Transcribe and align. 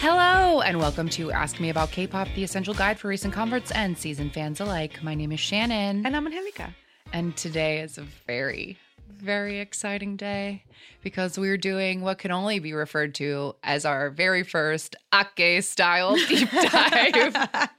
Hello, 0.00 0.60
and 0.60 0.78
welcome 0.78 1.08
to 1.10 1.32
Ask 1.32 1.60
Me 1.60 1.70
About 1.70 1.90
K-pop, 1.90 2.28
the 2.34 2.44
essential 2.44 2.74
guide 2.74 2.98
for 2.98 3.08
recent 3.08 3.32
converts 3.32 3.70
and 3.70 3.96
season 3.96 4.28
fans 4.30 4.60
alike. 4.60 5.02
My 5.02 5.14
name 5.14 5.32
is 5.32 5.40
Shannon, 5.40 6.04
And 6.04 6.14
I'm 6.14 6.26
Angelica. 6.26 6.74
and 7.12 7.34
today 7.36 7.80
is 7.80 7.96
a 7.96 8.02
very, 8.26 8.76
very 9.24 9.58
exciting 9.58 10.16
day 10.16 10.62
because 11.02 11.38
we're 11.38 11.56
doing 11.56 12.02
what 12.02 12.18
can 12.18 12.30
only 12.30 12.58
be 12.58 12.72
referred 12.72 13.14
to 13.16 13.56
as 13.64 13.84
our 13.84 14.10
very 14.10 14.42
first 14.42 14.94
Ake 15.12 15.62
style 15.62 16.14
deep 16.28 16.50
dive. 16.50 17.70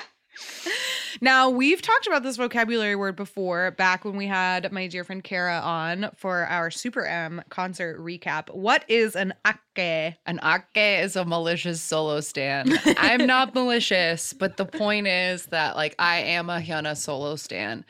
Now, 1.21 1.49
we've 1.49 1.81
talked 1.81 2.07
about 2.07 2.23
this 2.23 2.35
vocabulary 2.35 2.95
word 2.95 3.15
before 3.15 3.71
back 3.71 4.03
when 4.03 4.17
we 4.17 4.27
had 4.27 4.71
my 4.71 4.87
dear 4.87 5.03
friend 5.05 5.23
Kara 5.23 5.59
on 5.59 6.09
for 6.15 6.45
our 6.45 6.69
Super 6.69 7.05
M 7.05 7.41
concert 7.49 7.99
recap. 7.99 8.53
What 8.53 8.83
is 8.89 9.15
an 9.15 9.33
ake? 9.47 10.17
An 10.25 10.39
ake 10.43 10.63
is 10.75 11.15
a 11.15 11.23
malicious 11.23 11.81
solo 11.81 12.19
stand. 12.19 12.77
I'm 12.97 13.25
not 13.25 13.55
malicious, 13.55 14.33
but 14.33 14.57
the 14.57 14.65
point 14.65 15.07
is 15.07 15.45
that 15.47 15.75
like 15.75 15.95
I 15.99 16.17
am 16.17 16.49
a 16.49 16.59
Hyuna 16.59 16.97
solo 16.97 17.37
stand. 17.37 17.85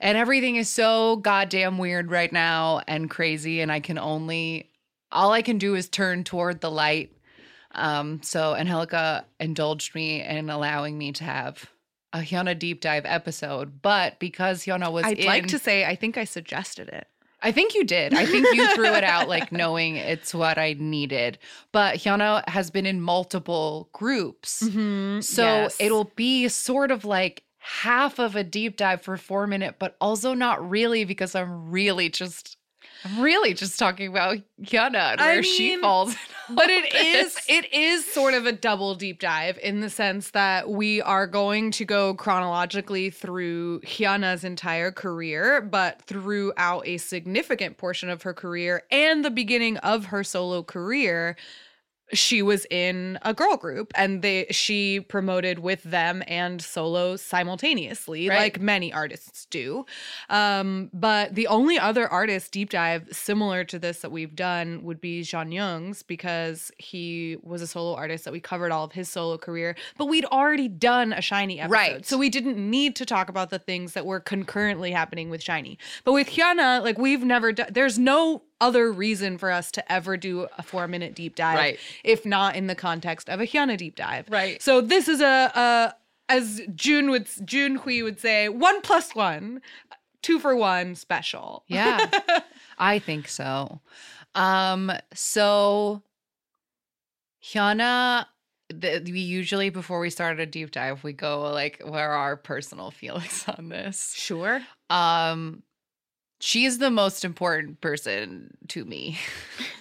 And 0.00 0.16
everything 0.16 0.56
is 0.56 0.68
so 0.68 1.16
goddamn 1.16 1.78
weird 1.78 2.10
right 2.10 2.32
now 2.32 2.82
and 2.86 3.10
crazy 3.10 3.60
and 3.60 3.72
I 3.72 3.80
can 3.80 3.98
only 3.98 4.70
all 5.10 5.32
I 5.32 5.42
can 5.42 5.58
do 5.58 5.74
is 5.74 5.88
turn 5.88 6.24
toward 6.24 6.60
the 6.60 6.70
light. 6.70 7.12
Um 7.72 8.22
so 8.22 8.54
Angelica 8.54 9.24
indulged 9.40 9.94
me 9.94 10.22
in 10.22 10.50
allowing 10.50 10.96
me 10.96 11.12
to 11.12 11.24
have 11.24 11.70
a 12.12 12.20
Hyuna 12.20 12.58
deep 12.58 12.80
dive 12.80 13.04
episode, 13.06 13.82
but 13.82 14.18
because 14.18 14.64
Hyuna 14.64 14.92
was 14.92 15.04
I'd 15.04 15.18
in, 15.18 15.26
like 15.26 15.48
to 15.48 15.58
say 15.58 15.84
I 15.84 15.94
think 15.94 16.16
I 16.16 16.24
suggested 16.24 16.88
it. 16.88 17.08
I 17.40 17.52
think 17.52 17.74
you 17.74 17.84
did. 17.84 18.14
I 18.14 18.26
think 18.26 18.46
you 18.52 18.74
threw 18.74 18.92
it 18.94 19.04
out 19.04 19.28
like 19.28 19.52
knowing 19.52 19.96
it's 19.96 20.34
what 20.34 20.58
I 20.58 20.74
needed. 20.78 21.38
But 21.70 21.96
Hyuna 21.96 22.48
has 22.48 22.70
been 22.70 22.86
in 22.86 23.00
multiple 23.00 23.88
groups. 23.92 24.62
Mm-hmm. 24.62 25.20
So 25.20 25.68
it'll 25.78 26.12
be 26.16 26.48
sort 26.48 26.90
of 26.90 27.04
like 27.04 27.44
half 27.68 28.18
of 28.18 28.34
a 28.34 28.42
deep 28.42 28.76
dive 28.76 29.02
for 29.02 29.16
four 29.18 29.46
minute, 29.46 29.76
but 29.78 29.94
also 30.00 30.32
not 30.32 30.68
really 30.68 31.04
because 31.04 31.34
I'm 31.34 31.70
really 31.70 32.08
just 32.08 32.56
I'm 33.04 33.20
really 33.20 33.54
just 33.54 33.78
talking 33.78 34.08
about 34.08 34.38
Hyuna 34.60 35.12
and 35.12 35.20
where 35.20 35.42
she 35.42 35.76
falls. 35.76 36.16
but 36.50 36.70
it 36.70 36.92
is 36.94 37.34
this. 37.34 37.44
it 37.48 37.72
is 37.72 38.10
sort 38.10 38.34
of 38.34 38.46
a 38.46 38.52
double 38.52 38.94
deep 38.94 39.20
dive 39.20 39.58
in 39.62 39.80
the 39.80 39.90
sense 39.90 40.30
that 40.30 40.70
we 40.70 41.02
are 41.02 41.26
going 41.26 41.70
to 41.72 41.84
go 41.84 42.14
chronologically 42.14 43.10
through 43.10 43.80
Hyuna's 43.80 44.44
entire 44.44 44.90
career, 44.90 45.60
but 45.60 46.02
throughout 46.02 46.88
a 46.88 46.96
significant 46.96 47.76
portion 47.76 48.08
of 48.08 48.22
her 48.22 48.34
career 48.34 48.82
and 48.90 49.24
the 49.24 49.30
beginning 49.30 49.76
of 49.78 50.06
her 50.06 50.24
solo 50.24 50.62
career. 50.62 51.36
She 52.12 52.42
was 52.42 52.66
in 52.70 53.18
a 53.22 53.34
girl 53.34 53.56
group 53.56 53.92
and 53.94 54.22
they 54.22 54.46
she 54.50 55.00
promoted 55.00 55.58
with 55.58 55.82
them 55.82 56.22
and 56.26 56.60
solo 56.62 57.16
simultaneously, 57.16 58.28
Right. 58.28 58.38
like 58.38 58.60
many 58.60 58.92
artists 58.92 59.46
do. 59.46 59.84
Um, 60.30 60.90
but 60.92 61.34
the 61.34 61.46
only 61.46 61.78
other 61.78 62.08
artist 62.08 62.52
deep 62.52 62.70
dive 62.70 63.08
similar 63.12 63.64
to 63.64 63.78
this 63.78 64.00
that 64.00 64.10
we've 64.10 64.34
done 64.34 64.82
would 64.84 65.00
be 65.00 65.22
Jonghyun's 65.22 66.02
because 66.02 66.70
he 66.78 67.36
was 67.42 67.62
a 67.62 67.66
solo 67.66 67.94
artist 67.94 68.24
that 68.24 68.32
we 68.32 68.40
covered 68.40 68.72
all 68.72 68.84
of 68.84 68.92
his 68.92 69.08
solo 69.08 69.36
career, 69.38 69.76
but 69.96 70.06
we'd 70.06 70.24
already 70.26 70.68
done 70.68 71.12
a 71.12 71.18
SHINee 71.20 71.58
episode. 71.58 71.70
Right. 71.72 72.06
So 72.06 72.16
we 72.16 72.28
didn't 72.30 72.56
need 72.58 72.96
to 72.96 73.06
talk 73.06 73.28
about 73.28 73.50
the 73.50 73.58
things 73.58 73.92
that 73.92 74.06
were 74.06 74.20
concurrently 74.20 74.92
happening 74.92 75.30
with 75.30 75.42
SHINee. 75.42 75.76
But 76.04 76.12
with 76.12 76.28
Hyuna, 76.28 76.82
like 76.82 76.98
we've 76.98 77.24
never 77.24 77.52
done, 77.52 77.68
there's 77.70 77.98
no 77.98 78.42
other 78.60 78.90
reason 78.92 79.38
for 79.38 79.50
us 79.50 79.70
to 79.72 79.92
ever 79.92 80.16
do 80.16 80.46
a 80.58 80.62
four 80.62 80.88
minute 80.88 81.14
deep 81.14 81.36
dive 81.36 81.56
Right. 81.56 81.78
if 82.04 82.26
not 82.26 82.56
in 82.56 82.66
the 82.66 82.74
context 82.74 83.28
of 83.28 83.40
a 83.40 83.44
Hyuna 83.46 83.76
deep 83.76 83.94
dive. 83.96 84.26
Right. 84.28 84.60
So 84.62 84.80
this 84.80 85.08
is 85.08 85.20
a, 85.20 85.50
a 85.54 85.94
as 86.28 86.60
June 86.74 87.10
would 87.10 87.28
June 87.44 87.76
Hui 87.76 88.02
would 88.02 88.20
say, 88.20 88.48
one 88.48 88.80
plus 88.82 89.14
one, 89.14 89.60
two 90.22 90.38
for 90.38 90.54
one 90.56 90.94
special. 90.94 91.64
Yeah. 91.68 92.04
I 92.78 92.98
think 92.98 93.28
so. 93.28 93.80
Um, 94.34 94.92
so 95.14 96.02
Hyuna, 97.42 98.26
the, 98.68 99.00
we 99.10 99.20
usually 99.20 99.70
before 99.70 100.00
we 100.00 100.10
start 100.10 100.40
a 100.40 100.46
deep 100.46 100.70
dive, 100.70 101.02
we 101.04 101.12
go 101.12 101.50
like, 101.52 101.80
where 101.84 102.10
are 102.10 102.16
our 102.16 102.36
personal 102.36 102.90
feelings 102.92 103.44
on 103.56 103.68
this? 103.68 104.12
Sure. 104.14 104.60
Um, 104.90 105.62
she 106.40 106.64
is 106.64 106.78
the 106.78 106.90
most 106.90 107.24
important 107.24 107.80
person 107.80 108.56
to 108.68 108.84
me. 108.84 109.18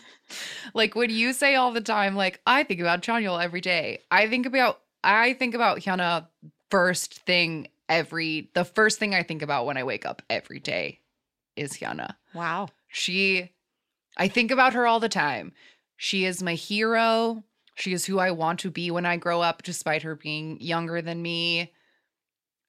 like 0.73 0.95
when 0.95 1.09
you 1.09 1.33
say 1.33 1.55
all 1.55 1.71
the 1.71 1.81
time, 1.81 2.15
like 2.15 2.39
I 2.45 2.63
think 2.63 2.79
about 2.79 3.01
Chanyeol 3.01 3.43
every 3.43 3.61
day. 3.61 3.99
I 4.11 4.27
think 4.27 4.45
about 4.45 4.79
I 5.03 5.33
think 5.33 5.53
about 5.55 5.79
Hyuna 5.79 6.27
first 6.69 7.19
thing 7.21 7.67
every 7.89 8.49
the 8.53 8.65
first 8.65 8.99
thing 8.99 9.15
I 9.15 9.23
think 9.23 9.41
about 9.41 9.65
when 9.65 9.77
I 9.77 9.83
wake 9.83 10.05
up 10.05 10.21
every 10.29 10.59
day 10.59 10.99
is 11.55 11.73
Hyuna. 11.73 12.15
Wow. 12.33 12.69
She, 12.87 13.51
I 14.15 14.27
think 14.27 14.51
about 14.51 14.73
her 14.73 14.87
all 14.87 14.99
the 14.99 15.09
time. 15.09 15.51
She 15.97 16.25
is 16.25 16.43
my 16.43 16.53
hero. 16.53 17.43
She 17.75 17.93
is 17.93 18.05
who 18.05 18.19
I 18.19 18.31
want 18.31 18.59
to 18.61 18.71
be 18.71 18.91
when 18.91 19.05
I 19.05 19.17
grow 19.17 19.41
up, 19.41 19.63
despite 19.63 20.03
her 20.03 20.15
being 20.15 20.59
younger 20.61 21.01
than 21.01 21.21
me. 21.21 21.71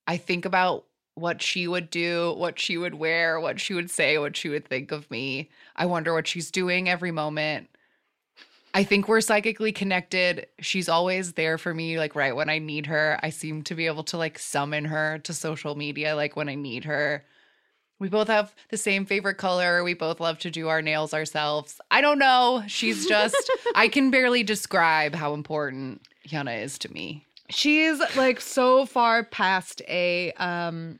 I 0.07 0.17
think 0.17 0.45
about 0.45 0.85
what 1.19 1.43
she 1.43 1.67
would 1.67 1.91
do, 1.91 2.35
what 2.37 2.59
she 2.59 2.79
would 2.79 2.95
wear, 2.95 3.41
what 3.41 3.61
she 3.61 3.75
would 3.75 3.91
say, 3.91 4.19
what 4.19 4.37
she 4.37 4.49
would 4.49 4.67
think 4.67 4.93
of 4.93 5.11
me. 5.11 5.51
I 5.77 5.87
wonder 5.87 6.15
what 6.15 6.27
she's 6.27 6.51
doing 6.51 6.89
every 6.89 7.11
moment. 7.11 7.69
I 8.75 8.85
think 8.85 9.09
we're 9.09 9.21
psychically 9.21 9.73
connected. 9.73 10.47
She's 10.61 10.89
always 10.89 11.33
there 11.33 11.59
for 11.59 11.75
me, 11.75 11.99
like 11.99 12.15
right 12.15 12.37
when 12.37 12.51
I 12.51 12.59
need 12.59 12.87
her. 12.87 13.19
I 13.23 13.31
seem 13.31 13.63
to 13.63 13.75
be 13.75 13.87
able 13.87 14.05
to 14.05 14.19
like 14.19 14.39
summon 14.39 14.85
her 14.85 15.19
to 15.21 15.33
social 15.33 15.75
media, 15.75 16.15
like 16.15 16.37
when 16.37 16.49
I 16.49 16.55
need 16.55 16.85
her. 16.85 17.25
We 17.99 18.09
both 18.09 18.29
have 18.29 18.55
the 18.69 18.77
same 18.77 19.07
favorite 19.07 19.39
color. 19.39 19.83
We 19.83 19.95
both 19.95 20.21
love 20.21 20.39
to 20.41 20.51
do 20.51 20.69
our 20.69 20.83
nails 20.83 21.13
ourselves. 21.13 21.81
I 21.91 22.01
don't 22.01 22.19
know. 22.19 22.63
She's 22.69 23.09
just, 23.09 23.51
I 23.75 23.89
can 23.89 24.11
barely 24.11 24.45
describe 24.45 25.15
how 25.15 25.35
important 25.35 26.03
Hyuna 26.29 26.63
is 26.63 26.79
to 26.79 26.93
me. 26.93 27.25
She's 27.51 27.99
like 28.17 28.41
so 28.41 28.85
far 28.87 29.25
past 29.25 29.81
a 29.89 30.33
um 30.33 30.99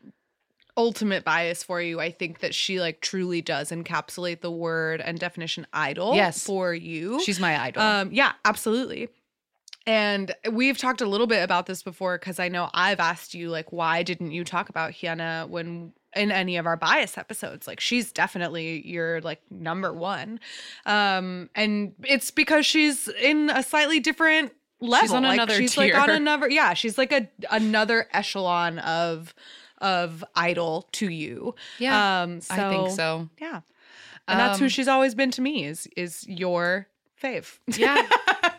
ultimate 0.77 1.25
bias 1.25 1.63
for 1.65 1.83
you. 1.83 2.01
I 2.01 2.11
think 2.13 2.39
that 2.39 2.55
she 2.55 2.81
like 2.81 3.01
truly 3.01 3.43
does 3.43 3.71
encapsulate 3.71 4.41
the 4.41 4.51
word 4.51 5.01
and 5.01 5.19
definition 5.19 5.67
idol 5.73 6.15
Yes. 6.15 6.45
for 6.45 6.73
you. 6.73 7.21
She's 7.25 7.41
my 7.41 7.61
idol. 7.61 7.83
Um, 7.83 8.11
yeah, 8.13 8.33
absolutely. 8.45 9.09
And 9.87 10.35
we've 10.53 10.77
talked 10.79 11.01
a 11.01 11.07
little 11.07 11.27
bit 11.27 11.43
about 11.43 11.67
this 11.67 11.83
before 11.83 12.19
because 12.19 12.39
I 12.39 12.49
know 12.49 12.69
I've 12.75 13.01
asked 13.01 13.35
you, 13.35 13.49
like, 13.49 13.73
why 13.73 14.03
didn't 14.03 14.33
you 14.33 14.45
talk 14.45 14.69
about 14.69 14.93
Hyuna 14.93 15.49
when 15.49 15.93
in 16.15 16.31
any 16.31 16.59
of 16.59 16.67
our 16.67 16.77
bias 16.77 17.17
episodes? 17.19 17.67
Like, 17.67 17.81
she's 17.81 18.13
definitely 18.13 18.87
your 18.87 19.21
like 19.23 19.41
number 19.51 19.93
one. 19.93 20.41
Um, 20.87 21.49
and 21.55 21.95
it's 22.05 22.31
because 22.31 22.67
she's 22.67 23.09
in 23.09 23.51
a 23.51 23.63
slightly 23.63 23.99
different 23.99 24.53
level. 24.81 25.17
on 25.17 25.23
like, 25.23 25.35
another 25.35 25.55
she's 25.55 25.77
like 25.77 25.95
on 25.95 26.11
another, 26.11 26.49
yeah, 26.49 26.75
she's 26.75 26.99
like 26.99 27.13
a 27.13 27.29
another 27.51 28.07
echelon 28.13 28.79
of 28.79 29.35
of 29.79 30.25
idol 30.35 30.89
to 30.93 31.09
you. 31.09 31.55
yeah, 31.79 32.23
Um, 32.23 32.41
so, 32.41 32.55
I 32.55 32.71
think 32.71 32.91
so. 32.91 33.29
Yeah. 33.41 33.61
And 34.27 34.39
that's 34.39 34.59
who 34.59 34.67
Um, 34.67 34.69
she's 34.69 34.89
always 34.89 35.15
been 35.15 35.31
to 35.33 35.41
me 35.41 35.65
is 35.65 35.89
is 35.97 36.27
your 36.29 36.89
fave. 37.23 37.59
Yeah. 37.77 38.07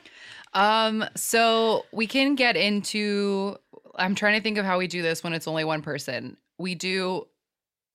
um, 0.54 1.06
so 1.16 1.86
we 1.92 2.08
can 2.08 2.36
get 2.36 2.56
into 2.56 3.58
I'm 3.96 4.16
trying 4.16 4.36
to 4.40 4.42
think 4.42 4.58
of 4.58 4.66
how 4.66 4.78
we 4.78 4.88
do 4.88 5.02
this 5.02 5.24
when 5.24 5.34
it's 5.34 5.48
only 5.48 5.64
one 5.64 5.82
person. 5.82 6.38
We 6.58 6.76
do 6.76 7.28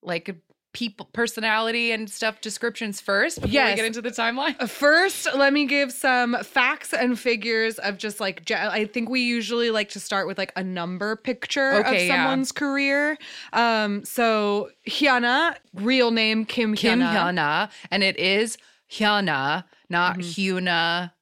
like 0.02 0.34
people 0.74 1.08
personality 1.14 1.90
and 1.92 2.10
stuff 2.10 2.40
descriptions 2.42 3.00
first 3.00 3.36
before 3.40 3.64
we 3.64 3.74
get 3.74 3.84
into 3.86 4.02
the 4.02 4.10
timeline. 4.10 4.68
First, 4.68 5.26
let 5.34 5.52
me 5.54 5.64
give 5.64 5.90
some 5.92 6.36
facts 6.44 6.92
and 6.92 7.18
figures 7.18 7.78
of 7.78 7.96
just 7.96 8.20
like 8.20 8.50
I 8.50 8.84
think 8.84 9.08
we 9.08 9.20
usually 9.22 9.70
like 9.70 9.88
to 9.90 10.00
start 10.00 10.26
with 10.26 10.36
like 10.36 10.52
a 10.56 10.62
number 10.62 11.16
picture 11.16 11.72
Okay, 11.76 12.02
of 12.02 12.06
yeah. 12.08 12.16
someone's 12.24 12.52
career. 12.52 13.16
Um, 13.54 14.04
so 14.04 14.68
Hyuna, 14.86 15.54
real 15.72 16.10
name 16.10 16.44
Kim 16.44 16.74
Kim 16.74 17.00
Hyuna. 17.00 17.32
Hyuna, 17.32 17.70
and 17.90 18.02
it 18.02 18.18
is 18.18 18.58
Hyuna, 18.90 19.64
not 19.88 20.18
Mhm. 20.18 20.22
Hyuna. 20.62 21.12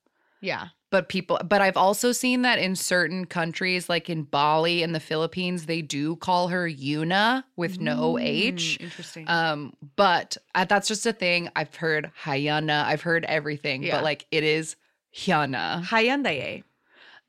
Yeah. 0.40 0.68
But 0.92 1.08
people 1.08 1.40
but 1.44 1.60
I've 1.60 1.76
also 1.76 2.12
seen 2.12 2.42
that 2.42 2.60
in 2.60 2.76
certain 2.76 3.24
countries 3.24 3.88
like 3.88 4.08
in 4.08 4.22
Bali 4.22 4.84
and 4.84 4.94
the 4.94 5.00
Philippines 5.00 5.66
they 5.66 5.82
do 5.82 6.14
call 6.16 6.46
her 6.48 6.68
Yuna 6.68 7.42
with 7.56 7.80
no 7.80 8.18
H. 8.20 8.78
Mm, 8.78 8.84
Interesting. 8.84 9.24
Um 9.28 9.72
but 9.96 10.36
uh, 10.54 10.64
that's 10.66 10.86
just 10.86 11.04
a 11.06 11.12
thing 11.12 11.48
I've 11.56 11.74
heard 11.74 12.12
Hyuna, 12.24 12.84
I've 12.84 13.02
heard 13.02 13.24
everything, 13.24 13.82
Yeah. 13.82 13.96
but 13.96 14.04
like 14.04 14.26
it 14.30 14.44
is 14.44 14.76
Hyuna. 15.16 15.82
Hyundai. 15.84 16.62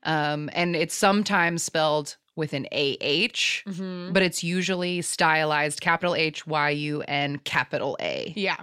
Um 0.04 0.50
and 0.52 0.76
it's 0.76 0.94
sometimes 0.94 1.62
spelled 1.62 2.16
with 2.36 2.52
an 2.52 2.66
AH, 2.72 3.62
Mm-hmm. 3.66 4.12
but 4.12 4.22
it's 4.22 4.42
usually 4.44 5.00
stylized 5.02 5.80
capital 5.80 6.14
H 6.14 6.46
Y 6.46 6.70
U 6.70 7.02
N 7.08 7.38
capital 7.38 7.96
A. 8.00 8.32
Yeah. 8.36 8.56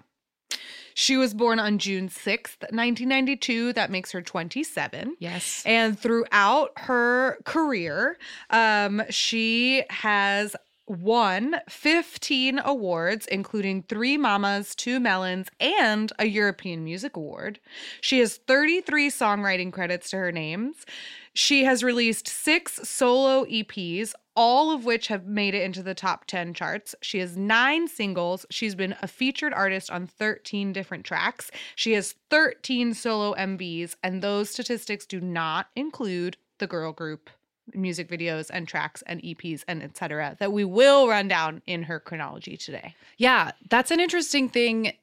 She 0.93 1.17
was 1.17 1.33
born 1.33 1.59
on 1.59 1.77
June 1.77 2.09
6th, 2.09 2.61
1992. 2.71 3.73
That 3.73 3.91
makes 3.91 4.11
her 4.11 4.21
27. 4.21 5.15
Yes. 5.19 5.63
And 5.65 5.99
throughout 5.99 6.71
her 6.77 7.39
career, 7.45 8.17
um, 8.49 9.03
she 9.09 9.83
has 9.89 10.55
won 10.88 11.55
15 11.69 12.59
awards, 12.63 13.25
including 13.27 13.83
three 13.83 14.17
Mamas, 14.17 14.75
two 14.75 14.99
Melons, 14.99 15.47
and 15.59 16.11
a 16.19 16.25
European 16.25 16.83
Music 16.83 17.15
Award. 17.15 17.59
She 18.01 18.19
has 18.19 18.37
33 18.37 19.09
songwriting 19.09 19.71
credits 19.71 20.09
to 20.09 20.17
her 20.17 20.31
names. 20.31 20.85
She 21.33 21.63
has 21.63 21.83
released 21.83 22.27
six 22.27 22.81
solo 22.83 23.45
EPs, 23.45 24.13
all 24.36 24.72
of 24.72 24.86
which 24.86 25.07
have 25.07 25.25
made 25.25 25.54
it 25.54 25.63
into 25.63 25.83
the 25.83 25.94
top 25.94 26.25
10 26.25 26.54
charts. 26.54 26.95
She 27.01 27.19
has 27.19 27.36
nine 27.36 27.88
singles. 27.88 28.45
She's 28.50 28.75
been 28.75 28.95
a 29.01 29.07
featured 29.07 29.54
artist 29.54 29.92
on 29.92 30.07
13 30.07 30.74
different 30.74 31.06
tracks. 31.06 31.51
She 31.75 31.94
has 31.94 32.16
13 32.30 32.94
solo 32.94 33.33
MVs, 33.36 33.95
and 34.04 34.22
those 34.22 34.50
statistics 34.50 35.06
do 35.06 35.19
not 35.19 35.68
include 35.75 36.38
the 36.60 36.68
girl 36.68 36.94
group 36.94 37.30
music 37.74 38.10
videos 38.10 38.50
and 38.51 38.68
tracks 38.68 39.04
and 39.06 39.22
EPs 39.22 39.63
and 39.68 39.83
etc. 39.83 40.36
that 40.39 40.51
we 40.51 40.63
will 40.66 41.07
run 41.07 41.28
down 41.28 41.62
in 41.68 41.83
her 41.83 42.00
chronology 42.00 42.57
today. 42.57 42.95
Yeah, 43.18 43.51
that's 43.69 43.92
an 43.92 44.00
interesting 44.00 44.50
thing 44.50 44.94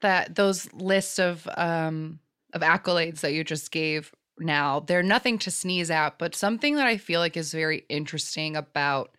that 0.00 0.34
those 0.34 0.72
lists 0.72 1.18
of 1.18 1.48
um 1.56 2.18
of 2.52 2.62
accolades 2.62 3.20
that 3.20 3.32
you 3.32 3.44
just 3.44 3.70
gave 3.70 4.12
now, 4.40 4.80
they're 4.80 5.02
nothing 5.02 5.38
to 5.40 5.50
sneeze 5.50 5.90
at, 5.90 6.18
but 6.18 6.34
something 6.34 6.76
that 6.76 6.86
I 6.86 6.96
feel 6.96 7.20
like 7.20 7.36
is 7.36 7.52
very 7.52 7.84
interesting 7.88 8.56
about 8.56 9.14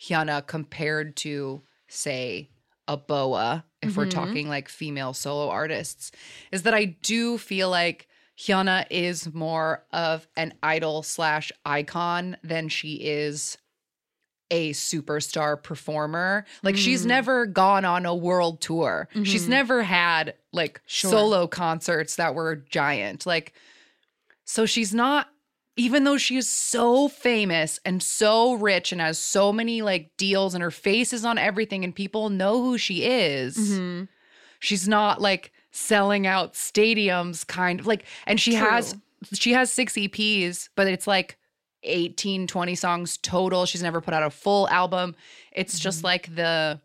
Hyuna 0.00 0.46
compared 0.46 1.16
to 1.18 1.62
say 1.88 2.50
a 2.88 2.96
Boa, 2.96 3.64
if 3.80 3.96
we're 3.96 4.06
Mhm. 4.06 4.10
talking 4.10 4.48
like 4.48 4.68
female 4.68 5.14
solo 5.14 5.48
artists, 5.48 6.10
is 6.52 6.62
that 6.64 6.74
I 6.74 6.84
do 6.84 7.38
feel 7.38 7.70
like 7.70 8.08
Hyuna 8.36 8.86
is 8.90 9.32
more 9.32 9.84
of 9.92 10.26
an 10.36 10.52
idol 10.62 11.02
slash 11.02 11.52
icon 11.64 12.36
than 12.42 12.68
she 12.68 12.94
is 12.96 13.56
a 14.50 14.72
superstar 14.72 15.60
performer. 15.60 16.44
Like 16.62 16.76
she's 16.76 17.04
Mm. 17.04 17.08
never 17.08 17.46
gone 17.46 17.84
on 17.84 18.04
a 18.04 18.14
world 18.14 18.60
tour. 18.60 19.08
She's 19.22 19.46
Mhm. 19.46 19.48
never 19.48 19.82
had 19.84 20.34
like 20.52 20.80
Sure. 20.86 21.10
solo 21.10 21.46
concerts 21.46 22.16
that 22.16 22.34
were 22.34 22.56
giant. 22.56 23.24
Like 23.24 23.54
so 24.44 24.66
she's 24.66 24.94
not 24.94 25.28
even 25.76 26.04
though 26.04 26.16
she 26.16 26.36
is 26.36 26.48
so 26.48 27.08
famous 27.08 27.80
and 27.84 28.00
so 28.02 28.52
rich 28.54 28.92
and 28.92 29.00
has 29.00 29.18
so 29.18 29.52
many 29.52 29.82
like 29.82 30.10
deals 30.16 30.54
and 30.54 30.62
her 30.62 30.70
face 30.70 31.12
is 31.12 31.24
on 31.24 31.36
everything 31.36 31.82
and 31.82 31.94
people 31.94 32.30
know 32.30 32.62
who 32.62 32.78
she 32.78 33.04
is 33.04 33.56
Mhm. 33.56 34.08
she's 34.60 34.86
not 34.86 35.20
like 35.20 35.52
selling 35.72 36.26
out 36.26 36.54
stadiums 36.54 37.44
kind 37.46 37.80
of 37.80 37.86
like 37.86 38.04
and 38.26 38.40
she 38.40 38.54
has 38.54 38.94
she 39.32 39.52
has 39.52 39.72
six 39.72 39.94
eps 39.94 40.68
but 40.76 40.86
it's 40.86 41.06
like 41.08 41.36
18 41.82 42.46
20 42.46 42.74
songs 42.76 43.16
total 43.18 43.66
she's 43.66 43.82
never 43.82 44.00
put 44.00 44.14
out 44.14 44.22
a 44.22 44.30
full 44.30 44.68
album 44.68 45.14
it's 45.52 45.78
just 45.78 46.00
Mhm. 46.00 46.04
like 46.04 46.34
the 46.34 46.80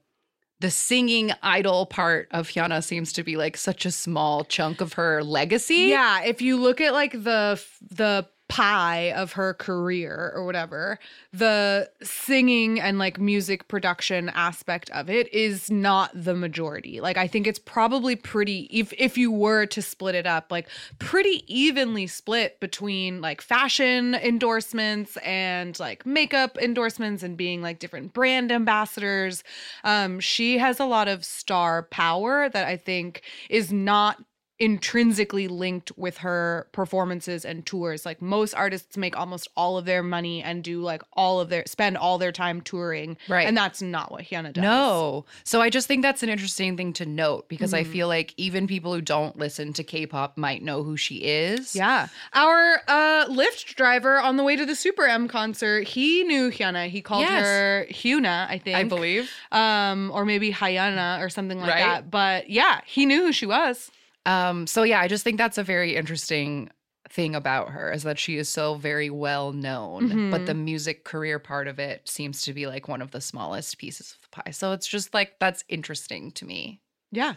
the 0.60 0.70
singing 0.70 1.32
idol 1.42 1.86
part 1.86 2.28
of 2.32 2.50
Hyuna 2.50 2.84
seems 2.84 3.14
to 3.14 3.24
be 3.24 3.38
like 3.38 3.56
such 3.56 3.86
a 3.86 3.92
small 3.92 4.44
chunk 4.44 4.82
of 4.82 4.94
her 4.94 5.24
legacy. 5.24 5.88
Yeah, 5.88 6.24
if 6.24 6.42
you 6.42 6.58
look 6.58 6.82
at 6.82 6.94
like 6.94 7.14
the 7.14 7.62
the 7.92 8.28
pie 8.50 9.14
of 9.14 9.34
her 9.34 9.54
career 9.54 10.34
or 10.36 10.44
whatever, 10.44 11.00
the 11.32 11.90
singing 12.02 12.80
and 12.80 12.98
like 12.98 13.20
music 13.20 13.68
production 13.68 14.30
aspect 14.30 14.90
of 14.90 15.08
it 15.08 15.32
is 15.32 15.70
not 15.70 16.10
the 16.16 16.34
majority. 16.34 17.00
Like 17.00 17.16
I 17.16 17.28
think 17.28 17.46
it's 17.46 17.60
probably 17.60 18.16
pretty 18.16 18.68
if 18.72 18.92
if 18.98 19.18
you 19.18 19.32
were 19.32 19.68
to 19.68 19.82
split 19.84 20.16
it 20.16 20.26
up, 20.26 20.52
like 20.52 20.68
pretty 20.98 21.44
evenly 21.48 22.08
split 22.08 22.60
between 22.60 23.22
like 23.22 23.40
fashion 23.42 24.16
endorsements 24.16 25.16
and 25.18 25.80
like 25.80 26.06
makeup 26.06 26.58
endorsements 26.58 27.22
and 27.22 27.38
being 27.38 27.62
like 27.62 27.78
different 27.78 28.14
brand 28.14 28.52
ambassadors. 28.52 29.44
Um 29.84 30.20
she 30.20 30.58
has 30.58 30.80
a 30.80 30.86
lot 30.86 31.08
of 31.08 31.24
star 31.24 31.84
power 31.84 32.50
that 32.50 32.68
I 32.68 32.78
think 32.78 33.22
is 33.48 33.72
not 33.72 34.18
intrinsically 34.60 35.48
linked 35.48 35.92
with 35.98 36.18
her 36.18 36.68
performances 36.74 37.46
and 37.46 37.66
tours. 37.66 38.06
Like 38.06 38.22
most 38.22 38.54
artists 38.54 38.98
make 38.98 39.18
almost 39.18 39.48
all 39.56 39.78
of 39.78 39.86
their 39.86 40.04
money 40.04 40.44
and 40.44 40.64
do 40.64 40.82
like 40.82 41.02
all 41.14 41.40
of 41.40 41.50
their 41.50 41.64
spend 41.66 41.98
all 41.98 42.18
their 42.18 42.32
time 42.32 42.62
touring. 42.62 43.18
Right. 43.30 43.48
And 43.48 43.56
that's 43.56 43.82
not 43.82 44.12
what 44.12 44.24
Hyuna 44.26 44.54
does. 44.54 44.62
No. 44.62 45.26
So 45.44 45.62
I 45.62 45.70
just 45.70 45.88
think 45.88 46.02
that's 46.02 46.24
an 46.24 46.30
interesting 46.30 46.76
thing 46.76 46.94
to 46.94 47.06
note 47.06 47.48
because 47.48 47.74
I 47.74 47.84
Mhm. 47.84 47.92
feel 47.92 48.08
like 48.10 48.34
even 48.38 48.68
people 48.68 48.94
who 48.94 49.02
don't 49.02 49.38
listen 49.38 49.72
to 49.74 49.84
K-pop 49.84 50.38
might 50.38 50.62
know 50.62 50.84
who 50.84 50.98
she 50.98 51.16
is. 51.24 51.74
Yeah. 51.76 52.08
Our 52.34 52.82
uh 52.88 53.26
Lyft 53.28 53.76
driver 53.76 54.20
on 54.20 54.36
the 54.38 54.44
way 54.44 54.56
to 54.56 54.66
the 54.66 54.76
Super 54.76 55.06
M 55.06 55.28
concert, 55.28 55.88
he 55.88 56.24
knew 56.24 56.50
Hyuna. 56.52 56.90
He 56.90 57.02
called 57.02 57.22
Yes. 57.22 57.46
her 57.46 57.88
Hyuna, 57.92 58.50
I 58.50 58.58
think. 58.58 58.76
I 58.78 58.84
believe. 58.84 59.30
Um, 59.52 60.12
or 60.14 60.26
maybe 60.26 60.52
Hyuna 60.52 61.22
or 61.22 61.30
something 61.30 61.60
like 61.60 61.70
Right. 61.70 61.80
that. 61.80 62.12
But 62.12 62.50
yeah, 62.50 62.82
he 62.86 63.06
knew 63.06 63.22
who 63.26 63.32
she 63.32 63.46
was. 63.46 63.90
Um, 64.30 64.68
so 64.68 64.84
yeah, 64.84 65.00
I 65.02 65.08
just 65.08 65.24
think 65.24 65.38
that's 65.38 65.58
a 65.58 65.64
very 65.64 65.96
interesting 65.96 66.70
thing 67.10 67.34
about 67.34 67.70
her 67.70 67.92
is 67.92 68.04
that 68.04 68.20
she 68.20 68.38
is 68.38 68.48
so 68.48 68.76
very 68.76 69.10
well 69.10 69.52
known, 69.52 70.30
but 70.30 70.44
Mhm. 70.44 70.46
the 70.46 70.54
music 70.54 71.04
career 71.04 71.40
part 71.40 71.68
of 71.68 71.80
it 71.80 72.08
seems 72.08 72.44
to 72.44 72.54
be 72.54 72.68
like 72.68 72.88
one 72.88 73.02
of 73.02 73.10
the 73.12 73.22
smallest 73.22 73.78
pieces 73.80 74.12
of 74.12 74.22
the 74.22 74.30
pie. 74.30 74.52
So 74.52 74.72
it's 74.74 74.86
just 74.88 75.14
like 75.14 75.40
that's 75.40 75.64
interesting 75.68 76.32
to 76.34 76.46
me. 76.46 76.82
Yeah. 77.12 77.34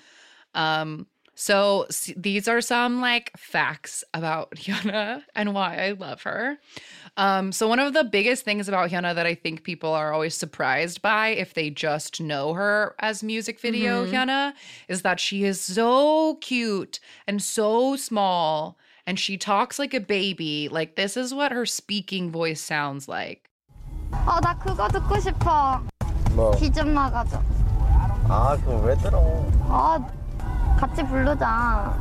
Um, 0.55 1.07
so 1.42 1.86
s- 1.90 2.12
these 2.18 2.48
are 2.48 2.62
some 2.62 3.00
like 3.00 3.32
facts 3.38 4.04
about 4.14 4.50
Hyuna 4.56 5.22
and 5.36 5.54
why 5.54 5.78
I 5.78 5.92
love 5.92 6.24
her. 6.24 6.58
Um, 7.16 7.52
so 7.52 7.68
one 7.68 7.80
of 7.80 7.94
the 7.94 8.04
biggest 8.04 8.44
things 8.44 8.68
about 8.68 8.90
Hyuna 8.90 9.14
that 9.16 9.26
I 9.26 9.36
think 9.36 9.64
people 9.64 9.92
are 9.94 10.14
always 10.14 10.34
surprised 10.36 11.02
by 11.02 11.30
if 11.30 11.54
they 11.54 11.70
just 11.70 12.20
know 12.22 12.54
her 12.54 12.96
as 13.00 13.22
music 13.24 13.60
video 13.60 14.06
Mhm. 14.06 14.12
Hyuna 14.12 14.54
is 14.88 15.02
that 15.04 15.20
she 15.20 15.44
is 15.44 15.62
so 15.62 16.36
cute 16.42 17.00
and 17.28 17.42
so 17.42 17.96
small 17.96 18.78
and 19.06 19.20
she 19.20 19.38
talks 19.38 19.80
like 19.80 19.94
a 19.94 20.00
baby. 20.02 20.70
Like 20.70 20.96
this 20.96 21.16
is 21.18 21.34
what 21.34 21.52
her 21.52 21.66
speaking 21.66 22.32
voice 22.32 22.62
sounds 22.62 23.08
like. 23.08 23.50
어, 24.26 24.40
나 24.42 24.54
그거 24.58 24.88
듣고 24.90 25.20
싶어. 25.20 25.82
뭐? 26.36 26.52
비 26.58 26.70
좀 26.72 26.94
막아줘. 26.94 27.42
아, 28.30 28.58
그거 28.58 28.78
왜 28.86 28.96
들어? 28.98 29.18
어, 29.70 29.98
같이 30.82 31.04
부르자. 31.04 31.94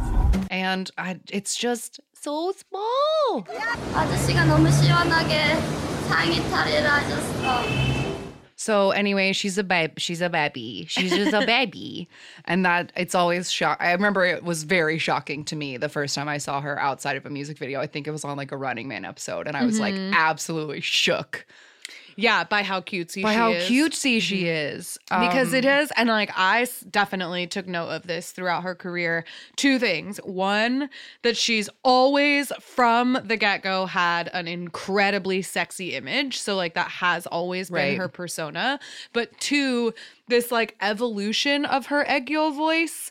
And 0.50 0.90
I, 0.98 1.16
it's 1.30 1.56
just 1.56 2.00
so 2.14 2.52
small. 2.52 3.44
아저씨가 3.94 4.44
너무 4.44 4.70
시원하게 4.70 5.56
상의 6.08 6.36
탈의를 6.50 6.88
하셨어. 6.88 7.86
So 8.58 8.90
anyway, 8.90 9.32
she's 9.32 9.58
a 9.58 9.62
babe. 9.62 9.98
She's 9.98 10.22
a 10.22 10.30
baby. 10.30 10.86
She's 10.88 11.10
just 11.14 11.34
a 11.34 11.44
baby, 11.46 12.08
and 12.46 12.64
that 12.64 12.90
it's 12.96 13.14
always 13.14 13.50
shock. 13.52 13.76
I 13.80 13.92
remember 13.92 14.25
it 14.25 14.42
was 14.44 14.62
very 14.64 14.98
shocking 14.98 15.44
to 15.44 15.56
me 15.56 15.76
the 15.76 15.90
first 15.90 16.14
time 16.14 16.26
I 16.28 16.38
saw 16.38 16.62
her 16.62 16.80
outside 16.80 17.16
of 17.16 17.26
a 17.26 17.30
music 17.30 17.58
video. 17.58 17.80
I 17.80 17.86
think 17.86 18.08
it 18.08 18.12
was 18.12 18.25
on 18.25 18.36
like 18.38 18.52
a 18.52 18.56
Running 18.56 18.88
Man 18.88 19.04
episode, 19.04 19.46
and 19.46 19.56
I 19.58 19.66
was 19.66 19.78
like 19.78 19.94
Mhm. 19.94 20.14
absolutely 20.14 20.80
shook 20.80 21.44
yeah, 22.21 22.43
by 22.43 22.63
how 22.63 22.79
cutesy 22.81 23.13
she 23.15 23.19
is. 23.19 23.23
by 23.23 23.31
she 23.31 23.37
how 23.37 23.51
is. 23.51 23.69
cutesy 23.69 24.21
she 24.21 24.47
is. 24.47 24.97
because 25.09 25.53
it 25.53 25.65
Um, 25.65 25.79
is 25.79 25.91
and 25.97 26.09
like 26.09 26.31
I 26.35 26.67
definitely 26.89 27.47
took 27.47 27.67
note 27.67 27.89
of 27.89 28.03
this 28.07 28.31
throughout 28.31 28.63
her 28.63 28.75
career 28.75 29.25
two 29.55 29.79
things 29.79 30.17
one 30.19 30.89
that 31.23 31.35
she's 31.35 31.69
always 31.83 32.51
from 32.61 33.17
the 33.23 33.37
get-go 33.37 33.87
had 33.87 34.29
an 34.33 34.47
incredibly 34.47 35.41
sexy 35.41 35.93
image 35.95 36.37
so 36.39 36.55
like 36.55 36.73
that 36.75 36.89
has 36.89 37.25
always 37.27 37.69
been 37.69 37.75
Right. 37.77 37.97
her 37.97 38.07
persona 38.07 38.79
but 39.13 39.37
two 39.39 39.93
this 40.27 40.51
like 40.51 40.75
evolution 40.81 41.65
of 41.65 41.87
her 41.87 42.05
aegyo 42.05 42.55
voice 42.55 43.09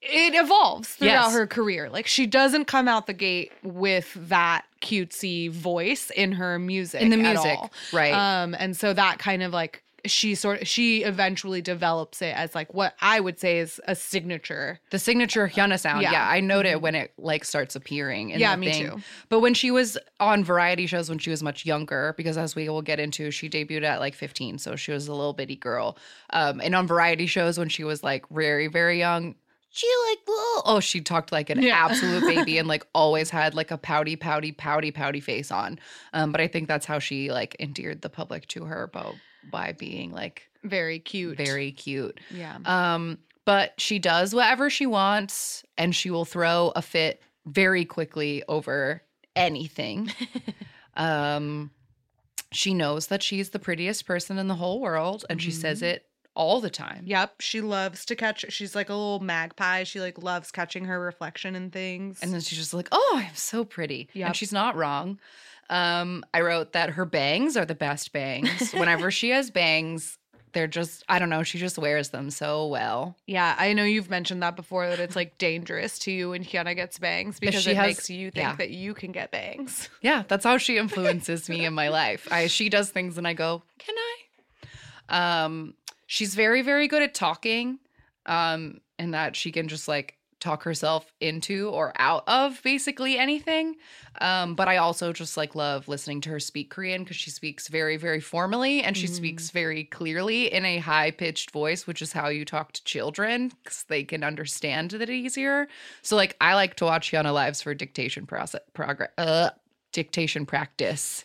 it 0.00 0.34
evolves 0.34 0.88
throughout 0.88 1.26
Yes. 1.26 1.32
her 1.32 1.46
career. 1.46 1.88
Like 1.88 2.06
she 2.08 2.26
doesn't 2.26 2.64
come 2.64 2.88
out 2.88 3.06
the 3.06 3.12
gate 3.12 3.52
with 3.62 4.12
that 4.28 4.64
cutesy 4.82 5.50
voice 5.50 6.10
in 6.10 6.32
her 6.32 6.58
music. 6.58 7.00
in 7.00 7.08
the 7.10 7.16
music, 7.16 7.58
right? 7.92 8.12
Um, 8.12 8.54
and 8.58 8.76
so 8.76 8.92
that 8.92 9.18
kind 9.18 9.42
of 9.42 9.52
like 9.52 9.82
she 10.04 10.34
sort 10.34 10.62
of 10.62 10.66
she 10.66 11.04
eventually 11.04 11.62
develops 11.62 12.20
it 12.22 12.34
as 12.36 12.56
like 12.56 12.74
what 12.74 12.94
I 13.00 13.20
would 13.20 13.38
say 13.38 13.58
is 13.60 13.80
a 13.86 13.94
signature. 13.94 14.80
The 14.90 14.98
signature 14.98 15.46
Hyuna 15.46 15.78
sound. 15.78 16.02
Yeah, 16.02 16.10
Yeah. 16.10 16.28
I 16.28 16.40
note 16.40 16.66
it 16.66 16.82
when 16.82 16.96
it 16.96 17.12
like 17.18 17.44
starts 17.44 17.76
appearing. 17.76 18.30
In 18.30 18.40
Yeah, 18.40 18.56
the 18.56 18.60
me 18.60 18.72
thing. 18.72 18.90
too. 18.90 18.96
But 19.28 19.38
when 19.40 19.54
she 19.54 19.70
was 19.70 19.96
on 20.18 20.42
variety 20.42 20.86
shows 20.88 21.08
when 21.08 21.18
she 21.18 21.30
was 21.30 21.40
much 21.40 21.64
younger, 21.64 22.14
because 22.16 22.36
as 22.36 22.56
we 22.56 22.68
will 22.68 22.82
get 22.82 22.98
into, 22.98 23.30
she 23.30 23.48
debuted 23.48 23.84
at 23.84 24.00
like 24.00 24.14
15, 24.16 24.58
so 24.58 24.74
she 24.74 24.90
was 24.90 25.06
a 25.06 25.14
little 25.14 25.34
bitty 25.34 25.54
girl. 25.54 25.96
Um, 26.30 26.60
and 26.60 26.74
on 26.74 26.88
variety 26.88 27.26
shows 27.26 27.56
when 27.56 27.68
she 27.68 27.84
was 27.84 28.02
like 28.02 28.28
very, 28.28 28.66
very 28.66 28.98
young, 28.98 29.36
she 29.72 29.86
like 30.10 30.18
"Whoa." 30.26 30.62
oh, 30.66 30.80
she 30.80 31.00
talked 31.00 31.32
like 31.32 31.50
an 31.50 31.60
Yeah. 31.62 31.84
absolute 31.86 32.22
baby 32.24 32.58
and 32.58 32.68
like 32.68 32.86
always 32.94 33.30
had 33.30 33.54
like 33.54 33.70
a 33.70 33.78
pouty, 33.78 34.14
pouty, 34.16 34.52
pouty, 34.52 34.90
pouty 34.92 35.20
face 35.20 35.50
on. 35.50 35.78
Um, 36.12 36.30
but 36.30 36.40
I 36.40 36.46
think 36.46 36.68
that's 36.68 36.86
how 36.86 36.98
she 36.98 37.32
like 37.32 37.56
endeared 37.58 38.02
the 38.02 38.10
public 38.10 38.46
to 38.48 38.64
her 38.66 38.86
by, 38.86 39.12
by 39.50 39.72
being 39.72 40.12
like 40.12 40.48
Very 40.62 40.98
cute. 40.98 41.36
very 41.38 41.72
cute. 41.72 42.20
Yeah. 42.30 42.58
Um, 42.66 43.18
but 43.44 43.72
she 43.80 43.98
does 43.98 44.34
whatever 44.34 44.70
she 44.70 44.86
wants 44.86 45.64
and 45.78 45.94
she 45.96 46.10
will 46.10 46.24
throw 46.26 46.72
a 46.76 46.82
fit 46.82 47.20
very 47.46 47.84
quickly 47.84 48.44
over 48.48 49.02
anything. 49.34 50.12
um, 50.96 51.70
she 52.52 52.74
knows 52.74 53.06
that 53.08 53.22
she's 53.22 53.50
the 53.50 53.58
prettiest 53.58 54.04
person 54.06 54.38
in 54.38 54.46
the 54.48 54.54
whole 54.54 54.80
world 54.80 55.24
and 55.30 55.40
she 55.42 55.50
says 55.50 55.80
Mhm. 55.80 55.86
it 55.86 56.06
all 56.34 56.60
the 56.60 56.70
time. 56.70 57.04
Yep, 57.06 57.40
she 57.40 57.60
loves 57.60 58.04
to 58.06 58.16
catch. 58.16 58.44
She's 58.48 58.74
like 58.74 58.88
a 58.88 58.94
little 58.94 59.20
magpie. 59.20 59.84
She 59.84 60.00
like 60.00 60.22
loves 60.22 60.50
catching 60.50 60.84
her 60.86 60.98
reflection 61.00 61.54
in 61.54 61.70
things. 61.70 62.18
And 62.22 62.32
then 62.32 62.40
she's 62.40 62.58
just 62.58 62.74
like, 62.74 62.88
"Oh, 62.92 63.14
I'm 63.22 63.34
so 63.34 63.64
pretty." 63.64 64.08
Yep. 64.14 64.26
And 64.28 64.36
she's 64.36 64.52
not 64.52 64.76
wrong. 64.76 65.18
Um, 65.70 66.24
I 66.34 66.40
wrote 66.40 66.72
that 66.72 66.90
her 66.90 67.04
bangs 67.06 67.56
are 67.56 67.64
the 67.64 67.74
best 67.74 68.12
bangs. 68.12 68.72
Whenever 68.74 69.10
she 69.10 69.30
has 69.30 69.50
bangs, 69.50 70.18
they're 70.52 70.66
just 70.66 71.02
I 71.08 71.18
don't 71.18 71.30
know, 71.30 71.42
she 71.42 71.58
just 71.58 71.78
wears 71.78 72.10
them 72.10 72.28
so 72.30 72.66
well. 72.66 73.16
yeah, 73.26 73.54
I 73.58 73.72
know 73.72 73.84
you've 73.84 74.10
mentioned 74.10 74.42
that 74.42 74.54
before 74.54 74.86
that 74.88 75.00
it's 75.00 75.16
like 75.16 75.38
dangerous 75.38 75.98
to 76.00 76.12
you 76.12 76.30
when 76.30 76.44
Hyuna 76.44 76.74
gets 76.76 76.98
bangs 76.98 77.40
because 77.40 77.62
she 77.62 77.70
it 77.70 77.76
has- 77.76 77.86
makes 77.86 78.10
you 78.10 78.30
think 78.30 78.44
yeah. 78.48 78.56
that 78.56 78.70
you 78.70 78.92
can 78.92 79.12
get 79.12 79.30
bangs. 79.30 79.88
Yeah, 80.02 80.24
that's 80.28 80.44
how 80.44 80.58
she 80.58 80.76
influences 80.76 81.48
me 81.48 81.64
in 81.64 81.72
my 81.72 81.88
life. 81.88 82.28
I 82.30 82.48
she 82.48 82.68
does 82.68 82.90
things 82.90 83.16
and 83.16 83.26
I 83.26 83.32
go, 83.32 83.62
"Can 83.78 83.94
I?" 83.98 85.44
Um 85.44 85.74
she's 86.12 86.34
very 86.34 86.60
very 86.60 86.86
good 86.88 87.02
at 87.02 87.14
talking 87.14 87.78
um 88.26 88.80
and 88.98 89.14
that 89.14 89.34
she 89.34 89.50
can 89.50 89.66
just 89.66 89.88
like 89.88 90.18
talk 90.40 90.64
herself 90.64 91.12
into 91.20 91.68
or 91.70 91.92
out 91.98 92.24
of 92.26 92.60
basically 92.64 93.16
anything. 93.16 93.76
Um 94.20 94.54
but 94.56 94.66
I 94.68 94.76
also 94.78 95.12
just 95.12 95.36
like 95.36 95.54
love 95.54 95.86
listening 95.86 96.20
to 96.22 96.30
her 96.30 96.40
speak 96.40 96.68
Korean 96.68 97.04
cuz 97.06 97.16
she 97.16 97.30
speaks 97.30 97.68
very 97.68 97.96
very 97.96 98.20
formally 98.20 98.82
and 98.82 98.96
she 98.96 99.06
Mhm. 99.06 99.14
speaks 99.20 99.50
very 99.50 99.84
clearly 99.84 100.52
in 100.52 100.64
a 100.64 100.78
high-pitched 100.78 101.52
voice, 101.52 101.86
which 101.86 102.02
is 102.02 102.12
how 102.12 102.28
you 102.28 102.44
talk 102.44 102.72
to 102.72 102.82
children 102.84 103.52
cuz 103.64 103.84
they 103.84 104.02
can 104.04 104.22
understand 104.24 104.92
it 104.92 105.08
easier. 105.08 105.68
So 106.02 106.16
like 106.16 106.36
I 106.40 106.54
like 106.54 106.74
to 106.76 106.84
watch 106.86 107.12
Yana 107.12 107.32
Lives 107.32 107.62
for 107.62 107.72
dictation 107.72 108.26
process 108.26 108.62
progress 108.74 109.10
uh 109.16 109.50
dictation 109.92 110.44
practice 110.44 111.24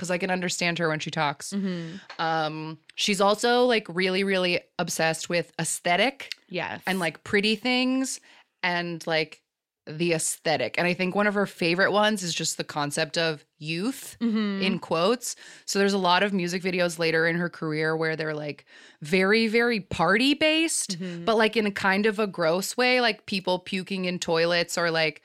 because 0.00 0.10
I 0.10 0.16
can 0.16 0.30
understand 0.30 0.78
her 0.78 0.88
when 0.88 0.98
she 0.98 1.10
talks. 1.10 1.52
Mm-hmm. 1.52 1.96
Um, 2.18 2.78
she's 2.94 3.20
also 3.20 3.64
like 3.66 3.86
really, 3.90 4.24
really 4.24 4.60
obsessed 4.78 5.28
with 5.28 5.52
aesthetic 5.60 6.32
Yes. 6.48 6.80
and 6.86 6.98
like 6.98 7.22
pretty 7.22 7.54
things 7.54 8.18
and 8.62 9.06
like 9.06 9.42
the 9.86 10.12
aesthetic. 10.14 10.76
And 10.78 10.86
I 10.86 10.94
think 10.94 11.14
one 11.14 11.26
of 11.26 11.34
her 11.34 11.44
favorite 11.46 11.92
ones 11.92 12.22
is 12.22 12.32
just 12.32 12.56
the 12.56 12.64
concept 12.64 13.18
of 13.18 13.44
youth 13.58 14.16
Mhm. 14.22 14.62
in 14.62 14.78
quotes. 14.78 15.36
So 15.66 15.78
there's 15.78 15.92
a 15.92 15.98
lot 15.98 16.22
of 16.22 16.32
music 16.32 16.62
videos 16.62 16.98
later 16.98 17.26
in 17.26 17.36
her 17.36 17.50
career 17.50 17.94
where 17.94 18.16
they're 18.16 18.34
like 18.34 18.64
very, 19.02 19.48
very 19.48 19.80
party 19.80 20.32
based, 20.32 20.98
Mhm. 20.98 21.26
but 21.26 21.36
like 21.36 21.56
in 21.58 21.66
a 21.66 21.70
kind 21.70 22.06
of 22.06 22.18
a 22.18 22.26
gross 22.26 22.76
way, 22.76 23.02
like 23.02 23.26
people 23.26 23.58
puking 23.58 24.06
in 24.06 24.18
toilets 24.18 24.78
or 24.78 24.90
like 24.90 25.20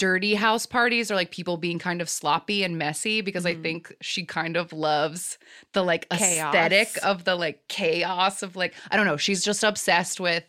dirty 0.00 0.34
house 0.34 0.64
parties 0.64 1.10
or 1.10 1.14
like 1.14 1.30
people 1.30 1.58
being 1.58 1.78
kind 1.78 2.00
of 2.00 2.08
sloppy 2.08 2.64
and 2.64 2.78
messy 2.78 3.20
because 3.20 3.44
I 3.44 3.54
Mhm. 3.54 3.62
think 3.62 3.94
she 4.00 4.24
kind 4.24 4.56
of 4.56 4.72
loves 4.72 5.38
the 5.74 5.82
like 5.84 6.08
Chaos. 6.08 6.54
aesthetic 6.54 6.88
of 7.04 7.24
the 7.24 7.36
like 7.36 7.68
chaos 7.68 8.42
of 8.42 8.56
like 8.56 8.72
I 8.90 8.96
don't 8.96 9.04
know, 9.06 9.18
she's 9.18 9.44
just 9.44 9.62
obsessed 9.62 10.18
with 10.18 10.44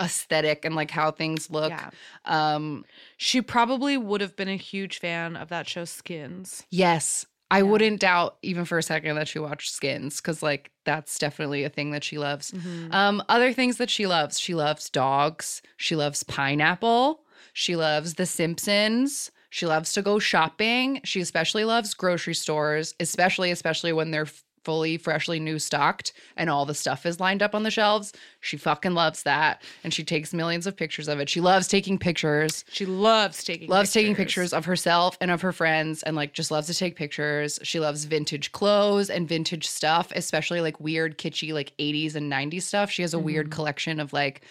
aesthetic 0.00 0.64
and 0.66 0.74
like 0.74 0.90
how 0.90 1.10
things 1.10 1.50
look. 1.50 1.70
Yeah. 1.70 1.90
Um 2.26 2.84
She 3.16 3.40
probably 3.40 3.96
would 3.96 4.20
have 4.20 4.36
been 4.36 4.48
a 4.48 4.56
huge 4.56 4.98
fan 4.98 5.36
of 5.36 5.48
that 5.48 5.66
show 5.68 5.84
Skins. 5.86 6.64
Yes. 6.70 7.24
I 7.50 7.58
Yeah. 7.58 7.62
wouldn't 7.70 8.00
doubt 8.00 8.36
even 8.42 8.64
for 8.66 8.76
a 8.76 8.82
second 8.82 9.14
that 9.16 9.28
she 9.28 9.38
watched 9.38 9.70
Skins 9.72 10.20
because, 10.20 10.42
like, 10.42 10.72
that's 10.84 11.16
definitely 11.16 11.62
a 11.62 11.68
thing 11.70 11.92
that 11.92 12.02
she 12.02 12.18
loves. 12.18 12.50
Mhm. 12.50 12.92
Um, 12.92 13.22
other 13.28 13.52
things 13.52 13.76
that 13.78 13.88
she 13.88 14.06
loves 14.06 14.38
she 14.40 14.52
loves 14.54 14.90
dogs, 14.90 15.62
she 15.76 15.94
loves 15.94 16.24
pineapple, 16.24 17.22
she 17.52 17.76
loves 17.76 18.14
The 18.14 18.26
Simpsons, 18.26 19.30
she 19.50 19.66
loves 19.66 19.92
to 19.94 20.02
go 20.02 20.18
shopping. 20.18 21.00
She 21.04 21.20
especially 21.20 21.64
loves 21.64 21.94
grocery 21.94 22.34
stores, 22.34 22.94
especially, 23.00 23.50
especially 23.50 23.92
when 23.92 24.10
they're 24.10 24.28
fully 24.64 24.98
freshly 24.98 25.38
new 25.38 25.60
stocked 25.60 26.12
and 26.36 26.50
all 26.50 26.66
the 26.66 26.74
stuff 26.74 27.06
is 27.06 27.20
lined 27.20 27.40
up 27.40 27.54
on 27.54 27.62
the 27.62 27.70
shelves. 27.70 28.12
She 28.40 28.56
fucking 28.56 28.94
loves 28.94 29.22
that. 29.22 29.62
And 29.84 29.94
she 29.94 30.02
takes 30.02 30.34
millions 30.34 30.66
of 30.66 30.76
pictures 30.76 31.06
of 31.06 31.20
it. 31.20 31.28
She 31.28 31.40
loves 31.40 31.68
taking 31.68 31.98
pictures 31.98 32.64
She 32.72 32.84
loves 32.84 33.44
taking 33.44 33.68
loves 33.70 33.92
taking 33.92 34.16
pictures 34.16 34.52
of 34.52 34.64
herself 34.64 35.16
and 35.20 35.30
of 35.30 35.40
her 35.42 35.52
friends 35.52 36.02
and 36.02 36.16
like 36.16 36.32
just 36.32 36.50
loves 36.50 36.66
to 36.66 36.74
take 36.74 36.96
pictures 36.96 37.60
she 37.62 37.78
loves 37.78 38.04
vintage 38.06 38.50
clothes 38.50 39.08
and 39.08 39.28
vintage 39.28 39.68
stuff 39.68 40.10
especially 40.16 40.60
like 40.60 40.80
weird 40.80 41.16
kitschy 41.16 41.52
like 41.54 41.72
80s 41.78 42.16
and 42.16 42.30
90s 42.30 42.62
stuff 42.62 42.90
she 42.90 43.02
has 43.02 43.14
a 43.14 43.18
weird 43.20 43.46
Mhm. 43.46 43.52
collection 43.52 44.00
of 44.00 44.12
like 44.12 44.42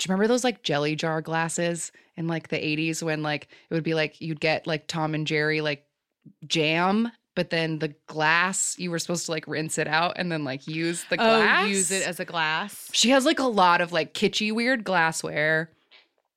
do 0.00 0.04
you 0.08 0.12
remember 0.12 0.26
those 0.28 0.44
like 0.44 0.62
jelly 0.62 0.96
jar 0.96 1.20
glasses 1.20 1.92
in 2.16 2.26
like 2.26 2.48
the 2.48 2.56
80s 2.56 3.02
when 3.02 3.22
like 3.22 3.48
it 3.70 3.74
would 3.74 3.84
be 3.84 3.94
like 3.94 4.20
you'd 4.20 4.40
get 4.40 4.66
like 4.66 4.86
tom 4.86 5.14
and 5.14 5.26
jerry 5.26 5.60
like 5.60 5.84
jam 6.46 7.10
but 7.36 7.50
then 7.50 7.78
the 7.78 7.94
glass 8.06 8.74
you 8.78 8.90
were 8.90 8.98
supposed 8.98 9.26
to 9.26 9.30
like 9.32 9.46
rinse 9.46 9.78
it 9.78 9.86
out 9.86 10.14
and 10.16 10.30
then 10.32 10.42
like 10.44 10.66
use 10.66 11.04
the 11.10 11.16
glass 11.16 11.64
Oh, 11.64 11.66
use 11.68 11.90
it 11.90 12.06
as 12.06 12.18
a 12.20 12.24
glass. 12.24 12.88
she 12.92 13.10
has 13.10 13.24
like 13.24 13.38
a 13.38 13.44
lot 13.44 13.80
of 13.80 13.92
like 13.92 14.14
kitschy, 14.14 14.52
weird 14.52 14.84
glassware. 14.84 15.70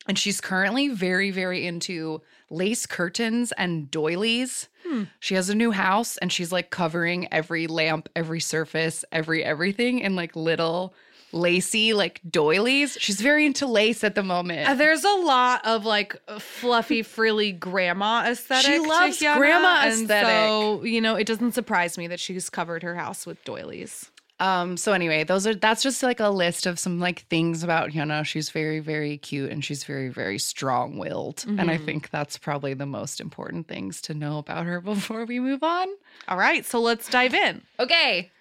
And 0.08 0.20
she's 0.20 0.42
currently 0.42 0.90
very, 0.90 1.32
very 1.32 1.66
into 1.66 2.22
lace 2.50 2.86
curtains 2.86 3.54
and 3.54 3.90
doilies. 3.90 4.68
Hmm. 4.86 5.04
She 5.22 5.36
has 5.36 5.50
a 5.50 5.56
new 5.56 5.72
house 5.72 6.18
and 6.18 6.32
she's 6.32 6.52
like 6.52 6.70
covering 6.70 7.28
every 7.34 7.68
lamp, 7.68 8.10
every 8.16 8.42
surface, 8.42 9.04
every 9.14 9.44
everything 9.44 10.00
in 10.00 10.16
like 10.16 10.36
little 10.36 10.94
lacy 11.34 11.94
like 11.94 12.22
doilies. 12.30 12.98
She's 13.00 13.20
very 13.22 13.46
into 13.46 13.66
lace 13.68 14.04
at 14.04 14.16
the 14.16 14.24
moment. 14.24 14.70
Uh, 14.70 14.76
there's 14.76 15.04
a 15.04 15.16
lot 15.16 15.66
of 15.66 15.86
like 15.86 16.16
fluffy, 16.40 17.02
frilly 17.04 17.52
grandma 17.52 18.26
aesthetic. 18.28 18.72
to 18.82 18.88
loves 18.88 19.20
grandma 19.20 19.82
and 19.84 20.04
aesthetic. 20.04 20.50
So 20.50 20.84
you 20.84 21.02
know, 21.02 21.16
it 21.16 21.28
doesn't 21.28 21.54
surprise 21.54 21.98
me 21.98 22.08
that 22.08 22.20
she's 22.20 22.50
covered 22.50 22.84
her 22.84 22.96
house 22.96 23.26
with 23.26 23.44
doilies. 23.44 24.10
Um, 24.40 24.76
so 24.78 24.92
anyway, 24.94 25.24
those 25.24 25.46
are 25.48 25.54
that's 25.56 25.84
just 25.84 26.04
like 26.04 26.20
a 26.20 26.28
list 26.30 26.66
of 26.66 26.78
some 26.78 27.00
like 27.00 27.22
things 27.28 27.64
about 27.64 27.92
Hyuna. 27.92 28.26
She's 28.26 28.50
very, 28.50 28.80
very 28.80 29.18
cute 29.18 29.52
and 29.52 29.64
she's 29.64 29.84
very, 29.86 30.10
very 30.10 30.38
strong 30.40 30.98
willed. 30.98 31.46
And 31.48 31.70
I 31.72 31.78
Mhm. 31.78 31.86
think 31.86 32.10
that's 32.10 32.38
probably 32.38 32.74
the 32.74 32.88
most 32.88 33.22
important 33.22 33.68
things 33.68 34.02
to 34.02 34.14
know 34.14 34.40
about 34.40 34.66
her 34.66 34.82
before 34.94 35.26
we 35.26 35.40
move 35.40 35.64
on. 35.64 35.88
All 36.28 36.38
right, 36.38 36.66
so 36.66 36.82
let's 36.82 37.08
dive 37.08 37.34
in. 37.34 37.62
Okay. 37.80 38.32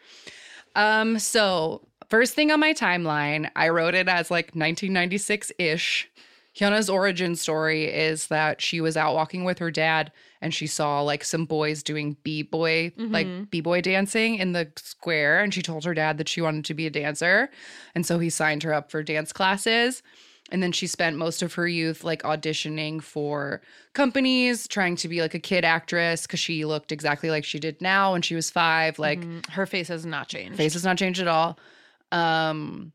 Um, 0.74 1.18
so 1.18 1.82
first 2.12 2.34
thing 2.34 2.50
on 2.50 2.60
my 2.60 2.74
timeline, 2.74 3.50
I 3.56 3.70
wrote 3.70 3.94
it 3.94 4.06
as 4.06 4.30
like 4.30 4.52
1996-ish. 4.54 6.10
Hyuna's 6.54 6.90
origin 6.90 7.34
story 7.36 7.84
is 7.86 8.26
that 8.26 8.60
she 8.60 8.82
was 8.82 8.94
out 8.98 9.14
walking 9.14 9.44
with 9.44 9.58
her 9.60 9.70
dad 9.70 10.12
and 10.42 10.52
she 10.52 10.66
saw 10.66 11.00
like 11.00 11.24
some 11.24 11.46
boys 11.46 11.82
doing 11.82 12.14
b-boy 12.24 12.92
like 12.98 13.26
Mhm. 13.26 13.48
b-boy 13.50 13.80
dancing 13.80 14.34
in 14.34 14.52
the 14.52 14.68
square 14.76 15.40
and 15.42 15.54
she 15.54 15.62
told 15.62 15.86
her 15.86 15.94
dad 15.94 16.18
that 16.18 16.28
she 16.28 16.42
wanted 16.42 16.66
to 16.66 16.74
be 16.74 16.86
a 16.86 16.90
dancer 16.90 17.48
and 17.94 18.04
so 18.04 18.18
he 18.18 18.28
signed 18.28 18.62
her 18.64 18.74
up 18.74 18.90
for 18.90 19.02
dance 19.02 19.32
classes 19.32 20.02
and 20.50 20.62
then 20.62 20.72
she 20.72 20.86
spent 20.86 21.16
most 21.16 21.40
of 21.42 21.54
her 21.54 21.66
youth 21.66 22.04
like 22.04 22.22
auditioning 22.24 23.02
for 23.02 23.62
companies 23.94 24.68
trying 24.68 24.96
to 24.96 25.08
be 25.08 25.22
like 25.22 25.32
a 25.32 25.38
kid 25.38 25.64
actress 25.64 26.26
because 26.26 26.40
she 26.40 26.66
looked 26.66 26.92
exactly 26.92 27.30
like 27.30 27.46
she 27.46 27.58
did 27.58 27.80
now 27.80 28.12
when 28.12 28.20
she 28.20 28.34
was 28.34 28.50
five 28.50 28.98
like 28.98 29.20
Mhm. 29.20 29.48
her 29.52 29.64
face 29.64 29.88
has 29.88 30.04
not 30.04 30.28
changed. 30.28 30.58
face 30.58 30.74
has 30.74 30.84
not 30.84 30.98
changed 30.98 31.18
at 31.20 31.28
all 31.28 31.58
um 32.12 32.92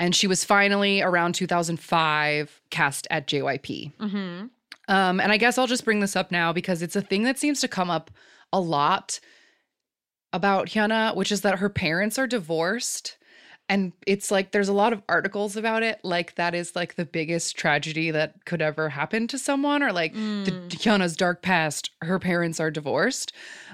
and 0.00 0.16
she 0.16 0.26
was 0.26 0.42
finally 0.44 1.00
around 1.00 1.34
2005 1.36 2.60
cast 2.70 3.06
at 3.10 3.28
JYP 3.28 3.92
Mm-hmm. 3.98 4.46
um, 4.88 5.20
and 5.20 5.30
I 5.32 5.36
guess 5.36 5.58
I'll 5.58 5.68
just 5.68 5.84
bring 5.84 6.00
this 6.00 6.16
up 6.16 6.32
now 6.32 6.52
because 6.52 6.82
it's 6.82 6.96
a 6.96 7.02
thing 7.02 7.22
that 7.22 7.38
seems 7.38 7.60
to 7.60 7.68
come 7.68 7.88
up 7.90 8.10
a 8.52 8.58
lot 8.60 9.20
about 10.32 10.68
Hyuna, 10.68 11.14
which 11.14 11.30
is 11.30 11.42
that 11.42 11.58
her 11.58 11.68
parents 11.68 12.18
are 12.18 12.26
divorced. 12.26 13.16
And 13.68 13.92
it's 14.06 14.30
like 14.30 14.50
there's 14.50 14.68
a 14.68 14.72
lot 14.72 14.92
of 14.92 15.02
articles 15.08 15.56
about 15.56 15.82
it. 15.82 16.00
Like 16.02 16.34
that 16.34 16.54
is 16.54 16.74
like 16.74 16.96
the 16.96 17.04
biggest 17.04 17.56
tragedy 17.56 18.10
that 18.10 18.44
could 18.44 18.60
ever 18.60 18.88
happen 18.88 19.28
to 19.28 19.38
someone, 19.38 19.82
or 19.82 19.92
like 19.92 20.14
the 20.14 20.50
Hyuna's 20.68 21.16
dark 21.16 21.42
past. 21.42 21.90
Her 22.02 22.18
parents 22.18 22.60
are 22.60 22.70
divorced. 22.70 23.32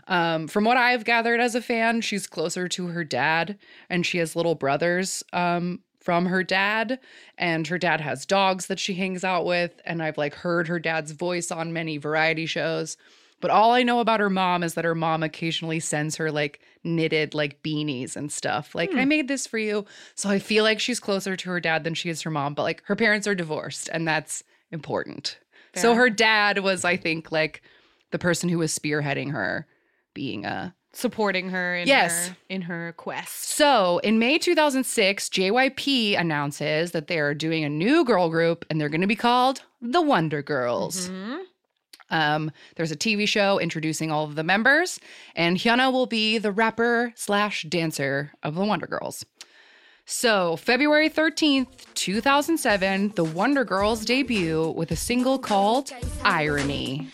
Um, 0.09 0.49
from 0.49 0.65
what 0.65 0.79
I've 0.79 1.05
gathered 1.05 1.39
as 1.39 1.55
a 1.55 1.63
fan, 1.63 2.01
she's 2.01 2.27
closer 2.27 2.67
to 2.69 2.89
her 2.89 3.05
dad, 3.05 3.59
and 3.89 4.05
she 4.05 4.19
has 4.19 4.35
little 4.35 4.55
brothers 4.55 5.23
um, 5.33 5.81
from 6.01 6.27
her 6.27 6.43
dad. 6.43 6.99
And 7.37 7.67
her 7.67 7.79
dad 7.79 8.01
has 8.01 8.27
dogs 8.27 8.67
that 8.67 8.81
she 8.81 8.95
hangs 8.95 9.23
out 9.23 9.45
with. 9.45 9.81
And 9.85 10.03
I've 10.03 10.19
like 10.19 10.35
heard 10.35 10.67
her 10.69 10.79
dad's 10.79 11.13
voice 11.13 11.51
on 11.51 11.73
many 11.73 11.99
variety 11.99 12.47
shows. 12.47 12.97
But 13.41 13.53
all 13.53 13.71
I 13.73 13.85
know 13.85 14.01
about 14.01 14.19
her 14.19 14.31
mom 14.31 14.65
is 14.65 14.75
that 14.75 14.85
her 14.85 14.97
mom 14.97 15.23
occasionally 15.23 15.79
sends 15.79 16.17
her 16.17 16.33
like 16.33 16.61
knitted 16.83 17.35
like 17.35 17.63
beanies 17.63 18.17
and 18.17 18.33
stuff. 18.33 18.75
Like, 18.75 18.91
I 18.95 19.05
made 19.05 19.29
this 19.29 19.47
for 19.47 19.59
you. 19.59 19.85
So 20.17 20.29
I 20.29 20.41
feel 20.41 20.65
like 20.65 20.81
she's 20.81 20.99
closer 20.99 21.37
to 21.37 21.51
her 21.51 21.61
dad 21.61 21.85
than 21.85 21.95
she 21.95 22.09
is 22.09 22.23
her 22.23 22.31
mom. 22.31 22.55
But 22.55 22.65
like 22.65 22.83
her 22.87 22.97
parents 22.97 23.29
are 23.29 23.37
divorced, 23.37 23.89
and 23.93 24.09
that's 24.09 24.43
important. 24.73 25.39
So 25.77 25.95
her 25.95 26.11
dad 26.11 26.59
was, 26.61 26.85
I 26.85 26.97
think, 26.97 27.31
like 27.31 27.63
the 28.11 28.19
person 28.19 28.49
who 28.49 28.59
was 28.59 28.77
spearheading 28.77 29.31
her 29.31 29.69
being 30.19 30.45
a 30.45 30.75
Supporting 30.93 31.51
her 31.51 31.77
in 31.77 31.87
Yes. 31.87 32.29
her 32.29 32.37
in 32.49 32.63
her 32.63 32.93
quest. 32.97 33.45
so 33.51 33.99
in 33.99 34.19
May 34.19 34.37
2006, 34.39 35.29
JYP 35.29 36.17
announces 36.19 36.91
that 36.91 37.07
they 37.07 37.21
are 37.21 37.35
doing 37.35 37.63
a 37.63 37.69
new 37.69 38.05
girl 38.05 38.29
group 38.31 38.65
and 38.69 38.81
they're 38.81 38.89
going 38.89 39.03
to 39.03 39.07
be 39.07 39.15
called 39.15 39.63
the 39.81 40.01
Wonder 40.03 40.43
Girls. 40.43 41.09
Mhm. 41.09 41.43
Um, 42.11 42.51
there's 42.77 42.91
a 42.91 42.97
TV 42.97 43.27
show 43.29 43.61
introducing 43.61 44.11
all 44.11 44.25
of 44.25 44.35
the 44.35 44.43
members, 44.43 44.99
and 45.37 45.59
Hyuna 45.59 45.93
will 45.93 46.07
be 46.07 46.39
the 46.39 46.51
rapper 46.51 47.13
slash 47.15 47.63
dancer 47.69 48.33
of 48.43 48.55
the 48.57 48.65
Wonder 48.65 48.87
Girls. 48.87 49.25
So, 50.11 50.57
February 50.57 51.11
13th, 51.11 51.67
2007, 51.93 53.13
the 53.15 53.25
Wonder 53.25 53.63
Girls 53.63 54.07
debut 54.07 54.71
with 54.71 54.91
a 54.91 54.97
single 54.97 55.39
called 55.39 55.93
Irony. 56.25 57.11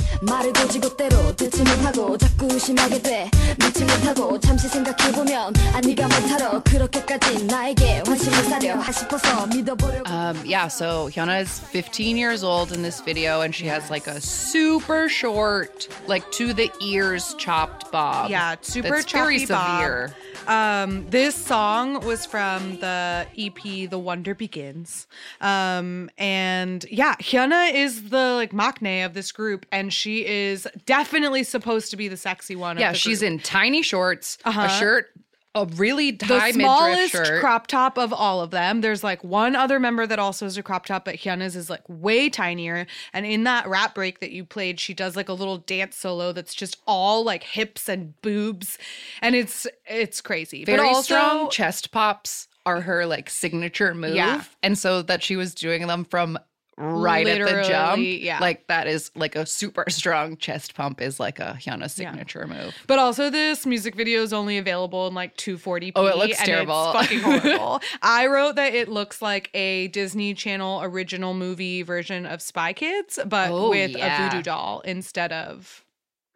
Um, 10.07 10.41
yeah, 10.45 10.69
so 10.69 11.09
Hyuna 11.09 11.41
is 11.43 11.59
15 11.59 12.17
years 12.17 12.45
old 12.45 12.71
in 12.71 12.83
this 12.83 13.01
video, 13.01 13.41
and 13.41 13.53
she 13.53 13.67
has 13.67 13.91
like 13.91 14.07
a 14.07 14.21
super 14.21 15.09
short, 15.09 15.89
like 16.07 16.31
to 16.31 16.53
the 16.55 16.71
ears 16.81 17.35
chopped 17.39 17.91
bob. 17.91 18.31
Yeah, 18.31 18.55
super 18.61 19.03
choppy. 19.03 19.47
Bob. 19.47 20.13
Um, 20.47 21.09
this 21.09 21.35
song 21.35 22.05
was 22.05 22.27
from 22.27 22.79
the 22.85 23.27
EP 23.39 23.89
The 23.89 23.99
Wonder 23.99 24.35
Begins. 24.35 25.07
Um, 25.41 26.11
and 26.19 26.85
yeah, 26.91 27.15
Hyuna 27.17 27.73
is 27.73 28.11
the 28.11 28.33
like 28.35 28.53
maknae 28.53 29.05
of 29.07 29.15
this 29.15 29.33
group, 29.33 29.65
and 29.73 29.93
she 29.93 30.27
is 30.27 30.69
definitely 30.85 31.45
supposed 31.45 31.91
to 31.93 31.97
be 31.97 32.09
the 32.09 32.17
sexy 32.17 32.57
one. 32.57 32.77
Yeah, 32.79 32.89
of 32.91 32.95
the 32.95 32.99
she's 32.99 33.21
group. 33.21 33.33
in 33.33 33.39
tiny 33.41 33.83
shorts, 33.83 34.37
Uh-huh. 34.45 34.63
a 34.63 34.69
shirt, 34.69 35.07
a 35.55 35.65
really 35.77 36.11
the 36.11 36.51
smallest 36.53 37.15
crop 37.41 37.69
top 37.69 37.97
of 37.97 38.13
all 38.13 38.41
of 38.41 38.51
them. 38.51 38.81
There's 38.81 39.05
like 39.05 39.23
one 39.23 39.55
other 39.55 39.79
member 39.79 40.05
that 40.07 40.19
also 40.19 40.47
has 40.47 40.57
a 40.59 40.63
crop 40.65 40.85
top, 40.87 41.05
but 41.05 41.15
Hyuna's 41.15 41.55
is 41.55 41.71
like 41.71 41.83
way 41.89 42.29
tinier. 42.29 42.87
And 43.13 43.25
in 43.25 43.45
that 43.45 43.69
rap 43.69 43.95
break 43.95 44.19
that 44.21 44.33
you 44.33 44.45
played, 44.45 44.81
she 44.81 44.95
does 44.95 45.15
like 45.17 45.29
a 45.29 45.33
little 45.33 45.59
dance 45.59 45.97
solo 45.97 46.33
that's 46.33 46.55
just 46.55 46.79
all 46.89 47.25
like 47.25 47.45
hips 47.45 47.89
and 47.89 48.21
boobs, 48.21 48.79
and 49.23 49.35
it's 49.37 49.67
it's 49.87 50.21
crazy. 50.21 50.65
Very 50.65 50.79
but 50.79 50.87
also, 50.87 51.03
strong 51.15 51.51
chest 51.51 51.93
pops 51.93 52.49
are 52.67 52.81
her 52.81 53.07
like 53.07 53.31
signature 53.31 53.95
move. 53.95 54.15
Yeah. 54.15 54.43
And 54.63 54.77
so 54.79 55.03
that 55.03 55.23
she 55.23 55.37
was 55.37 55.55
doing 55.55 55.87
them 55.87 56.05
from 56.05 56.39
right 56.77 57.25
at 57.29 57.39
the 57.39 57.63
jump. 57.69 58.03
Yeah. 58.05 58.41
Like 58.41 58.67
that 58.67 58.87
is 58.89 59.11
like 59.15 59.37
a 59.37 59.47
super 59.47 59.85
strong 59.89 60.37
chest 60.37 60.75
pump 60.75 61.01
is 61.01 61.21
like 61.21 61.39
a 61.39 61.57
Hyuna 61.61 61.89
signature 61.91 62.47
move. 62.49 62.75
But 62.89 62.99
also, 62.99 63.31
this 63.31 63.65
music 63.65 63.95
video 63.95 64.23
is 64.23 64.33
only 64.33 64.59
available 64.59 65.07
in 65.07 65.15
like 65.15 65.37
240p. 65.37 65.93
Oh, 65.95 66.07
it 66.07 66.17
looks 66.17 66.39
and 66.41 66.47
terrible. 66.47 66.91
It's 66.91 67.01
fucking 67.01 67.21
horrible. 67.43 67.81
I 68.03 68.27
wrote 68.27 68.57
that 68.57 68.75
it 68.75 68.89
looks 68.89 69.23
like 69.23 69.51
a 69.55 69.87
Disney 69.89 70.35
Channel 70.35 70.81
original 70.83 71.33
movie 71.35 71.83
version 71.83 72.27
of 72.27 72.43
Spy 72.43 72.73
Kids, 72.73 73.19
but 73.27 73.51
Oh, 73.51 73.71
with 73.71 73.93
yeah. 73.93 74.27
a 74.27 74.31
voodoo 74.31 74.43
doll 74.43 74.81
instead 74.85 75.33
of 75.33 75.85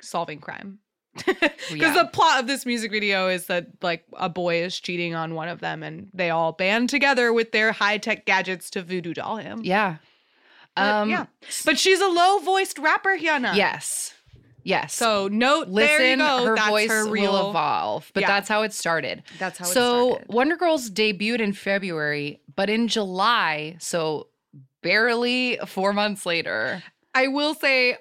solving 0.00 0.38
crime. 0.38 0.78
Because 1.70 1.94
Yeah. 1.96 2.02
the 2.02 2.08
plot 2.12 2.40
of 2.40 2.46
this 2.46 2.64
music 2.64 2.90
video 2.90 3.28
is 3.28 3.46
that 3.46 3.66
like 3.82 4.04
a 4.14 4.28
boy 4.28 4.62
is 4.62 4.78
cheating 4.78 5.14
on 5.14 5.34
one 5.34 5.48
of 5.48 5.60
them, 5.60 5.82
and 5.82 6.08
they 6.14 6.30
all 6.30 6.52
band 6.52 6.88
together 6.88 7.32
with 7.32 7.52
their 7.52 7.72
high 7.72 7.98
tech 7.98 8.25
gadgets 8.26 8.70
to 8.70 8.82
voodoo 8.82 9.14
doll 9.14 9.37
him. 9.37 9.60
Yeah. 9.64 9.96
But, 10.76 10.82
Um 10.84 11.10
yeah. 11.10 11.26
But 11.64 11.78
she's 11.78 12.00
a 12.00 12.06
low 12.08 12.38
voiced 12.38 12.78
rapper, 12.78 13.16
Hyuna. 13.18 13.54
Yes. 13.56 14.14
Yes. 14.64 14.92
So 14.94 15.28
note 15.28 15.68
listen, 15.68 15.96
there 15.98 16.11
you 16.11 16.16
go. 16.16 16.44
her 16.46 16.54
That's 16.57 16.68
voice 16.68 16.90
her 16.90 17.09
real. 17.09 17.33
will 17.33 17.50
evolve, 17.50 18.11
but 18.14 18.20
Yeah. 18.22 18.26
that's 18.28 18.48
how 18.48 18.62
it 18.62 18.72
started. 18.72 19.22
That's 19.38 19.59
how 19.59 19.64
it 19.64 19.68
started. 19.70 19.81
so 19.88 20.09
started. 20.11 20.33
Wonder 20.33 20.57
Girls 20.57 20.90
debuted 20.90 21.40
in 21.40 21.52
February, 21.54 22.40
but 22.54 22.68
in 22.68 22.87
July, 22.88 23.76
so 23.78 24.28
barely 24.83 25.59
four 25.66 25.92
months 25.92 26.24
later. 26.26 26.83
I 27.14 27.28
will 27.28 27.54
say, 27.54 27.96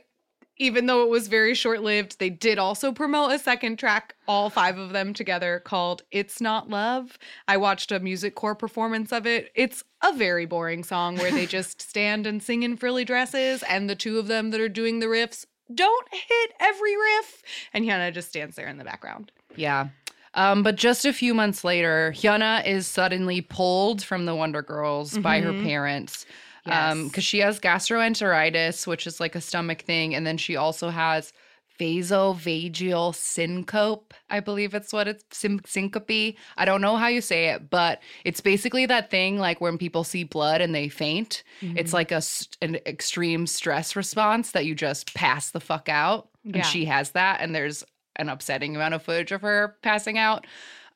even 0.60 0.86
though 0.88 1.04
it 1.04 1.10
was 1.10 1.28
very 1.28 1.54
short 1.54 1.82
lived, 1.84 2.20
they 2.20 2.30
did 2.30 2.58
also 2.58 2.91
promote 2.91 3.32
a 3.32 3.39
second 3.39 3.78
track, 3.78 4.15
all 4.28 4.50
five 4.50 4.78
of 4.78 4.91
them 4.91 5.13
together, 5.13 5.60
called 5.63 6.02
It's 6.12 6.41
Not 6.41 6.70
Love. 6.70 7.17
I 7.48 7.58
watched 7.58 7.91
a 7.91 8.00
music 8.00 8.36
core 8.36 8.56
performance 8.56 9.12
of 9.12 9.26
it. 9.28 9.52
It's 9.56 9.84
a 10.04 10.13
very 10.13 10.46
boring 10.46 10.84
song 10.84 11.17
where 11.17 11.32
they 11.32 11.46
just 11.58 11.82
stand 11.82 12.26
and 12.26 12.41
sing 12.41 12.63
in 12.63 12.78
frilly 12.78 13.06
dresses, 13.06 13.63
and 13.63 13.89
the 13.89 13.96
two 13.96 14.17
of 14.20 14.28
them 14.28 14.52
that 14.52 14.62
are 14.62 14.70
doing 14.70 15.00
the 15.00 15.06
riffs 15.08 15.46
don't 15.74 16.08
hit 16.12 16.52
every 16.60 16.96
riff. 16.96 17.41
And 17.74 17.86
Hyuna 17.86 18.13
just 18.13 18.30
stands 18.30 18.56
there 18.56 18.67
in 18.67 18.78
the 18.78 18.86
background. 18.86 19.32
Yeah. 19.56 19.89
Um, 20.34 20.62
but 20.62 20.76
just 20.76 21.04
a 21.06 21.13
few 21.13 21.34
months 21.34 21.63
later, 21.63 22.13
Hyuna 22.15 22.65
is 22.65 22.86
suddenly 22.86 23.41
pulled 23.41 24.04
from 24.04 24.26
the 24.26 24.36
Wonder 24.36 24.62
Girls 24.62 25.17
by 25.17 25.41
her 25.41 25.52
Mhm. 25.52 25.63
parents. 25.63 26.26
Yes. 26.67 26.91
Um, 26.91 27.08
because 27.08 27.23
she 27.23 27.39
has 27.39 27.60
gastroenteritis, 27.60 28.86
which 28.88 29.08
is 29.08 29.19
like 29.19 29.36
a 29.36 29.41
stomach 29.41 29.82
thing, 29.82 30.13
and 30.15 30.25
then 30.27 30.38
she 30.38 30.56
also 30.56 30.89
has 30.89 31.34
vasovagal 31.80 33.15
syncope. 33.15 34.13
I 34.30 34.39
believe 34.39 34.73
it's 34.73 34.91
what 34.91 35.08
it's 35.08 35.23
syn- 35.32 35.62
syncope. 35.65 36.36
I 36.58 36.65
don't 36.65 36.82
know 36.82 36.95
how 36.95 37.08
you 37.08 37.21
say 37.21 37.49
it, 37.49 37.69
but 37.69 38.01
it's 38.25 38.41
basically 38.41 38.86
that 38.88 39.12
thing 39.12 39.38
like 39.38 39.62
when 39.62 39.77
people 39.77 40.03
see 40.03 40.23
blood 40.23 40.62
and 40.62 40.73
they 40.73 40.89
faint. 40.89 41.43
It's 41.62 41.93
like 41.93 42.12
a 42.12 42.21
an 42.62 42.75
extreme 42.86 43.47
stress 43.47 43.95
response 43.95 44.51
that 44.51 44.65
you 44.65 44.75
just 44.75 45.13
pass 45.13 45.51
the 45.51 45.60
fuck 45.60 45.89
out. 45.89 46.30
Yeah. 46.43 46.58
And 46.58 46.65
she 46.65 46.86
has 46.86 47.12
that, 47.12 47.41
and 47.41 47.53
there's 47.53 47.84
an 48.15 48.30
upsetting 48.30 48.75
amount 48.75 48.95
of 48.95 49.03
footage 49.03 49.32
of 49.32 49.41
her 49.41 49.75
passing 49.84 50.17
out. 50.17 50.47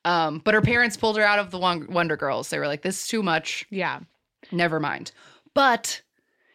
Um, 0.04 0.40
but 0.44 0.54
her 0.54 0.62
parents 0.62 0.96
pulled 0.96 1.16
her 1.16 1.22
out 1.22 1.38
of 1.38 1.52
the 1.52 1.58
Wonder 1.58 2.16
Girls. 2.16 2.50
They 2.50 2.58
were 2.58 2.66
like, 2.66 2.82
"This 2.82 3.02
is 3.02 3.06
too 3.06 3.22
much. 3.22 3.64
Yeah. 3.70 4.00
Never 4.50 4.80
mind." 4.80 5.12
But 5.54 6.02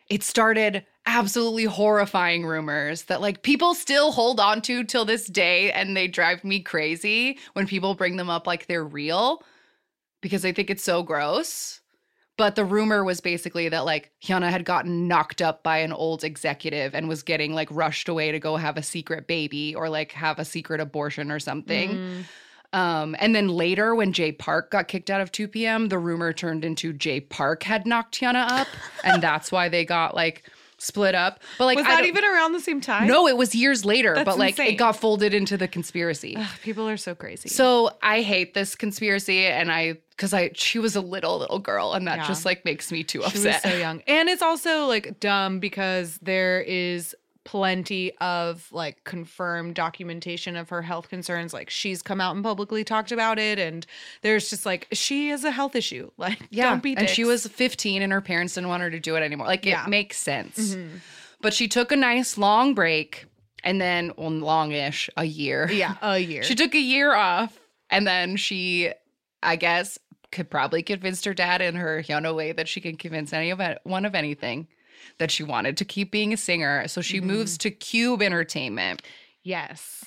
it 0.09 0.23
started 0.23 0.85
absolutely 1.05 1.63
horrifying 1.65 2.45
rumors 2.45 3.03
that 3.03 3.21
like 3.21 3.41
people 3.41 3.73
still 3.73 4.11
hold 4.11 4.39
on 4.39 4.61
to 4.63 4.83
till 4.83 5.05
this 5.05 5.27
day, 5.27 5.71
and 5.71 5.95
they 5.95 6.07
drive 6.07 6.43
me 6.43 6.59
crazy 6.59 7.39
when 7.53 7.67
people 7.67 7.93
bring 7.95 8.17
them 8.17 8.29
up 8.29 8.47
like 8.47 8.67
they're 8.67 8.83
real 8.83 9.43
because 10.21 10.45
I 10.45 10.51
think 10.51 10.69
it's 10.69 10.83
so 10.83 11.03
gross. 11.03 11.81
But 12.37 12.55
the 12.55 12.65
rumor 12.65 13.03
was 13.03 13.19
basically 13.19 13.67
that 13.69 13.85
like 13.85 14.11
Hyuna 14.23 14.51
had 14.51 14.63
gotten 14.63 15.07
knocked 15.07 15.41
up 15.41 15.63
by 15.63 15.79
an 15.79 15.91
old 15.91 16.23
executive 16.23 16.93
and 16.93 17.07
was 17.07 17.23
getting 17.23 17.53
like 17.53 17.67
rushed 17.71 18.07
away 18.07 18.31
to 18.31 18.39
go 18.39 18.57
have 18.57 18.77
a 18.77 18.83
secret 18.83 19.25
baby 19.25 19.73
or 19.73 19.89
like 19.89 20.11
have 20.11 20.37
a 20.37 20.45
secret 20.45 20.79
abortion 20.79 21.31
or 21.31 21.39
something. 21.39 21.95
Mm. 21.95 22.23
Um, 22.73 23.15
and 23.19 23.33
then 23.35 23.47
later, 23.47 23.95
when 23.95 24.11
Jay 24.13 24.31
Park 24.31 24.71
got 24.71 24.87
kicked 24.87 25.09
out 25.09 25.21
of 25.21 25.31
2PM, 25.31 25.89
the 25.89 25.97
rumor 25.97 26.33
turned 26.33 26.65
into 26.65 26.93
Jay 26.93 27.19
Park 27.21 27.63
had 27.63 27.85
knocked 27.87 28.19
Hyuna 28.19 28.49
up, 28.49 28.67
and 29.03 29.21
that's 29.23 29.51
why 29.51 29.69
they 29.69 29.85
got 29.85 30.15
like 30.15 30.43
split 30.79 31.15
up. 31.15 31.39
But 31.57 31.65
like, 31.65 31.77
was 31.77 31.87
I 31.87 31.95
that 31.95 32.05
even 32.05 32.23
around 32.23 32.51
the 32.53 32.59
same 32.59 32.81
time? 32.81 33.07
No, 33.07 33.27
it 33.27 33.35
was 33.37 33.55
years 33.55 33.83
later, 33.85 34.13
That's 34.13 34.25
but 34.25 34.37
like 34.37 34.51
insane. 34.59 34.73
it 34.73 34.77
got 34.77 34.95
folded 34.97 35.33
into 35.33 35.57
the 35.57 35.67
conspiracy. 35.67 36.35
Ugh, 36.37 36.47
people 36.61 36.87
are 36.87 36.97
so 36.97 37.15
crazy. 37.15 37.49
So 37.49 37.91
I 38.03 38.21
hate 38.21 38.53
this 38.53 38.75
conspiracy, 38.75 39.45
and 39.45 39.71
I 39.71 39.97
because 40.11 40.33
I 40.33 40.51
she 40.53 40.77
was 40.77 40.95
a 40.95 41.01
little 41.01 41.39
little 41.39 41.59
girl, 41.59 41.93
and 41.93 42.05
that 42.07 42.17
Yeah. 42.17 42.27
just 42.27 42.43
like 42.45 42.65
makes 42.65 42.91
me 42.91 43.03
too 43.03 43.21
She 43.21 43.25
upset. 43.27 43.63
was 43.63 43.71
so 43.71 43.77
young. 43.77 44.03
And 44.07 44.27
it's 44.29 44.41
also 44.41 44.85
like 44.87 45.19
dumb 45.19 45.59
because 45.59 46.19
there 46.21 46.61
is 46.61 47.15
plenty 47.47 48.11
of 48.17 48.67
like 48.73 49.05
confirmed 49.05 49.73
documentation 49.73 50.57
of 50.57 50.67
her 50.67 50.81
health 50.81 51.07
concerns. 51.07 51.53
Like 51.53 51.69
she's 51.69 52.01
come 52.01 52.19
out 52.19 52.35
and 52.35 52.43
publicly 52.43 52.83
talked 52.83 53.13
about 53.13 53.39
it. 53.39 53.57
And 53.57 53.85
there's 54.21 54.49
just 54.49 54.65
like, 54.65 54.85
she 54.91 55.29
has 55.29 55.45
a 55.45 55.51
health 55.51 55.73
issue. 55.73 56.11
Like, 56.17 56.39
Yeah, 56.49 56.71
don't 56.71 56.83
be 56.83 56.97
and 56.97 57.07
she 57.07 57.23
was 57.23 57.47
15, 57.47 58.01
and 58.01 58.11
her 58.11 58.19
parents 58.19 58.55
didn't 58.55 58.67
want 58.67 58.83
her 58.83 58.91
to 58.91 58.99
do 58.99 59.15
it 59.15 59.21
anymore. 59.23 59.47
Like 59.47 59.65
Yeah. 59.65 59.85
it 59.85 59.89
makes 59.89 60.17
sense. 60.17 60.75
Mhm. 60.75 60.99
But 61.39 61.53
she 61.53 61.69
took 61.69 61.93
a 61.93 61.95
nice 61.95 62.37
long 62.37 62.73
break, 62.73 63.25
and 63.63 63.79
then 63.79 64.11
well, 64.17 64.29
longish, 64.29 65.09
a 65.15 65.23
year. 65.23 65.71
Yeah, 65.71 65.95
a 66.01 66.19
year. 66.19 66.43
She 66.43 66.53
took 66.55 66.75
a 66.75 66.79
year 66.79 67.13
off 67.15 67.57
and 67.89 68.05
then 68.05 68.35
she, 68.35 68.91
I 69.41 69.55
guess, 69.55 69.97
could 70.33 70.49
probably 70.49 70.83
convince 70.83 71.23
her 71.23 71.33
dad 71.33 71.61
in 71.61 71.75
her 71.75 72.03
Hyuna 72.03 72.35
way 72.35 72.51
that 72.51 72.67
she 72.67 72.81
can 72.81 72.97
convince 72.97 73.31
any 73.31 73.51
of 73.51 73.61
it, 73.61 73.79
one 73.83 74.03
of 74.03 74.15
anything 74.15 74.67
that 75.17 75.31
she 75.31 75.43
wanted 75.43 75.77
to 75.77 75.85
keep 75.85 76.11
being 76.11 76.33
a 76.33 76.37
singer. 76.37 76.87
So 76.87 77.01
she 77.01 77.21
moves 77.21 77.57
to 77.59 77.71
Cube 77.71 78.21
Entertainment. 78.21 79.01
Yes. 79.43 80.03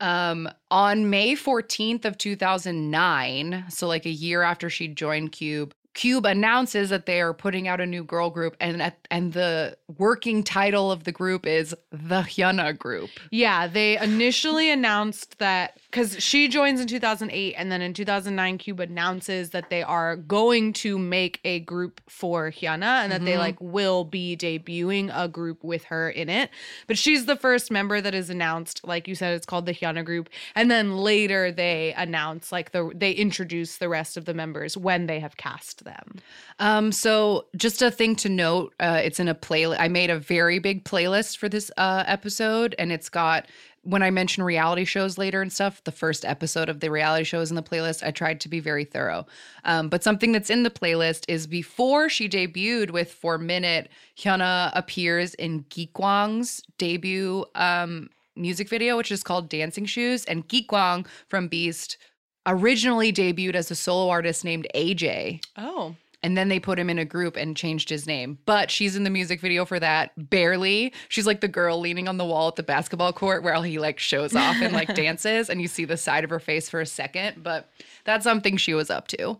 Um, 0.00 0.48
on 0.70 1.08
May 1.08 1.34
14th 1.34 2.04
of 2.04 2.18
2009, 2.18 3.64
so 3.68 3.86
like 3.86 4.06
a 4.06 4.10
year 4.10 4.42
after 4.42 4.68
she 4.68 4.88
joined 4.88 5.32
Cube, 5.32 5.74
Cube 5.94 6.26
announces 6.26 6.90
that 6.90 7.06
they 7.06 7.20
are 7.20 7.32
putting 7.32 7.68
out 7.68 7.80
a 7.80 7.86
new 7.86 8.02
girl 8.02 8.28
group 8.28 8.56
and 8.60 8.82
at, 8.82 9.06
and 9.10 9.32
the 9.32 9.76
working 9.96 10.42
title 10.42 10.90
of 10.90 11.04
the 11.04 11.12
group 11.12 11.46
is 11.46 11.74
the 11.92 12.22
Hyuna 12.22 12.76
Group. 12.76 13.10
Yeah, 13.30 13.68
they 13.68 13.96
initially 13.98 14.70
announced 14.70 15.38
that 15.38 15.78
because 15.94 16.20
she 16.20 16.48
joins 16.48 16.80
in 16.80 16.88
2008, 16.88 17.54
and 17.54 17.70
then 17.70 17.80
in 17.80 17.94
2009, 17.94 18.58
Cube 18.58 18.80
announces 18.80 19.50
that 19.50 19.70
they 19.70 19.80
are 19.84 20.16
going 20.16 20.72
to 20.72 20.98
make 20.98 21.38
a 21.44 21.60
group 21.60 22.00
for 22.08 22.50
Hyuna 22.50 23.04
and 23.04 23.12
that 23.12 23.24
they 23.24 23.38
like 23.38 23.56
will 23.60 24.02
be 24.02 24.36
debuting 24.36 25.12
a 25.14 25.28
group 25.28 25.62
with 25.62 25.84
her 25.84 26.10
in 26.10 26.28
it. 26.28 26.50
But 26.88 26.98
she's 26.98 27.26
the 27.26 27.36
first 27.36 27.70
member 27.70 28.00
that 28.00 28.12
is 28.12 28.28
announced. 28.28 28.84
Like 28.84 29.06
you 29.06 29.14
said, 29.14 29.34
it's 29.34 29.46
called 29.46 29.66
the 29.66 29.72
Hyuna 29.72 30.04
Group, 30.04 30.30
and 30.56 30.68
then 30.68 30.96
later 30.96 31.52
they 31.52 31.94
announce 31.96 32.50
like 32.50 32.72
the 32.72 32.90
they 32.92 33.12
introduce 33.12 33.76
the 33.76 33.88
rest 33.88 34.16
of 34.16 34.24
the 34.24 34.34
members 34.34 34.76
when 34.76 35.06
they 35.06 35.20
have 35.20 35.36
cast 35.36 35.84
them. 35.84 36.16
Um, 36.58 36.90
so 36.90 37.46
just 37.54 37.82
a 37.82 37.92
thing 37.92 38.16
to 38.16 38.28
note, 38.28 38.74
uh, 38.80 39.00
it's 39.04 39.20
in 39.20 39.28
a 39.28 39.34
playlist. 39.34 39.76
I 39.78 39.86
made 39.86 40.10
a 40.10 40.18
very 40.18 40.58
big 40.58 40.84
playlist 40.84 41.36
for 41.36 41.48
this 41.48 41.70
uh, 41.76 42.02
episode, 42.08 42.74
and 42.80 42.90
it's 42.90 43.08
got 43.08 43.46
when 43.84 44.02
I 44.02 44.10
mention 44.10 44.42
reality 44.42 44.84
shows 44.84 45.18
later 45.18 45.40
and 45.42 45.52
stuff, 45.52 45.84
the 45.84 45.92
first 45.92 46.24
episode 46.24 46.68
of 46.68 46.80
the 46.80 46.90
reality 46.90 47.24
shows 47.24 47.50
in 47.50 47.56
the 47.56 47.62
playlist, 47.62 48.04
I 48.04 48.10
tried 48.10 48.40
to 48.40 48.48
be 48.48 48.58
very 48.60 48.84
thorough. 48.84 49.26
Um, 49.64 49.88
but 49.88 50.02
something 50.02 50.32
that's 50.32 50.50
in 50.50 50.62
the 50.62 50.70
playlist 50.70 51.24
is 51.28 51.46
before 51.46 52.08
she 52.08 52.28
debuted 52.28 52.90
with 52.90 53.12
Four 53.12 53.38
Minute, 53.38 53.90
Hyuna 54.16 54.72
appears 54.74 55.34
in 55.34 55.64
Gikwang's 55.64 56.62
debut 56.78 57.44
um, 57.54 58.10
music 58.36 58.68
video, 58.68 58.96
which 58.96 59.12
is 59.12 59.22
called 59.22 59.48
Dancing 59.48 59.86
Shoes. 59.86 60.24
And 60.24 60.48
Geekwang 60.48 61.06
from 61.28 61.48
Beast 61.48 61.98
originally 62.46 63.12
debuted 63.12 63.54
as 63.54 63.70
a 63.70 63.76
solo 63.76 64.10
artist 64.10 64.44
named 64.44 64.66
AJ. 64.74 65.44
Oh, 65.56 65.94
And 66.24 66.36
then 66.36 66.48
they 66.48 66.58
put 66.58 66.78
him 66.78 66.88
in 66.90 66.98
a 66.98 67.04
group 67.04 67.36
and 67.36 67.56
changed 67.56 67.88
his 67.90 68.06
name. 68.06 68.38
But 68.46 68.70
she's 68.70 68.96
in 68.96 69.04
the 69.04 69.10
music 69.10 69.40
video 69.40 69.64
for 69.64 69.78
that 69.78 70.10
barely. 70.30 70.92
She's 71.08 71.26
like 71.26 71.40
the 71.42 71.48
girl 71.48 71.78
leaning 71.78 72.08
on 72.08 72.16
the 72.16 72.24
wall 72.24 72.48
at 72.48 72.56
the 72.56 72.62
basketball 72.62 73.12
court 73.12 73.42
where 73.42 73.62
he 73.62 73.78
like 73.78 73.98
shows 73.98 74.34
off 74.34 74.56
and 74.60 74.72
like 74.72 74.92
dances 74.96 75.50
and 75.50 75.60
you 75.60 75.68
see 75.68 75.84
the 75.84 75.96
side 75.98 76.24
of 76.24 76.30
her 76.30 76.40
face 76.40 76.68
for 76.70 76.80
a 76.80 76.86
second, 76.86 77.42
but 77.42 77.68
that's 78.04 78.24
something 78.24 78.56
she 78.56 78.74
was 78.74 78.88
up 78.90 79.06
to. 79.08 79.38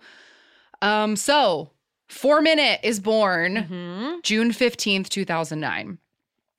Um 0.82 1.16
so 1.16 1.70
4 2.08 2.42
Minute 2.42 2.80
is 2.82 3.00
born 3.00 4.20
June 4.22 4.50
15th, 4.50 5.08
2009. 5.08 5.98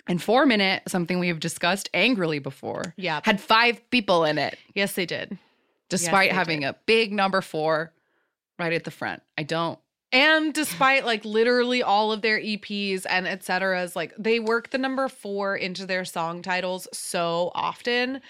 And 0.08 0.22
4 0.22 0.46
Minute, 0.48 0.84
something 0.88 1.20
we 1.20 1.28
have 1.28 1.40
discussed 1.40 1.88
angrily 1.94 2.40
before, 2.40 2.94
Yeah. 2.98 3.22
had 3.24 3.40
5 3.40 3.90
people 3.92 4.24
in 4.26 4.38
it 4.40 4.58
yes, 4.74 4.94
they 4.94 5.06
did. 5.06 5.38
despite 5.90 6.32
they 6.32 6.36
having 6.36 6.60
did. 6.62 6.70
a 6.70 6.76
big 6.88 7.14
number 7.14 7.42
4 7.42 7.92
right 8.58 8.74
at 8.74 8.86
the 8.86 8.92
front. 8.92 9.22
I 9.38 9.44
don't 9.44 9.78
And 10.16 10.54
despite 10.54 11.06
like 11.06 11.26
literally 11.26 11.84
all 11.84 12.14
of 12.14 12.22
their 12.22 12.40
EPs 12.40 13.06
and 13.10 13.28
et 13.28 13.44
ceteras, 13.44 13.98
like 13.98 14.14
they 14.18 14.40
work 14.40 14.70
the 14.70 14.78
number 14.78 15.10
four 15.10 15.58
into 15.58 15.86
their 15.86 16.06
song 16.06 16.42
titles 16.42 16.88
so 16.94 17.52
often 17.54 18.22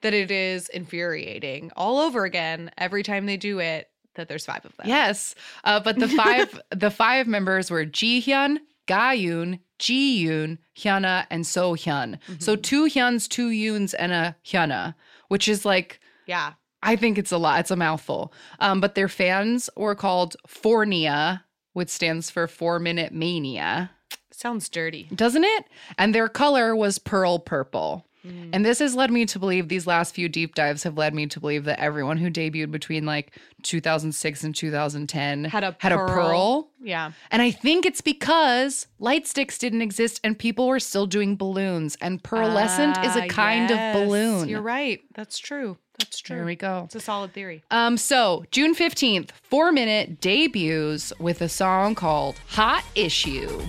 that 0.00 0.14
it 0.14 0.30
is 0.30 0.70
infuriating 0.70 1.70
all 1.76 1.98
over 1.98 2.24
again 2.24 2.70
every 2.78 3.02
time 3.02 3.26
they 3.26 3.36
do 3.36 3.58
it 3.58 3.90
that 4.14 4.28
there's 4.28 4.46
five 4.46 4.64
of 4.64 4.74
them. 4.76 4.86
Yes, 4.88 5.34
uh, 5.64 5.80
but 5.80 5.98
the 5.98 6.08
five 6.08 6.58
the 6.70 6.90
five 6.90 7.26
members 7.26 7.70
were 7.70 7.84
Jihyun, 7.84 8.58
Gayoon, 8.86 9.60
Jiyoon, 9.78 10.58
Hyuna, 10.76 11.26
and 11.30 11.44
Sohyun. 11.44 12.18
So 12.40 12.56
two 12.56 12.86
Hyuns, 12.86 13.28
two 13.28 13.50
Yoons, 13.50 13.94
and 13.98 14.12
a 14.12 14.36
Hyuna, 14.46 14.94
which 15.28 15.46
is 15.46 15.66
like 15.66 16.00
Yeah. 16.26 16.54
I 16.84 16.96
think 16.96 17.18
it's 17.18 17.32
a 17.32 17.38
lot. 17.38 17.58
It's 17.60 17.70
a 17.72 17.76
mouthful. 17.76 18.32
Um, 18.60 18.80
but 18.80 18.94
their 18.94 19.08
fans 19.08 19.68
were 19.76 19.94
called 19.94 20.36
4NIA, 20.46 21.40
which 21.72 21.88
stands 21.88 22.30
for 22.30 22.46
Four 22.46 22.78
Minute 22.78 23.12
Mania, 23.12 23.90
Sounds 24.30 24.68
dirty. 24.68 25.08
doesn't 25.14 25.44
it? 25.44 25.64
And 25.98 26.14
their 26.14 26.28
color 26.28 26.76
was 26.76 26.98
pearl 26.98 27.38
purple. 27.38 28.06
And 28.54 28.64
this 28.64 28.78
has 28.78 28.94
led 28.94 29.10
me 29.10 29.26
to 29.26 29.38
believe 29.38 29.68
these 29.68 29.86
last 29.86 30.14
few 30.14 30.30
deep 30.30 30.54
dives 30.54 30.82
have 30.84 30.96
led 30.96 31.14
me 31.14 31.26
to 31.26 31.38
believe 31.38 31.64
that 31.64 31.78
everyone 31.78 32.16
who 32.16 32.30
debuted 32.30 32.70
between 32.70 33.04
like 33.04 33.38
2006 33.64 34.44
and 34.44 34.54
2010 34.54 35.44
Had 35.44 35.62
a 35.62 35.76
had 35.78 35.92
a 35.92 35.96
pearl. 35.96 36.08
pearl. 36.08 36.68
Yeah. 36.82 37.12
And 37.30 37.42
I 37.42 37.50
think 37.50 37.84
it's 37.84 38.00
because 38.00 38.86
light 38.98 39.26
sticks 39.26 39.58
didn't 39.58 39.82
exist 39.82 40.20
and 40.24 40.38
people 40.38 40.68
were 40.68 40.80
still 40.80 41.04
doing 41.06 41.36
balloons. 41.36 41.98
And 42.00 42.22
pearlescent 42.22 43.04
is 43.04 43.14
a 43.14 43.24
Ah, 43.24 43.28
kind 43.28 43.68
yes. 43.68 43.94
of 43.94 44.02
balloon. 44.02 44.48
You're 44.48 44.62
right. 44.62 45.00
That's 45.14 45.38
true. 45.38 45.76
That's 45.98 46.18
true. 46.18 46.36
There 46.36 46.44
we 46.44 46.56
go. 46.56 46.82
It's 46.84 46.94
a 46.94 47.00
solid 47.00 47.32
theory. 47.32 47.62
Um, 47.70 47.96
so 47.96 48.44
June 48.50 48.74
15th, 48.74 49.30
four 49.42 49.72
minute 49.72 50.20
debuts 50.20 51.12
with 51.18 51.40
a 51.40 51.48
song 51.48 51.94
called 51.94 52.38
Hot 52.48 52.84
Issue. 52.94 53.62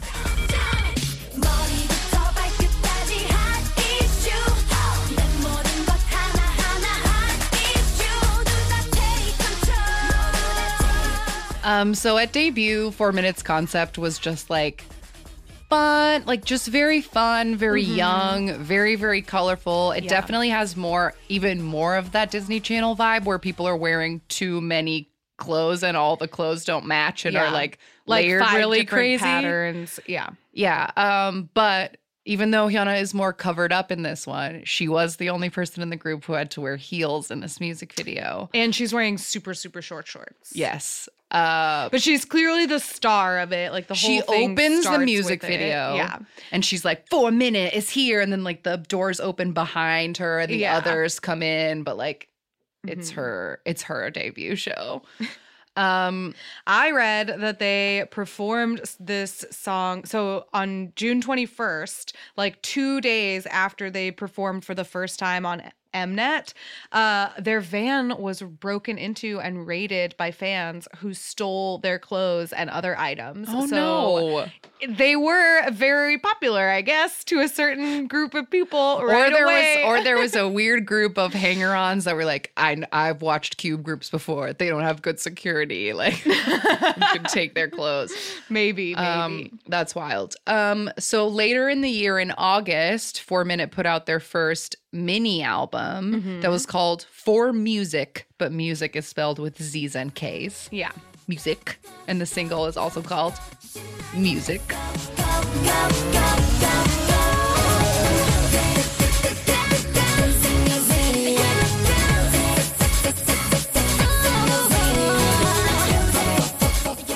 Um, 11.65 11.95
so 11.95 12.19
at 12.19 12.31
debut, 12.31 12.91
Four 12.91 13.11
Minutes 13.11 13.41
Concept 13.41 13.97
was 13.97 14.19
just 14.19 14.51
like 14.51 14.85
fun, 15.69 16.23
like 16.25 16.45
just 16.45 16.67
very 16.67 17.01
fun, 17.01 17.55
very 17.55 17.81
young, 17.83 18.53
very, 18.59 18.95
very 18.95 19.21
colorful. 19.21 19.91
It 19.91 20.03
Yeah. 20.05 20.09
definitely 20.09 20.49
has 20.49 20.75
more, 20.75 21.13
even 21.29 21.61
more 21.61 21.95
of 21.95 22.11
that 22.13 22.31
Disney 22.31 22.59
Channel 22.59 22.95
vibe 22.95 23.25
where 23.25 23.39
people 23.39 23.67
are 23.67 23.75
wearing 23.77 24.21
too 24.29 24.61
many 24.61 25.09
clothes 25.37 25.83
and 25.83 25.97
all 25.97 26.15
the 26.15 26.27
clothes 26.27 26.63
don't 26.63 26.85
match 26.85 27.25
and 27.25 27.35
are 27.35 27.51
like 27.51 27.77
layered 28.07 28.41
five 28.41 28.55
really 28.55 28.85
crazy. 28.85 29.19
patterns. 29.21 29.99
Yeah. 30.07 30.29
Yeah. 30.53 30.91
Um, 30.95 31.49
but 31.53 31.97
even 32.25 32.51
though 32.51 32.67
Hyuna 32.67 32.99
is 32.99 33.13
more 33.13 33.31
covered 33.33 33.71
up 33.71 33.91
in 33.91 34.01
this 34.01 34.25
one, 34.25 34.63
she 34.65 34.87
was 34.87 35.17
the 35.17 35.29
only 35.29 35.49
person 35.49 35.83
in 35.83 35.89
the 35.89 35.95
group 35.95 36.25
who 36.25 36.33
had 36.33 36.49
to 36.51 36.61
wear 36.61 36.75
heels 36.75 37.29
in 37.29 37.39
this 37.39 37.59
music 37.59 37.93
video. 37.93 38.49
And 38.53 38.73
she's 38.73 38.91
wearing 38.93 39.17
super, 39.17 39.53
super 39.53 39.81
short 39.81 40.07
shorts. 40.07 40.51
Yes. 40.55 41.07
Uh, 41.31 41.89
But 41.89 42.01
she's 42.01 42.25
clearly 42.25 42.65
the 42.65 42.79
star 42.79 43.39
of 43.39 43.51
it. 43.53 43.71
Like 43.71 43.87
the 43.87 43.93
whole 43.95 44.09
she 44.09 44.21
opens 44.23 44.85
the 44.85 44.99
music 44.99 45.41
with 45.43 45.51
it. 45.51 45.57
video. 45.59 45.95
Yeah. 45.95 46.17
And 46.51 46.65
she's 46.65 46.83
like, 46.83 47.07
for 47.09 47.29
a 47.29 47.31
minute 47.31 47.73
is 47.73 47.89
here. 47.89 48.21
And 48.21 48.31
then 48.31 48.43
like 48.43 48.63
the 48.63 48.77
doors 48.77 49.19
open 49.19 49.53
behind 49.53 50.17
her 50.17 50.39
and 50.39 50.51
the 50.51 50.57
Yeah. 50.57 50.77
others 50.77 51.19
come 51.19 51.43
in, 51.43 51.83
but 51.83 51.95
like 51.97 52.27
it's 52.87 53.11
Mhm. 53.11 53.15
her, 53.15 53.61
it's 53.65 53.83
her 53.83 54.09
debut 54.11 54.55
show. 54.55 55.01
um 55.75 56.33
I 56.67 56.91
read 56.91 57.27
that 57.39 57.59
they 57.59 58.05
performed 58.11 58.81
this 58.99 59.45
song. 59.51 60.05
So 60.05 60.45
on 60.53 60.93
June 60.95 61.21
21st, 61.21 62.13
like 62.37 62.61
two 62.61 63.01
days 63.01 63.45
after 63.47 63.89
they 63.89 64.11
performed 64.11 64.65
for 64.65 64.73
the 64.73 64.85
first 64.85 65.19
time 65.19 65.45
on 65.45 65.61
Mnet, 65.95 66.53
uh, 66.91 67.29
their 67.39 67.61
van 67.61 68.17
was 68.17 68.41
broken 68.41 68.97
into 68.97 69.39
and 69.39 69.65
raided 69.65 70.15
by 70.17 70.31
fans 70.31 70.87
who 70.97 71.13
stole 71.13 71.77
their 71.79 71.97
clothes 71.97 72.51
and 72.53 72.69
other 72.69 72.97
items. 72.99 73.47
Oh 73.49 73.65
so 73.67 73.75
no. 73.75 74.45
they 74.93 75.15
were 75.15 75.69
very 75.71 76.17
popular, 76.17 76.69
I 76.69 76.81
guess, 76.81 77.23
to 77.25 77.39
a 77.39 77.47
certain 77.47 78.07
group 78.07 78.33
of 78.33 78.49
people. 78.49 78.79
or 78.79 79.07
right 79.07 79.31
there 79.31 79.45
away. 79.45 79.83
was 79.83 80.01
or 80.01 80.03
there 80.03 80.17
was 80.17 80.35
a 80.35 80.47
weird 80.59 80.85
group 80.85 81.17
of 81.17 81.33
hanger-ons 81.33 82.03
that 82.03 82.15
were 82.15 82.25
like 82.25 82.51
I 82.57 82.83
I've 82.91 83.21
watched 83.21 83.57
cube 83.57 83.83
groups 83.83 84.09
before. 84.09 84.53
They 84.53 84.67
don't 84.67 84.83
have 84.83 85.01
good 85.01 85.19
security. 85.19 85.85
Like 85.95 86.25
you 86.25 86.33
can 86.33 87.23
take 87.23 87.55
their 87.55 87.69
clothes. 87.69 88.13
maybe, 88.49 88.93
maybe. 88.95 88.95
Um, 88.95 89.59
that's 89.67 89.95
wild. 89.95 90.35
Um, 90.45 90.89
so 90.99 91.27
later 91.27 91.69
in 91.69 91.81
the 91.81 91.89
year, 91.89 92.19
in 92.19 92.31
August, 92.31 93.21
Four 93.21 93.45
Minute 93.45 93.71
put 93.71 93.85
out 93.85 94.05
their 94.05 94.19
first 94.19 94.75
mini 94.95 95.43
album 95.43 96.13
Mm-hmm. 96.15 96.41
that 96.41 96.49
was 96.49 96.65
called 96.65 97.05
For 97.11 97.51
Music, 97.53 98.27
but 98.37 98.51
music 98.51 98.95
is 98.95 99.05
spelled 99.05 99.39
with 99.39 99.61
Z's 99.61 99.95
and 99.95 100.13
K's. 100.15 100.69
yeah. 100.71 100.91
Music, 101.27 101.79
and 102.07 102.21
the 102.21 102.25
single 102.27 102.67
is 102.67 102.77
also 102.77 103.01
called 103.01 103.33
Music. 104.15 104.61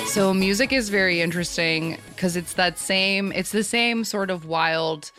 So 0.07 0.33
music 0.33 0.73
is 0.73 0.89
very 0.89 1.21
interesting 1.21 1.97
because 2.09 2.35
it's 2.35 2.53
that 2.53 2.77
same, 2.79 3.31
it's 3.31 3.51
the 3.51 3.63
same 3.63 4.03
sort 4.03 4.29
of 4.31 4.45
wild 4.45 5.11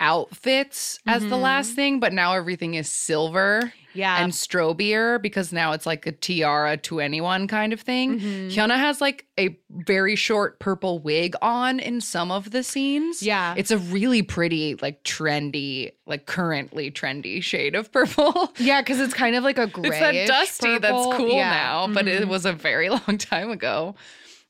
outfits 0.00 0.98
as 1.06 1.26
the 1.26 1.36
last 1.36 1.72
thing, 1.74 2.00
but 2.00 2.12
now 2.12 2.34
everything 2.34 2.74
is 2.74 2.90
silver. 2.90 3.72
Yeah. 3.94 4.22
and 4.22 4.30
strobier 4.34 5.18
because 5.22 5.54
now 5.54 5.72
it's 5.72 5.86
like 5.86 6.06
a 6.06 6.12
tiara 6.12 6.76
to 6.76 7.00
anyone 7.00 7.48
kind 7.48 7.72
of 7.72 7.80
thing. 7.80 8.20
Mhm. 8.20 8.52
Hyuna 8.52 8.76
has 8.76 9.00
like 9.00 9.24
a 9.40 9.56
very 9.70 10.16
short 10.16 10.58
purple 10.60 10.98
wig 10.98 11.34
on 11.40 11.80
in 11.80 12.02
some 12.02 12.30
of 12.30 12.50
the 12.50 12.62
scenes. 12.62 13.22
Yeah. 13.22 13.54
It's 13.56 13.70
a 13.70 13.78
really 13.78 14.20
pretty, 14.20 14.74
like 14.82 15.02
trendy, 15.02 15.92
like 16.06 16.26
currently 16.26 16.90
trendy 16.90 17.42
shade 17.42 17.74
of 17.74 17.90
purple. 17.90 18.52
Yeah, 18.58 18.82
because 18.82 19.00
it's 19.00 19.14
kind 19.14 19.34
of 19.34 19.42
like 19.44 19.56
a 19.56 19.62
It's 19.64 19.72
gray. 19.72 19.98
that 19.98 20.26
dusty 20.26 20.76
that's 20.76 21.16
cool 21.16 21.30
Yeah. 21.32 21.48
now, 21.50 21.86
but 21.88 22.06
it 22.06 22.24
Mhm. 22.24 22.28
was 22.28 22.44
a 22.44 22.52
very 22.52 22.90
long 22.90 23.16
time 23.16 23.48
ago. 23.50 23.94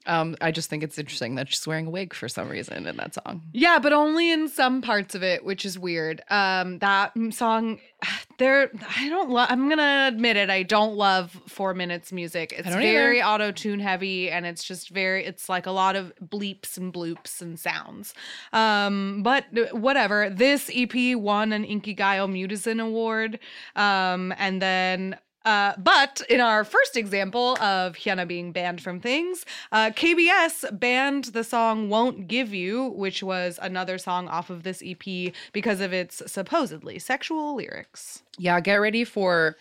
Um, 0.07 0.37
I 0.41 0.51
just 0.51 0.71
think 0.71 0.83
it's 0.83 0.99
interesting 0.99 1.35
that 1.35 1.49
she's 1.49 1.67
wearing 1.67 1.87
a 1.87 1.91
wig 1.91 2.15
for 2.15 2.29
some 2.29 2.49
reason 2.49 2.87
in 2.87 2.97
that 2.97 3.15
song. 3.15 3.43
Yeah, 3.53 3.79
but 3.79 3.93
only 3.93 4.31
in 4.31 4.49
some 4.49 4.83
parts 4.83 5.15
of 5.15 5.23
it, 5.23 5.45
which 5.45 5.65
is 5.65 5.79
weird. 5.79 6.23
Um, 6.31 6.79
that 6.79 7.13
song, 7.31 7.81
there, 8.39 8.71
I 8.97 9.09
don't 9.09 9.31
love. 9.31 9.49
I'm 9.51 9.69
gonna 9.69 10.07
admit 10.09 10.37
it. 10.37 10.51
I 10.51 10.63
don't 10.63 10.97
love 10.97 11.39
four 11.49 11.75
minutes 11.75 12.13
music. 12.13 12.55
It's 12.57 12.69
very 12.69 13.23
auto 13.23 13.51
tune 13.53 13.81
heavy, 13.81 14.31
and 14.31 14.47
it's 14.47 14.65
just 14.65 14.91
very. 14.91 15.25
It's 15.25 15.49
like 15.49 15.67
a 15.67 15.73
lot 15.73 15.97
of 15.97 16.13
bleeps 16.25 16.77
and 16.77 16.93
bloops 16.93 17.41
and 17.41 17.59
sounds. 17.59 18.15
Um, 18.53 19.23
but 19.23 19.45
uh, 19.57 19.77
whatever. 19.77 20.31
This 20.31 20.71
EP 20.75 21.17
won 21.17 21.53
an 21.53 21.65
Inkigayo 21.65 22.31
Mutizen 22.31 22.81
Award, 22.81 23.39
um, 23.75 24.33
and 24.39 24.63
then. 24.63 25.19
Uh, 25.47 25.75
but 25.79 26.21
in 26.29 26.41
our 26.41 26.65
first 26.65 26.97
example 26.97 27.57
of 27.63 27.95
Hyuna 27.95 28.27
being 28.27 28.51
banned 28.53 28.83
from 28.83 29.01
things, 29.01 29.47
uh, 29.71 29.91
KBS 29.95 30.79
banned 30.79 31.27
the 31.27 31.45
song 31.45 31.89
Won't 31.89 32.27
Give 32.27 32.53
You, 32.53 32.89
which 32.89 33.23
was 33.23 33.59
another 33.63 33.97
song 33.97 34.27
off 34.29 34.51
of 34.51 34.65
this 34.65 34.83
EP 34.85 35.33
because 35.53 35.81
of 35.81 35.93
its 35.93 36.21
supposedly 36.27 36.99
sexual 36.99 37.55
lyrics. 37.55 38.23
Yeah, 38.39 38.59
get 38.61 38.75
ready 38.77 39.05
for 39.05 39.57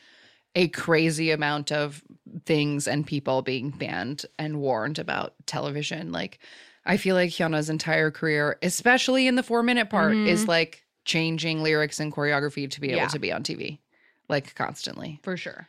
a 0.55 0.69
crazy 0.69 1.29
amount 1.31 1.71
of 1.71 2.03
things 2.45 2.87
and 2.87 3.05
people 3.05 3.41
being 3.43 3.69
banned 3.69 4.25
and 4.39 4.59
warned 4.59 4.97
about 4.97 5.35
television. 5.45 6.11
Like, 6.11 6.39
I 6.85 6.97
feel 6.97 7.15
like 7.15 7.29
Hyuna's 7.29 7.69
entire 7.69 8.09
career, 8.09 8.57
especially 8.63 9.27
in 9.27 9.35
the 9.35 9.43
four 9.43 9.61
minute 9.61 9.89
part, 9.91 10.15
is 10.15 10.47
like 10.47 10.83
changing 11.03 11.61
lyrics 11.61 11.99
and 11.99 12.11
choreography 12.11 12.69
to 12.71 12.81
be 12.81 12.87
able 12.87 12.97
Yeah. 13.01 13.07
to 13.09 13.19
be 13.19 13.31
on 13.31 13.43
TV, 13.43 13.79
like 14.29 14.55
constantly. 14.55 15.19
For 15.21 15.37
sure. 15.37 15.67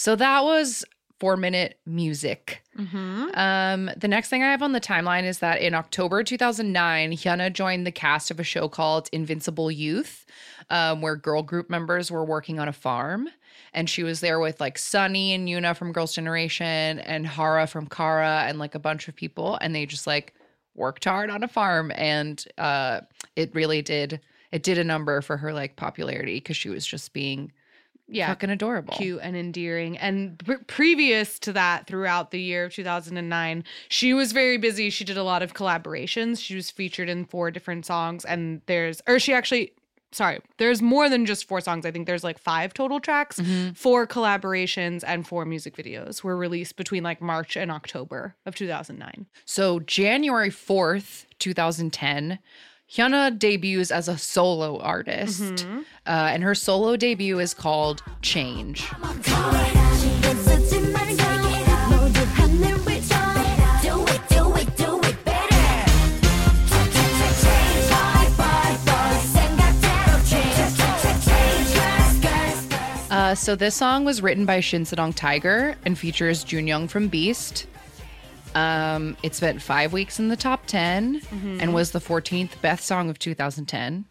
So 0.00 0.16
that 0.16 0.44
was 0.44 0.82
four 1.18 1.36
minute 1.36 1.78
music. 1.84 2.62
Mm-hmm. 2.78 3.28
Um, 3.34 3.90
the 3.98 4.08
next 4.08 4.30
thing 4.30 4.42
I 4.42 4.50
have 4.50 4.62
on 4.62 4.72
the 4.72 4.80
timeline 4.80 5.24
is 5.24 5.40
that 5.40 5.60
in 5.60 5.74
October 5.74 6.24
2009, 6.24 7.12
Hyuna 7.12 7.52
joined 7.52 7.86
the 7.86 7.92
cast 7.92 8.30
of 8.30 8.40
a 8.40 8.42
show 8.42 8.66
called 8.66 9.10
Invincible 9.12 9.70
Youth, 9.70 10.24
um, 10.70 11.02
where 11.02 11.16
girl 11.16 11.42
group 11.42 11.68
members 11.68 12.10
were 12.10 12.24
working 12.24 12.58
on 12.58 12.66
a 12.66 12.72
farm. 12.72 13.28
And 13.74 13.90
she 13.90 14.02
was 14.02 14.20
there 14.20 14.40
with 14.40 14.58
like 14.58 14.78
Sunny 14.78 15.34
and 15.34 15.46
Yuna 15.46 15.76
from 15.76 15.92
Girls' 15.92 16.14
Generation 16.14 16.98
and 17.00 17.26
Hara 17.26 17.66
from 17.66 17.86
Kara 17.86 18.46
and 18.48 18.58
like 18.58 18.74
a 18.74 18.78
bunch 18.78 19.06
of 19.06 19.14
people. 19.14 19.58
And 19.60 19.74
they 19.74 19.84
just 19.84 20.06
like 20.06 20.32
worked 20.74 21.04
hard 21.04 21.28
on 21.28 21.42
a 21.42 21.48
farm. 21.48 21.92
And 21.94 22.42
uh, 22.56 23.02
it 23.36 23.54
really 23.54 23.82
did, 23.82 24.20
it 24.50 24.62
did 24.62 24.78
a 24.78 24.84
number 24.84 25.20
for 25.20 25.36
her 25.36 25.52
like 25.52 25.76
popularity 25.76 26.36
because 26.36 26.56
she 26.56 26.70
was 26.70 26.86
just 26.86 27.12
being 27.12 27.52
Yeah. 28.10 28.28
fucking 28.28 28.50
adorable. 28.50 28.94
Cute 28.94 29.20
and 29.22 29.36
endearing. 29.36 29.96
And 29.98 30.38
pre- 30.38 30.58
previous 30.66 31.38
to 31.40 31.52
that, 31.52 31.86
throughout 31.86 32.30
the 32.30 32.40
year 32.40 32.64
of 32.66 32.74
2009, 32.74 33.64
she 33.88 34.12
was 34.12 34.32
very 34.32 34.56
busy. 34.58 34.90
She 34.90 35.04
did 35.04 35.16
a 35.16 35.22
lot 35.22 35.42
of 35.42 35.54
collaborations. 35.54 36.42
She 36.42 36.54
was 36.54 36.70
featured 36.70 37.08
in 37.08 37.24
four 37.24 37.50
different 37.50 37.86
songs. 37.86 38.24
And 38.24 38.62
there's, 38.66 39.00
or 39.06 39.18
she 39.18 39.32
actually, 39.32 39.72
sorry, 40.12 40.40
there's 40.58 40.82
more 40.82 41.08
than 41.08 41.24
just 41.24 41.46
four 41.46 41.60
songs. 41.60 41.86
I 41.86 41.90
think 41.92 42.06
there's 42.06 42.24
like 42.24 42.38
five 42.38 42.74
total 42.74 42.98
tracks. 43.00 43.38
Mm-hmm. 43.38 43.72
Four 43.72 44.06
collaborations 44.06 45.04
and 45.06 45.26
four 45.26 45.44
music 45.44 45.76
videos 45.76 46.22
were 46.22 46.36
released 46.36 46.76
between 46.76 47.02
like 47.02 47.20
March 47.20 47.56
and 47.56 47.70
October 47.70 48.34
of 48.44 48.54
2009. 48.54 49.26
So 49.44 49.80
January 49.80 50.50
4th, 50.50 51.26
2010, 51.38 52.38
Hyuna 52.90 53.38
debuts 53.38 53.92
as 53.92 54.08
a 54.08 54.18
solo 54.18 54.80
artist, 54.80 55.40
mm-hmm. 55.40 55.78
uh, 56.06 56.30
and 56.32 56.42
her 56.42 56.56
solo 56.56 56.96
debut 56.96 57.38
is 57.38 57.54
called 57.54 58.02
Change. 58.20 58.84
Uh, 73.08 73.34
so 73.36 73.54
this 73.54 73.76
song 73.76 74.04
was 74.04 74.20
written 74.20 74.44
by 74.44 74.58
Shinsedong 74.58 75.14
Tiger 75.14 75.76
and 75.84 75.96
features 75.96 76.44
Junhyung 76.44 76.90
from 76.90 77.06
Beast, 77.06 77.68
um, 78.54 79.16
it 79.22 79.34
spent 79.34 79.62
five 79.62 79.92
weeks 79.92 80.18
in 80.18 80.28
the 80.28 80.36
top 80.36 80.66
10 80.66 81.20
Mm-hmm. 81.20 81.58
and 81.60 81.72
was 81.74 81.92
the 81.92 81.98
14th 82.00 82.60
best 82.60 82.84
song 82.84 83.08
of 83.10 83.18
2010. 83.18 84.04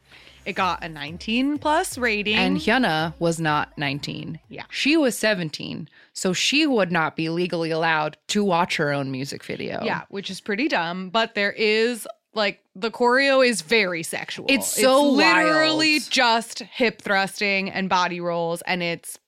It 0.45 0.53
got 0.53 0.83
a 0.83 0.89
19 0.89 1.57
plus 1.59 1.97
rating. 1.97 2.35
And 2.35 2.57
Hyuna 2.57 3.13
was 3.19 3.39
not 3.39 3.77
19. 3.77 4.39
Yeah. 4.49 4.63
She 4.69 4.97
was 4.97 5.17
17. 5.17 5.89
So 6.13 6.33
she 6.33 6.65
would 6.65 6.91
not 6.91 7.15
be 7.15 7.29
legally 7.29 7.71
allowed 7.71 8.17
to 8.29 8.43
watch 8.43 8.77
her 8.77 8.91
own 8.91 9.11
music 9.11 9.43
video. 9.43 9.83
Yeah, 9.83 10.03
which 10.09 10.29
is 10.29 10.41
pretty 10.41 10.67
dumb, 10.67 11.09
but 11.09 11.35
there 11.35 11.51
is 11.51 12.07
like 12.33 12.61
the 12.75 12.89
choreo 12.89 13.45
is 13.45 13.61
very 13.61 14.01
sexual. 14.01 14.45
It's 14.49 14.67
so 14.67 15.03
literally 15.11 15.95
wild. 15.99 16.09
just 16.09 16.59
hip 16.59 17.01
thrusting 17.01 17.69
and 17.69 17.89
body 17.89 18.21
rolls 18.21 18.61
and 18.63 18.81
it's 18.81 19.19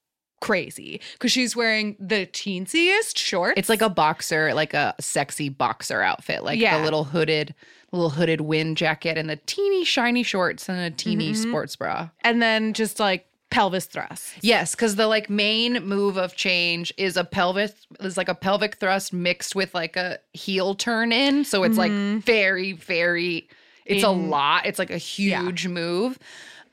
crazy 0.41 0.99
cuz 1.19 1.31
she's 1.31 1.55
wearing 1.55 1.95
the 1.99 2.25
teensiest 2.27 3.17
shorts. 3.17 3.53
It's 3.57 3.69
like 3.69 3.81
a 3.81 3.89
boxer, 3.89 4.53
like 4.53 4.73
a 4.73 4.93
sexy 4.99 5.47
boxer 5.47 6.01
outfit, 6.01 6.43
like 6.43 6.59
Yeah. 6.59 6.77
the 6.79 6.83
little 6.83 7.05
hooded, 7.05 7.55
little 7.93 8.09
hooded 8.09 8.41
wind 8.41 8.75
jacket 8.77 9.17
and 9.17 9.29
the 9.29 9.37
teeny 9.45 9.85
shiny 9.85 10.23
shorts 10.23 10.67
and 10.67 10.79
a 10.79 10.89
teeny 10.91 11.31
Mm-hmm. 11.31 11.49
sports 11.49 11.75
bra. 11.77 12.09
and 12.23 12.41
then 12.41 12.73
just 12.73 12.99
like 12.99 13.25
pelvis 13.51 13.85
thrust. 13.85 14.33
Yes, 14.41 14.75
because 14.75 14.95
the 14.95 15.07
like 15.07 15.29
main 15.29 15.73
move 15.85 16.15
of 16.17 16.35
change 16.37 16.93
is 16.97 17.17
a 17.17 17.23
pelvis 17.25 17.73
is 17.99 18.15
like 18.15 18.29
a 18.29 18.35
pelvic 18.35 18.75
thrust 18.77 19.11
mixed 19.11 19.55
with 19.55 19.73
like 19.75 19.95
a 19.97 20.19
heel 20.33 20.73
turn 20.73 21.11
in. 21.11 21.43
So 21.43 21.63
it's 21.63 21.77
like 21.77 21.91
very, 21.91 22.71
very 22.73 23.47
it's 23.85 24.03
a 24.03 24.07
Mm-hmm. 24.07 24.29
Lot. 24.29 24.65
It's 24.67 24.79
like 24.79 24.89
a 24.91 24.97
huge 24.97 25.67
move. 25.67 26.17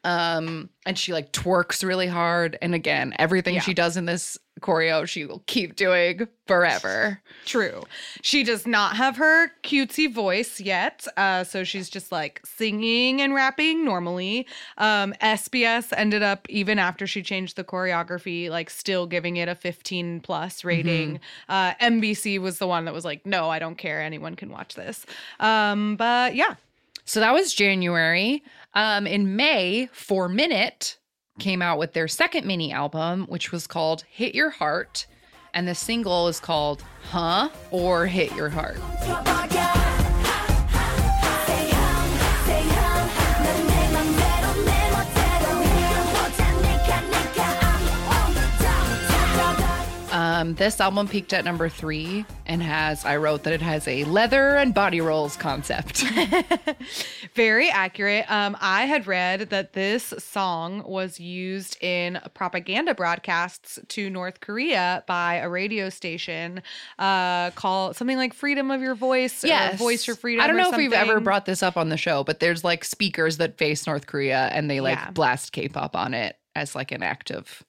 Um, 0.04 0.70
and 0.86 0.98
she 0.98 1.12
like 1.12 1.32
twerks 1.32 1.84
really 1.84 2.06
hard. 2.06 2.56
And 2.62 2.74
again, 2.74 3.14
everything 3.18 3.54
Yeah. 3.56 3.60
she 3.60 3.74
does 3.74 3.96
in 3.96 4.06
this 4.06 4.38
choreo, 4.60 5.06
she 5.06 5.24
will 5.24 5.42
keep 5.46 5.76
doing 5.76 6.26
forever. 6.46 7.20
True. 7.44 7.84
She 8.22 8.42
does 8.42 8.66
not 8.66 8.96
have 8.96 9.16
her 9.16 9.52
cutesy 9.62 10.12
voice 10.12 10.60
yet. 10.60 11.06
Uh, 11.16 11.44
so 11.44 11.62
she's 11.62 11.88
just 11.90 12.10
like 12.10 12.40
singing 12.44 13.20
and 13.20 13.34
rapping 13.34 13.84
normally. 13.84 14.46
Um, 14.78 15.14
SBS 15.20 15.92
ended 15.96 16.22
up, 16.22 16.46
even 16.48 16.78
after 16.78 17.06
she 17.06 17.22
changed 17.22 17.56
the 17.56 17.64
choreography, 17.64 18.48
like 18.50 18.70
still 18.70 19.06
giving 19.06 19.36
it 19.36 19.48
a 19.48 19.54
15 19.54 20.20
plus 20.20 20.64
rating. 20.64 21.20
Uh, 21.48 21.74
MBC 21.74 22.38
was 22.40 22.58
the 22.58 22.66
one 22.66 22.84
that 22.86 22.94
was 22.94 23.04
like, 23.04 23.24
no, 23.26 23.48
I 23.50 23.58
don't 23.58 23.76
care. 23.78 24.00
Anyone 24.00 24.34
can 24.34 24.50
watch 24.50 24.74
this. 24.74 25.06
Um, 25.38 25.96
but 25.96 26.34
yeah. 26.34 26.54
So 27.08 27.20
that 27.20 27.32
was 27.32 27.54
January. 27.54 28.42
Um, 28.74 29.06
in 29.06 29.34
May, 29.34 29.88
Four 29.94 30.28
Minute 30.28 30.98
came 31.38 31.62
out 31.62 31.78
with 31.78 31.94
their 31.94 32.06
second 32.06 32.46
mini 32.46 32.70
album, 32.70 33.24
which 33.28 33.50
was 33.50 33.66
called 33.66 34.02
Hit 34.10 34.34
Your 34.34 34.50
Heart. 34.50 35.06
And 35.54 35.66
the 35.66 35.74
single 35.74 36.28
is 36.28 36.38
called 36.38 36.84
Huh 37.04 37.48
or 37.70 38.04
Hit 38.04 38.36
Your 38.36 38.50
Heart. 38.50 38.76
Um, 50.38 50.54
this 50.54 50.80
album 50.80 51.08
peaked 51.08 51.32
at 51.32 51.44
number 51.44 51.68
three 51.68 52.24
and 52.46 52.62
has, 52.62 53.04
I 53.04 53.16
wrote 53.16 53.42
that 53.42 53.52
it 53.52 53.60
has 53.60 53.88
a 53.88 54.04
leather 54.04 54.54
and 54.54 54.72
body 54.72 55.00
rolls 55.00 55.36
concept. 55.36 56.04
Very 57.34 57.68
accurate. 57.70 58.30
Um, 58.30 58.56
I 58.60 58.84
had 58.84 59.08
read 59.08 59.50
that 59.50 59.72
this 59.72 60.14
song 60.18 60.84
was 60.86 61.18
used 61.18 61.76
in 61.82 62.20
propaganda 62.34 62.94
broadcasts 62.94 63.80
to 63.88 64.08
North 64.10 64.38
Korea 64.38 65.02
by 65.08 65.36
a 65.36 65.48
radio 65.48 65.88
station 65.88 66.62
uh, 67.00 67.50
called 67.50 67.96
something 67.96 68.16
like 68.16 68.32
Freedom 68.32 68.70
of 68.70 68.80
Your 68.80 68.94
Voice 68.94 69.42
or 69.42 69.76
Voice 69.76 70.04
for 70.04 70.14
Freedom. 70.14 70.44
I 70.44 70.46
don't 70.46 70.56
know 70.56 70.70
if 70.70 70.76
we've 70.76 70.92
ever 70.92 71.18
brought 71.18 71.46
this 71.46 71.64
up 71.64 71.76
on 71.76 71.88
the 71.88 71.96
show, 71.96 72.22
but 72.22 72.38
there's 72.38 72.62
like 72.62 72.84
speakers 72.84 73.38
that 73.38 73.58
face 73.58 73.88
North 73.88 74.06
Korea 74.06 74.50
and 74.52 74.70
they 74.70 74.80
like 74.80 74.98
Yeah. 74.98 75.10
blast 75.10 75.50
K 75.50 75.66
pop 75.66 75.96
on 75.96 76.14
it 76.14 76.36
as 76.54 76.76
like 76.76 76.92
an 76.92 77.02
act 77.02 77.32
of 77.32 77.64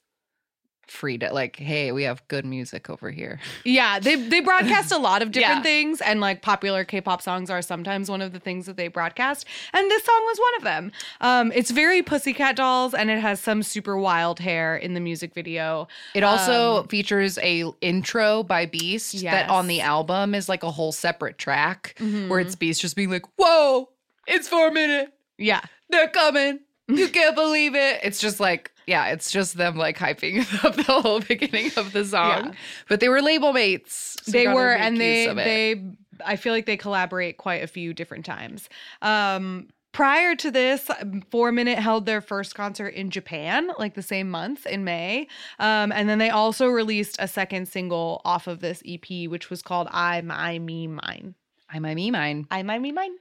free 0.90 1.18
to 1.18 1.32
like, 1.32 1.56
hey, 1.56 1.92
we 1.92 2.02
have 2.04 2.26
good 2.28 2.44
music 2.44 2.90
over 2.90 3.10
here. 3.10 3.38
Yeah, 3.64 3.98
they 4.00 4.16
they 4.16 4.40
broadcast 4.40 4.90
a 4.90 4.96
lot 4.98 5.20
of 5.22 5.32
different 5.32 5.58
Yeah. 5.58 5.62
things, 5.62 6.00
and 6.00 6.20
like 6.20 6.40
popular 6.40 6.82
K-pop 6.84 7.20
songs 7.20 7.50
are 7.50 7.60
sometimes 7.62 8.10
one 8.10 8.22
of 8.22 8.32
the 8.32 8.40
things 8.40 8.66
that 8.66 8.76
they 8.76 8.88
broadcast, 8.88 9.46
and 9.74 9.90
this 9.90 10.02
song 10.04 10.22
was 10.26 10.38
one 10.38 10.54
of 10.56 10.62
them. 10.64 10.92
Um, 11.20 11.52
it's 11.54 11.70
very 11.70 12.02
Pussycat 12.02 12.56
Dolls, 12.56 12.94
and 12.94 13.10
it 13.10 13.18
has 13.20 13.38
some 13.40 13.62
super 13.62 13.96
wild 13.98 14.40
hair 14.40 14.76
in 14.76 14.94
the 14.94 15.00
music 15.00 15.34
video. 15.34 15.88
It 16.14 16.22
also 16.22 16.84
features 16.84 17.38
a 17.42 17.64
intro 17.82 18.42
by 18.42 18.64
Beast 18.66 19.20
that 19.24 19.50
on 19.50 19.66
the 19.66 19.80
album 19.82 20.34
is 20.34 20.48
like 20.48 20.62
a 20.62 20.70
whole 20.70 20.92
separate 20.92 21.36
track 21.38 21.94
where 22.28 22.40
it's 22.40 22.56
Beast 22.56 22.80
just 22.80 22.96
being 22.96 23.10
like, 23.10 23.26
"Whoa, 23.36 23.90
it's 24.26 24.48
for 24.48 24.68
a 24.68 24.72
minute, 24.72 25.12
Yeah, 25.36 25.60
they're 25.90 26.08
coming, 26.08 26.60
you 26.88 27.08
can't 27.08 27.34
believe 27.36 27.74
it." 27.74 28.00
It's 28.02 28.20
just 28.20 28.40
like, 28.40 28.72
yeah, 28.90 29.06
it's 29.06 29.30
just 29.30 29.56
them 29.56 29.76
like 29.76 29.96
hyping 29.96 30.42
up 30.64 30.74
the 30.74 30.82
whole 30.82 31.20
beginning 31.20 31.70
of 31.76 31.92
the 31.92 32.04
song. 32.04 32.46
Yeah. 32.46 32.52
But 32.88 32.98
they 32.98 33.08
were 33.08 33.22
label 33.22 33.52
mates. 33.52 34.16
so 34.22 34.32
they 34.32 34.48
were, 34.48 34.72
and 34.72 35.00
they 35.00 35.32
they 35.32 35.82
I 36.26 36.34
feel 36.34 36.52
like 36.52 36.66
they 36.66 36.76
collaborate 36.76 37.36
quite 37.36 37.62
a 37.62 37.68
few 37.68 37.94
different 37.94 38.24
times. 38.24 38.68
Um, 39.00 39.68
prior 39.92 40.34
to 40.34 40.50
this, 40.50 40.90
Four 41.30 41.52
Minute 41.52 41.78
held 41.78 42.04
their 42.04 42.20
first 42.20 42.56
concert 42.56 42.88
in 42.88 43.10
Japan, 43.10 43.70
like 43.78 43.94
the 43.94 44.02
same 44.02 44.28
month 44.28 44.66
in 44.66 44.82
May. 44.82 45.28
Um, 45.60 45.92
and 45.92 46.08
then 46.08 46.18
they 46.18 46.30
also 46.30 46.66
released 46.66 47.16
a 47.20 47.28
second 47.28 47.68
single 47.68 48.20
off 48.24 48.48
of 48.48 48.58
this 48.58 48.82
EP, 48.84 49.30
which 49.30 49.50
was 49.50 49.62
called 49.62 49.86
I, 49.92 50.20
My, 50.22 50.58
Me, 50.58 50.88
Mine. 50.88 51.36
I 51.72 51.78
me 51.78 52.10
mine. 52.10 52.48
I, 52.50 52.64
My, 52.64 52.80
Me, 52.80 52.90
Mine. 52.90 53.12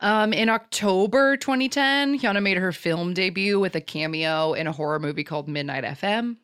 Um, 0.00 0.32
in 0.32 0.48
October 0.48 1.36
2010, 1.36 2.18
Hyuna 2.18 2.42
made 2.42 2.56
her 2.56 2.72
film 2.72 3.12
debut 3.14 3.60
with 3.60 3.74
a 3.74 3.80
cameo 3.80 4.54
in 4.54 4.66
a 4.66 4.72
horror 4.72 4.98
movie 4.98 5.24
called 5.24 5.48
Midnight 5.48 5.84
FM. 5.84 6.36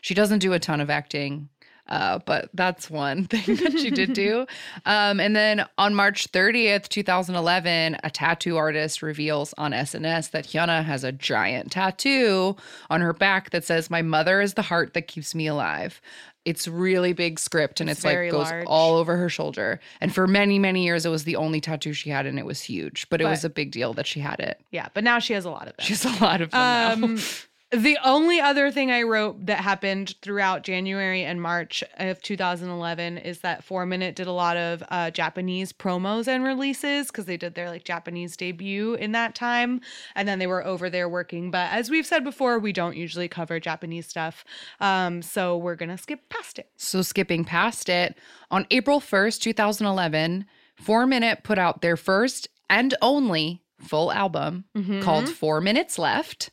She 0.00 0.14
doesn't 0.14 0.38
do 0.38 0.52
a 0.52 0.58
ton 0.58 0.80
of 0.80 0.88
acting, 0.88 1.48
uh, 1.88 2.20
but 2.24 2.48
that's 2.54 2.88
one 2.90 3.24
thing 3.26 3.56
that 3.56 3.72
she 3.78 3.90
did 3.90 4.12
do. 4.12 4.46
Um, 4.86 5.20
and 5.20 5.36
then 5.36 5.66
on 5.76 5.94
March 5.94 6.30
30th, 6.32 6.88
2011, 6.88 7.98
a 8.02 8.10
tattoo 8.10 8.56
artist 8.56 9.02
reveals 9.02 9.52
on 9.58 9.72
SNS 9.72 10.30
that 10.30 10.46
Hyuna 10.46 10.84
has 10.84 11.04
a 11.04 11.12
giant 11.12 11.72
tattoo 11.72 12.56
on 12.88 13.00
her 13.02 13.12
back 13.12 13.50
that 13.50 13.64
says, 13.64 13.90
My 13.90 14.02
mother 14.02 14.40
is 14.40 14.54
the 14.54 14.62
heart 14.62 14.94
that 14.94 15.06
keeps 15.06 15.34
me 15.34 15.46
alive. 15.46 16.00
It's 16.46 16.66
really 16.66 17.12
big 17.12 17.38
script 17.38 17.80
and 17.80 17.90
It's 17.90 17.98
it's, 17.98 18.04
like 18.04 18.30
goes 18.30 18.50
large. 18.50 18.66
all 18.66 18.96
over 18.96 19.16
her 19.16 19.28
shoulder. 19.28 19.80
And 20.00 20.14
for 20.14 20.26
many, 20.26 20.58
many 20.58 20.84
years, 20.84 21.04
it 21.04 21.10
was 21.10 21.24
the 21.24 21.36
only 21.36 21.60
tattoo 21.60 21.92
she 21.92 22.08
had, 22.08 22.24
and 22.24 22.38
it 22.38 22.46
was 22.46 22.62
huge. 22.62 23.08
But 23.10 23.20
it 23.20 23.24
was 23.24 23.44
a 23.44 23.50
big 23.50 23.72
deal 23.72 23.92
that 23.94 24.06
she 24.06 24.20
had 24.20 24.40
it. 24.40 24.60
Yeah, 24.70 24.88
but 24.94 25.04
now 25.04 25.18
she 25.18 25.34
has 25.34 25.44
a 25.44 25.50
lot 25.50 25.66
of 25.68 25.76
them. 25.76 25.84
She 25.84 25.92
has 25.92 26.04
a 26.04 26.24
lot 26.24 26.40
of 26.40 26.52
them 26.52 26.60
now. 26.60 26.92
Um, 27.06 27.18
the 27.76 27.98
only 28.04 28.40
other 28.40 28.70
thing 28.70 28.90
I 28.90 29.02
wrote 29.02 29.46
that 29.46 29.58
happened 29.58 30.14
throughout 30.22 30.62
January 30.62 31.22
and 31.24 31.42
March 31.42 31.84
of 31.98 32.22
2011 32.22 33.18
is 33.18 33.40
that 33.40 33.64
Four 33.64 33.84
Minute 33.84 34.16
did 34.16 34.26
a 34.26 34.32
lot 34.32 34.56
of 34.56 34.82
uh, 34.88 35.10
Japanese 35.10 35.72
promos 35.72 36.26
and 36.26 36.42
releases 36.42 37.08
because 37.08 37.26
they 37.26 37.36
did 37.36 37.54
their 37.54 37.68
like 37.68 37.84
Japanese 37.84 38.36
debut 38.36 38.94
in 38.94 39.12
that 39.12 39.34
time, 39.34 39.80
and 40.14 40.26
then 40.26 40.38
they 40.38 40.46
were 40.46 40.64
over 40.64 40.88
there 40.88 41.08
working. 41.08 41.50
But 41.50 41.70
as 41.70 41.90
we've 41.90 42.06
said 42.06 42.24
before, 42.24 42.58
we 42.58 42.72
don't 42.72 42.96
usually 42.96 43.28
cover 43.28 43.60
Japanese 43.60 44.06
stuff, 44.06 44.44
um, 44.80 45.20
so 45.20 45.56
we're 45.56 45.76
gonna 45.76 45.98
skip 45.98 46.28
past 46.28 46.58
it. 46.58 46.70
So 46.76 47.02
skipping 47.02 47.44
past 47.44 47.88
it, 47.88 48.16
on 48.50 48.66
April 48.70 49.00
1st, 49.00 49.40
2011, 49.40 50.46
Four 50.76 51.06
Minute 51.06 51.42
put 51.42 51.58
out 51.58 51.82
their 51.82 51.96
first 51.96 52.48
and 52.70 52.94
only 53.02 53.62
full 53.78 54.12
album 54.12 54.64
called 55.02 55.28
Four 55.28 55.60
Minutes 55.60 55.98
Left. 55.98 56.50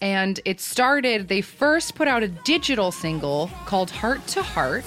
And 0.00 0.40
it 0.44 0.60
started, 0.60 1.28
they 1.28 1.40
first 1.40 1.94
put 1.94 2.08
out 2.08 2.22
a 2.22 2.28
digital 2.28 2.92
single 2.92 3.50
called 3.66 3.90
Heart 3.90 4.26
to 4.28 4.42
Heart. 4.42 4.84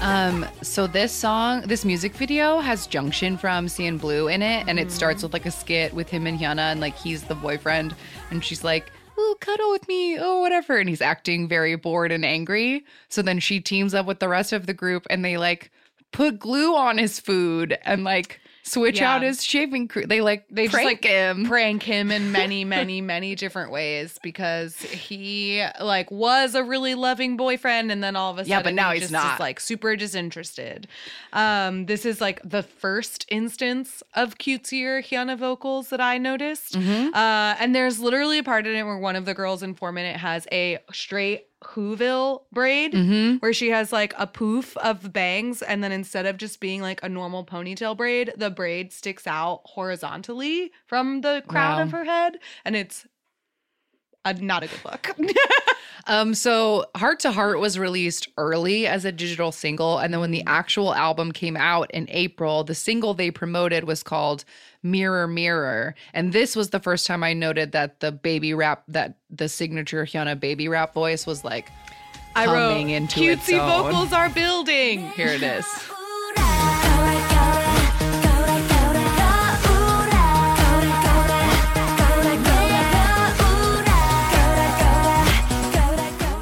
Um, 0.00 0.46
so 0.62 0.86
this 0.86 1.12
song, 1.12 1.62
this 1.62 1.84
music 1.84 2.14
video 2.14 2.60
has 2.60 2.86
Jungshin 2.86 3.38
from 3.38 3.66
CN 3.66 4.00
Blue 4.00 4.28
in 4.28 4.40
it, 4.40 4.66
and 4.68 4.78
it 4.78 4.90
starts 4.92 5.22
with 5.22 5.32
like 5.32 5.46
a 5.46 5.50
skit 5.50 5.92
with 5.92 6.08
him 6.08 6.26
and 6.26 6.38
Hyuna, 6.38 6.72
and 6.72 6.80
like 6.80 6.96
he's 6.96 7.24
the 7.24 7.34
boyfriend, 7.34 7.94
and 8.30 8.42
she's 8.42 8.62
like, 8.62 8.90
oh, 9.18 9.36
cuddle 9.40 9.70
with 9.70 9.86
me, 9.88 10.18
oh, 10.18 10.40
whatever. 10.40 10.78
And 10.78 10.88
he's 10.88 11.00
acting 11.00 11.48
very 11.48 11.74
bored 11.76 12.12
and 12.12 12.24
angry. 12.24 12.84
So 13.08 13.22
then 13.22 13.40
she 13.40 13.60
teams 13.60 13.94
up 13.94 14.06
with 14.06 14.20
the 14.20 14.28
rest 14.28 14.52
of 14.52 14.66
the 14.66 14.74
group 14.74 15.06
and 15.10 15.24
they 15.24 15.36
like 15.36 15.70
put 16.12 16.38
glue 16.38 16.74
on 16.74 16.98
his 16.98 17.18
food 17.20 17.76
and 17.82 18.04
like 18.04 18.40
switch 18.66 18.98
Yeah. 19.00 19.14
out 19.14 19.22
his 19.22 19.42
shaving 19.44 19.88
crew. 19.88 20.06
They 20.06 20.20
like 20.20 20.44
They 20.50 20.68
prank 20.68 21.00
just 21.00 21.04
like 21.04 21.04
him. 21.04 21.46
prank 21.46 21.82
him 21.82 22.10
in 22.10 22.32
many, 22.32 22.64
many, 22.76 23.00
many 23.00 23.34
different 23.34 23.70
ways 23.70 24.18
because 24.22 24.76
he 24.82 25.64
like 25.80 26.10
was 26.10 26.54
a 26.54 26.62
really 26.64 26.94
loving 26.94 27.36
boyfriend, 27.36 27.92
and 27.92 28.02
then 28.02 28.16
all 28.16 28.32
of 28.32 28.38
a 28.38 28.40
sudden, 28.40 28.50
Yeah, 28.50 28.62
but 28.62 28.74
now 28.74 28.90
he 28.90 28.94
he's 28.96 29.04
just 29.04 29.12
not. 29.12 29.34
Is, 29.34 29.40
like 29.40 29.60
super 29.60 29.94
disinterested. 29.96 30.88
Um, 31.32 31.86
this 31.86 32.04
is 32.04 32.20
like 32.20 32.40
the 32.44 32.62
first 32.62 33.24
instance 33.30 34.02
of 34.14 34.38
cutesier 34.38 35.00
Hyuna 35.02 35.38
vocals 35.38 35.88
that 35.90 36.00
I 36.00 36.18
noticed. 36.18 36.74
Mm-hmm. 36.78 37.14
Uh, 37.14 37.54
and 37.60 37.74
there's 37.74 38.00
literally 38.00 38.38
a 38.38 38.42
part 38.42 38.66
in 38.66 38.74
it 38.74 38.82
where 38.82 38.98
one 38.98 39.16
of 39.16 39.24
the 39.24 39.34
girls 39.34 39.62
in 39.62 39.74
Four 39.74 39.92
Minute 39.92 40.16
has 40.16 40.46
a 40.50 40.78
straight 40.92 41.46
Whoville 41.64 42.42
braid 42.52 42.92
Mm-hmm. 42.92 43.36
where 43.38 43.52
she 43.52 43.70
has 43.70 43.92
like 43.92 44.14
a 44.18 44.26
poof 44.26 44.76
of 44.76 45.12
bangs 45.12 45.62
and 45.62 45.82
then 45.82 45.90
instead 45.92 46.26
of 46.26 46.36
just 46.36 46.60
being 46.60 46.82
like 46.82 47.00
a 47.02 47.08
normal 47.08 47.44
ponytail 47.46 47.96
braid 47.96 48.32
the 48.36 48.50
braid 48.50 48.92
sticks 48.92 49.26
out 49.26 49.62
horizontally 49.64 50.70
from 50.86 51.22
the 51.22 51.42
crown 51.48 51.78
Wow. 51.78 51.82
of 51.84 51.90
her 51.92 52.04
head 52.04 52.38
and 52.64 52.76
it's 52.76 53.06
a, 54.24 54.34
not 54.34 54.62
a 54.64 54.66
good 54.68 54.84
look 54.84 55.16
Um, 56.08 56.34
so 56.34 56.84
Heart 56.94 57.18
to 57.20 57.32
Heart 57.32 57.58
was 57.58 57.80
released 57.80 58.28
early 58.38 58.86
as 58.86 59.04
a 59.04 59.10
digital 59.10 59.50
single, 59.50 59.98
and 59.98 60.14
then 60.14 60.20
when 60.20 60.30
the 60.30 60.44
actual 60.46 60.94
album 60.94 61.32
came 61.32 61.56
out 61.56 61.90
in 61.90 62.06
April, 62.10 62.62
the 62.62 62.76
single 62.76 63.12
they 63.12 63.32
promoted 63.32 63.82
was 63.84 64.04
called 64.04 64.44
Mirror 64.90 65.28
Mirror. 65.28 65.94
And 66.14 66.32
this 66.32 66.56
was 66.56 66.70
the 66.70 66.80
first 66.80 67.06
time 67.06 67.22
I 67.22 67.32
noted 67.32 67.72
that 67.72 68.00
the 68.00 68.12
baby 68.12 68.54
rap, 68.54 68.84
that 68.88 69.14
the 69.30 69.48
signature 69.48 70.04
Hyuna 70.04 70.38
baby 70.38 70.68
rap 70.68 70.94
voice 70.94 71.26
was 71.26 71.44
like 71.44 71.70
i 72.34 72.44
wrote 72.44 72.76
into 72.76 73.22
its 73.22 73.48
cutesy 73.48 73.58
own. 73.58 73.92
vocals 73.92 74.12
are 74.12 74.28
building 74.28 75.08
Here 75.12 75.28
it 75.28 75.42
is. 75.42 75.64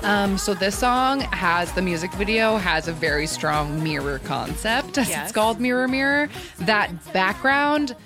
Um, 0.05 0.37
so 0.37 0.53
this 0.53 0.79
song 0.79 1.21
has 1.21 1.73
the 1.73 1.81
music 1.81 2.13
video 2.13 2.57
has 2.57 2.89
a 2.89 2.93
very 2.93 3.27
strong 3.27 3.83
mirror 3.83 4.19
concept. 4.21 4.99
as 4.99 5.09
Yes. 5.09 5.25
It's 5.25 5.33
called 5.33 5.61
Mirror 5.61 5.89
Mirror. 5.89 6.29
That 6.61 6.91
background, 7.13 7.97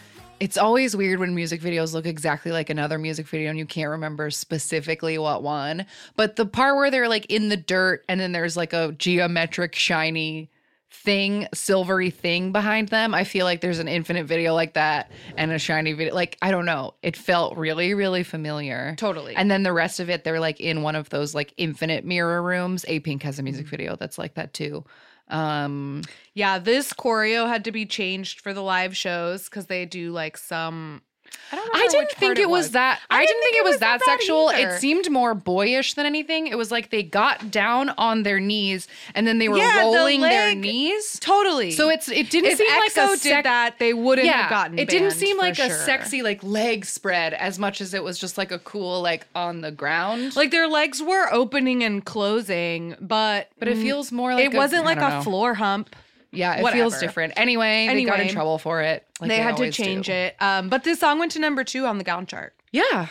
it's 0.40 0.56
always 0.56 0.96
weird 0.96 1.18
when 1.18 1.34
music 1.34 1.60
videos 1.60 1.92
look 1.94 2.06
exactly 2.06 2.52
like 2.52 2.70
another 2.70 2.98
music 2.98 3.26
video 3.26 3.50
and 3.50 3.58
you 3.58 3.66
can't 3.66 3.90
remember 3.90 4.30
specifically 4.30 5.18
what 5.18 5.42
one. 5.42 5.86
But 6.16 6.36
the 6.36 6.46
part 6.46 6.76
where 6.76 6.90
they're 6.90 7.08
like 7.08 7.26
in 7.26 7.48
the 7.48 7.56
dirt 7.56 8.04
and 8.08 8.20
then 8.20 8.32
there's 8.32 8.56
like 8.56 8.72
a 8.72 8.92
geometric 8.92 9.74
shiny 9.74 10.50
thing, 10.90 11.46
silvery 11.52 12.10
thing 12.10 12.50
behind 12.50 12.88
them. 12.88 13.14
I 13.14 13.24
feel 13.24 13.44
like 13.44 13.60
there's 13.60 13.78
an 13.78 13.88
infinite 13.88 14.26
video 14.26 14.54
like 14.54 14.74
that 14.74 15.10
and 15.36 15.52
a 15.52 15.58
shiny 15.58 15.92
video. 15.92 16.14
Like, 16.14 16.38
I 16.40 16.50
don't 16.50 16.64
know. 16.64 16.94
It 17.02 17.16
felt 17.16 17.56
really, 17.56 17.92
really 17.94 18.22
familiar. 18.22 18.94
Totally. 18.96 19.36
And 19.36 19.50
then 19.50 19.64
the 19.64 19.72
rest 19.72 20.00
of 20.00 20.08
it, 20.08 20.24
they're 20.24 20.40
like 20.40 20.60
in 20.60 20.82
one 20.82 20.96
of 20.96 21.10
those 21.10 21.34
like 21.34 21.52
infinite 21.56 22.04
mirror 22.04 22.42
rooms. 22.42 22.84
A 22.88 23.00
Pink 23.00 23.22
has 23.22 23.38
a 23.38 23.42
music 23.42 23.66
Mm. 23.66 23.70
video 23.70 23.96
that's 23.96 24.18
like 24.18 24.34
that 24.34 24.54
too. 24.54 24.84
Um, 25.30 26.02
yeah 26.34 26.58
this 26.58 26.92
choreo 26.92 27.46
had 27.46 27.64
to 27.64 27.72
be 27.72 27.84
changed 27.84 28.40
for 28.40 28.54
the 28.54 28.62
live 28.62 28.96
shows 28.96 29.44
because 29.44 29.66
they 29.66 29.84
do 29.84 30.10
like 30.10 30.36
some 30.36 31.02
I 31.50 31.56
don't 31.56 31.74
I 31.74 31.86
didn't 31.88 32.10
think 32.12 32.38
it 32.38 32.50
was 32.50 32.72
that. 32.72 33.00
I, 33.10 33.24
didn't 33.24 33.42
think, 33.42 33.56
it 33.56 33.64
was, 33.64 33.78
that, 33.78 34.00
bad 34.00 34.04
sexual. 34.04 34.50
either. 34.50 34.70
It 34.74 34.80
seemed 34.80 35.10
more 35.10 35.34
boyish 35.34 35.94
than 35.94 36.04
anything. 36.06 36.46
It 36.46 36.58
was 36.58 36.70
like 36.70 36.90
they 36.90 37.02
got 37.02 37.50
down 37.50 37.90
on 37.90 38.22
their 38.22 38.38
knees 38.40 38.86
and 39.14 39.26
then 39.26 39.38
they 39.38 39.48
were 39.48 39.58
Yeah, 39.58 39.84
the 39.84 39.96
rolling 39.96 40.20
their 40.20 40.54
knees. 40.54 41.18
totally 41.20 41.70
So 41.70 41.88
it's 41.88 42.08
it 42.08 42.30
didn't 42.30 42.50
if 42.52 42.58
seem 42.58 42.68
like 42.68 42.92
EXO 42.92 43.14
a 43.14 43.22
did 43.22 43.44
that 43.44 43.78
they 43.78 43.94
wouldn't 43.94 44.26
yeah, 44.26 44.42
have 44.42 44.50
gotten 44.50 44.78
it 44.78 44.88
didn't 44.88 45.12
seem 45.12 45.38
like 45.38 45.58
a 45.58 45.70
sexy 45.70 46.22
like 46.22 46.42
leg 46.42 46.84
spread 46.84 47.32
as 47.34 47.58
much 47.58 47.80
as 47.80 47.94
it 47.94 48.02
was 48.04 48.18
just 48.18 48.36
like 48.38 48.50
a 48.52 48.58
cool 48.58 49.00
like 49.00 49.26
on 49.34 49.60
the 49.60 49.70
ground. 49.70 50.36
Like 50.36 50.50
their 50.50 50.68
legs 50.68 51.02
were 51.02 51.32
opening 51.32 51.82
and 51.82 52.04
closing, 52.04 52.94
but 53.00 53.48
but 53.58 53.68
it 53.68 53.76
mm, 53.78 53.82
feels 53.82 54.12
more 54.12 54.34
like 54.34 54.44
it 54.46 54.54
a- 54.54 54.56
wasn't 54.56 54.84
like 54.84 54.98
a 54.98 55.08
know. 55.08 55.22
floor 55.22 55.54
hump. 55.54 55.94
Yeah, 56.30 56.56
it 56.58 56.62
whatever. 56.62 56.82
feels 56.82 56.98
different. 56.98 57.34
Anyway, 57.36 57.88
they 57.88 58.04
got 58.04 58.20
in 58.20 58.28
trouble 58.28 58.58
for 58.58 58.82
it. 58.82 59.06
like 59.20 59.28
they, 59.28 59.36
had 59.38 59.56
to 59.56 59.62
always 59.62 59.76
do. 59.76 59.82
change 59.82 60.08
it. 60.08 60.36
Um, 60.40 60.68
but 60.68 60.84
this 60.84 61.00
song 61.00 61.18
went 61.18 61.32
to 61.32 61.38
number 61.38 61.64
two 61.64 61.86
on 61.86 61.98
the 61.98 62.04
Gaon 62.04 62.26
chart. 62.26 62.54
Yeah. 62.70 63.08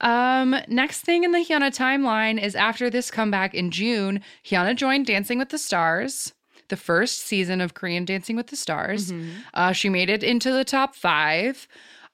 Um, 0.00 0.56
next 0.66 1.02
thing 1.02 1.24
in 1.24 1.32
the 1.32 1.38
Hyuna 1.38 1.76
timeline 1.76 2.42
is 2.42 2.56
after 2.56 2.88
this 2.90 3.10
comeback 3.10 3.54
in 3.54 3.70
June, 3.70 4.20
Hyuna 4.44 4.74
joined 4.74 5.06
Dancing 5.06 5.38
with 5.38 5.50
the 5.50 5.58
Stars, 5.58 6.32
the 6.68 6.76
first 6.76 7.18
season 7.20 7.60
of 7.60 7.74
Korean 7.74 8.04
Dancing 8.04 8.34
with 8.34 8.46
the 8.48 8.56
Stars. 8.56 9.12
Uh, 9.54 9.72
she 9.72 9.88
made 9.88 10.08
it 10.08 10.22
into 10.24 10.50
the 10.52 10.64
top 10.64 10.94
five. 10.96 11.68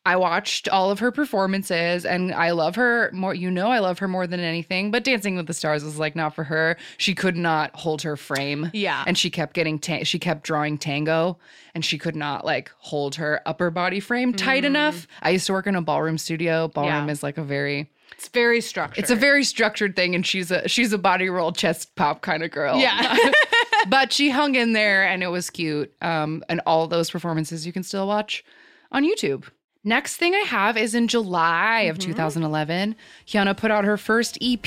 I 0.06 0.16
watched 0.16 0.68
all 0.68 0.90
of 0.90 1.00
her 1.00 1.10
performances 1.12 2.04
and 2.06 2.32
I 2.32 2.52
love 2.52 2.76
her 2.76 3.10
more. 3.12 3.34
You 3.34 3.50
know, 3.50 3.68
I 3.70 3.80
love 3.80 3.98
her 3.98 4.08
more 4.08 4.26
than 4.26 4.40
anything, 4.40 4.90
but 4.90 5.04
Dancing 5.04 5.36
with 5.36 5.46
the 5.46 5.52
Stars 5.54 5.84
was 5.84 5.98
like 5.98 6.16
not 6.16 6.34
for 6.34 6.44
her. 6.44 6.76
She 6.96 7.14
could 7.14 7.36
not 7.36 7.74
hold 7.74 8.02
her 8.02 8.16
frame. 8.16 8.70
Yeah. 8.72 9.04
And 9.06 9.18
she 9.18 9.28
kept 9.30 9.52
getting, 9.54 9.78
ta- 9.78 10.04
she 10.04 10.18
kept 10.18 10.44
drawing 10.44 10.78
tango 10.78 11.38
and 11.74 11.84
she 11.84 11.98
could 11.98 12.16
not 12.16 12.44
like 12.44 12.70
hold 12.78 13.16
her 13.16 13.40
upper 13.46 13.70
body 13.70 14.00
frame 14.00 14.32
tight 14.32 14.64
enough. 14.64 15.06
I 15.22 15.30
used 15.30 15.46
to 15.48 15.52
work 15.52 15.66
in 15.66 15.74
a 15.76 15.82
ballroom 15.82 16.18
studio. 16.18 16.68
Ballroom 16.68 16.92
Mm. 17.04 17.06
Yeah. 17.06 17.12
is 17.12 17.22
like 17.22 17.36
a 17.36 17.42
very, 17.44 17.90
It's 18.12 18.28
very 18.28 18.60
structured. 18.60 19.02
it's 19.02 19.10
a 19.10 19.16
very 19.16 19.42
structured 19.44 19.96
thing 19.96 20.14
and 20.14 20.24
she's 20.24 20.50
a, 20.50 20.68
she's 20.68 20.92
a 20.92 20.98
body 20.98 21.28
roll 21.28 21.52
chest 21.52 21.94
pop 21.96 22.22
kind 22.22 22.42
of 22.42 22.50
girl. 22.50 22.78
yeah. 22.78 23.16
but 23.88 24.12
she 24.12 24.30
hung 24.30 24.54
in 24.54 24.72
there 24.72 25.04
and 25.06 25.22
it 25.22 25.28
was 25.28 25.50
cute. 25.50 25.92
Um, 26.00 26.44
and 26.48 26.60
all 26.66 26.86
those 26.86 27.10
performances 27.10 27.66
you 27.66 27.72
can 27.72 27.82
still 27.82 28.06
watch 28.06 28.44
on 28.92 29.04
YouTube. 29.04 29.44
Next 29.86 30.16
thing 30.16 30.34
I 30.34 30.40
have 30.40 30.76
is 30.76 30.96
in 30.96 31.06
July 31.06 31.82
of 31.82 31.96
mm-hmm. 31.96 32.10
2011, 32.10 32.96
Hyuna 33.24 33.56
put 33.56 33.70
out 33.70 33.84
her 33.84 33.96
first 33.96 34.36
EP 34.42 34.66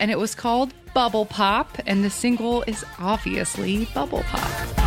and 0.00 0.10
it 0.10 0.18
was 0.18 0.34
called 0.34 0.74
Bubble 0.92 1.24
Pop. 1.24 1.78
And 1.86 2.02
the 2.02 2.10
single 2.10 2.64
is 2.66 2.84
obviously 2.98 3.84
Bubble 3.94 4.24
Pop. 4.24 4.85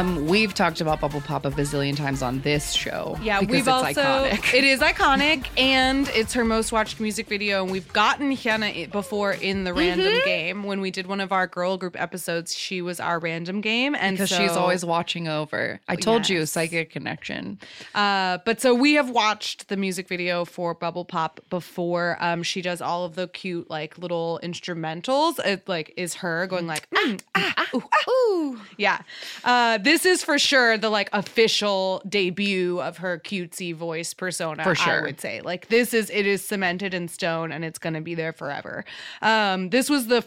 Um, 0.00 0.26
we've 0.28 0.54
talked 0.54 0.80
about 0.80 0.98
Bubble 0.98 1.20
Pop 1.20 1.44
a 1.44 1.50
bazillion 1.50 1.94
times 1.94 2.22
on 2.22 2.40
this 2.40 2.72
show. 2.72 3.18
Yeah, 3.22 3.40
we've 3.42 3.68
also 3.68 4.00
iconic. 4.00 4.54
it 4.54 4.64
is 4.64 4.80
iconic 4.80 5.46
and 5.58 6.08
it's 6.14 6.32
her 6.32 6.42
most 6.42 6.72
watched 6.72 7.00
music 7.00 7.28
video 7.28 7.62
and 7.62 7.70
we've 7.70 7.92
gotten 7.92 8.30
Hyuna 8.32 8.90
before 8.90 9.32
in 9.32 9.64
the 9.64 9.74
random 9.74 10.06
Mm-hmm. 10.06 10.24
game 10.24 10.62
when 10.64 10.80
we 10.80 10.90
did 10.90 11.06
one 11.06 11.20
of 11.20 11.32
our 11.32 11.46
girl 11.46 11.76
group 11.76 12.00
episodes 12.00 12.56
she 12.56 12.80
was 12.80 12.98
our 12.98 13.18
random 13.18 13.60
game 13.60 13.94
and 13.94 14.16
because 14.16 14.30
so, 14.30 14.38
she's 14.38 14.52
always 14.52 14.86
watching 14.86 15.28
over. 15.28 15.80
I 15.86 15.96
told 15.96 16.30
you, 16.30 16.46
psychic 16.46 16.88
connection. 16.90 17.58
uh 17.94 18.38
but 18.46 18.62
so 18.62 18.74
we 18.74 18.94
have 18.94 19.10
watched 19.10 19.68
the 19.68 19.76
music 19.76 20.08
video 20.08 20.46
for 20.46 20.72
Bubble 20.72 21.04
Pop 21.04 21.40
before 21.50 22.16
um 22.20 22.42
she 22.42 22.62
does 22.62 22.80
all 22.80 23.04
of 23.04 23.16
the 23.16 23.28
cute 23.28 23.68
like 23.68 23.98
little 23.98 24.40
instrumentals 24.42 25.38
it 25.44 25.68
like 25.68 25.92
is 25.98 26.14
her 26.14 26.46
going 26.46 26.66
like 26.66 26.88
mm, 26.90 27.20
ah, 27.34 27.66
ooh, 27.74 27.82
ah. 27.92 28.10
Ooh. 28.10 28.60
Yeah. 28.78 29.00
Uh, 29.44 29.78
this 29.90 30.06
is 30.06 30.22
for 30.22 30.38
sure 30.38 30.78
the 30.78 30.88
like 30.88 31.10
official 31.12 32.00
debut 32.08 32.80
of 32.80 32.98
her 32.98 33.18
cutesy 33.18 33.74
voice 33.74 34.14
persona. 34.14 34.62
For 34.62 34.76
sure. 34.76 35.00
I 35.00 35.02
would 35.02 35.20
say. 35.20 35.40
Like 35.40 35.66
this 35.66 35.92
is 35.92 36.10
it 36.10 36.26
is 36.26 36.44
cemented 36.44 36.94
in 36.94 37.08
stone 37.08 37.50
and 37.50 37.64
it's 37.64 37.78
gonna 37.78 38.00
be 38.00 38.14
there 38.14 38.32
forever. 38.32 38.84
Um, 39.20 39.70
this 39.70 39.90
was 39.90 40.06
the 40.06 40.24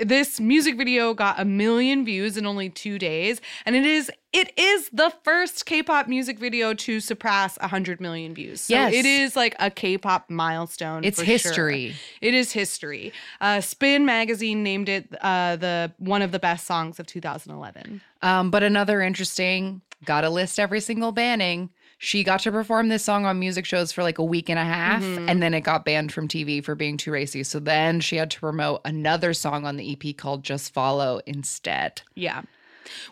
this 0.00 0.40
music 0.40 0.76
video 0.76 1.14
got 1.14 1.38
a 1.40 1.44
million 1.44 2.04
views 2.04 2.36
in 2.36 2.46
only 2.46 2.68
two 2.70 2.98
days, 2.98 3.40
and 3.66 3.76
it 3.76 3.84
is 3.84 4.10
it 4.32 4.52
is 4.58 4.90
the 4.92 5.12
first 5.22 5.64
K-pop 5.64 6.08
music 6.08 6.38
video 6.40 6.74
to 6.74 6.98
surpass 6.98 7.56
100 7.58 8.00
million 8.00 8.34
views. 8.34 8.62
So 8.62 8.74
Yes. 8.74 8.92
it 8.92 9.06
is 9.06 9.36
like 9.36 9.54
a 9.60 9.70
K-pop 9.70 10.28
milestone. 10.28 11.04
It's 11.04 11.20
for 11.20 11.24
sure. 11.24 11.32
history. 11.32 11.94
It 12.20 12.34
is 12.34 12.50
history. 12.50 13.12
Uh, 13.40 13.60
Spin 13.60 14.04
magazine 14.04 14.62
named 14.64 14.88
it 14.88 15.06
uh, 15.20 15.54
the 15.56 15.92
one 15.98 16.22
of 16.22 16.32
the 16.32 16.40
best 16.40 16.66
songs 16.66 16.98
of 16.98 17.06
2011. 17.06 18.00
Um, 18.22 18.50
but 18.50 18.62
another 18.64 19.00
interesting, 19.02 19.82
gotta 20.04 20.30
list 20.30 20.58
every 20.58 20.80
single 20.80 21.12
banning. 21.12 21.70
She 21.98 22.24
got 22.24 22.40
to 22.40 22.52
perform 22.52 22.88
this 22.88 23.02
song 23.04 23.24
on 23.24 23.38
music 23.38 23.64
shows 23.64 23.92
for 23.92 24.02
like 24.02 24.18
a 24.18 24.24
week 24.24 24.48
and 24.48 24.58
a 24.58 24.64
half, 24.64 25.02
Mm-hmm. 25.02 25.28
and 25.28 25.42
then 25.42 25.54
it 25.54 25.60
got 25.62 25.84
banned 25.84 26.12
from 26.12 26.28
TV 26.28 26.62
for 26.64 26.74
being 26.74 26.96
too 26.96 27.10
racy. 27.12 27.42
So 27.44 27.58
then 27.60 28.00
she 28.00 28.16
had 28.16 28.30
to 28.32 28.40
promote 28.40 28.80
another 28.84 29.32
song 29.34 29.64
on 29.64 29.76
the 29.76 29.92
EP 29.92 30.16
called 30.16 30.42
Just 30.42 30.72
Follow 30.74 31.20
instead. 31.26 32.02
Yeah. 32.14 32.42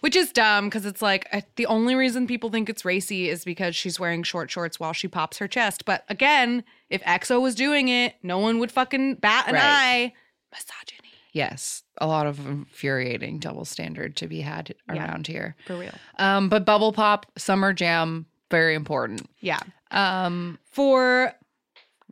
Which 0.00 0.14
is 0.14 0.30
dumb 0.32 0.66
because 0.66 0.84
it's 0.84 1.00
like 1.00 1.26
uh, 1.32 1.40
the 1.56 1.64
only 1.66 1.94
reason 1.94 2.26
people 2.26 2.50
think 2.50 2.68
it's 2.68 2.84
racy 2.84 3.30
is 3.30 3.42
because 3.44 3.74
she's 3.74 3.98
wearing 3.98 4.22
short 4.22 4.50
shorts 4.50 4.78
while 4.78 4.92
she 4.92 5.08
pops 5.08 5.38
her 5.38 5.48
chest. 5.48 5.86
But 5.86 6.04
again, 6.10 6.62
if 6.90 7.02
EXO 7.04 7.40
was 7.40 7.54
doing 7.54 7.88
it, 7.88 8.14
no 8.22 8.38
one 8.38 8.58
would 8.58 8.70
fucking 8.70 9.14
bat 9.16 9.48
an 9.48 9.54
Right. 9.54 9.62
eye. 9.64 10.12
Misogyny. 10.52 11.08
Yes, 11.32 11.82
a 11.96 12.06
lot 12.06 12.26
of 12.26 12.46
infuriating 12.46 13.38
double 13.38 13.64
standard 13.64 14.16
to 14.16 14.26
be 14.28 14.42
had 14.42 14.74
Yeah. 14.92 15.08
around 15.08 15.26
here. 15.26 15.56
For 15.66 15.78
real. 15.78 15.94
Um, 16.18 16.50
but 16.50 16.66
Bubble 16.66 16.92
Pop, 16.92 17.24
Summer 17.38 17.72
Jam, 17.72 18.26
very 18.52 18.74
important. 18.76 19.28
Yeah. 19.40 19.58
Um, 19.90 20.58
For 20.70 21.32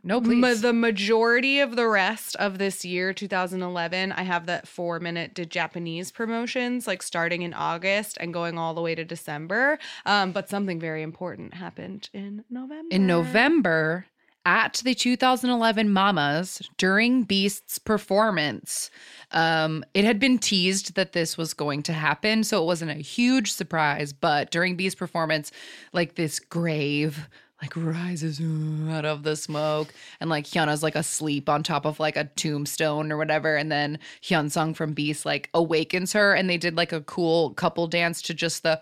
no, 0.03 0.19
ma- 0.19 0.47
please. 0.47 0.61
the 0.61 0.73
majority 0.73 1.59
of 1.59 1.75
the 1.75 1.87
rest 1.87 2.35
of 2.37 2.57
this 2.57 2.83
year, 2.83 3.13
2011, 3.13 4.11
I 4.11 4.23
have 4.23 4.47
that 4.47 4.67
four 4.67 4.99
minute 4.99 5.33
did 5.35 5.51
Japanese 5.51 6.11
promotions, 6.11 6.87
like 6.87 7.01
starting 7.03 7.43
in 7.43 7.53
August 7.53 8.17
and 8.19 8.33
going 8.33 8.57
all 8.57 8.73
the 8.73 8.81
way 8.81 8.95
to 8.95 9.05
December. 9.05 9.77
Um, 10.05 10.31
but 10.31 10.49
something 10.49 10.79
very 10.79 11.03
important 11.03 11.53
happened 11.53 12.09
in 12.13 12.43
November. 12.49 12.87
in 12.95 13.05
November 13.07 14.05
at 14.45 14.81
the 14.83 14.95
2011 14.95 15.91
Mamas 15.91 16.61
during 16.77 17.23
Beast's 17.23 17.77
performance. 17.77 18.89
Um, 19.31 19.83
it 19.93 20.03
had 20.03 20.19
been 20.19 20.39
teased 20.39 20.95
that 20.95 21.13
this 21.13 21.37
was 21.37 21.53
going 21.53 21.83
to 21.83 21.93
happen, 21.93 22.43
so 22.43 22.61
it 22.61 22.65
wasn't 22.65 22.91
a 22.91 22.95
huge 22.95 23.51
surprise. 23.51 24.13
But 24.13 24.51
during 24.51 24.75
Beast's 24.75 24.97
performance, 24.97 25.51
like 25.93 26.15
this 26.15 26.39
grave 26.39 27.29
like 27.61 27.73
rises 27.75 28.41
out 28.89 29.05
of 29.05 29.21
the 29.21 29.35
smoke, 29.35 29.93
and 30.19 30.29
like 30.29 30.47
Hyuna's 30.47 30.81
like 30.81 30.95
asleep 30.95 31.47
on 31.47 31.61
top 31.61 31.85
of 31.85 31.99
like 31.99 32.17
a 32.17 32.25
tombstone 32.35 33.11
or 33.11 33.17
whatever, 33.17 33.55
and 33.55 33.71
then 33.71 33.99
Hyun 34.23 34.49
Sung 34.49 34.73
from 34.73 34.93
Beast 34.93 35.25
like 35.25 35.49
awakens 35.53 36.13
her, 36.13 36.33
and 36.33 36.49
they 36.49 36.57
did 36.57 36.75
like 36.75 36.91
a 36.91 37.01
cool 37.01 37.51
couple 37.51 37.85
dance 37.85 38.21
to 38.23 38.33
just 38.33 38.63
the 38.63 38.81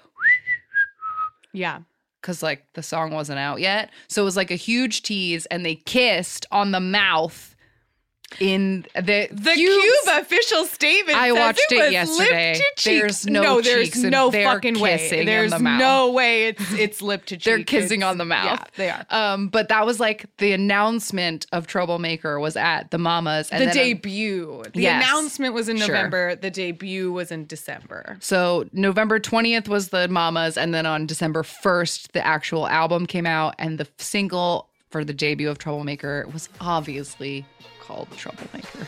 Yeah. 1.51 1.79
Because 2.21 2.43
like 2.43 2.65
the 2.73 2.83
song 2.83 3.11
wasn't 3.11 3.39
out 3.39 3.59
yet. 3.59 3.91
So 4.07 4.21
it 4.21 4.25
was 4.25 4.37
like 4.37 4.51
a 4.51 4.55
huge 4.55 5.03
tease, 5.03 5.45
and 5.47 5.65
they 5.65 5.75
kissed 5.75 6.45
on 6.51 6.71
the 6.71 6.79
mouth 6.79 7.55
in 8.39 8.85
the 8.95 9.27
The 9.31 9.51
Cube's- 9.53 9.55
Cube 10.05 10.21
official 10.21 10.65
statement. 10.65 11.17
I 11.17 11.31
watched 11.31 11.61
it 11.71 11.77
was 11.83 11.91
yesterday. 11.91 12.53
Lip 12.53 12.61
to 12.75 12.81
cheek. 12.81 13.01
There's 13.01 13.25
no 13.27 13.61
there's 13.61 13.85
cheeks 13.87 13.97
no 14.03 14.31
fucking 14.31 14.79
way. 14.79 15.23
There's 15.25 15.51
the 15.51 15.59
no 15.59 16.11
way 16.11 16.47
it's 16.47 16.73
it's 16.73 17.01
lip 17.01 17.25
to 17.25 17.35
cheek. 17.37 17.43
They're 17.45 17.63
kissing 17.63 17.99
It's- 18.01 18.11
on 18.11 18.17
the 18.17 18.25
mouth. 18.25 18.59
Yeah, 18.59 18.65
they 18.77 18.89
are. 18.89 19.05
Um, 19.09 19.47
but 19.49 19.69
that 19.69 19.85
was 19.85 19.99
like 19.99 20.25
the 20.37 20.51
announcement 20.53 21.45
of 21.51 21.67
Troublemaker 21.67 22.39
was 22.39 22.55
at 22.55 22.91
the 22.91 22.97
Mamas, 22.97 23.49
and 23.49 23.61
the 23.61 23.65
then, 23.67 23.77
um, 23.77 23.83
debut. 23.83 24.63
The 24.73 24.81
Yes. 24.81 25.03
announcement 25.03 25.53
was 25.53 25.67
in 25.69 25.77
Sure. 25.77 25.87
November. 25.87 26.35
The 26.35 26.51
debut 26.51 27.11
was 27.11 27.31
in 27.31 27.45
December. 27.45 28.17
So 28.19 28.65
November 28.73 29.19
20th 29.19 29.67
was 29.67 29.89
the 29.89 30.07
Mamas, 30.07 30.57
and 30.57 30.73
then 30.73 30.85
on 30.85 31.05
December 31.05 31.43
1st, 31.43 32.11
the 32.13 32.25
actual 32.25 32.67
album 32.67 33.05
came 33.05 33.25
out, 33.25 33.55
and 33.57 33.77
the 33.77 33.87
single 33.97 34.67
for 34.89 35.03
the 35.03 35.13
debut 35.13 35.49
of 35.49 35.57
Troublemaker 35.59 36.25
was 36.33 36.49
obviously 36.59 37.45
called 37.89 38.07
troublemaker. 38.15 38.87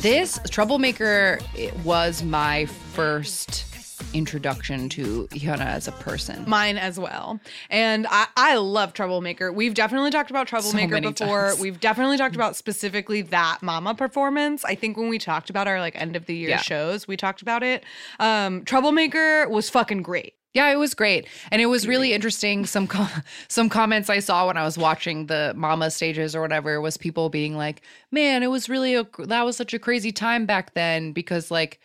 This 0.00 0.40
troublemaker 0.48 1.38
was 1.84 2.22
my 2.22 2.64
first 2.64 3.71
introduction 4.14 4.88
to 4.90 5.26
Hyuna 5.32 5.66
as 5.66 5.88
a 5.88 5.92
person. 5.92 6.44
Mine 6.46 6.76
as 6.78 6.98
well. 6.98 7.40
And 7.70 8.06
I, 8.10 8.26
I 8.36 8.56
love 8.56 8.92
Troublemaker. 8.92 9.52
We've 9.52 9.74
definitely 9.74 10.10
talked 10.10 10.30
about 10.30 10.46
Troublemaker 10.46 10.92
many 10.94 11.12
before. 11.12 11.48
times. 11.48 11.60
We've 11.60 11.80
definitely 11.80 12.18
talked 12.18 12.34
about 12.34 12.56
specifically 12.56 13.22
that 13.22 13.58
Mama 13.62 13.94
performance. 13.94 14.64
I 14.64 14.74
think 14.74 14.96
when 14.96 15.08
we 15.08 15.18
talked 15.18 15.50
about 15.50 15.68
our 15.68 15.80
like 15.80 15.94
end 16.00 16.16
of 16.16 16.26
the 16.26 16.34
year 16.34 16.50
Yeah. 16.50 16.56
shows, 16.58 17.08
we 17.08 17.16
talked 17.16 17.42
about 17.42 17.62
it. 17.62 17.84
Um, 18.20 18.64
Troublemaker 18.64 19.48
was 19.48 19.70
fucking 19.70 20.02
great. 20.02 20.34
Yeah, 20.54 20.70
it 20.70 20.76
was 20.76 20.92
great, 20.92 21.26
and 21.50 21.62
it 21.62 21.66
was 21.66 21.88
really 21.88 22.12
interesting. 22.12 22.66
Some 22.66 22.86
com- 22.86 23.08
some 23.48 23.70
comments 23.70 24.10
I 24.10 24.18
saw 24.18 24.46
when 24.46 24.58
I 24.58 24.64
was 24.64 24.76
watching 24.76 25.24
the 25.24 25.54
Mama 25.56 25.90
stages 25.90 26.36
or 26.36 26.42
whatever 26.42 26.78
was 26.78 26.98
people 26.98 27.30
being 27.30 27.56
like, 27.56 27.80
"Man, 28.10 28.42
it 28.42 28.48
was 28.50 28.68
really 28.68 28.94
a 28.94 29.06
that 29.20 29.46
was 29.46 29.56
such 29.56 29.72
a 29.72 29.78
crazy 29.78 30.12
time 30.12 30.44
back 30.44 30.74
then 30.74 31.12
because 31.12 31.50
like 31.50 31.80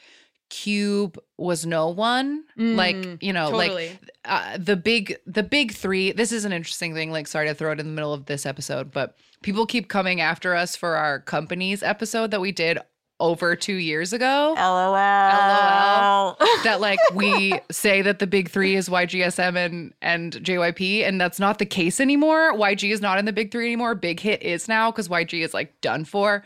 Cube 0.49 1.19
was 1.37 1.65
no 1.65 1.89
one, 1.89 2.43
like 2.55 3.21
you 3.21 3.33
know, 3.33 3.51
totally. 3.51 3.89
like 3.89 4.11
uh, 4.25 4.57
the 4.57 4.75
big 4.75 5.17
the 5.25 5.43
big 5.43 5.73
three. 5.73 6.11
This 6.11 6.31
is 6.31 6.45
an 6.45 6.53
interesting 6.53 6.93
thing. 6.93 7.11
Like, 7.11 7.27
sorry 7.27 7.47
to 7.47 7.53
throw 7.53 7.71
it 7.71 7.79
in 7.79 7.85
the 7.85 7.91
middle 7.91 8.13
of 8.13 8.25
this 8.25 8.45
episode, 8.45 8.91
but 8.91 9.17
people 9.41 9.65
keep 9.65 9.89
coming 9.89 10.21
after 10.21 10.55
us 10.55 10.75
for 10.75 10.95
our 10.95 11.19
companies 11.19 11.83
episode 11.83 12.31
that 12.31 12.41
we 12.41 12.51
did 12.51 12.79
over 13.19 13.55
two 13.55 13.75
years 13.75 14.13
ago. 14.13 14.53
LOL. 14.57 14.91
LOL. 14.93 16.37
that 16.63 16.77
like 16.79 16.99
we 17.13 17.59
say 17.71 18.01
that 18.01 18.19
the 18.19 18.27
big 18.27 18.49
three 18.49 18.75
is 18.75 18.89
YGSM 18.89 19.55
and 19.55 19.93
and 20.01 20.33
JYP, 20.33 21.07
and 21.07 21.19
that's 21.19 21.39
not 21.39 21.59
the 21.59 21.65
case 21.65 21.99
anymore. 21.99 22.53
YG 22.53 22.91
is 22.91 23.01
not 23.01 23.17
in 23.17 23.25
the 23.25 23.33
big 23.33 23.51
three 23.51 23.65
anymore. 23.65 23.95
Big 23.95 24.19
Hit 24.19 24.41
is 24.43 24.67
now 24.67 24.91
because 24.91 25.09
YG 25.09 25.43
is 25.43 25.53
like 25.53 25.79
done 25.81 26.05
for. 26.05 26.43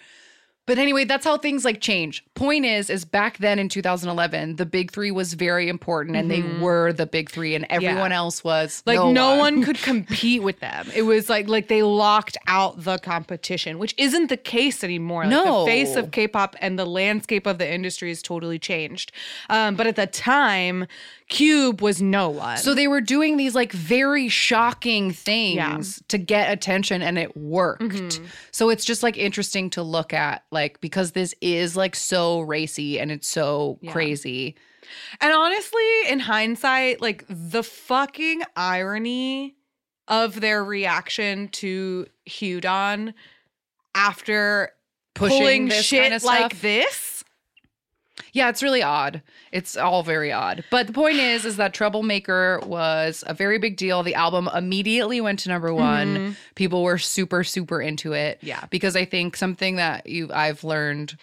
But 0.72 0.78
anyway, 0.80 1.04
that's 1.04 1.26
how 1.26 1.36
things 1.38 1.66
like 1.66 1.82
change. 1.82 2.24
Point 2.34 2.64
is, 2.64 2.90
is 2.90 3.04
back 3.04 3.40
then 3.40 3.60
in 3.60 3.68
2011, 3.68 4.56
the 4.56 4.66
big 4.66 4.90
three 4.90 5.12
was 5.12 5.34
very 5.34 5.68
important, 5.68 6.16
and 6.16 6.32
they 6.32 6.44
were 6.62 6.94
the 6.94 7.06
big 7.06 7.30
three, 7.30 7.56
and 7.56 7.66
everyone 7.70 8.14
else 8.14 8.42
was 8.42 8.82
Like 8.86 8.96
no, 8.96 9.12
no, 9.12 9.36
one. 9.36 9.64
could 9.64 9.78
compete 9.82 10.42
with 10.44 10.62
them. 10.62 10.88
It 10.96 11.02
was 11.02 11.28
like 11.28 11.50
like 11.50 11.68
they 11.68 11.84
locked 11.84 12.38
out 12.48 12.86
the 12.86 13.00
competition, 13.00 13.80
which 13.80 13.94
isn't 13.98 14.28
the 14.28 14.38
case 14.38 14.82
anymore. 14.82 15.24
Like 15.26 15.32
No. 15.32 15.66
the 15.66 15.72
face 15.72 15.98
of 15.98 16.12
K-pop 16.12 16.56
and 16.62 16.80
the 16.80 16.86
landscape 16.86 17.46
of 17.46 17.58
the 17.58 17.70
industry 17.70 18.08
has 18.08 18.22
totally 18.22 18.58
changed. 18.58 19.12
Um, 19.50 19.76
but 19.76 19.88
at 19.88 19.98
the 19.98 20.08
time, 20.08 20.88
Cube 21.32 21.82
was 21.82 22.02
no 22.02 22.30
one. 22.30 22.58
So 22.58 22.76
they 22.76 22.88
were 22.88 23.02
doing 23.02 23.38
these 23.38 23.56
like 23.56 23.72
very 23.72 24.28
shocking 24.30 25.12
things 25.12 25.56
Yeah. 25.56 25.72
Mm-hmm. 25.78 26.06
to 26.10 26.18
get 26.20 26.52
attention 26.52 27.02
and 27.02 27.18
it 27.18 27.36
worked. 27.36 28.20
So 28.52 28.70
it's 28.70 28.86
just 28.86 29.02
like 29.02 29.18
interesting 29.18 29.70
to 29.72 29.82
look 29.82 30.14
at 30.14 30.44
like 30.52 30.80
because 30.82 31.14
this 31.14 31.34
is 31.42 31.76
like 31.76 31.96
so 31.96 32.42
racy 32.42 33.00
and 33.00 33.12
it's 33.12 33.28
so 33.28 33.80
Yeah. 33.82 33.94
crazy. 33.94 34.56
And 35.22 35.34
honestly, 35.34 36.02
in 36.10 36.20
hindsight, 36.20 37.02
like 37.02 37.24
the 37.30 37.64
fucking 37.64 38.42
irony 38.58 39.56
of 40.10 40.42
their 40.42 40.64
reaction 40.66 41.48
to 41.48 42.08
HyunDawn 42.30 43.14
after 43.96 44.72
Pushing 45.14 45.38
pulling 45.38 45.68
this 45.70 45.86
shit 45.86 46.02
kind 46.02 46.14
of 46.14 46.24
like 46.24 46.60
this. 46.62 47.21
Yeah, 48.34 48.50
it's 48.50 48.62
really 48.62 48.84
odd. 48.84 49.22
It's 49.52 49.78
all 49.78 50.04
very 50.04 50.32
odd. 50.32 50.64
But 50.70 50.88
the 50.88 50.94
point 50.94 51.18
is 51.18 51.46
is 51.46 51.58
that 51.58 51.74
Troublemaker 51.74 52.60
was 52.66 53.24
a 53.26 53.34
very 53.34 53.58
big 53.58 53.78
deal. 53.78 54.04
The 54.04 54.16
album 54.16 54.50
immediately 54.54 55.22
went 55.22 55.40
to 55.40 55.50
number 55.50 55.74
1. 55.74 56.08
Mm-hmm. 56.08 56.32
People 56.56 56.84
were 56.84 56.98
super 56.98 57.44
super 57.44 57.82
into 57.82 58.14
it. 58.14 58.40
Yeah. 58.42 58.66
Because 58.70 58.96
I 58.96 59.06
think 59.06 59.36
something 59.36 59.78
that 59.78 60.08
you 60.08 60.30
I've 60.34 60.64
learned 60.64 61.18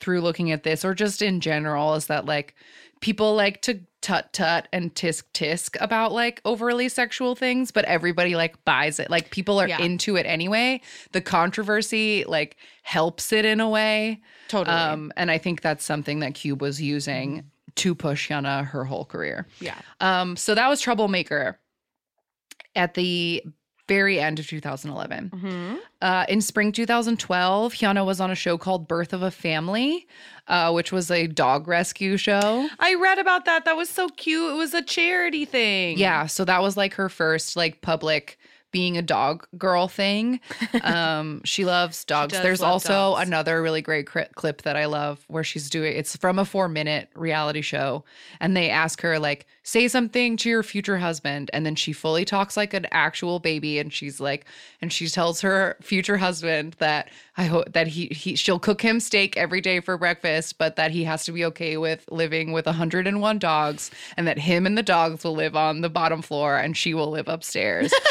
through 0.00 0.20
looking 0.20 0.50
at 0.50 0.62
this 0.64 0.84
or 0.84 0.94
just 0.94 1.22
in 1.22 1.40
general 1.40 1.94
is 1.94 2.06
that 2.06 2.26
like 2.26 2.54
people 3.00 3.34
like 3.34 3.62
to 3.62 3.80
tut 4.04 4.30
tut 4.34 4.68
and 4.70 4.94
tisk 4.94 5.22
tisk 5.32 5.78
about 5.80 6.12
like 6.12 6.42
overly 6.44 6.90
sexual 6.90 7.34
things, 7.34 7.70
but 7.70 7.86
everybody 7.86 8.36
like 8.36 8.62
buys 8.66 9.00
it. 9.00 9.08
Like 9.10 9.30
people 9.30 9.58
are 9.58 9.66
Yeah. 9.66 9.80
into 9.80 10.16
it 10.16 10.26
anyway. 10.26 10.82
The 11.12 11.22
controversy 11.22 12.22
like 12.28 12.58
helps 12.82 13.32
it 13.32 13.46
in 13.46 13.60
a 13.60 13.68
way. 13.68 14.20
Totally. 14.48 14.76
Um, 14.76 15.10
and 15.16 15.30
I 15.30 15.38
think 15.38 15.62
that's 15.62 15.84
something 15.86 16.20
that 16.20 16.34
Cube 16.34 16.60
was 16.60 16.82
using 16.82 17.44
to 17.76 17.94
push 17.94 18.30
Hyuna 18.30 18.66
her 18.66 18.84
whole 18.84 19.06
career. 19.06 19.46
yeah. 19.58 19.78
Um, 20.00 20.36
so 20.36 20.54
that 20.54 20.68
was 20.68 20.82
Troublemaker 20.82 21.58
at 22.76 22.92
the 22.92 23.42
very 23.88 24.18
end 24.18 24.38
of 24.38 24.46
2011. 24.46 25.30
Mm-hmm. 25.30 25.76
Uh, 26.00 26.24
in 26.28 26.40
spring 26.40 26.72
2012, 26.72 27.74
Hyuna 27.74 28.04
was 28.04 28.20
on 28.20 28.30
a 28.30 28.34
show 28.34 28.56
called 28.56 28.88
Birth 28.88 29.12
of 29.12 29.22
a 29.22 29.30
Family, 29.30 30.06
uh, 30.48 30.72
which 30.72 30.92
was 30.92 31.10
a 31.10 31.26
dog 31.26 31.68
rescue 31.68 32.16
show. 32.16 32.68
I 32.78 32.94
read 32.94 33.18
about 33.18 33.44
that. 33.44 33.64
That 33.64 33.76
was 33.76 33.88
so 33.88 34.08
cute. 34.08 34.52
It 34.52 34.56
was 34.56 34.74
a 34.74 34.82
charity 34.82 35.44
thing. 35.44 35.98
Yeah, 35.98 36.26
so 36.26 36.44
that 36.44 36.62
was 36.62 36.76
like 36.76 36.94
her 36.94 37.08
first 37.08 37.56
like 37.56 37.80
public 37.82 38.38
being 38.74 38.98
a 38.98 39.02
dog 39.02 39.46
girl 39.56 39.86
thing. 39.88 40.40
Um, 40.82 41.40
she 41.44 41.64
loves 41.64 42.04
dogs. 42.04 42.32
does 42.32 42.42
There's 42.42 42.60
love 42.60 42.72
also 42.72 42.88
dogs. 42.92 43.26
another 43.28 43.62
really 43.62 43.80
great 43.80 44.06
cri- 44.06 44.26
clip 44.34 44.62
that 44.62 44.76
I 44.76 44.86
love 44.86 45.24
where 45.28 45.44
she's 45.44 45.70
doing. 45.70 45.96
It's 45.96 46.16
from 46.16 46.38
a 46.38 46.44
four 46.44 46.68
minute 46.68 47.08
reality 47.14 47.62
show, 47.62 48.04
and 48.40 48.56
they 48.56 48.68
ask 48.68 49.00
her 49.02 49.18
like, 49.18 49.46
"Say 49.62 49.86
something 49.88 50.36
to 50.38 50.48
your 50.50 50.62
future 50.62 50.98
husband," 50.98 51.48
and 51.52 51.64
then 51.64 51.74
she 51.76 51.92
fully 51.92 52.24
talks 52.24 52.56
like 52.56 52.74
an 52.74 52.86
actual 52.90 53.38
baby, 53.38 53.78
and 53.78 53.92
she's 53.92 54.20
like, 54.20 54.46
and 54.82 54.92
she 54.92 55.08
tells 55.08 55.40
her 55.42 55.76
future 55.80 56.16
husband 56.18 56.74
that 56.80 57.08
I 57.36 57.44
hope 57.44 57.72
that 57.72 57.86
he 57.86 58.06
he 58.08 58.34
she'll 58.36 58.58
cook 58.58 58.82
him 58.82 58.98
steak 59.00 59.36
every 59.36 59.60
day 59.60 59.80
for 59.80 59.96
breakfast, 59.96 60.58
but 60.58 60.76
that 60.76 60.90
he 60.90 61.04
has 61.04 61.24
to 61.26 61.32
be 61.32 61.44
okay 61.46 61.76
with 61.76 62.04
living 62.10 62.52
with 62.52 62.66
101 62.66 63.38
dogs, 63.38 63.90
and 64.16 64.26
that 64.26 64.38
him 64.38 64.66
and 64.66 64.76
the 64.76 64.82
dogs 64.82 65.24
will 65.24 65.34
live 65.34 65.54
on 65.56 65.80
the 65.82 65.90
bottom 65.90 66.20
floor, 66.20 66.56
and 66.58 66.76
she 66.76 66.92
will 66.94 67.10
live 67.10 67.28
upstairs. 67.28 67.92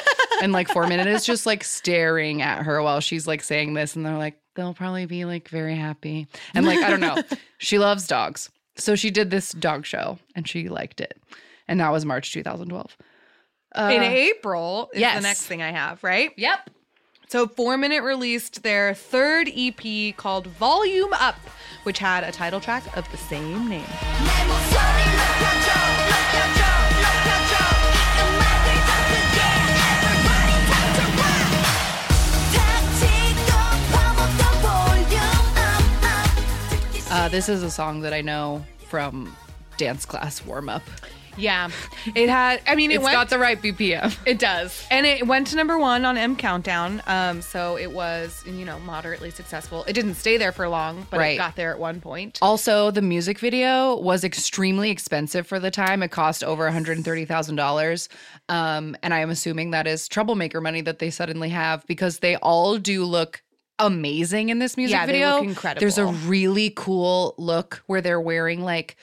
and 0.43 0.51
like 0.51 0.67
four 0.67 0.87
minute 0.87 1.07
is 1.07 1.25
just 1.25 1.45
like 1.45 1.63
staring 1.63 2.41
at 2.41 2.63
her 2.63 2.83
while 2.83 2.99
she's 2.99 3.25
like 3.25 3.41
saying 3.41 3.73
this 3.73 3.95
and 3.95 4.05
they're 4.05 4.17
like 4.17 4.37
they'll 4.55 4.73
probably 4.73 5.05
be 5.05 5.23
like 5.23 5.47
very 5.47 5.75
happy. 5.75 6.27
And 6.53 6.65
like 6.65 6.79
i 6.79 6.89
don't 6.89 6.99
know. 6.99 7.17
She 7.57 7.79
loves 7.79 8.07
dogs. 8.07 8.49
So 8.75 8.95
she 8.95 9.09
did 9.09 9.29
this 9.29 9.53
dog 9.53 9.85
show 9.85 10.19
and 10.35 10.45
she 10.45 10.67
liked 10.67 10.99
it. 10.99 11.17
And 11.67 11.79
that 11.79 11.91
was 11.93 12.03
march 12.03 12.33
2012 12.33 12.97
uh, 13.73 13.89
In 13.93 14.03
April 14.03 14.89
is 14.93 14.99
yes. 14.99 15.15
the 15.15 15.21
next 15.21 15.45
thing 15.45 15.61
I 15.61 15.71
have, 15.71 16.03
right? 16.03 16.31
yep. 16.35 16.69
So 17.29 17.47
Four 17.47 17.77
Minute 17.77 18.03
released 18.03 18.61
their 18.61 18.93
third 18.93 19.49
EP 19.55 20.15
called 20.17 20.47
Volume 20.47 21.13
Up, 21.13 21.39
which 21.81 21.97
had 21.97 22.23
a 22.23 22.31
title 22.31 22.59
track 22.59 22.95
of 22.95 23.09
the 23.11 23.17
same 23.17 23.69
name. 23.69 23.85
Uh, 37.23 37.29
this 37.29 37.47
is 37.47 37.63
a 37.63 37.71
song 37.71 38.01
that 38.01 38.11
i 38.13 38.19
know 38.21 38.63
from 38.87 39.33
dance 39.77 40.05
class 40.05 40.45
warm 40.45 40.67
up 40.69 40.83
Yeah, 41.35 41.71
it 42.13 42.29
had. 42.29 42.61
I 42.67 42.75
mean, 42.75 42.91
it 42.91 42.95
it's 42.97 43.03
went. 43.03 43.15
got 43.15 43.29
the 43.31 43.39
right 43.39 43.59
bpm 43.59 44.15
it 44.27 44.37
does, 44.37 44.85
and 44.91 45.03
it 45.07 45.25
went 45.25 45.47
to 45.47 45.55
number 45.55 45.79
one 45.79 46.05
on 46.05 46.15
M 46.15 46.35
Countdown. 46.35 47.01
Um, 47.07 47.41
so 47.41 47.75
it 47.75 47.91
was 47.91 48.43
you 48.45 48.63
know 48.65 48.77
moderately 48.81 49.31
successful. 49.31 49.83
It 49.87 49.93
didn't 49.93 50.13
stay 50.13 50.37
there 50.37 50.51
for 50.51 50.67
long, 50.69 51.07
but 51.09 51.17
Right. 51.19 51.33
it 51.33 51.37
got 51.37 51.55
there 51.55 51.71
at 51.71 51.79
one 51.79 52.01
point. 52.01 52.37
Also, 52.39 52.91
the 52.91 53.01
music 53.01 53.39
video 53.39 53.95
was 53.99 54.23
extremely 54.23 54.91
expensive 54.91 55.47
for 55.47 55.59
the 55.59 55.71
time. 55.71 56.03
It 56.03 56.11
cost 56.11 56.43
over 56.43 56.69
$130,000. 56.69 58.07
Um, 58.49 58.95
and 59.01 59.11
I 59.11 59.19
am 59.21 59.31
assuming 59.31 59.71
that 59.71 59.87
is 59.87 60.07
troublemaker 60.07 60.61
money 60.61 60.81
that 60.81 60.99
they 60.99 61.09
suddenly 61.09 61.49
have 61.49 61.83
because 61.87 62.19
they 62.19 62.35
all 62.37 62.77
do 62.77 63.05
look 63.05 63.41
amazing 63.85 64.49
in 64.49 64.59
this 64.59 64.77
music 64.77 64.93
Yeah, 64.95 65.05
they 65.05 65.13
video. 65.13 65.35
look 65.35 65.43
incredible. 65.45 65.79
There's 65.81 65.97
a 65.97 66.05
really 66.05 66.71
cool 66.75 67.35
look 67.37 67.83
where 67.87 68.01
they're 68.01 68.21
wearing 68.21 68.61
like 68.61 68.95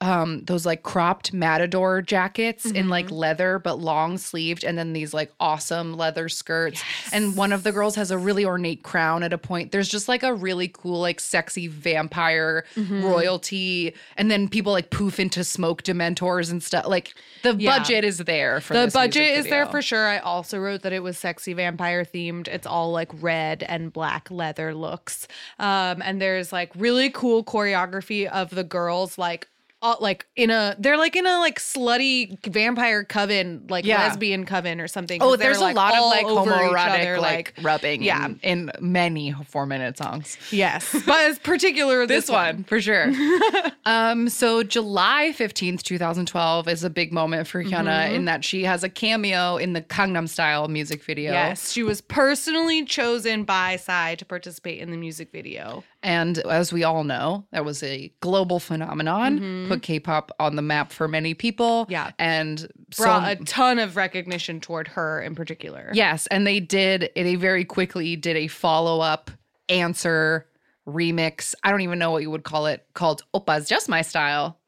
um 0.00 0.44
those 0.44 0.64
like 0.64 0.84
cropped 0.84 1.32
matador 1.32 2.00
jackets 2.00 2.64
in 2.66 2.88
like 2.88 3.06
Mm-hmm. 3.06 3.14
leather 3.16 3.58
but 3.58 3.80
long 3.80 4.16
sleeved 4.18 4.62
and 4.62 4.78
then 4.78 4.92
these 4.92 5.12
like 5.12 5.32
awesome 5.40 5.94
leather 5.96 6.28
skirts 6.28 6.82
and 7.12 7.36
one 7.36 7.50
of 7.52 7.64
the 7.64 7.72
girls 7.72 7.96
has 7.96 8.10
a 8.12 8.18
really 8.18 8.44
ornate 8.44 8.82
crown 8.84 9.22
at 9.24 9.32
a 9.32 9.38
point 9.38 9.72
there's 9.72 9.88
just 9.88 10.06
like 10.08 10.22
a 10.22 10.32
really 10.32 10.68
cool 10.68 11.00
like 11.00 11.18
sexy 11.20 11.66
vampire 11.66 12.64
Mm-hmm. 12.76 13.04
royalty 13.04 13.92
and 14.16 14.30
then 14.30 14.48
people 14.48 14.72
like 14.72 14.90
poof 14.90 15.18
into 15.18 15.42
smoke 15.42 15.82
dementors 15.82 16.50
and 16.50 16.62
stuff 16.62 16.86
like 16.86 17.14
the 17.42 17.54
Yeah. 17.56 17.78
budget 17.78 18.04
is 18.04 18.18
there 18.18 18.60
for 18.60 18.74
the 18.74 18.90
budget 18.92 19.36
is 19.38 19.46
there 19.46 19.66
for 19.66 19.82
sure. 19.82 20.06
I 20.06 20.18
also 20.18 20.58
wrote 20.58 20.82
that 20.82 20.92
it 20.92 21.02
was 21.02 21.18
sexy 21.18 21.52
vampire 21.54 22.04
themed. 22.04 22.46
It's 22.48 22.66
all 22.66 22.92
like 22.92 23.10
red 23.20 23.62
and 23.64 23.92
black 23.92 24.30
leather 24.30 24.74
looks. 24.74 25.26
Um, 25.58 26.02
and 26.02 26.20
there's 26.20 26.52
like 26.52 26.70
really 26.76 27.10
cool 27.10 27.42
choreography 27.44 28.26
of 28.28 28.50
the 28.50 28.64
girls 28.64 29.18
like 29.18 29.48
uh, 29.80 29.94
like 30.00 30.26
in 30.36 30.50
a 30.50 30.74
they're 30.78 30.96
like 30.96 31.14
in 31.14 31.26
a 31.26 31.38
like 31.38 31.58
slutty 31.58 32.36
vampire 32.50 33.04
coven 33.04 33.64
like 33.68 33.84
Yeah. 33.84 33.98
lesbian 34.08 34.44
coven 34.44 34.80
or 34.80 34.88
something 34.88 35.22
Oh, 35.22 35.36
there's 35.36 35.58
a 35.58 35.72
lot 35.72 35.94
of 35.96 36.04
like 36.06 36.26
homoerotic 36.26 37.00
other, 37.00 37.20
like, 37.20 37.54
rubbing 37.62 38.02
yeah. 38.02 38.26
in, 38.26 38.40
in 38.42 38.70
many 38.80 39.32
four 39.46 39.66
minute 39.66 39.96
songs. 39.96 40.36
yes 40.50 40.90
but 41.06 41.30
it's 41.30 41.38
particular 41.38 42.06
this, 42.06 42.26
this 42.26 42.30
one 42.30 42.64
for 42.64 42.80
sure. 42.80 43.12
um, 43.86 44.28
so 44.28 44.62
July 44.62 45.32
15th, 45.36 45.82
2012 45.82 46.68
is 46.68 46.84
a 46.84 46.90
big 46.90 47.12
moment 47.12 47.46
for 47.46 47.62
Hyuna 47.62 47.88
Mm-hmm. 47.88 48.14
in 48.16 48.24
that 48.26 48.44
she 48.44 48.64
has 48.64 48.82
a 48.84 48.88
cameo 48.88 49.56
in 49.56 49.72
the 49.72 49.80
Gangnam 49.82 50.28
Style 50.28 50.68
music 50.68 51.02
video. 51.04 51.32
Yes, 51.32 51.72
she 51.72 51.82
was 51.82 52.00
personally 52.00 52.84
chosen 52.84 53.44
by 53.44 53.76
Psy 53.76 54.16
to 54.16 54.24
participate 54.24 54.80
in 54.80 54.90
the 54.90 54.96
music 54.96 55.30
video. 55.32 55.84
And 56.08 56.38
as 56.38 56.72
we 56.72 56.84
all 56.84 57.04
know, 57.04 57.44
that 57.52 57.66
was 57.66 57.82
a 57.82 58.10
global 58.20 58.60
phenomenon, 58.60 59.66
put 59.68 59.82
K-pop 59.82 60.32
on 60.40 60.56
the 60.56 60.62
map 60.62 60.90
for 60.90 61.06
many 61.06 61.34
people. 61.34 61.82
Mm-hmm. 61.84 61.92
Yeah. 61.92 62.10
And 62.18 62.66
Brought 62.96 63.24
so 63.36 63.42
a 63.42 63.44
ton 63.44 63.78
of 63.78 63.94
recognition 63.96 64.58
toward 64.58 64.88
her 64.88 65.20
in 65.20 65.34
particular. 65.34 65.90
Yes, 65.92 66.26
and 66.28 66.46
they 66.46 66.60
did 66.60 67.10
they 67.14 67.34
very 67.34 67.66
quickly 67.66 68.16
did 68.16 68.36
a 68.36 68.48
follow-up 68.48 69.30
answer 69.68 70.46
remix. 70.86 71.54
I 71.62 71.70
don't 71.70 71.82
even 71.82 71.98
know 71.98 72.10
what 72.10 72.22
you 72.22 72.30
would 72.30 72.44
call 72.44 72.66
it, 72.66 72.86
called 72.94 73.22
Oppa's 73.34 73.68
Just 73.68 73.88
My 73.90 74.00
Style, 74.00 74.58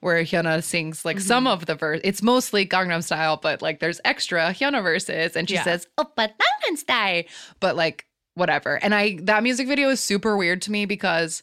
where 0.00 0.22
Hyuna 0.22 0.62
sings 0.62 1.04
like 1.04 1.18
Mm-hmm. 1.18 1.26
some 1.26 1.46
of 1.46 1.66
the 1.66 1.74
verse. 1.74 2.00
It's 2.04 2.22
mostly 2.22 2.66
Gangnam 2.66 3.04
Style, 3.04 3.36
but 3.36 3.60
like 3.60 3.80
there's 3.80 4.00
extra 4.06 4.52
Hyuna 4.54 4.82
verses 4.82 5.36
and 5.36 5.46
she 5.46 5.56
Yeah. 5.56 5.64
says 5.64 5.86
Oppa 5.98 6.30
Gangnam 6.30 6.76
Style, 6.78 7.22
but 7.60 7.76
like 7.76 8.05
whatever. 8.36 8.76
And 8.76 8.94
I 8.94 9.18
that 9.22 9.42
music 9.42 9.66
video 9.66 9.88
is 9.88 9.98
super 10.00 10.36
weird 10.36 10.62
to 10.62 10.70
me 10.70 10.86
because 10.86 11.42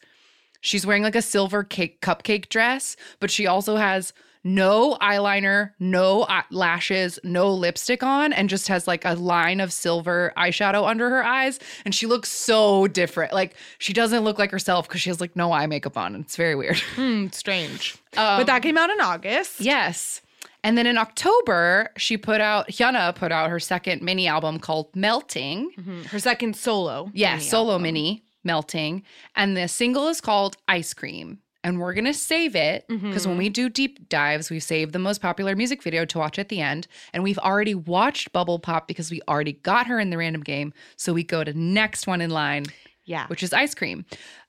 she's 0.62 0.86
wearing 0.86 1.04
like 1.04 1.16
a 1.16 1.22
silver 1.22 1.64
cake 1.64 2.00
cupcake 2.00 2.48
dress, 2.48 2.96
but 3.20 3.30
she 3.30 3.46
also 3.46 3.76
has 3.76 4.14
no 4.46 4.98
eyeliner, 5.02 5.72
no 5.80 6.28
lashes, 6.52 7.18
no 7.24 7.50
lipstick 7.54 8.04
on, 8.04 8.34
and 8.34 8.50
just 8.50 8.68
has 8.68 8.88
like 8.88 9.06
a 9.06 9.14
line 9.14 9.62
of 9.62 9.72
silver 9.72 10.34
eyeshadow 10.38 10.86
under 10.86 11.10
her 11.10 11.24
eyes. 11.24 11.60
And 11.86 11.96
she 11.96 12.08
looks 12.08 12.30
so 12.30 12.88
different. 12.88 13.32
Like 13.34 13.56
she 13.78 13.94
doesn't 13.94 14.24
look 14.24 14.38
like 14.40 14.52
herself 14.52 14.88
because 14.88 15.02
she 15.02 15.10
has 15.10 15.22
like 15.22 15.36
no 15.36 15.52
eye 15.54 15.66
makeup 15.66 15.98
on. 15.98 16.16
It's 16.16 16.36
very 16.36 16.56
weird. 16.56 16.78
Hmm, 16.96 17.28
strange. 17.32 17.96
but 18.14 18.44
that 18.46 18.62
came 18.62 18.78
out 18.78 18.90
in 18.90 19.00
August. 19.02 19.62
yes. 19.62 20.22
And 20.64 20.78
then 20.78 20.88
in 20.88 20.98
October, 20.98 21.90
she 21.98 22.18
put 22.18 22.40
out, 22.42 22.68
Hyuna 22.70 23.14
put 23.16 23.32
out 23.32 23.50
her 23.50 23.60
second 23.60 24.02
mini 24.02 24.28
album 24.28 24.60
called 24.60 24.96
Melting. 24.96 25.72
Mhm. 25.78 26.06
Her 26.06 26.20
second 26.20 26.56
solo. 26.56 27.12
Yeah, 27.14 27.34
mini 27.36 27.44
solo 27.44 27.72
album. 27.74 27.84
mini, 27.84 28.24
Melting. 28.44 29.04
And 29.36 29.58
the 29.58 29.68
single 29.68 30.08
is 30.08 30.22
called 30.22 30.58
Ice 30.68 30.94
Cream. 30.94 31.40
And 31.66 31.80
we're 31.80 31.94
going 31.94 32.04
to 32.06 32.14
save 32.14 32.58
it 32.58 32.86
because 32.90 33.26
when 33.26 33.38
we 33.38 33.48
do 33.48 33.70
deep 33.70 34.10
dives, 34.10 34.50
we 34.50 34.60
save 34.60 34.92
the 34.92 35.00
most 35.00 35.22
popular 35.22 35.56
music 35.56 35.82
video 35.82 36.04
to 36.04 36.18
watch 36.18 36.38
at 36.38 36.50
the 36.50 36.60
end. 36.60 36.88
And 37.14 37.24
we've 37.24 37.40
already 37.40 37.74
watched 37.74 38.34
Bubble 38.34 38.60
Pop 38.60 38.86
because 38.86 39.10
we 39.10 39.22
already 39.30 39.54
got 39.54 39.88
her 39.88 39.98
in 39.98 40.10
the 40.10 40.18
random 40.18 40.42
game. 40.44 40.74
So 40.98 41.14
we 41.14 41.24
go 41.24 41.42
to 41.42 41.54
next 41.58 42.06
one 42.06 42.20
in 42.20 42.32
line, 42.32 42.66
Yeah. 43.06 43.28
which 43.28 43.44
is 43.44 43.54
Ice 43.54 43.74
Cream. 43.74 44.04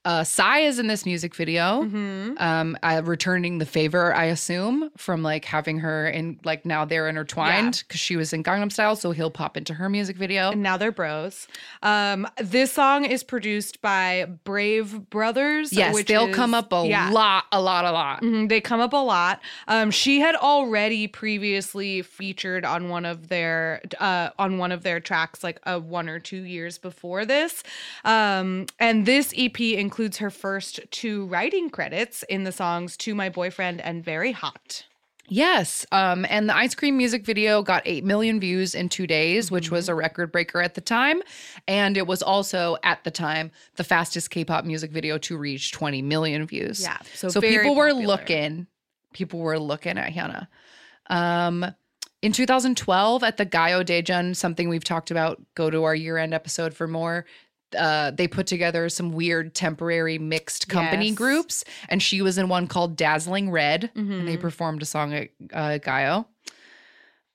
Uh, 0.04 0.22
Psy 0.22 0.58
is 0.60 0.78
in 0.78 0.86
this 0.86 1.06
music 1.06 1.34
video, 1.34 1.82
Mhm. 1.84 2.38
um, 2.38 2.76
uh, 2.82 3.00
returning 3.02 3.56
the 3.56 3.64
favor, 3.64 4.14
I 4.14 4.24
assume, 4.26 4.90
from 4.98 5.22
like 5.22 5.46
having 5.46 5.78
her 5.78 6.06
in 6.06 6.38
like 6.44 6.66
now 6.66 6.84
they're 6.84 7.08
intertwined 7.08 7.82
because 7.88 8.00
she 8.00 8.14
was 8.14 8.34
in 8.34 8.42
Gangnam 8.44 8.70
Style, 8.70 8.96
so 8.96 9.12
he'll 9.12 9.30
pop 9.30 9.56
into 9.56 9.72
her 9.72 9.88
music 9.88 10.16
video. 10.18 10.50
And 10.52 10.62
now 10.62 10.76
they're 10.76 10.92
bros. 10.92 11.48
Um, 11.82 12.28
this 12.36 12.70
song 12.70 13.06
is 13.06 13.24
produced 13.24 13.80
by 13.80 14.26
Brave 14.44 15.08
Brothers. 15.08 15.72
yes, 15.72 15.94
which 15.94 16.06
they'll 16.08 16.28
is- 16.28 16.36
come 16.36 16.52
up 16.52 16.70
a 16.74 16.86
yeah. 16.86 17.08
lot, 17.10 17.44
a 17.50 17.60
lot, 17.62 17.86
a 17.86 17.90
lot. 17.90 18.20
Mhm, 18.20 18.50
They 18.50 18.60
come 18.60 18.80
up 18.80 18.92
a 18.92 18.96
lot. 18.98 19.40
Um, 19.68 19.90
she 19.90 20.20
had 20.20 20.34
already 20.36 21.06
previously 21.06 22.02
featured 22.02 22.66
on 22.66 22.90
one 22.90 23.06
of 23.06 23.28
their 23.28 23.80
uh, 23.98 24.28
on 24.38 24.58
one 24.58 24.70
of 24.70 24.82
their 24.82 25.00
tracks, 25.00 25.42
like 25.42 25.60
a 25.64 25.78
one 25.78 26.10
or 26.10 26.18
two 26.18 26.42
years 26.42 26.76
before 26.76 27.24
this. 27.24 27.62
Um, 28.04 28.66
and 28.78 29.06
this 29.06 29.32
EP 29.34 29.58
includes 29.74 29.93
her 30.18 30.30
first 30.30 30.80
two 30.90 31.26
writing 31.26 31.70
credits 31.70 32.22
in 32.24 32.44
the 32.44 32.52
songs 32.52 32.96
"To 32.98 33.14
My 33.14 33.28
Boyfriend" 33.28 33.80
and 33.80 34.04
"Very 34.04 34.32
Hot." 34.32 34.84
Yes. 35.26 35.86
Um, 35.90 36.26
and 36.28 36.50
the 36.50 36.54
ice 36.54 36.74
cream 36.74 36.98
music 36.98 37.24
video 37.24 37.62
got 37.62 37.82
8 37.86 38.04
million 38.04 38.38
views 38.40 38.74
in 38.74 38.90
two 38.90 39.06
days, 39.06 39.50
which 39.50 39.70
was 39.70 39.86
Mm-hmm. 39.86 39.92
a 39.92 39.94
record 39.94 40.32
breaker 40.32 40.60
at 40.60 40.74
the 40.74 40.82
time. 40.82 41.22
And 41.66 41.96
it 41.96 42.06
was 42.06 42.22
also, 42.22 42.76
at 42.82 43.02
the 43.04 43.10
time, 43.10 43.50
the 43.76 43.84
fastest 43.84 44.28
K 44.28 44.44
pop 44.44 44.66
music 44.66 44.90
video 44.90 45.16
to 45.18 45.38
reach 45.38 45.72
20 45.72 46.02
million 46.02 46.46
views. 46.46 46.82
Yeah, 46.82 46.98
so 47.14 47.30
So, 47.30 47.40
people 47.40 47.74
were 47.74 47.94
looking, 47.94 48.66
people 49.14 49.40
were 49.40 49.58
looking 49.58 49.96
at 49.96 50.12
Hyuna. 50.12 50.46
Um, 51.08 51.64
in 52.20 52.32
2012, 52.32 53.22
at 53.22 53.38
the 53.38 53.46
Gayo 53.46 53.82
Daejun, 53.82 54.36
something 54.36 54.68
we've 54.68 54.84
talked 54.84 55.10
about, 55.10 55.40
go 55.54 55.70
to 55.70 55.84
our 55.84 55.94
year 55.94 56.18
end 56.18 56.34
episode 56.34 56.74
for 56.74 56.86
more. 56.86 57.24
Uh, 57.74 58.10
they 58.10 58.26
put 58.28 58.46
together 58.46 58.88
some 58.88 59.12
weird 59.12 59.54
temporary 59.54 60.18
mixed 60.18 60.68
company 60.68 61.08
Yes. 61.08 61.14
groups, 61.16 61.64
and 61.88 62.02
she 62.02 62.22
was 62.22 62.38
in 62.38 62.48
one 62.48 62.66
called 62.66 62.96
Dazzling 62.96 63.50
Red, 63.50 63.90
and 63.94 64.26
they 64.28 64.36
Mhm. 64.36 64.40
performed 64.40 64.82
a 64.82 64.86
song 64.86 65.12
at 65.14 65.28
uh, 65.52 65.78
Gayo. 65.78 66.26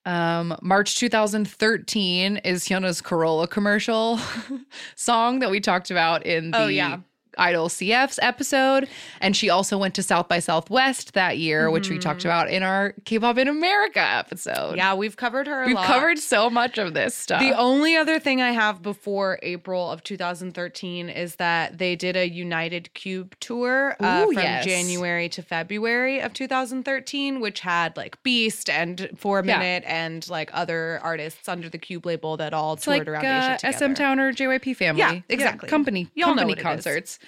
Um, 0.05 0.57
March 0.61 0.95
2013 0.95 2.37
is 2.37 2.65
Hyuna's 2.67 3.01
Corolla 3.01 3.47
commercial 3.47 4.19
song 4.95 5.39
that 5.39 5.51
we 5.51 5.59
talked 5.59 5.91
about 5.91 6.25
in 6.25 6.51
the 6.51 6.57
Oh, 6.63 6.67
yeah. 6.67 6.97
Idol 7.37 7.69
CF's 7.69 8.19
episode. 8.21 8.87
And 9.21 9.35
she 9.35 9.49
also 9.49 9.77
went 9.77 9.93
to 9.95 10.03
South 10.03 10.27
by 10.27 10.39
Southwest 10.39 11.13
that 11.13 11.37
year, 11.37 11.69
which 11.71 11.89
we 11.89 11.97
talked 11.99 12.25
about 12.25 12.49
in 12.49 12.63
our 12.63 12.93
K-pop 13.05 13.37
in 13.37 13.47
America 13.47 13.99
episode. 14.01 14.75
Yeah, 14.77 14.93
we've 14.95 15.15
covered 15.17 15.47
her. 15.47 15.63
A 15.63 15.65
We've 15.67 15.75
lot. 15.75 15.85
covered 15.85 16.17
so 16.19 16.49
much 16.49 16.77
of 16.77 16.93
this 16.93 17.15
stuff. 17.15 17.39
The 17.41 17.51
only 17.57 17.95
other 17.95 18.19
thing 18.19 18.41
I 18.41 18.51
have 18.51 18.81
before 18.81 19.39
April 19.43 19.89
of 19.91 20.03
2013 20.03 21.09
is 21.09 21.35
that 21.35 21.77
they 21.77 21.95
did 21.95 22.15
a 22.15 22.27
United 22.29 22.93
Cube 22.93 23.35
tour 23.39 23.95
uh, 23.99 24.25
Ooh, 24.27 24.33
from 24.33 24.43
yes. 24.43 24.65
January 24.65 25.29
to 25.29 25.41
February 25.41 26.19
of 26.19 26.33
2013, 26.33 27.39
which 27.39 27.59
had 27.61 27.95
like 27.97 28.21
Beast 28.23 28.69
and 28.69 29.09
Four 29.17 29.43
Yeah. 29.45 29.57
Minute 29.59 29.83
and 29.87 30.27
like 30.29 30.49
other 30.53 30.99
artists 31.03 31.47
under 31.47 31.69
the 31.69 31.77
Cube 31.77 32.05
label 32.05 32.37
that 32.37 32.53
all 32.53 32.73
it's 32.73 32.85
toured 32.85 32.99
like 32.99 33.07
around 33.07 33.25
uh, 33.25 33.57
Asia 33.63 33.71
SM 33.73 33.77
together. 33.79 33.93
Town 33.95 34.19
or 34.19 34.33
JYP 34.33 34.75
family. 34.75 34.99
Yeah, 34.99 35.19
exactly. 35.29 35.69
company, 35.69 36.09
Y'all 36.15 36.29
know 36.35 36.41
company 36.41 36.53
is. 36.53 36.63
concerts. 36.63 37.18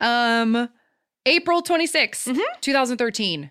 Um, 0.00 0.68
April 1.26 1.62
26th, 1.62 2.28
Mm-hmm. 2.28 2.40
2013. 2.60 3.50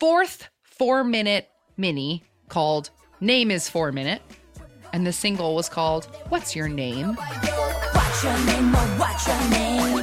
Fourth 0.00 0.48
four 0.62 1.04
minute 1.04 1.48
mini 1.76 2.24
called 2.48 2.90
Name 3.20 3.50
is 3.50 3.68
Four 3.68 3.92
Minute. 3.92 4.22
And 4.92 5.06
the 5.06 5.12
single 5.12 5.54
was 5.54 5.68
called 5.68 6.04
What's 6.28 6.54
Your 6.56 6.68
Name? 6.68 7.14
What's 7.14 8.22
your 8.24 8.38
name? 8.46 8.72
What's 8.98 9.26
your 9.26 9.50
name? 9.50 10.01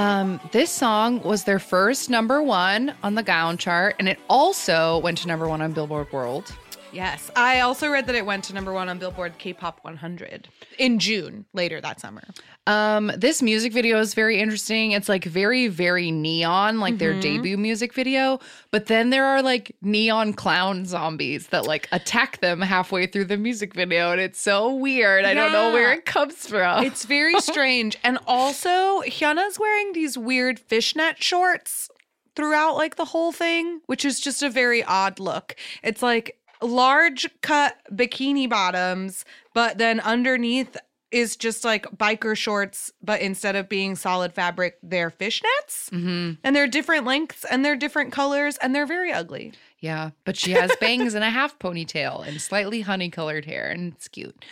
Um, 0.00 0.40
this 0.50 0.70
song 0.70 1.20
was 1.24 1.44
their 1.44 1.58
first 1.58 2.08
number 2.08 2.42
one 2.42 2.94
on 3.02 3.16
the 3.16 3.22
Gaon 3.22 3.58
chart, 3.58 3.96
and 3.98 4.08
it 4.08 4.18
also 4.30 4.96
went 4.96 5.18
to 5.18 5.28
number 5.28 5.46
one 5.46 5.60
on 5.60 5.72
Billboard 5.72 6.10
World. 6.10 6.54
Yes. 6.92 7.30
I 7.36 7.60
also 7.60 7.88
read 7.88 8.06
that 8.06 8.14
it 8.14 8.26
went 8.26 8.44
to 8.44 8.54
number 8.54 8.72
one 8.72 8.88
on 8.88 8.98
Billboard 8.98 9.38
K 9.38 9.52
pop 9.52 9.80
100 9.82 10.48
in 10.78 10.98
June 10.98 11.46
later 11.52 11.80
that 11.80 12.00
summer. 12.00 12.22
Um, 12.66 13.10
this 13.16 13.42
music 13.42 13.72
video 13.72 13.98
is 14.00 14.14
very 14.14 14.40
interesting. 14.40 14.92
It's 14.92 15.08
like 15.08 15.24
very, 15.24 15.68
very 15.68 16.10
neon, 16.10 16.78
like 16.80 16.98
their 16.98 17.18
debut 17.20 17.56
music 17.56 17.94
video. 17.94 18.38
But 18.70 18.86
then 18.86 19.10
there 19.10 19.24
are 19.24 19.42
like 19.42 19.74
neon 19.82 20.32
clown 20.34 20.84
zombies 20.84 21.48
that 21.48 21.66
like 21.66 21.88
attack 21.92 22.40
them 22.40 22.60
halfway 22.60 23.06
through 23.06 23.26
the 23.26 23.36
music 23.36 23.74
video, 23.74 24.12
and 24.12 24.20
it's 24.20 24.40
so 24.40 24.74
weird. 24.74 25.24
I 25.24 25.34
don't 25.34 25.52
know 25.52 25.72
where 25.72 25.92
it 25.92 26.04
comes 26.06 26.46
from. 26.46 26.84
It's 26.84 27.04
very 27.04 27.40
strange. 27.40 27.96
And 28.04 28.18
also, 28.26 29.00
Hyuna's 29.02 29.58
wearing 29.58 29.92
these 29.92 30.18
weird 30.18 30.58
fishnet 30.58 31.22
shorts 31.22 31.88
throughout 32.36 32.76
like 32.76 32.96
the 32.96 33.04
whole 33.04 33.32
thing, 33.32 33.80
which 33.86 34.04
is 34.04 34.20
just 34.20 34.42
a 34.42 34.48
very 34.50 34.82
odd 34.84 35.18
look. 35.18 35.56
It's 35.82 36.02
like 36.02 36.38
large 36.62 37.28
cut 37.42 37.76
bikini 37.92 38.48
bottoms, 38.48 39.24
but 39.54 39.78
then 39.78 40.00
underneath 40.00 40.76
is 41.10 41.36
just 41.36 41.64
like 41.64 41.86
biker 41.96 42.36
shorts, 42.36 42.92
but 43.02 43.20
instead 43.20 43.56
of 43.56 43.68
being 43.68 43.96
solid 43.96 44.32
fabric, 44.32 44.78
they're 44.80 45.10
fishnets. 45.10 45.90
Mhm. 45.90 46.38
And 46.44 46.54
they're 46.54 46.68
different 46.68 47.04
lengths 47.04 47.44
and 47.44 47.64
they're 47.64 47.74
different 47.74 48.12
colors 48.12 48.56
and 48.58 48.74
they're 48.74 48.86
very 48.86 49.12
ugly. 49.12 49.52
Yeah, 49.80 50.10
but 50.24 50.36
she 50.36 50.52
has 50.52 50.70
bangs 50.80 51.14
and 51.14 51.24
a 51.24 51.30
half 51.30 51.58
ponytail 51.58 52.24
and 52.26 52.40
slightly 52.40 52.82
honey 52.82 53.08
colored 53.10 53.44
hair, 53.46 53.68
and 53.68 53.92
it's 53.94 54.06
cute. 54.06 54.44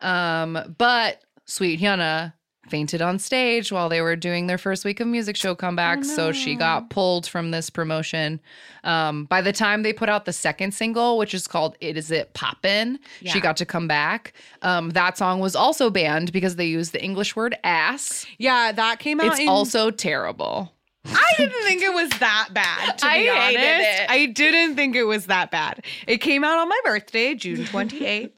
Um, 0.00 0.74
but 0.78 1.22
Sweet 1.44 1.80
Hyuna 1.80 2.34
fainted 2.68 3.00
on 3.02 3.18
stage 3.18 3.70
while 3.72 3.88
they 3.88 4.00
were 4.00 4.16
doing 4.16 4.46
their 4.46 4.58
first 4.58 4.84
week 4.84 5.00
of 5.00 5.06
music 5.06 5.36
show 5.36 5.54
comeback, 5.54 6.04
so 6.04 6.32
she 6.32 6.54
got 6.54 6.90
pulled 6.90 7.26
from 7.26 7.50
this 7.50 7.70
promotion. 7.70 8.40
Um, 8.84 9.24
by 9.24 9.40
the 9.40 9.52
time 9.52 9.82
they 9.82 9.92
put 9.92 10.08
out 10.08 10.24
the 10.24 10.32
second 10.32 10.72
single, 10.72 11.18
which 11.18 11.34
is 11.34 11.46
called 11.48 11.76
"It 11.80 11.96
Is 11.96 12.10
It 12.10 12.34
Poppin'," 12.34 12.98
she 13.32 13.40
got 13.40 13.56
to 13.58 13.66
come 13.66 13.88
back. 13.88 14.32
Um, 14.62 14.90
that 14.90 15.16
song 15.18 15.40
was 15.40 15.56
also 15.56 15.90
banned 15.90 16.32
because 16.32 16.56
they 16.56 16.66
used 16.66 16.92
the 16.92 17.02
English 17.02 17.34
word 17.36 17.56
"ass." 17.64 18.26
Yeah, 18.38 18.72
that 18.72 18.98
came 18.98 19.20
out 19.20 19.28
It's 19.32 19.40
in 19.40 19.48
also 19.48 19.90
terrible. 19.90 20.72
I 21.08 21.32
didn't 21.36 21.62
think 21.64 21.82
it 21.82 21.92
was 21.94 22.10
that 22.18 22.48
bad, 22.52 22.98
to 22.98 23.06
I 23.06 23.18
be 23.22 23.28
honest. 23.28 23.56
it. 23.58 24.10
I 24.10 24.26
didn't 24.26 24.76
think 24.76 24.96
it 24.96 25.04
was 25.04 25.26
that 25.26 25.50
bad. 25.50 25.84
It 26.06 26.18
came 26.18 26.44
out 26.44 26.58
on 26.58 26.68
my 26.68 26.80
birthday, 26.84 27.34
June 27.34 27.64
28th. 27.64 28.30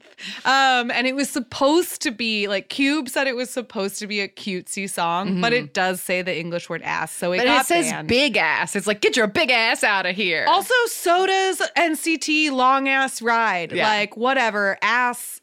um, 0.45 0.91
and 0.91 1.07
it 1.07 1.15
was 1.15 1.29
supposed 1.29 2.01
to 2.01 2.11
be 2.11 2.47
like 2.47 2.69
Cube 2.69 3.07
said 3.09 3.27
it 3.27 3.35
was 3.35 3.49
supposed 3.49 3.99
to 3.99 4.07
be 4.07 4.19
a 4.21 4.27
cutesy 4.27 4.89
song, 4.89 5.39
but 5.41 5.53
it 5.53 5.73
does 5.73 6.01
say 6.01 6.21
the 6.21 6.37
English 6.37 6.69
word 6.69 6.81
ass. 6.81 7.11
So 7.11 7.31
it 7.31 7.37
But 7.37 7.45
got 7.45 7.61
it 7.61 7.67
says 7.67 7.91
banned. 7.91 8.07
big 8.07 8.37
ass. 8.37 8.75
It's 8.75 8.87
like, 8.87 9.01
get 9.01 9.15
your 9.15 9.27
big 9.27 9.49
ass 9.49 9.83
out 9.83 10.05
of 10.05 10.15
here. 10.15 10.45
Also, 10.47 10.73
Soda's 10.87 11.61
NCT 11.77 12.51
long 12.51 12.87
ass 12.87 13.21
ride. 13.21 13.71
Yeah. 13.71 13.87
Like, 13.87 14.17
whatever. 14.17 14.77
Ass. 14.81 15.41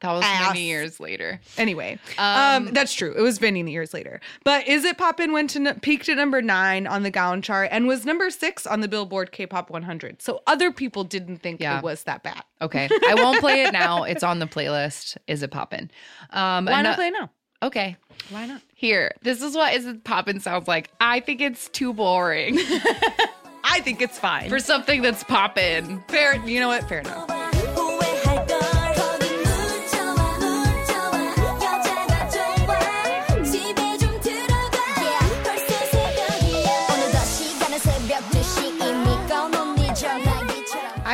That 0.00 0.12
was 0.12 0.24
ass. 0.24 0.48
many 0.48 0.62
years 0.64 0.98
later. 0.98 1.40
Anyway, 1.58 1.98
um, 2.18 2.66
Um, 2.66 2.72
that's 2.72 2.94
true. 2.94 3.12
It 3.16 3.20
was 3.20 3.40
many 3.40 3.68
years 3.70 3.92
later. 3.92 4.20
But 4.44 4.66
Is 4.66 4.84
It 4.84 4.96
Poppin' 4.96 5.32
went 5.32 5.50
to 5.50 5.58
n- 5.66 5.78
peaked 5.80 6.08
at 6.08 6.16
number 6.16 6.40
nine 6.40 6.86
on 6.86 7.02
the 7.02 7.10
Gaon 7.10 7.42
chart 7.42 7.68
and 7.70 7.86
was 7.86 8.06
number 8.06 8.30
six 8.30 8.66
on 8.66 8.80
the 8.80 8.88
Billboard 8.88 9.30
K-pop 9.30 9.68
100. 9.70 10.22
So 10.22 10.42
other 10.46 10.72
people 10.72 11.04
didn't 11.04 11.38
think 11.38 11.60
Yeah. 11.60 11.78
it 11.78 11.84
was 11.84 12.04
that 12.04 12.22
bad. 12.22 12.42
Okay. 12.62 12.88
I 13.08 13.14
won't 13.14 13.40
play 13.40 13.62
it 13.62 13.72
now. 13.72 14.04
It's 14.10 14.22
on 14.22 14.38
the 14.38 14.46
playlist. 14.46 15.16
Is 15.26 15.42
it 15.42 15.50
poppin'? 15.50 15.90
Um 16.30 16.64
Why 16.66 16.82
not 16.82 16.96
play 16.96 17.10
now? 17.10 17.30
Okay. 17.62 17.96
Why 18.30 18.46
not? 18.46 18.62
Here. 18.74 19.12
This 19.22 19.42
is 19.42 19.54
what 19.54 19.74
is 19.74 19.84
it 19.86 20.02
poppin' 20.04 20.40
sounds 20.40 20.66
like. 20.66 20.90
I 21.00 21.20
think 21.20 21.40
it's 21.42 21.68
too 21.68 21.92
boring 21.92 22.58
I 23.62 23.80
think 23.80 24.00
it's 24.00 24.18
fine. 24.18 24.48
for 24.48 24.58
something 24.58 25.02
that's 25.02 25.22
poppin'. 25.24 26.02
fair, 26.08 26.34
you 26.46 26.58
know 26.60 26.68
what? 26.68 26.88
Fair 26.88 27.00
enough. 27.00 27.28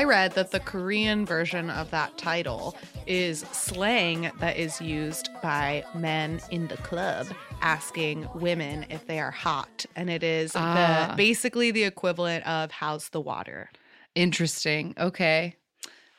Read 0.06 0.32
that 0.34 0.52
the 0.52 0.60
Korean 0.60 1.26
version 1.26 1.68
of 1.68 1.90
that 1.90 2.16
title 2.16 2.76
is 3.08 3.40
slang 3.50 4.30
that 4.38 4.56
is 4.56 4.80
used 4.80 5.28
by 5.42 5.84
men 5.96 6.40
in 6.52 6.68
the 6.68 6.76
club 6.78 7.26
asking 7.60 8.28
women 8.34 8.86
if 8.88 9.04
they 9.08 9.18
are 9.18 9.32
hot. 9.32 9.84
And 9.96 10.08
it 10.08 10.22
is 10.22 10.52
Ah. 10.54 11.08
the 11.10 11.16
basically 11.16 11.72
the 11.72 11.82
equivalent 11.82 12.46
of 12.46 12.70
how's 12.70 13.08
the 13.08 13.20
water. 13.20 13.68
Interesting. 14.14 14.94
Okay. 14.96 15.56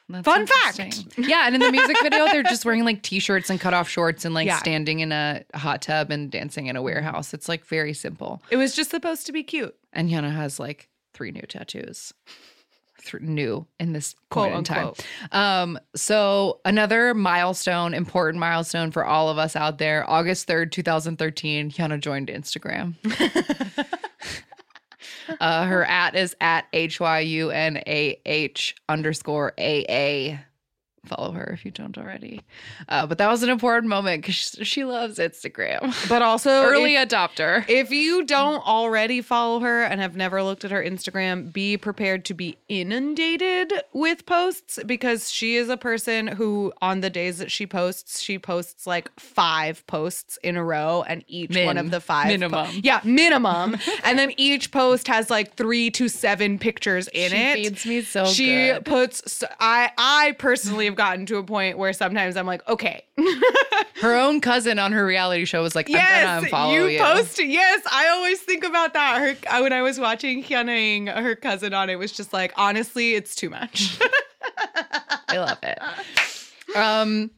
That's 0.10 0.26
Fun 0.26 0.48
fact. 0.48 1.06
Yeah, 1.18 1.44
and 1.48 1.56
in 1.56 1.62
the 1.62 1.72
music 1.72 1.98
video, 2.02 2.26
they're 2.28 2.44
just 2.44 2.66
wearing 2.66 2.84
like 2.86 3.02
t-shirts 3.04 3.50
and 3.50 3.60
cut 3.60 3.74
off 3.74 3.88
shorts 3.90 4.26
and 4.26 4.34
like 4.36 4.48
Yeah. 4.48 4.58
standing 4.58 5.00
in 5.00 5.12
a 5.14 5.44
hot 5.54 5.82
tub 5.82 6.12
and 6.12 6.30
dancing 6.30 6.68
in 6.68 6.76
a 6.76 6.82
warehouse. 6.82 7.34
It's 7.34 7.48
like 7.50 7.66
very 7.66 7.94
simple. 7.94 8.42
It 8.50 8.58
was 8.58 8.76
just 8.76 8.90
supposed 8.92 9.26
to 9.28 9.32
be 9.32 9.44
cute. 9.44 9.76
And 9.94 10.10
Hyuna 10.10 10.34
has 10.34 10.60
like 10.60 10.90
three 11.14 11.32
new 11.32 11.42
tattoos. 11.48 12.14
Th- 13.06 13.22
new 13.22 13.66
in 13.80 13.94
this 13.94 14.16
Quote, 14.30 14.48
point 14.48 14.58
in 14.58 14.64
time. 14.64 14.78
unquote. 14.88 15.06
Um, 15.32 15.80
so 15.96 16.60
another 16.66 17.14
milestone, 17.14 17.94
important 17.94 18.40
milestone 18.40 18.92
for 18.92 19.06
all 19.06 19.30
of 19.30 19.38
us 19.38 19.56
out 19.56 19.78
there. 19.78 20.10
August 20.10 20.48
3rd, 20.48 20.72
2013, 20.72 21.72
Hyuna 21.72 22.00
joined 22.00 22.28
Instagram. 22.28 22.96
uh, 25.40 25.66
her 25.66 25.86
at 25.86 26.16
is 26.16 26.36
at 26.42 26.66
H 26.74 27.00
Y 27.00 27.20
U 27.20 27.50
N 27.52 27.78
A 27.88 28.20
H 28.26 28.76
underscore 28.90 29.54
A 29.58 29.86
A. 29.90 30.40
Follow 31.08 31.32
her 31.32 31.52
if 31.54 31.66
you 31.66 31.72
don't 31.72 31.98
already. 31.98 32.42
Uh, 32.90 33.08
but 33.08 33.18
that 33.18 33.28
was 33.30 33.44
an 33.44 33.50
important 33.50 33.90
moment 33.90 34.22
because 34.24 34.58
she, 34.64 34.84
loves 34.84 35.18
Instagram. 35.20 35.94
But 36.08 36.22
also 36.22 36.50
Early 36.64 36.96
if- 36.96 37.10
adopter. 37.10 37.66
If 37.68 37.92
you 37.92 38.26
don't 38.26 38.66
already 38.66 39.22
follow 39.22 39.60
her 39.62 39.84
and 39.84 40.00
have 40.02 40.16
never 40.16 40.44
looked 40.44 40.64
at 40.66 40.72
her 40.72 40.84
Instagram, 40.84 41.52
be 41.52 41.78
prepared 41.78 42.26
to 42.26 42.34
be 42.34 42.58
inundated 42.68 43.74
with 43.94 44.26
posts 44.26 44.80
because 44.86 45.32
she 45.32 45.56
is 45.56 45.70
a 45.70 45.78
person 45.78 46.28
who, 46.28 46.74
on 46.82 47.02
the 47.02 47.10
days 47.10 47.38
that 47.40 47.52
she 47.52 47.66
posts, 47.66 48.20
she 48.20 48.38
posts 48.40 48.86
like 48.86 49.10
five 49.20 49.86
posts 49.88 50.38
in 50.44 50.58
a 50.58 50.64
row, 50.64 51.04
and 51.08 51.24
each 51.28 51.56
one 51.56 51.78
of 51.78 51.92
the 51.92 52.00
five 52.00 52.26
po- 52.26 52.32
Minimum. 52.32 52.80
yeah, 52.84 53.00
minimum. 53.04 53.78
and 54.04 54.20
then 54.20 54.34
each 54.38 54.72
post 54.72 55.08
has 55.08 55.30
like 55.30 55.56
three 55.56 55.90
to 55.92 56.08
seven 56.10 56.60
pictures 56.60 57.08
in 57.10 57.32
She 57.32 57.38
it. 57.38 57.56
feeds 57.56 57.86
me 57.86 58.02
so 58.02 58.26
she 58.26 58.48
good. 58.68 58.86
puts. 58.86 59.44
I 59.60 60.36
personally 60.38 60.86
have 60.86 60.96
gotten 60.98 61.26
to 61.28 61.38
a 61.38 61.44
point 61.44 61.78
where 61.78 61.94
sometimes 61.94 62.36
I'm 62.36 62.46
like, 62.46 62.68
okay, 62.68 63.04
Her 64.02 64.16
own 64.16 64.42
cousin 64.42 64.78
on 64.78 64.92
her 64.92 65.04
reality 65.06 65.46
show 65.46 65.64
was 65.64 65.74
like, 65.76 65.90
I'm 65.90 65.96
gonna 65.96 66.48
unfollow 66.48 66.74
you, 66.74 66.86
you. 66.86 67.00
posted. 67.00 67.48
Yes, 67.50 67.82
I 67.92 68.10
always 68.10 68.40
think 68.40 68.64
about 68.64 68.94
that. 68.94 69.20
Her 69.50 69.62
when 69.64 69.74
I 69.74 69.82
was 69.82 70.00
watching 70.00 70.44
Hyunning, 70.44 71.08
her 71.12 71.36
cousin 71.36 71.74
on 71.74 71.90
it 71.90 71.96
was 71.98 72.12
just 72.12 72.32
like, 72.32 72.54
honestly, 72.58 73.16
it's 73.16 73.34
too 73.34 73.50
much. 73.50 73.98
I 75.30 75.38
love 75.40 75.58
it. 75.64 75.80
Um, 76.76 77.32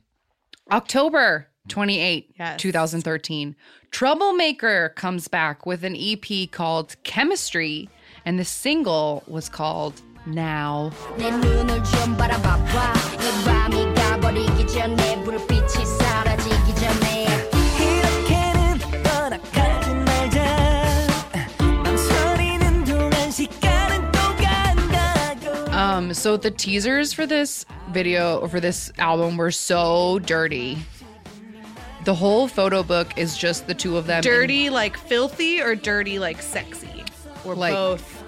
October 0.72 1.48
28, 1.70 2.36
Yes. 2.38 2.60
2013. 2.60 3.56
Troublemaker 3.92 4.90
comes 4.96 5.28
back 5.28 5.66
with 5.66 5.84
an 5.84 5.96
EP 5.98 6.52
called 6.52 6.96
Chemistry, 7.04 7.90
and 8.26 8.38
the 8.38 8.46
single 8.46 9.24
was 9.28 9.48
called 9.50 10.02
now. 10.26 10.92
Um, 26.00 26.14
so 26.14 26.38
the 26.38 26.52
teasers 26.52 27.14
for 27.14 27.26
this 27.26 27.66
video 27.90 28.48
for 28.48 28.60
this 28.60 28.92
album 28.98 29.38
were 29.38 29.52
so 29.52 30.20
dirty. 30.20 30.78
The 32.06 32.16
whole 32.16 32.48
photo 32.48 32.84
book 32.84 33.18
is 33.18 33.38
just 33.38 33.68
the 33.68 33.74
two 33.74 33.98
of 33.98 34.08
them. 34.08 34.22
Dirty 34.22 34.68
in- 34.68 34.74
like 34.74 34.98
filthy 34.98 35.62
or 35.62 35.76
dirty 35.76 36.18
like 36.18 36.42
sexy? 36.42 37.04
Or 37.46 37.56
like, 37.56 37.74
both 37.74 38.19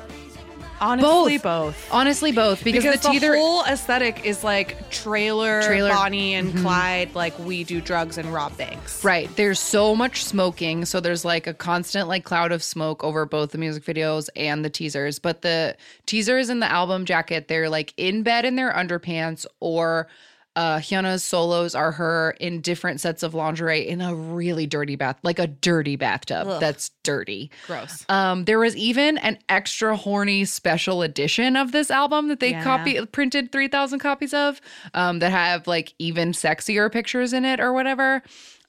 Honestly, 0.81 1.37
both. 1.37 1.87
Honestly, 1.91 2.31
both 2.31 2.63
because, 2.63 2.83
Because, 2.83 3.01
the 3.01 3.07
the, 3.09 3.13
teaser. 3.13 3.35
whole 3.35 3.63
aesthetic 3.65 4.25
is 4.25 4.43
like 4.43 4.89
trailer, 4.89 5.61
Trailer- 5.61 5.89
Bonnie 5.91 6.33
and 6.33 6.49
mm-hmm. 6.49 6.63
Clyde, 6.63 7.15
like 7.15 7.37
we 7.37 7.63
do 7.63 7.79
drugs 7.79 8.17
and 8.17 8.33
rob 8.33 8.57
banks. 8.57 9.03
Right. 9.03 9.33
There's 9.35 9.59
so 9.59 9.95
much 9.95 10.25
smoking. 10.25 10.85
So 10.85 10.99
there's 10.99 11.23
like 11.23 11.45
a 11.45 11.53
constant 11.53 12.07
like 12.07 12.23
cloud 12.23 12.51
of 12.51 12.63
smoke 12.63 13.03
over 13.03 13.25
both 13.27 13.51
the 13.51 13.59
music 13.59 13.83
videos 13.83 14.27
and 14.35 14.65
the 14.65 14.71
teasers. 14.71 15.19
But 15.19 15.43
the 15.43 15.77
teasers 16.07 16.49
and 16.49 16.61
the 16.61 16.71
album 16.71 17.05
jacket, 17.05 17.47
they're 17.47 17.69
like 17.69 17.93
in 17.95 18.23
bed 18.23 18.43
in 18.43 18.55
their 18.55 18.73
underpants 18.73 19.45
or 19.59 20.07
uh 20.55 20.79
Hyuna's 20.79 21.23
solos 21.23 21.73
are 21.75 21.91
her 21.93 22.35
in 22.39 22.61
different 22.61 22.99
sets 22.99 23.23
of 23.23 23.33
lingerie 23.33 23.87
in 23.87 24.01
a 24.01 24.13
really 24.13 24.67
dirty 24.67 24.95
bath, 24.95 25.17
like 25.23 25.39
a 25.39 25.47
dirty 25.47 25.95
bathtub 25.95 26.59
that's 26.59 26.91
dirty. 27.03 27.49
Gross. 27.67 28.05
Um, 28.09 28.45
there 28.45 28.59
was 28.59 28.75
even 28.75 29.17
an 29.19 29.37
extra 29.47 29.95
horny 29.95 30.43
special 30.45 31.01
edition 31.03 31.55
of 31.55 31.71
this 31.71 31.89
album 31.89 32.27
that 32.27 32.39
they 32.39 32.51
Yeah. 32.51 32.63
copy 32.63 33.05
printed 33.05 33.51
three 33.51 33.67
thousand 33.67 33.99
copies 33.99 34.33
of, 34.33 34.59
um, 34.93 35.19
that 35.19 35.31
have 35.31 35.67
like 35.67 35.93
even 35.99 36.31
sexier 36.33 36.91
pictures 36.91 37.33
in 37.33 37.45
it 37.45 37.59
or 37.59 37.71
whatever. 37.73 38.21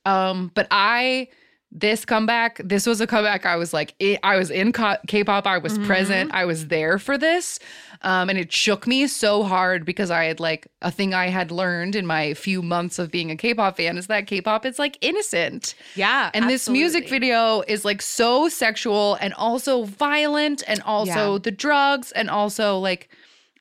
Um, 0.05 0.51
but 0.55 0.67
I 0.71 1.29
this 1.75 2.05
comeback, 2.05 2.61
this 2.63 2.87
was 2.87 3.01
a 3.01 3.07
comeback. 3.07 3.47
I 3.47 3.57
was 3.57 3.73
like, 3.73 3.95
it, 3.99 4.21
I 4.23 4.37
was 4.37 4.51
in 4.51 4.73
K-pop. 4.73 5.47
I 5.47 5.57
was 5.57 5.79
present. 5.79 6.31
I 6.35 6.45
was 6.45 6.67
there 6.69 6.99
for 6.99 7.17
this, 7.17 7.59
um, 8.03 8.29
and 8.29 8.39
it 8.39 8.53
shook 8.53 8.87
me 8.87 9.07
so 9.07 9.43
hard 9.43 9.87
because 9.87 10.11
I 10.11 10.25
had 10.25 10.39
like 10.39 10.69
a 10.83 10.91
thing 10.91 11.15
I 11.15 11.29
had 11.29 11.51
learned 11.51 11.97
in 11.97 12.05
my 12.05 12.35
few 12.35 12.61
months 12.61 12.99
of 12.99 13.11
being 13.11 13.31
a 13.31 13.37
K-pop 13.37 13.79
fan 13.79 13.97
is 13.97 14.09
that 14.09 14.27
K-pop 14.27 14.67
is 14.67 14.79
like 14.79 14.99
innocent. 15.01 15.75
Yeah. 15.97 16.31
And 16.35 16.49
this 16.51 16.69
music 16.69 17.09
video 17.09 17.63
is 17.67 17.85
like 17.87 18.03
so 18.03 18.49
sexual 18.51 19.15
and 19.21 19.33
also 19.35 19.85
violent 19.85 20.63
and 20.69 20.83
also 20.83 21.33
Yeah. 21.33 21.39
the 21.43 21.51
drugs 21.51 22.13
and 22.13 22.29
also 22.29 22.79
like 22.79 23.09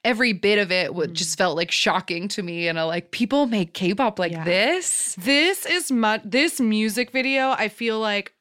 every 0.04 0.34
bit 0.34 0.58
of 0.60 0.72
it 0.72 0.90
Mm. 0.90 0.94
would 0.96 1.14
just 1.14 1.38
felt 1.38 1.56
like 1.56 1.72
shocking 1.72 2.28
to 2.30 2.42
me 2.44 2.68
and 2.68 2.80
I 2.80 2.84
like 2.84 3.12
people 3.12 3.46
make 3.46 3.74
K-pop 3.74 4.18
like 4.20 4.32
Yeah. 4.32 4.44
this. 4.44 5.16
This 5.20 5.66
is 5.66 5.92
much 5.92 6.22
this 6.26 6.60
music 6.60 7.12
video, 7.12 7.52
I 7.52 7.68
feel 7.68 8.00
like 8.00 8.34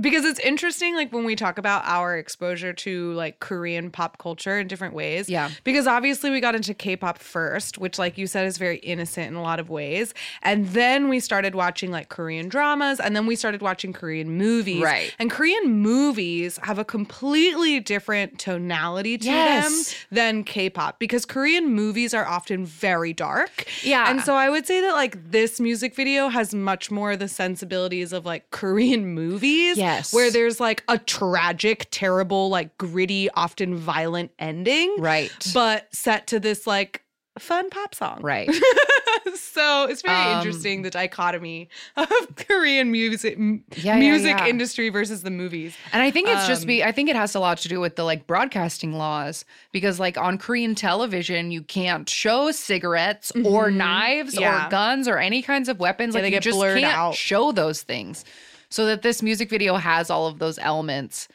because 0.00 0.24
it's 0.24 0.40
interesting 0.40 0.94
like 0.94 1.12
when 1.12 1.24
we 1.24 1.36
talk 1.36 1.58
about 1.58 1.82
our 1.84 2.16
exposure 2.16 2.72
to 2.72 3.12
like 3.14 3.40
Korean 3.40 3.90
pop 3.90 4.18
culture 4.18 4.58
in 4.58 4.68
different 4.68 4.94
ways. 4.94 5.28
Yeah. 5.28 5.50
Because 5.64 5.86
obviously 5.86 6.30
we 6.30 6.40
got 6.40 6.54
into 6.54 6.74
K-pop 6.74 7.18
first, 7.18 7.78
which 7.78 7.98
like 7.98 8.18
you 8.18 8.26
said 8.26 8.46
is 8.46 8.58
very 8.58 8.78
innocent 8.78 9.28
in 9.28 9.34
a 9.34 9.42
lot 9.42 9.60
of 9.60 9.70
ways. 9.70 10.14
And 10.42 10.66
then 10.68 11.08
we 11.08 11.20
started 11.20 11.54
watching 11.54 11.90
like 11.90 12.08
Korean 12.08 12.48
dramas 12.48 13.00
and 13.00 13.14
then 13.16 13.26
we 13.26 13.36
started 13.36 13.62
watching 13.62 13.92
Korean 13.92 14.30
movies. 14.36 14.82
Right. 14.82 15.14
And 15.18 15.30
Korean 15.30 15.70
movies 15.70 16.58
have 16.62 16.78
a 16.78 16.84
completely 16.84 17.80
different 17.80 18.38
tonality 18.38 19.18
to 19.18 19.26
Yes. 19.26 19.92
them 19.92 19.98
than 20.10 20.44
K-pop 20.44 20.98
because 20.98 21.24
Korean 21.24 21.74
movies 21.74 22.14
are 22.14 22.26
often 22.26 22.64
very 22.64 23.12
dark. 23.12 23.66
Yeah. 23.82 24.10
And 24.10 24.20
so 24.22 24.34
I 24.34 24.48
would 24.50 24.66
say 24.66 24.80
that 24.80 24.94
like 24.94 25.30
this 25.30 25.60
music 25.60 25.94
video 25.94 26.28
has 26.28 26.54
much 26.54 26.90
more 26.90 27.16
the 27.16 27.28
sensibilities 27.28 28.12
of 28.12 28.24
like 28.24 28.50
Korean 28.50 29.06
movies. 29.14 29.76
Yes. 29.88 30.12
Where 30.12 30.30
there's 30.30 30.60
like 30.60 30.82
a 30.88 30.98
tragic, 30.98 31.88
terrible, 31.90 32.48
like 32.50 32.76
gritty, 32.78 33.30
often 33.30 33.76
violent 33.76 34.30
ending. 34.38 34.94
Right. 34.98 35.30
But 35.54 35.88
set 35.94 36.26
to 36.28 36.40
this 36.40 36.66
like 36.66 37.02
fun 37.38 37.70
pop 37.70 37.94
song. 37.94 38.20
Right. 38.22 38.50
so 39.34 39.84
it's 39.88 40.02
very 40.02 40.16
Um, 40.16 40.38
interesting 40.38 40.82
the 40.82 40.90
dichotomy 40.90 41.68
of 41.96 42.08
Korean 42.48 42.90
music 42.90 43.36
Yeah, 43.38 43.56
yeah, 43.76 43.98
music 43.98 44.36
yeah. 44.38 44.46
industry 44.48 44.88
versus 44.88 45.22
the 45.22 45.30
movies. 45.30 45.76
And 45.92 46.02
I 46.02 46.10
think 46.10 46.28
it's 46.28 46.46
just 46.46 46.62
Um, 46.62 46.66
be 46.68 46.84
I 46.84 46.92
think 46.92 47.08
it 47.08 47.16
has 47.16 47.34
a 47.34 47.40
lot 47.40 47.58
to 47.58 47.68
do 47.68 47.80
with 47.80 47.96
the 47.96 48.04
like 48.04 48.26
broadcasting 48.26 48.92
laws 48.92 49.44
because 49.72 50.00
like 50.00 50.16
on 50.18 50.38
Korean 50.38 50.74
television 50.74 51.50
you 51.50 51.62
can't 51.62 52.08
show 52.08 52.50
cigarettes 52.50 53.32
or 53.44 53.70
knives 53.70 54.34
Mm-hmm. 54.34 54.42
Yeah. 54.42 54.66
or 54.66 54.70
guns 54.70 55.06
or 55.08 55.18
any 55.18 55.42
kinds 55.42 55.68
of 55.68 55.78
weapons 55.80 56.14
Yeah, 56.14 56.20
like 56.20 56.22
they 56.24 56.28
you 56.28 56.36
get 56.36 56.42
just 56.42 56.56
blurred 56.58 56.80
can't 56.80 56.96
out. 56.96 57.14
show 57.14 57.52
those 57.52 57.82
things. 57.82 58.24
So 58.70 58.86
that 58.86 59.02
this 59.02 59.22
music 59.22 59.48
video 59.50 59.76
has 59.76 60.10
all 60.10 60.26
of 60.26 60.38
those 60.38 60.58
elements. 60.58 61.28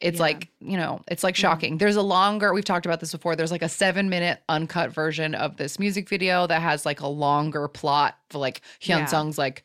It's 0.00 0.16
Yeah. 0.16 0.22
Like, 0.22 0.48
you 0.60 0.76
know, 0.76 1.00
it's 1.08 1.24
like 1.24 1.36
shocking. 1.36 1.78
There's 1.78 1.96
a 1.96 2.02
longer, 2.02 2.52
we've 2.52 2.64
talked 2.64 2.84
about 2.84 3.00
this 3.00 3.12
before. 3.12 3.36
There's 3.36 3.52
like 3.52 3.62
a 3.62 3.68
seven 3.68 4.10
minute 4.10 4.42
uncut 4.48 4.90
version 4.90 5.34
of 5.34 5.56
this 5.56 5.78
music 5.78 6.08
video 6.08 6.46
that 6.46 6.60
has 6.60 6.84
like 6.84 7.00
a 7.00 7.06
longer 7.06 7.68
plot 7.68 8.18
for 8.28 8.38
like 8.38 8.60
Hyun 8.80 8.98
Yeah. 8.98 9.04
Sung's 9.06 9.38
like 9.38 9.64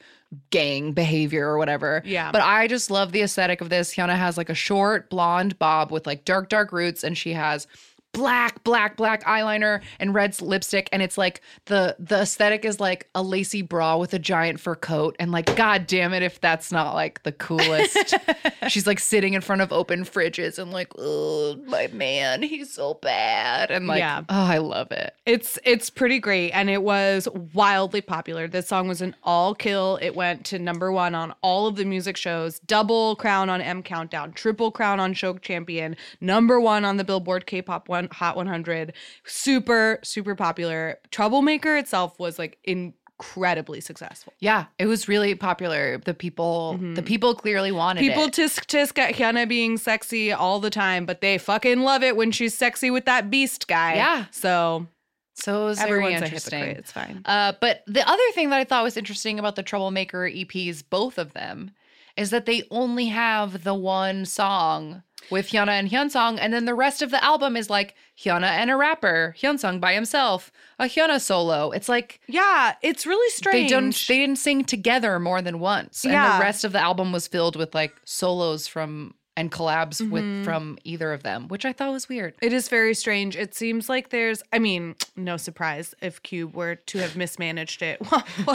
gang 0.52 0.94
behavior 0.94 1.48
or 1.48 1.58
whatever. 1.58 2.04
Yeah. 2.06 2.32
But 2.32 2.42
I 2.42 2.68
just 2.68 2.92
love 2.92 3.12
the 3.12 3.22
aesthetic 3.24 3.62
of 3.62 3.70
this. 3.70 3.96
Hyuna 3.96 4.16
has 4.16 4.38
like 4.38 4.50
a 4.50 4.56
short 4.56 5.10
blonde 5.10 5.58
bob 5.60 5.92
with 5.92 6.06
like 6.06 6.24
dark, 6.24 6.48
dark 6.50 6.72
roots, 6.72 7.04
and 7.04 7.18
she 7.18 7.34
has 7.34 7.68
black, 8.12 8.64
black, 8.64 8.98
black 8.98 9.24
eyeliner 9.24 9.82
and 10.00 10.14
red 10.14 10.40
lipstick, 10.42 10.90
and 10.92 11.02
it's 11.02 11.18
like 11.18 11.42
the 11.66 11.96
the 12.00 12.22
aesthetic 12.22 12.66
is 12.66 12.80
like 12.80 13.10
a 13.16 13.22
lacy 13.24 13.62
bra 13.62 13.98
with 13.98 14.14
a 14.14 14.20
giant 14.20 14.60
fur 14.60 14.76
coat, 14.76 15.16
and 15.20 15.32
like, 15.32 15.56
god 15.56 15.88
damn 15.88 16.14
it, 16.14 16.24
if 16.24 16.40
that's 16.42 16.72
not 16.72 16.94
like 16.94 17.24
the 17.24 17.32
coolest. 17.32 18.16
She's 18.68 18.86
like 18.88 19.00
sitting 19.00 19.34
in 19.34 19.42
front 19.42 19.62
of 19.62 19.72
open 19.72 20.04
fridges 20.04 20.60
and 20.60 20.72
like, 20.72 20.92
oh 20.98 21.56
my 21.66 21.88
man, 21.88 22.42
he's 22.42 22.72
so 22.74 22.96
bad, 22.96 23.72
and 23.72 23.88
like, 23.88 24.00
Yeah. 24.00 24.22
oh, 24.30 24.46
I 24.46 24.58
love 24.58 24.92
it. 24.92 25.14
It's 25.26 25.58
it's 25.64 25.90
pretty 25.90 26.20
great 26.20 26.52
and 26.52 26.70
it 26.70 26.82
was 26.84 27.28
wildly 27.54 28.02
popular. 28.02 28.48
This 28.48 28.68
song 28.68 28.88
was 28.88 29.02
an 29.02 29.16
all 29.24 29.54
kill. 29.56 29.98
It 30.02 30.16
went 30.16 30.46
to 30.48 30.60
number 30.60 30.92
1 30.92 31.16
on 31.16 31.34
all 31.42 31.68
of 31.68 31.76
the 31.76 31.86
music 31.86 32.18
shows, 32.18 32.60
double 32.60 33.16
crown 33.16 33.50
on 33.50 33.62
M 33.62 33.84
Countdown, 33.84 34.34
triple 34.34 34.72
crown 34.72 35.00
on 35.00 35.14
Show 35.14 35.38
Champion, 35.38 35.96
number 36.22 36.60
1 36.60 36.84
on 36.86 36.98
the 36.98 37.04
Billboard 37.04 37.46
K-pop 37.46 37.88
one 38.00 38.10
Hot 38.12 38.36
100. 38.36 38.94
Super 39.26 40.00
super 40.04 40.36
popular. 40.36 40.98
Troublemaker 41.12 41.78
itself 41.78 42.18
was 42.20 42.40
like 42.40 42.58
incredibly 42.64 43.82
successful. 43.82 44.34
Yeah, 44.40 44.66
it 44.78 44.86
was 44.86 45.08
really 45.08 45.36
popular. 45.36 45.98
The 45.98 46.14
people, 46.14 46.78
the 46.96 47.04
people 47.04 47.36
clearly 47.36 47.72
wanted 47.72 48.02
People 48.02 48.24
it. 48.26 48.34
tisk 48.34 48.66
tisk 48.66 48.98
at 48.98 49.16
Hyuna 49.16 49.48
being 49.48 49.78
sexy 49.78 50.32
all 50.32 50.60
the 50.60 50.70
time, 50.70 51.06
but 51.06 51.22
they 51.22 51.38
fucking 51.38 51.82
love 51.82 52.02
it 52.04 52.16
when 52.16 52.32
she's 52.32 52.58
sexy 52.58 52.90
with 52.90 53.06
that 53.06 53.30
beast 53.30 53.68
guy. 53.68 53.96
Yeah. 53.96 54.26
So 54.32 54.88
so 55.36 55.64
it 55.64 55.66
was 55.66 55.80
everyone's 55.80 56.22
a 56.22 56.26
interesting. 56.26 56.64
It's 56.64 56.92
fine. 56.92 57.22
Uh, 57.26 57.54
but 57.62 57.84
the 57.88 58.08
other 58.08 58.32
thing 58.34 58.50
that 58.50 58.58
I 58.60 58.64
thought 58.66 58.84
was 58.84 58.98
interesting 58.98 59.40
about 59.40 59.56
the 59.56 59.64
Troublemaker 59.64 60.30
EPs, 60.30 60.84
both 60.90 61.18
of 61.18 61.34
them, 61.34 61.72
is 62.20 62.30
that 62.32 62.46
they 62.46 62.64
only 62.70 63.08
have 63.08 63.64
the 63.64 63.74
one 63.74 64.26
song 64.26 65.04
with 65.32 65.50
Hyuna 65.50 65.70
and 65.80 65.90
Hyunsung, 65.90 66.40
and 66.40 66.52
then 66.54 66.66
the 66.66 66.74
rest 66.74 67.02
of 67.02 67.12
the 67.12 67.24
album 67.24 67.56
is 67.56 67.70
like 67.70 67.94
Hyuna 68.18 68.48
and 68.50 68.72
a 68.72 68.76
rapper, 68.76 69.36
Hyunsung 69.40 69.80
by 69.80 69.94
himself, 69.94 70.52
a 70.80 70.86
Hyuna 70.86 71.20
solo. 71.22 71.72
It's 71.72 71.88
like 71.90 72.20
Yeah, 72.28 72.74
it's 72.82 73.06
really 73.06 73.30
strange. 73.32 73.70
they 73.70 73.76
don't 73.76 74.06
they 74.08 74.18
didn't 74.18 74.38
sing 74.40 74.64
together 74.64 75.20
more 75.20 75.42
than 75.42 75.60
once, 75.60 76.04
and 76.04 76.14
Yeah. 76.14 76.38
the 76.38 76.44
rest 76.44 76.64
of 76.66 76.72
the 76.72 76.80
album 76.82 77.12
was 77.12 77.28
filled 77.28 77.56
with 77.56 77.76
like 77.76 77.94
solos 78.06 78.68
from 78.68 79.14
and 79.38 79.52
collabs 79.52 80.02
Mm-hmm. 80.02 80.12
with 80.12 80.44
from 80.46 80.78
either 80.84 81.14
of 81.14 81.24
them, 81.24 81.48
which 81.48 81.64
I 81.64 81.72
thought 81.74 81.92
was 81.94 82.10
weird. 82.10 82.34
It 82.42 82.52
is 82.52 82.68
very 82.68 82.94
strange. 82.94 83.38
It 83.38 83.54
seems 83.56 83.88
like 83.88 84.10
there's, 84.10 84.42
I 84.52 84.60
mean, 84.60 84.96
no 85.16 85.38
surprise 85.38 85.94
if 86.02 86.22
Cube 86.24 86.56
were 86.56 86.76
to 86.76 86.98
have 87.00 87.16
mismanaged 87.16 87.82
it. 87.82 88.02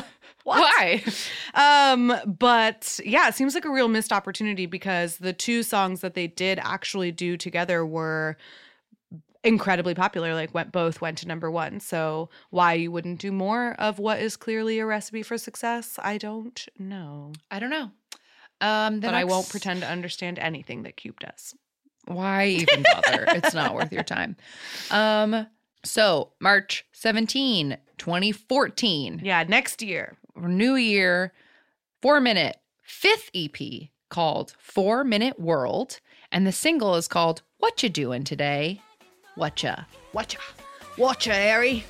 Why? 0.44 1.02
Um, 1.56 2.12
but 2.26 2.98
yeah, 3.04 3.28
it 3.28 3.36
seems 3.36 3.54
like 3.54 3.64
a 3.64 3.70
real 3.70 3.86
missed 3.86 4.12
opportunity 4.12 4.66
because 4.66 5.18
the 5.18 5.32
two 5.32 5.62
songs 5.62 6.00
that 6.00 6.14
they 6.14 6.26
did 6.26 6.58
actually 6.60 7.12
do 7.12 7.36
together 7.36 7.86
were 7.86 8.36
incredibly 9.44 9.94
popular. 9.94 10.34
Like 10.34 10.52
went 10.52 10.72
both 10.72 11.00
went 11.00 11.18
to 11.18 11.28
number 11.28 11.48
one. 11.48 11.78
So 11.78 12.30
why 12.50 12.72
you 12.74 12.90
wouldn't 12.90 13.20
do 13.20 13.30
more 13.30 13.74
of 13.78 14.00
what 14.00 14.18
is 14.18 14.36
clearly 14.36 14.80
a 14.80 14.86
recipe 14.86 15.22
for 15.22 15.38
success, 15.38 15.96
I 16.02 16.18
don't 16.18 16.66
know. 16.76 17.32
I 17.52 17.60
don't 17.60 17.70
know. 17.70 17.92
Um, 18.60 18.98
but 18.98 19.14
I 19.14 19.22
won't 19.24 19.48
pretend 19.48 19.82
to 19.82 19.88
understand 19.88 20.40
anything 20.40 20.82
that 20.84 20.96
Cube 20.96 21.20
does. 21.20 21.54
Why 22.06 22.46
even 22.46 22.82
bother? 22.92 23.26
it's 23.28 23.54
not 23.54 23.74
worth 23.74 23.92
your 23.92 24.02
time. 24.02 24.36
Um, 24.90 25.46
so 25.84 26.32
March 26.40 26.84
17, 26.92 27.76
2014, 27.98 29.20
Yeah, 29.22 29.44
next 29.44 29.82
year. 29.82 30.16
new 30.36 30.74
year, 30.76 31.32
four 32.02 32.20
minute, 32.20 32.56
fifth 32.82 33.30
EP 33.34 33.88
called 34.10 34.54
Four 34.58 35.04
Minute 35.04 35.38
World. 35.40 36.00
And 36.32 36.46
the 36.46 36.52
single 36.52 36.96
is 36.96 37.06
called 37.08 37.42
What 37.58 37.82
You 37.82 37.88
Doing 37.88 38.24
Today? 38.24 38.80
Whatcha? 39.36 39.86
Watcha. 40.12 40.38
Watcha, 40.96 41.32
Harry. 41.32 41.84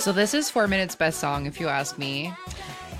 So 0.00 0.12
this 0.12 0.32
is 0.32 0.48
Four 0.48 0.66
Minutes 0.66 0.94
Best 0.94 1.20
Song, 1.20 1.44
if 1.44 1.60
you 1.60 1.68
ask 1.68 1.98
me. 1.98 2.32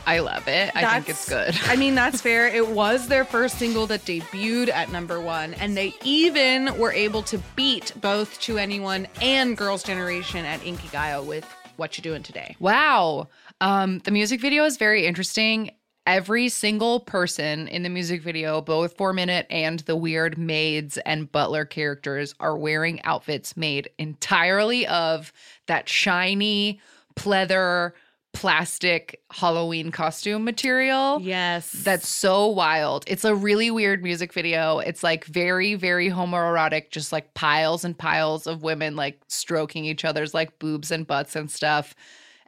I 0.07 0.19
love 0.19 0.47
it. 0.49 0.71
I 0.77 1.01
think 1.01 1.09
it's 1.09 1.27
good. 1.27 1.59
I 1.65 1.75
mean, 1.75 1.95
that's 1.95 2.21
fair. 2.23 2.47
It 2.47 2.69
was 2.69 3.09
their 3.09 3.25
first 3.25 3.59
single 3.59 3.87
that 3.87 4.03
debuted 4.03 4.69
at 4.69 4.93
number 4.93 5.19
one, 5.19 5.55
and 5.55 5.75
they 5.75 5.95
even 6.05 6.77
were 6.79 6.93
able 6.93 7.23
to 7.23 7.39
beat 7.57 7.95
both 8.03 8.39
2NE1 8.41 9.07
and 9.23 9.57
Girls' 9.57 9.83
Generation 9.83 10.45
at 10.45 10.61
Inkigayo 10.61 11.25
with 11.25 11.47
What 11.77 11.97
You 11.97 12.03
Doing 12.03 12.23
Today. 12.23 12.55
Wow. 12.61 13.29
Um, 13.63 14.01
the 14.01 14.11
music 14.11 14.43
video 14.43 14.65
is 14.65 14.77
very 14.77 15.07
interesting. 15.07 15.71
Every 16.11 16.49
single 16.49 16.99
person 16.99 17.69
in 17.69 17.85
the 17.85 17.89
music 17.89 18.21
video, 18.21 18.61
both 18.61 18.97
four 18.97 19.13
minute 19.13 19.47
and 19.49 19.79
the 19.79 19.95
weird 19.95 20.37
maids 20.37 20.99
and 20.99 21.31
butler 21.31 21.65
characters, 21.65 22.35
are 22.41 22.59
wearing 22.59 23.01
outfits 23.05 23.57
made 23.57 23.89
entirely 23.97 24.89
of 24.89 25.33
that 25.69 25.89
shiny 25.89 26.81
pleather 27.15 27.93
plastic 28.33 29.21
Halloween 29.31 29.93
costume 29.93 30.43
material. 30.43 31.21
Yes. 31.21 31.71
That's 31.71 32.09
so 32.09 32.49
wild. 32.49 33.05
It's 33.07 33.25
a 33.25 33.37
really 33.37 33.71
weird 33.71 34.03
music 34.03 34.33
video. 34.33 34.81
It's 34.81 35.05
like 35.05 35.27
very, 35.27 35.77
very 35.77 36.11
homoerotic, 36.11 36.91
just 36.91 37.13
like 37.13 37.35
piles 37.35 37.85
and 37.85 37.97
piles 37.97 38.49
of 38.49 38.65
women 38.65 38.97
like 38.97 39.21
stroking 39.29 39.85
each 39.85 40.05
other's 40.05 40.35
like 40.35 40.59
boobs 40.59 40.91
and 40.91 41.07
butts 41.07 41.37
and 41.37 41.49
stuff. 41.49 41.95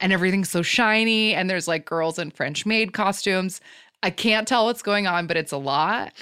And 0.02 0.12
everything's 0.12 0.50
so 0.50 0.60
shiny. 0.62 1.32
And 1.34 1.48
there's 1.48 1.68
like 1.68 1.86
girls 1.86 2.18
in 2.18 2.30
French 2.30 2.66
maid 2.66 2.92
costumes. 2.92 3.60
I 4.02 4.10
can't 4.10 4.46
tell 4.48 4.66
what's 4.66 4.82
going 4.82 5.06
on, 5.06 5.26
but 5.26 5.36
it's 5.36 5.52
a 5.52 5.56
lot. 5.56 6.12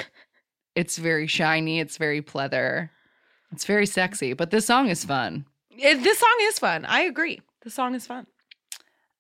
It's 0.77 0.99
very 0.99 1.27
shiny. 1.27 1.81
It's 1.81 1.97
very 1.97 2.23
pleather. 2.23 2.91
It's 3.53 3.65
very 3.65 3.87
sexy, 3.87 4.35
but 4.35 4.51
this 4.51 4.67
song 4.67 4.89
is 4.89 5.05
fun. 5.05 5.45
It- 5.77 6.03
this 6.05 6.19
song 6.19 6.37
is 6.43 6.59
fun. 6.59 6.85
I 6.85 7.01
agree. 7.01 7.41
The 7.63 7.71
song 7.71 7.95
is 7.97 8.07
fun. 8.07 8.27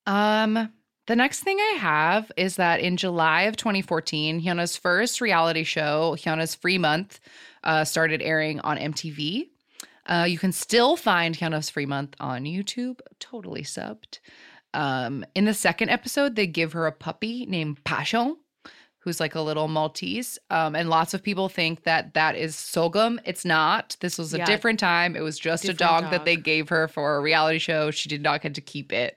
Um, 0.07 0.73
the 1.07 1.17
next 1.17 1.41
thing 1.41 1.59
I 1.59 1.79
have 1.81 2.31
is 2.37 2.57
that 2.57 2.81
in 2.81 2.97
July 2.97 3.43
of 3.43 3.57
2014, 3.57 4.41
Hyuna's 4.41 4.77
first 4.77 5.21
reality 5.21 5.65
show, 5.65 6.17
Hyuna's 6.19 6.55
Free 6.55 6.79
Month, 6.79 7.19
uh, 7.65 7.85
started 7.85 8.23
airing 8.23 8.61
on 8.61 8.79
MTV. 8.79 9.49
Uh, 10.07 10.25
you 10.29 10.39
can 10.39 10.53
still 10.53 10.97
find 10.97 11.37
Hyuna's 11.37 11.71
Free 11.71 11.87
Month 11.87 12.15
on 12.21 12.45
YouTube, 12.45 13.01
totally 13.19 13.63
subbed. 13.63 14.19
Um, 14.75 15.25
in 15.35 15.45
the 15.45 15.55
second 15.55 15.91
episode, 15.91 16.37
they 16.37 16.47
give 16.47 16.73
her 16.73 16.87
a 16.87 16.93
puppy 16.93 17.47
named 17.47 17.83
Passion, 17.85 18.37
who's 18.99 19.19
like 19.19 19.35
a 19.35 19.41
little 19.41 19.67
Maltese. 19.67 20.39
Um, 20.51 20.77
and 20.77 20.91
lots 20.91 21.15
of 21.15 21.23
people 21.23 21.49
think 21.49 21.85
that 21.85 22.13
that 22.15 22.37
is 22.37 22.55
Sogum. 22.55 23.19
It's 23.25 23.45
not. 23.45 23.97
This 24.01 24.19
was 24.19 24.35
a 24.35 24.39
Yeah. 24.39 24.45
different 24.45 24.79
time. 24.79 25.17
It 25.17 25.21
was 25.23 25.39
just 25.39 25.65
a 25.65 25.73
dog, 25.73 26.03
dog. 26.03 26.11
that 26.13 26.25
they 26.27 26.37
gave 26.37 26.69
her 26.69 26.87
for 26.87 27.17
a 27.17 27.21
reality 27.21 27.59
show. 27.59 27.91
She 27.91 28.09
did 28.11 28.23
not 28.23 28.43
get 28.43 28.55
to 28.55 28.61
keep 28.61 28.93
it. 28.93 29.17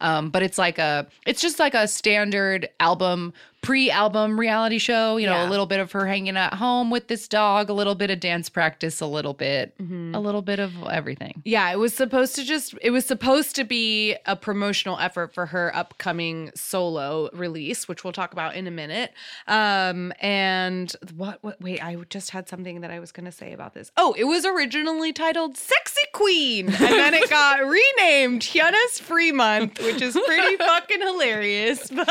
Um, 0.00 0.30
but 0.30 0.42
it's 0.42 0.58
like 0.58 0.78
a, 0.78 1.06
it's 1.26 1.40
just 1.40 1.58
like 1.60 1.74
a 1.74 1.86
standard 1.86 2.68
album, 2.80 3.32
pre-album 3.62 4.38
reality 4.40 4.78
show. 4.78 5.16
You 5.16 5.26
know, 5.26 5.34
Yeah. 5.34 5.48
a 5.48 5.50
little 5.50 5.66
bit 5.66 5.80
of 5.80 5.92
her 5.92 6.06
hanging 6.06 6.36
at 6.36 6.54
home 6.54 6.90
with 6.90 7.08
this 7.08 7.28
dog, 7.28 7.68
a 7.68 7.72
little 7.72 7.94
bit 7.94 8.10
of 8.10 8.18
dance 8.20 8.48
practice, 8.48 9.00
a 9.00 9.06
little 9.06 9.34
bit, 9.34 9.76
Mm-hmm. 9.78 10.14
a 10.14 10.20
little 10.20 10.42
bit 10.42 10.58
of 10.58 10.72
everything. 10.90 11.42
Yeah, 11.44 11.70
it 11.70 11.78
was 11.78 11.92
supposed 11.94 12.34
to 12.36 12.44
just 12.44 12.74
it 12.82 12.90
was 12.90 13.04
supposed 13.04 13.54
to 13.56 13.64
be 13.64 14.16
a 14.26 14.34
promotional 14.36 14.98
effort 14.98 15.34
for 15.34 15.46
her 15.46 15.74
upcoming 15.76 16.50
solo 16.54 17.28
release, 17.32 17.86
which 17.88 18.02
we'll 18.04 18.12
talk 18.12 18.32
about 18.32 18.54
in 18.56 18.66
a 18.66 18.70
minute. 18.70 19.12
Um 19.46 20.12
and 20.20 20.94
what 21.16 21.38
what 21.42 21.60
wait, 21.60 21.84
I 21.84 21.96
just 22.08 22.30
had 22.30 22.48
something 22.48 22.80
that 22.80 22.90
I 22.90 22.98
was 23.00 23.12
going 23.12 23.26
to 23.26 23.32
say 23.32 23.52
about 23.52 23.74
this. 23.74 23.90
Oh, 23.96 24.14
it 24.18 24.24
was 24.24 24.44
originally 24.46 25.12
titled 25.12 25.56
Sexy 25.56 26.00
Queen 26.12 26.68
and 26.68 26.76
then 26.78 27.14
it 27.14 27.28
got 27.30 27.60
renamed 27.66 28.42
Hyuna's 28.42 28.98
Free 29.00 29.32
Month, 29.32 29.78
which 29.82 30.00
is 30.02 30.18
pretty 30.26 30.56
fucking 30.56 31.00
hilarious. 31.00 31.90
But 32.00 32.08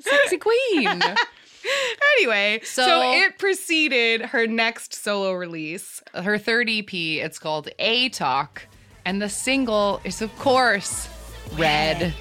Sexy 0.00 0.38
queen. 0.38 0.86
anyway, 2.18 2.60
so, 2.64 2.84
So- 2.86 3.12
it 3.12 3.38
preceded 3.38 4.22
her 4.22 4.46
next 4.46 4.94
solo 4.94 5.32
release. 5.32 6.02
her 6.14 6.38
third 6.38 6.68
EP, 6.70 6.92
it's 6.92 7.38
called 7.38 7.68
A 7.78 8.08
Talk, 8.10 8.66
and 9.04 9.20
the 9.20 9.28
single 9.28 10.00
is, 10.04 10.22
of 10.22 10.36
course, 10.38 11.08
Red. 11.56 12.14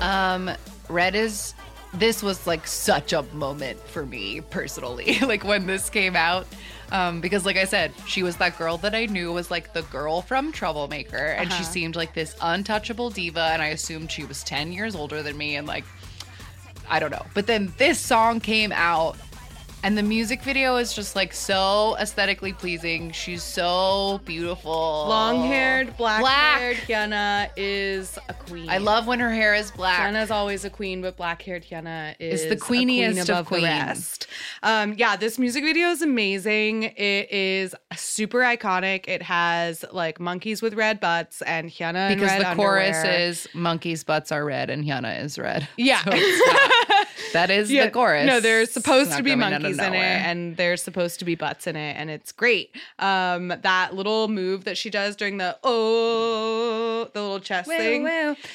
Um, 0.00 0.50
Red 0.88 1.14
is 1.14 1.54
this 1.98 2.22
was 2.22 2.46
like 2.46 2.66
such 2.66 3.12
a 3.12 3.22
moment 3.34 3.78
for 3.80 4.04
me 4.06 4.40
personally, 4.40 5.18
like 5.22 5.44
when 5.44 5.66
this 5.66 5.90
came 5.90 6.16
out. 6.16 6.46
Um, 6.90 7.20
because 7.20 7.44
like 7.44 7.58
I 7.58 7.64
said, 7.64 7.92
she 8.06 8.22
was 8.22 8.36
that 8.38 8.56
girl 8.56 8.78
that 8.78 8.94
I 8.94 9.04
knew 9.06 9.32
was 9.32 9.50
like 9.50 9.74
the 9.74 9.82
girl 9.82 10.22
from 10.22 10.52
Troublemaker, 10.52 11.16
and 11.16 11.52
she 11.52 11.62
seemed 11.62 11.96
like 11.96 12.14
this 12.14 12.34
untouchable 12.40 13.10
diva, 13.10 13.50
and 13.52 13.60
I 13.60 13.68
assumed 13.68 14.10
she 14.10 14.24
was 14.24 14.42
10 14.42 14.72
years 14.72 14.96
older 14.96 15.22
than 15.22 15.36
me, 15.36 15.56
and 15.56 15.66
like 15.66 15.84
I 16.88 16.98
don't 16.98 17.10
know. 17.10 17.26
But 17.34 17.46
then 17.46 17.72
this 17.76 18.00
song 18.00 18.40
came 18.40 18.72
out 18.72 19.18
and 19.84 19.96
the 19.96 20.02
music 20.02 20.42
video 20.42 20.76
is 20.76 20.92
just 20.92 21.14
like 21.14 21.32
so 21.32 21.96
aesthetically 22.00 22.52
pleasing. 22.52 23.12
She's 23.12 23.42
so 23.42 24.20
beautiful. 24.24 24.72
Long 24.72 25.46
haired, 25.46 25.96
black 25.96 26.24
haired 26.58 26.76
Hyuna 26.78 27.50
is 27.56 28.18
a 28.28 28.34
queen. 28.34 28.68
I 28.68 28.78
love 28.78 29.06
when 29.06 29.20
her 29.20 29.32
hair 29.32 29.54
is 29.54 29.70
black. 29.70 30.00
Hyuna's 30.12 30.30
always 30.32 30.64
a 30.64 30.70
queen, 30.70 31.00
but 31.00 31.16
black 31.16 31.42
haired 31.42 31.64
Hyuna 31.64 32.16
is 32.18 32.42
the 32.46 32.52
a 32.52 32.56
queen 32.56 32.88
queeniest 32.88 33.20
of 33.22 33.28
above 33.28 33.44
the 33.44 33.48
queens. 33.48 33.64
rest. 33.64 34.26
Um, 34.64 34.94
yeah, 34.98 35.14
this 35.16 35.38
music 35.38 35.62
video 35.62 35.88
is 35.88 36.02
amazing. 36.02 36.82
It 36.82 37.30
is 37.30 37.74
super 37.94 38.40
iconic. 38.40 39.04
It 39.06 39.22
has 39.22 39.84
like 39.92 40.18
monkeys 40.18 40.60
with 40.60 40.74
red 40.74 40.98
butts 40.98 41.40
and 41.42 41.70
Hyuna 41.70 42.10
in 42.10 42.18
because 42.18 42.36
the 42.38 42.54
chorus 42.56 42.96
underwear. 42.96 43.18
is 43.20 43.48
monkeys' 43.54 44.02
butts 44.02 44.32
are 44.32 44.44
red 44.44 44.70
and 44.70 44.84
Hyuna 44.84 45.22
is 45.22 45.38
red. 45.38 45.68
Yeah. 45.76 46.02
So 46.02 46.10
it's 46.14 47.32
that 47.32 47.50
is 47.50 47.68
the 47.68 47.90
chorus. 47.90 48.26
No, 48.26 48.40
they're 48.40 48.66
supposed 48.66 49.12
to 49.12 49.22
be 49.22 49.30
coming 49.30 49.67
monkeys 49.76 49.86
in 49.86 49.94
it, 49.94 49.98
and 49.98 50.56
there's 50.56 50.82
supposed 50.82 51.18
to 51.18 51.24
be 51.24 51.34
butts 51.34 51.66
in 51.66 51.76
it, 51.76 51.96
and 51.96 52.10
it's 52.10 52.32
great. 52.32 52.74
Um, 52.98 53.48
that 53.48 53.94
little 53.94 54.28
move 54.28 54.64
that 54.64 54.76
she 54.76 54.90
does 54.90 55.16
during 55.16 55.38
the 55.38 55.58
oh, 55.62 57.08
the 57.12 57.20
little 57.20 57.40
chest 57.40 57.68
thing. 57.68 58.04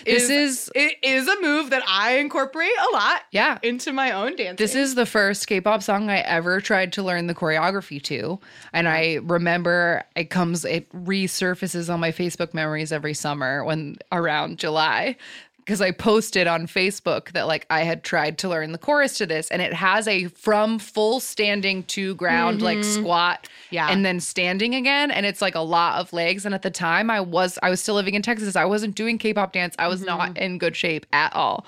This 0.06 0.30
is 0.30 0.72
it 0.76 0.98
is 1.04 1.28
a 1.28 1.42
move 1.42 1.70
that 1.70 1.84
I 1.88 2.18
incorporate 2.18 2.72
a 2.92 2.94
lot 2.94 3.22
yeah. 3.32 3.60
into 3.64 3.94
my 3.94 4.12
own 4.12 4.36
dance. 4.36 4.58
This 4.58 4.76
is 4.76 4.96
the 4.96 5.06
first 5.06 5.48
K-pop 5.48 5.84
song 5.84 6.10
I 6.10 6.20
ever 6.20 6.62
tried 6.62 6.94
to 6.94 7.04
learn 7.04 7.28
the 7.28 7.36
choreography 7.36 8.02
to, 8.04 8.40
and 8.72 8.88
I 8.88 9.20
remember 9.24 10.04
it 10.16 10.30
comes, 10.30 10.66
it 10.66 10.92
resurfaces 10.92 11.94
on 11.94 12.00
my 12.00 12.12
Facebook 12.12 12.54
memories 12.54 12.92
every 12.92 13.14
summer 13.14 13.64
when 13.64 13.98
around 14.12 14.60
July, 14.60 15.16
because 15.64 15.82
I 15.82 15.92
posted 15.92 16.48
on 16.48 16.68
Facebook 16.68 17.32
that 17.32 17.48
like 17.48 17.66
I 17.70 17.82
had 17.82 18.04
tried 18.04 18.38
to 18.40 18.50
learn 18.50 18.72
the 18.72 18.78
chorus 18.78 19.18
to 19.20 19.26
this, 19.26 19.50
and 19.50 19.62
it 19.62 19.74
has 19.74 20.08
a 20.08 20.26
from 20.28 20.80
full 20.80 21.20
standing 21.20 21.84
to 21.84 22.16
ground 22.16 22.62
like 22.62 22.80
mm-hmm. 22.80 23.02
squat, 23.02 23.48
Yeah. 23.70 23.90
and 23.90 24.06
then 24.06 24.20
standing 24.20 24.76
again, 24.76 25.12
and 25.12 25.26
it's 25.26 25.42
like 25.42 25.56
a 25.56 25.62
lot 25.62 26.00
of 26.00 26.12
legs. 26.14 26.46
And 26.46 26.54
at 26.54 26.62
the 26.62 26.72
time, 26.72 27.10
I 27.10 27.22
was 27.22 27.58
I 27.64 27.70
was 27.70 27.82
still 27.82 27.96
living 27.96 28.16
in 28.16 28.22
Texas. 28.22 28.56
I 28.56 28.66
wasn't 28.66 28.96
doing 28.96 29.18
K-pop 29.18 29.54
dance. 29.54 29.76
I 29.80 29.88
was 29.88 30.02
not 30.02 30.32
mm-hmm. 30.32 30.44
in 30.44 30.58
good 30.58 30.76
shape 30.76 31.06
at 31.14 31.34
all. 31.36 31.66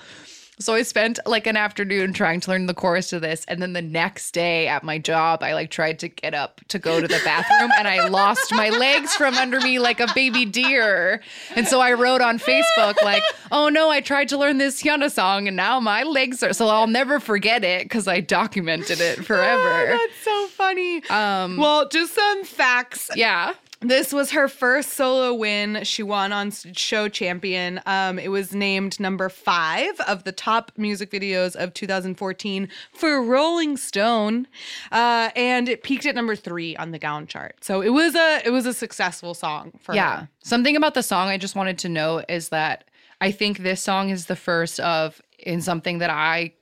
So 0.58 0.72
I 0.72 0.82
spent 0.82 1.18
like 1.26 1.46
an 1.46 1.56
afternoon 1.56 2.14
trying 2.14 2.40
to 2.40 2.50
learn 2.50 2.64
the 2.64 2.72
chorus 2.72 3.10
to 3.10 3.20
this. 3.20 3.44
And 3.46 3.60
then 3.60 3.74
the 3.74 3.82
next 3.82 4.30
day 4.32 4.68
at 4.68 4.82
my 4.82 4.96
job, 4.98 5.42
I 5.42 5.52
like 5.52 5.70
tried 5.70 5.98
to 5.98 6.08
get 6.08 6.32
up 6.32 6.62
to 6.68 6.78
go 6.78 6.98
to 7.00 7.06
the 7.06 7.20
bathroom 7.24 7.70
and 7.78 7.86
I 7.86 8.08
lost 8.08 8.52
my 8.54 8.70
legs 8.70 9.14
from 9.14 9.34
under 9.34 9.60
me 9.60 9.78
like 9.78 10.00
a 10.00 10.06
baby 10.14 10.46
deer. 10.46 11.20
And 11.54 11.68
so 11.68 11.80
I 11.82 11.92
wrote 11.92 12.22
on 12.22 12.38
Facebook, 12.38 12.94
like, 13.02 13.22
oh 13.52 13.68
no, 13.68 13.90
I 13.90 14.00
tried 14.00 14.28
to 14.30 14.38
learn 14.38 14.56
this 14.56 14.82
Hyuna 14.82 15.10
song 15.10 15.46
and 15.46 15.56
now 15.58 15.78
my 15.78 16.04
legs 16.04 16.42
are. 16.42 16.54
So 16.54 16.68
I'll 16.68 16.86
never 16.86 17.20
forget 17.20 17.62
it 17.62 17.84
because 17.84 18.08
I 18.08 18.20
documented 18.20 19.00
it 19.00 19.18
Oh, 19.18 19.22
forever. 19.24 19.86
that's 19.98 20.24
so 20.24 20.46
funny. 20.48 21.02
Um, 21.10 21.58
well, 21.58 21.86
just 21.88 22.14
some 22.14 22.44
facts. 22.44 23.10
yeah. 23.14 23.52
This 23.88 24.12
was 24.12 24.32
her 24.32 24.48
first 24.48 24.94
solo 24.94 25.32
win. 25.32 25.84
She 25.84 26.02
won 26.02 26.32
on 26.32 26.50
Show 26.50 27.08
Champion. 27.08 27.80
Um, 27.86 28.18
it 28.18 28.28
was 28.28 28.52
named 28.52 28.98
number 28.98 29.28
five 29.28 30.00
of 30.00 30.24
the 30.24 30.32
top 30.32 30.72
music 30.76 31.10
videos 31.10 31.54
of 31.54 31.72
2014 31.72 32.68
for 32.92 33.22
Rolling 33.22 33.76
Stone, 33.76 34.48
uh, 34.90 35.30
and 35.36 35.68
it 35.68 35.84
peaked 35.84 36.04
at 36.04 36.14
number 36.16 36.34
three 36.34 36.76
on 36.76 36.90
the 36.90 36.98
Gaon 36.98 37.26
chart. 37.28 37.56
So 37.62 37.80
it 37.80 37.90
was 37.90 38.14
a 38.16 38.42
it 38.44 38.50
was 38.50 38.66
a 38.66 38.74
successful 38.74 39.34
song 39.34 39.72
for 39.80 39.94
Yeah. 39.94 40.20
her. 40.22 40.28
Something 40.42 40.74
about 40.74 40.94
the 40.94 41.02
song 41.02 41.28
I 41.28 41.38
just 41.38 41.54
wanted 41.54 41.78
to 41.78 41.88
note 41.88 42.24
is 42.28 42.48
that 42.48 42.84
I 43.20 43.30
think 43.30 43.58
this 43.58 43.82
song 43.82 44.10
is 44.10 44.26
the 44.26 44.36
first 44.36 44.80
of 44.80 45.22
in 45.38 45.62
something 45.62 45.98
that 45.98 46.10
I 46.10 46.54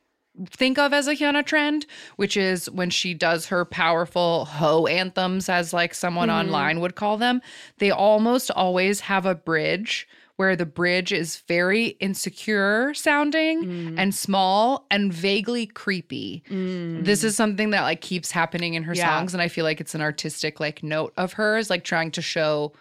think 0.51 0.79
of 0.79 0.93
as 0.93 1.07
a 1.07 1.15
Hyuna 1.15 1.45
trend, 1.45 1.87
which 2.17 2.37
is 2.37 2.71
when 2.71 2.91
she 2.91 3.15
does 3.15 3.47
her 3.47 3.65
powerful 3.65 4.47
ho 4.47 4.87
anthems, 4.87 5.49
as 5.49 5.73
like 5.73 5.95
someone 5.95 6.29
hmm. 6.29 6.35
online 6.37 6.81
would 6.81 6.97
call 6.97 7.17
them. 7.17 7.41
They 7.79 7.91
almost 7.91 8.51
always 8.51 9.01
have 9.01 9.27
a 9.27 9.35
bridge 9.35 10.09
where 10.37 10.57
the 10.57 10.67
bridge 10.67 11.13
is 11.13 11.37
very 11.47 11.89
insecure 12.01 12.93
sounding 12.93 13.63
hmm. 13.63 13.99
and 13.99 14.13
small 14.13 14.85
and 14.91 15.13
vaguely 15.13 15.67
creepy. 15.67 16.43
Hmm. 16.49 17.03
This 17.05 17.23
is 17.23 17.37
something 17.37 17.71
that 17.71 17.83
like 17.83 18.01
keeps 18.01 18.31
happening 18.33 18.75
in 18.75 18.83
her 18.83 18.95
Yeah. 18.95 19.17
songs, 19.17 19.33
and 19.35 19.43
I 19.43 19.49
feel 19.49 19.65
like 19.65 19.81
it's 19.81 19.95
an 19.95 20.01
artistic 20.01 20.59
like 20.59 20.83
note 20.83 21.13
of 21.17 21.35
hers, 21.35 21.71
like 21.71 21.85
trying 21.85 22.11
to 22.13 22.23
show 22.23 22.73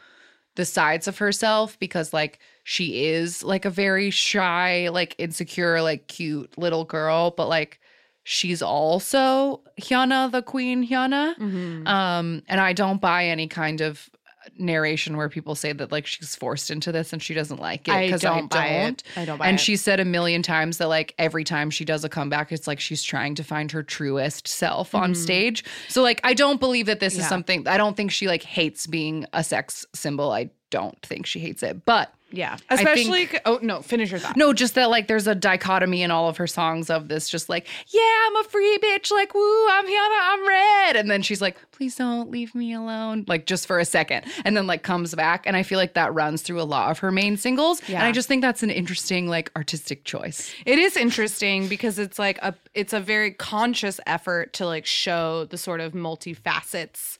the 0.56 0.66
sides 0.66 1.08
of 1.08 1.18
herself 1.18 1.78
because 1.80 2.14
like 2.14 2.40
she 2.64 3.06
is 3.08 3.44
like 3.44 3.66
a 3.66 3.70
very 3.70 4.10
shy, 4.10 4.90
like 4.90 5.16
insecure, 5.18 5.82
like 5.82 6.08
cute 6.08 6.58
little 6.58 6.86
girl, 6.86 7.32
but 7.32 7.50
like 7.50 7.80
she's 8.24 8.62
also 8.62 9.62
Hyuna, 9.80 10.32
the 10.32 10.42
queen 10.42 10.88
Hyuna. 10.88 11.36
Mm-hmm. 11.38 11.88
Um, 11.88 12.44
and 12.48 12.62
I 12.62 12.74
don't 12.74 13.02
buy 13.02 13.26
any 13.26 13.48
kind 13.48 13.82
of 13.82 14.10
narration 14.58 15.18
where 15.18 15.30
people 15.30 15.56
say 15.56 15.74
that 15.74 15.92
like 15.92 16.06
she's 16.06 16.36
forced 16.36 16.70
into 16.70 16.92
this 16.92 17.12
and 17.14 17.22
she 17.22 17.34
doesn't 17.34 17.60
like 17.60 17.82
it 17.82 17.86
because 17.88 17.96
I 17.96 18.06
because 18.06 18.22
don't 18.22 18.50
buy 18.50 18.66
it. 18.68 19.04
I 19.16 19.26
don't 19.26 19.38
buy 19.40 19.48
and 19.48 19.56
it. 19.56 19.60
she 19.60 19.76
said 19.76 20.00
a 20.00 20.06
million 20.06 20.42
times 20.44 20.78
that 20.78 20.88
like 20.90 21.16
every 21.18 21.44
time 21.44 21.70
she 21.70 21.86
does 21.86 22.04
a 22.04 22.10
comeback, 22.10 22.52
it's 22.52 22.68
like 22.68 22.80
she's 22.80 23.02
trying 23.04 23.36
to 23.36 23.44
find 23.44 23.72
her 23.72 23.82
truest 23.84 24.48
self 24.48 24.94
on 24.94 25.16
stage. 25.16 25.64
So 25.90 26.02
like 26.04 26.22
I 26.24 26.34
don't 26.34 26.60
believe 26.60 26.86
that 26.86 27.00
this 27.00 27.14
Mm-hmm. 27.14 27.20
Yeah. 27.20 27.26
is 27.26 27.30
something 27.30 27.68
I 27.68 27.78
don't 27.78 27.96
think 27.98 28.12
she 28.12 28.28
like 28.28 28.44
hates 28.44 28.88
being 28.88 29.26
a 29.34 29.44
sex 29.44 29.86
symbol. 29.94 30.32
I 30.32 30.50
don't 30.70 31.00
think 31.06 31.26
she 31.26 31.40
hates 31.40 31.62
it. 31.64 31.86
But 31.86 32.14
Yeah, 32.36 32.58
I 32.70 32.78
think- 32.78 32.90
especially. 32.90 33.40
oh 33.46 33.60
no, 33.62 33.82
finish 33.82 34.10
your 34.12 34.20
thought. 34.20 34.36
no, 34.36 34.54
just 34.54 34.74
that 34.76 34.90
like 34.90 35.08
there's 35.08 35.28
a 35.28 35.36
dichotomy 35.36 36.02
in 36.02 36.10
all 36.12 36.28
of 36.28 36.38
her 36.38 36.48
songs 36.48 36.90
of 36.90 37.08
this 37.08 37.30
just 37.30 37.48
like, 37.48 37.68
yeah, 37.94 38.02
I'm 38.28 38.36
a 38.38 38.44
free 38.46 38.80
bitch, 38.80 39.12
like 39.12 39.34
woo, 39.36 39.68
I'm 39.70 39.86
Hyuna, 39.86 40.20
I'm 40.22 40.48
red. 40.48 40.96
And 40.96 41.12
then 41.12 41.22
she's 41.22 41.42
like, 41.42 41.58
please 41.72 41.96
don't 41.96 42.32
leave 42.32 42.56
me 42.56 42.74
alone. 42.74 43.26
Like 43.28 43.46
just 43.46 43.68
for 43.68 43.78
a 43.80 43.86
second. 43.86 44.26
And 44.46 44.58
then 44.58 44.66
like 44.68 44.82
comes 44.84 45.14
back. 45.16 45.46
And 45.46 45.56
I 45.56 45.62
feel 45.64 45.78
like 45.78 45.94
that 45.94 46.14
runs 46.14 46.42
through 46.42 46.60
a 46.62 46.64
lot 46.64 46.90
of 46.92 47.00
her 47.00 47.12
main 47.12 47.38
singles. 47.38 47.82
Yeah. 47.88 47.98
And 48.00 48.08
I 48.08 48.12
just 48.12 48.28
think 48.28 48.42
that's 48.42 48.64
an 48.64 48.70
interesting, 48.72 49.28
like 49.28 49.52
artistic 49.56 50.04
choice. 50.04 50.52
It 50.66 50.80
is 50.80 50.98
interesting 50.98 51.68
because 51.68 52.00
it's 52.00 52.18
like 52.18 52.40
a 52.42 52.56
it's 52.74 52.94
a 52.94 53.00
very 53.00 53.32
conscious 53.32 54.00
effort 54.08 54.54
to 54.54 54.66
like 54.66 54.86
show 54.88 55.46
the 55.46 55.58
sort 55.58 55.80
of 55.82 55.94
multifacets 55.94 57.18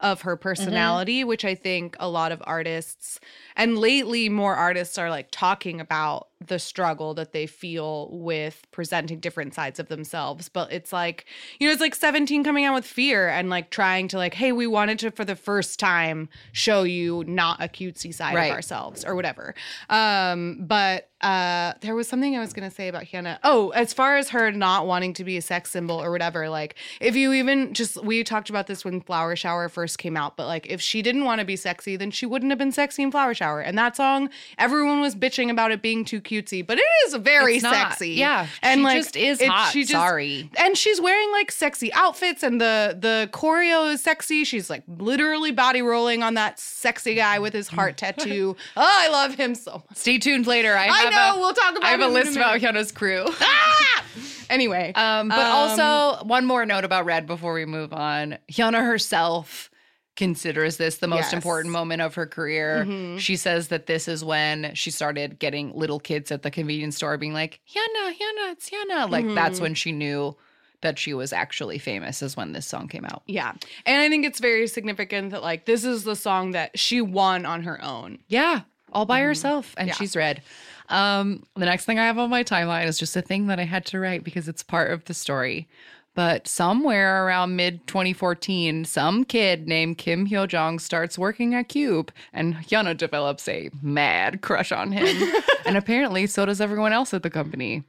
of 0.00 0.22
her 0.22 0.36
mm-hmm. 0.36 0.42
personality, 0.42 1.24
which 1.24 1.44
I 1.44 1.54
think 1.54 1.96
a 1.98 2.08
lot 2.08 2.32
of 2.32 2.42
artists 2.46 3.20
and 3.56 3.78
lately 3.78 4.28
more 4.28 4.54
artists 4.54 4.98
are 4.98 5.10
like 5.10 5.28
talking 5.30 5.80
about 5.80 6.28
the 6.46 6.58
struggle 6.58 7.14
that 7.14 7.32
they 7.32 7.46
feel 7.46 8.08
with 8.10 8.66
presenting 8.70 9.18
different 9.20 9.54
sides 9.54 9.78
of 9.80 9.88
themselves. 9.88 10.48
But 10.48 10.72
it's 10.72 10.92
like, 10.92 11.26
you 11.58 11.66
know, 11.68 11.72
it's 11.72 11.80
like 11.80 11.94
17 11.94 12.44
coming 12.44 12.64
out 12.64 12.74
with 12.74 12.84
fear 12.86 13.28
and 13.28 13.50
like 13.50 13.70
trying 13.70 14.08
to 14.08 14.16
like, 14.16 14.34
hey, 14.34 14.52
we 14.52 14.66
wanted 14.66 14.98
to 15.00 15.10
for 15.10 15.24
the 15.24 15.36
first 15.36 15.78
time 15.80 16.28
show 16.52 16.82
you 16.82 17.24
not 17.26 17.62
a 17.62 17.68
cutesy 17.68 18.12
side 18.14 18.34
Right. 18.34 18.46
of 18.50 18.54
ourselves 18.54 19.04
or 19.04 19.14
whatever. 19.14 19.54
Um, 19.88 20.58
but 20.66 21.08
uh 21.20 21.72
there 21.80 21.94
was 21.94 22.06
something 22.06 22.36
I 22.36 22.40
was 22.40 22.52
gonna 22.52 22.70
say 22.70 22.88
about 22.88 23.04
Hannah. 23.04 23.38
Oh, 23.44 23.70
as 23.70 23.94
far 23.94 24.16
as 24.18 24.28
her 24.30 24.50
not 24.52 24.86
wanting 24.86 25.14
to 25.14 25.24
be 25.24 25.38
a 25.38 25.42
sex 25.42 25.70
symbol 25.70 25.96
or 25.96 26.10
whatever, 26.10 26.50
like 26.50 26.74
if 27.00 27.16
you 27.16 27.32
even 27.32 27.72
just 27.72 28.02
we 28.04 28.22
talked 28.24 28.50
about 28.50 28.66
this 28.66 28.84
when 28.84 29.00
Flower 29.00 29.34
Shower 29.34 29.70
first 29.70 29.96
came 29.98 30.16
out, 30.18 30.36
but 30.36 30.46
like 30.46 30.66
if 30.68 30.82
she 30.82 31.00
didn't 31.00 31.24
want 31.24 31.38
to 31.38 31.46
be 31.46 31.56
sexy, 31.56 31.96
then 31.96 32.10
she 32.10 32.26
wouldn't 32.26 32.50
have 32.50 32.58
been 32.58 32.72
sexy 32.72 33.02
in 33.02 33.10
Flower 33.10 33.32
Shower. 33.32 33.60
And 33.60 33.78
that 33.78 33.96
song, 33.96 34.28
everyone 34.58 35.00
was 35.00 35.14
bitching 35.16 35.50
about 35.50 35.70
it 35.70 35.80
being 35.80 36.04
too 36.04 36.20
cutesy, 36.42 36.66
but 36.66 36.78
it 36.78 36.84
is 37.06 37.14
very 37.14 37.58
sexy. 37.60 38.10
Yeah, 38.10 38.46
and 38.62 38.80
she 38.80 38.84
like 38.84 38.98
just 38.98 39.16
is 39.16 39.40
it- 39.40 39.48
hot. 39.48 39.72
Sorry. 39.72 40.50
and 40.58 40.76
she's 40.76 41.00
wearing 41.00 41.30
like 41.32 41.50
sexy 41.52 41.92
outfits 41.92 42.42
and 42.42 42.60
the 42.60 42.96
the 42.98 43.28
choreo 43.32 43.92
is 43.92 44.00
sexy 44.02 44.44
she's 44.44 44.68
like 44.70 44.82
literally 44.98 45.50
body 45.52 45.82
rolling 45.82 46.22
on 46.22 46.34
that 46.34 46.58
sexy 46.58 47.14
guy 47.14 47.38
with 47.38 47.52
his 47.52 47.68
heart 47.68 47.96
tattoo 47.98 48.56
oh 48.76 48.82
i 49.00 49.08
love 49.08 49.34
him 49.34 49.54
so 49.54 49.82
much 49.88 49.96
Stay 49.96 50.18
tuned 50.18 50.46
later. 50.46 50.76
I, 50.76 50.88
I 50.90 51.10
know, 51.10 51.36
A, 51.36 51.40
we'll 51.40 51.52
talk 51.54 51.70
about 51.76 51.82
it. 51.82 51.86
I 51.86 51.90
have 51.90 52.00
a 52.00 52.04
him 52.04 52.10
in 52.10 52.16
a 52.16 52.20
list 52.24 52.36
about. 52.36 52.60
Hyuna's 52.60 52.92
crew. 52.92 53.24
ah! 53.40 54.04
anyway 54.50 54.92
Um, 54.94 55.28
but 55.28 55.38
also 55.46 56.24
one 56.24 56.44
more 56.46 56.64
note 56.66 56.84
about 56.84 57.04
Red 57.04 57.26
before 57.26 57.52
we 57.54 57.64
move 57.64 57.92
on. 57.92 58.38
Hyuna 58.50 58.84
herself 58.84 59.70
considers 60.16 60.76
this 60.76 60.98
the 60.98 61.08
most 61.08 61.16
Yes. 61.18 61.26
Mm-hmm. 61.28 61.36
important 61.36 61.72
moment 61.72 62.02
of 62.02 62.14
her 62.14 62.26
career. 62.26 62.86
She 63.18 63.36
says 63.36 63.68
that 63.68 63.86
this 63.86 64.06
is 64.08 64.24
when 64.24 64.74
she 64.74 64.90
started 64.90 65.38
getting 65.38 65.72
little 65.74 65.98
kids 66.00 66.30
at 66.30 66.42
the 66.42 66.50
convenience 66.50 66.96
store 66.96 67.16
being 67.18 67.32
like, 67.32 67.60
Hyuna, 67.68 68.10
Hyuna, 68.12 68.52
it's 68.52 68.70
Hyuna. 68.70 69.10
Like 69.10 69.26
that's 69.34 69.56
Mm-hmm. 69.56 69.62
when 69.62 69.74
she 69.74 69.92
knew 69.92 70.36
that 70.82 70.98
she 70.98 71.14
was 71.14 71.32
actually 71.32 71.78
famous 71.78 72.20
is 72.22 72.36
when 72.36 72.52
this 72.52 72.66
song 72.66 72.88
came 72.88 73.06
out. 73.06 73.22
yeah 73.26 73.52
and 73.86 74.02
i 74.02 74.08
think 74.10 74.26
it's 74.26 74.38
very 74.38 74.66
significant 74.66 75.30
that 75.30 75.42
like 75.42 75.64
this 75.64 75.82
is 75.82 76.04
the 76.04 76.14
song 76.14 76.50
that 76.50 76.78
she 76.78 77.00
won 77.00 77.46
on 77.46 77.62
her 77.62 77.82
own 77.82 78.18
Yeah. 78.28 78.60
all 78.92 79.06
by 79.06 79.20
herself, 79.22 79.74
and 79.78 79.88
Yeah. 79.88 79.94
she's 79.94 80.14
red. 80.14 80.42
Um, 80.90 81.42
the 81.56 81.64
next 81.64 81.86
thing 81.86 81.98
I 81.98 82.04
have 82.04 82.18
on 82.18 82.28
my 82.28 82.44
timeline 82.44 82.86
is 82.86 82.98
just 82.98 83.16
a 83.16 83.22
thing 83.22 83.46
that 83.46 83.58
I 83.58 83.64
had 83.64 83.86
to 83.86 83.98
write 83.98 84.22
because 84.22 84.46
it's 84.46 84.62
part 84.62 84.90
of 84.90 85.06
the 85.06 85.14
story. 85.14 85.66
But 86.14 86.46
somewhere 86.46 87.26
around 87.26 87.56
mid 87.56 87.86
2014, 87.88 88.84
some 88.84 89.24
kid 89.24 89.66
named 89.66 89.98
Kim 89.98 90.28
Hyo 90.28 90.46
Jong 90.46 90.78
starts 90.78 91.18
working 91.18 91.54
at 91.54 91.68
Cube, 91.68 92.12
and 92.32 92.54
Hyuna 92.54 92.96
develops 92.96 93.48
a 93.48 93.70
mad 93.82 94.40
crush 94.40 94.70
on 94.70 94.92
him. 94.92 95.32
and 95.66 95.76
apparently, 95.76 96.26
so 96.26 96.46
does 96.46 96.60
everyone 96.60 96.92
else 96.92 97.12
at 97.12 97.24
the 97.24 97.30
company. 97.30 97.82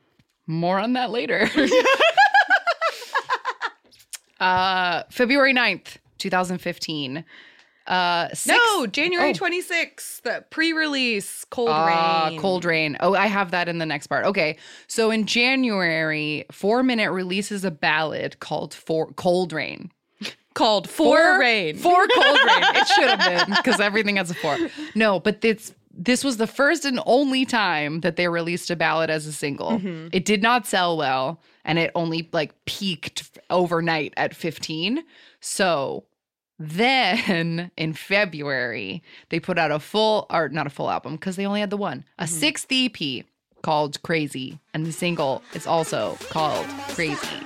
More 0.47 0.79
on 0.79 0.93
that 0.93 1.11
later. 1.11 1.49
uh, 4.39 5.03
February 5.09 5.53
9th, 5.53 5.97
2015. 6.17 7.23
Uh, 7.87 8.29
six- 8.29 8.47
No, 8.47 8.87
January 8.87 9.29
Oh. 9.29 9.33
26th, 9.33 10.21
the 10.23 10.43
pre-release 10.49 11.45
Cold 11.51 11.69
Ah, 11.71 12.27
Rain. 12.29 12.39
Cold 12.39 12.65
Rain. 12.65 12.97
Oh, 12.99 13.13
I 13.13 13.27
have 13.27 13.51
that 13.51 13.67
in 13.69 13.77
the 13.77 13.85
next 13.85 14.07
part. 14.07 14.25
Okay. 14.25 14.57
So 14.87 15.11
in 15.11 15.25
January, 15.25 16.45
Four 16.51 16.81
Minute 16.83 17.11
releases 17.11 17.63
a 17.63 17.71
ballad 17.71 18.39
called 18.39 18.73
For 18.73 19.11
Cold 19.13 19.53
Rain. 19.53 19.91
called 20.55 20.89
For 20.89 21.37
Rain. 21.39 21.77
For 21.77 22.07
Cold 22.15 22.39
Rain. 22.45 22.63
It 22.75 22.87
should 22.87 23.09
have 23.09 23.47
been 23.47 23.55
because 23.57 23.79
everything 23.79 24.15
has 24.15 24.31
a 24.31 24.33
four. 24.35 24.57
No, 24.95 25.19
but 25.19 25.41
this 25.41 25.73
this 25.97 26.23
was 26.25 26.37
the 26.37 26.47
first 26.47 26.83
and 26.85 26.99
only 27.05 27.45
time 27.45 28.01
that 28.01 28.15
they 28.17 28.27
released 28.27 28.69
a 28.69 28.75
ballad 28.75 29.09
as 29.09 29.25
a 29.27 29.31
single. 29.31 29.71
Mm-hmm. 29.71 30.07
It 30.11 30.25
did 30.25 30.41
not 30.41 30.65
sell 30.67 30.97
well, 30.97 31.39
and 31.63 31.79
it 31.79 31.91
only 31.95 32.27
like 32.33 32.53
peaked 32.65 33.29
overnight 33.49 34.13
at 34.17 34.35
15. 34.35 35.03
So 35.39 36.03
then 36.59 37.71
in 37.77 37.93
February, 37.93 39.03
they 39.29 39.39
put 39.39 39.57
out 39.57 39.71
a 39.71 39.79
full, 39.79 40.25
or 40.29 40.49
not 40.49 40.67
a 40.67 40.69
full 40.69 40.89
album 40.89 41.15
because 41.15 41.35
they 41.35 41.45
only 41.45 41.59
had 41.59 41.69
the 41.69 41.77
one, 41.77 42.05
a 42.17 42.23
Mm-hmm. 42.23 42.33
sixth 42.33 42.67
EP 42.71 43.25
called 43.61 44.01
Crazy. 44.03 44.59
And 44.73 44.85
the 44.85 44.91
single 44.91 45.41
is 45.53 45.67
also 45.67 46.17
called 46.29 46.65
Crazy. 46.89 47.41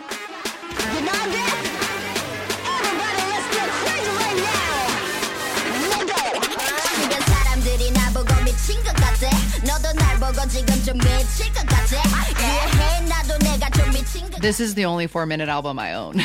This 14.41 14.59
is 14.59 14.75
the 14.75 14.85
only 14.85 15.07
four 15.07 15.25
minute 15.25 15.49
album 15.49 15.79
I 15.79 15.93
own. 15.93 16.21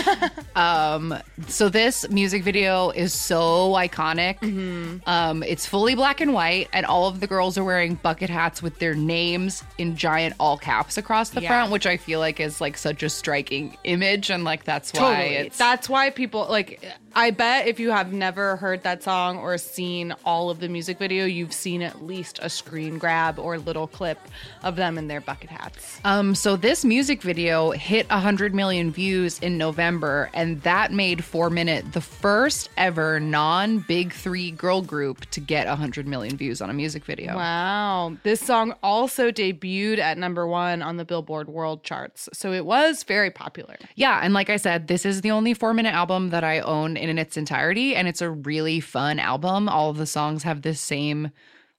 um, 0.56 1.14
so 1.48 1.68
this 1.68 2.08
music 2.10 2.42
video 2.42 2.90
is 2.90 3.12
so 3.12 3.72
iconic. 3.72 4.38
Mm-hmm. 4.40 4.98
Um, 5.08 5.42
it's 5.42 5.64
fully 5.66 5.94
black 5.94 6.20
and 6.20 6.34
white, 6.34 6.68
and 6.72 6.84
all 6.84 7.08
of 7.08 7.20
the 7.20 7.26
girls 7.26 7.56
are 7.56 7.64
wearing 7.64 7.94
bucket 7.96 8.30
hats 8.30 8.62
with 8.62 8.78
their 8.78 8.94
names 8.94 9.64
in 9.78 9.96
giant 9.96 10.34
all 10.38 10.58
caps 10.58 10.98
across 10.98 11.30
the 11.30 11.40
yeah. 11.40 11.48
front, 11.48 11.72
which 11.72 11.86
I 11.86 11.96
feel 11.96 12.20
like 12.20 12.38
is 12.38 12.60
like 12.60 12.76
such 12.76 13.02
a 13.02 13.08
striking 13.08 13.76
image, 13.84 14.30
and 14.30 14.44
like 14.44 14.64
that's 14.64 14.92
why 14.92 15.00
totally. 15.00 15.34
it's 15.36 15.58
that's 15.58 15.88
why 15.88 16.10
people 16.10 16.46
like 16.48 16.84
I 17.16 17.30
bet 17.30 17.68
if 17.68 17.78
you 17.78 17.90
have 17.90 18.12
never 18.12 18.56
heard 18.56 18.82
that 18.82 19.02
song 19.02 19.38
or 19.38 19.56
seen 19.56 20.14
all 20.24 20.50
of 20.50 20.58
the 20.58 20.68
music 20.68 20.98
video, 20.98 21.24
you've 21.26 21.52
seen 21.52 21.80
at 21.80 22.04
least 22.04 22.40
a 22.42 22.50
screen 22.50 22.98
grab 22.98 23.38
or 23.38 23.56
little 23.58 23.86
clip 23.86 24.18
of 24.64 24.74
them 24.74 24.98
in 24.98 25.06
their 25.06 25.20
bucket 25.20 25.50
hats. 25.50 26.00
Um, 26.04 26.34
so 26.34 26.56
this 26.56 26.84
music 26.84 27.22
video 27.22 27.70
hit 27.70 28.08
100 28.10 28.52
million 28.52 28.90
views 28.90 29.38
in 29.38 29.56
November, 29.56 30.28
and 30.34 30.60
that 30.62 30.92
made 30.92 31.22
Four 31.22 31.50
Minute 31.50 31.92
the 31.92 32.00
first 32.00 32.68
ever 32.76 33.20
non 33.20 33.78
Big 33.78 34.12
Three 34.12 34.50
girl 34.50 34.82
group 34.82 35.24
to 35.30 35.40
get 35.40 35.68
100 35.68 36.08
million 36.08 36.36
views 36.36 36.60
on 36.60 36.68
a 36.68 36.74
music 36.74 37.04
video. 37.04 37.36
Wow. 37.36 38.16
This 38.24 38.40
song 38.40 38.74
also 38.82 39.30
debuted 39.30 39.98
at 39.98 40.18
number 40.18 40.46
one 40.46 40.82
on 40.82 40.96
the 40.96 41.04
Billboard 41.04 41.48
World 41.48 41.84
Charts. 41.84 42.28
So 42.32 42.52
it 42.52 42.64
was 42.64 43.04
very 43.04 43.30
popular. 43.30 43.76
Yeah, 43.94 44.20
and 44.22 44.34
like 44.34 44.50
I 44.50 44.56
said, 44.56 44.88
this 44.88 45.06
is 45.06 45.20
the 45.20 45.30
only 45.30 45.54
four 45.54 45.74
minute 45.74 45.94
album 45.94 46.30
that 46.30 46.42
I 46.42 46.58
own 46.60 46.96
in 47.08 47.18
its 47.18 47.36
entirety, 47.36 47.94
and 47.94 48.08
it's 48.08 48.22
a 48.22 48.30
really 48.30 48.80
fun 48.80 49.18
album. 49.18 49.68
All 49.68 49.90
of 49.90 49.96
the 49.96 50.06
songs 50.06 50.42
have 50.42 50.62
this 50.62 50.80
same 50.80 51.30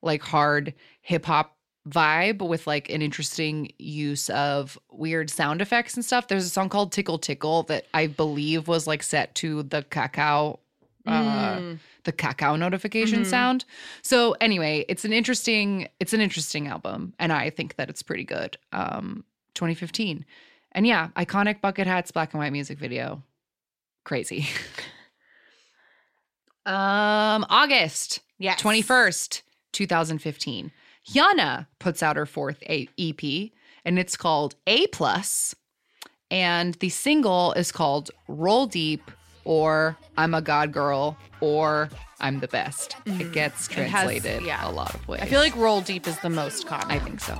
like 0.01 0.21
hard 0.21 0.73
hip 1.01 1.25
hop 1.25 1.55
vibe 1.89 2.47
with 2.47 2.65
like 2.65 2.89
an 2.89 3.01
interesting 3.01 3.71
use 3.77 4.29
of 4.31 4.77
weird 4.91 5.29
sound 5.29 5.61
effects 5.61 5.95
and 5.95 6.03
stuff. 6.03 6.27
There's 6.27 6.45
a 6.45 6.49
song 6.49 6.69
called 6.69 6.91
Tickle 6.91 7.19
Tickle 7.19 7.63
that 7.63 7.85
I 7.93 8.07
believe 8.07 8.67
was 8.67 8.87
like 8.87 9.03
set 9.03 9.35
to 9.35 9.63
the 9.63 9.83
Kakao 9.83 10.59
uh 11.05 11.61
the 12.03 12.11
Kakao 12.11 12.57
notification 12.57 13.25
sound. 13.25 13.65
So 14.01 14.35
anyway, 14.41 14.85
it's 14.89 15.05
an 15.05 15.13
interesting 15.13 15.87
it's 15.99 16.13
an 16.13 16.21
interesting 16.21 16.67
album 16.67 17.13
and 17.19 17.31
I 17.31 17.51
think 17.51 17.75
that 17.75 17.89
it's 17.89 18.01
pretty 18.01 18.23
good. 18.23 18.57
Um 18.71 19.23
2015. 19.53 20.25
And 20.71 20.87
yeah, 20.87 21.09
iconic 21.15 21.61
bucket 21.61 21.87
hats 21.87 22.11
black 22.11 22.33
and 22.33 22.39
white 22.39 22.51
music 22.51 22.79
video. 22.79 23.21
Crazy. 24.03 24.47
um 26.65 27.45
August 27.49 28.19
Yes. 28.37 28.61
21st, 28.61 29.41
2015. 29.71 30.71
Hyuna 31.09 31.67
puts 31.79 32.01
out 32.03 32.15
her 32.17 32.25
fourth 32.25 32.61
A- 32.63 32.89
EP 32.97 33.51
and 33.85 33.97
it's 33.99 34.17
called 34.17 34.55
A 34.67 34.87
Plus. 34.87 35.55
And 36.31 36.73
the 36.75 36.89
single 36.89 37.53
is 37.53 37.71
called 37.71 38.09
Roll 38.27 38.65
Deep 38.65 39.09
or 39.43 39.95
I'm 40.17 40.33
a 40.33 40.41
God 40.41 40.71
Girl 40.73 41.17
or 41.39 41.89
I'm 42.19 42.39
the 42.39 42.47
Best. 42.47 42.95
It 43.05 43.31
gets 43.31 43.67
Mm-hmm. 43.67 43.81
It 43.81 43.89
has- 43.89 44.03
translated 44.03 44.43
yeah. 44.43 44.67
a 44.67 44.71
lot 44.71 44.93
of 44.95 45.07
ways. 45.07 45.21
I 45.21 45.27
feel 45.27 45.39
like 45.39 45.55
Roll 45.55 45.81
Deep 45.81 46.07
is 46.07 46.17
the 46.19 46.29
most 46.29 46.65
common. 46.67 46.89
I 46.91 46.99
think 46.99 47.19
so. 47.21 47.35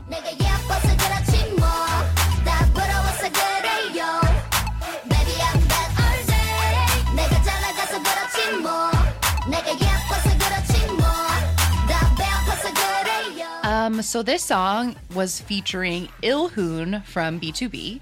Um, 13.85 14.01
so 14.01 14.23
this 14.23 14.41
song 14.43 14.95
was 15.13 15.39
featuring 15.39 16.07
Ilhoon 16.23 17.05
from 17.05 17.39
BTOB. 17.39 18.01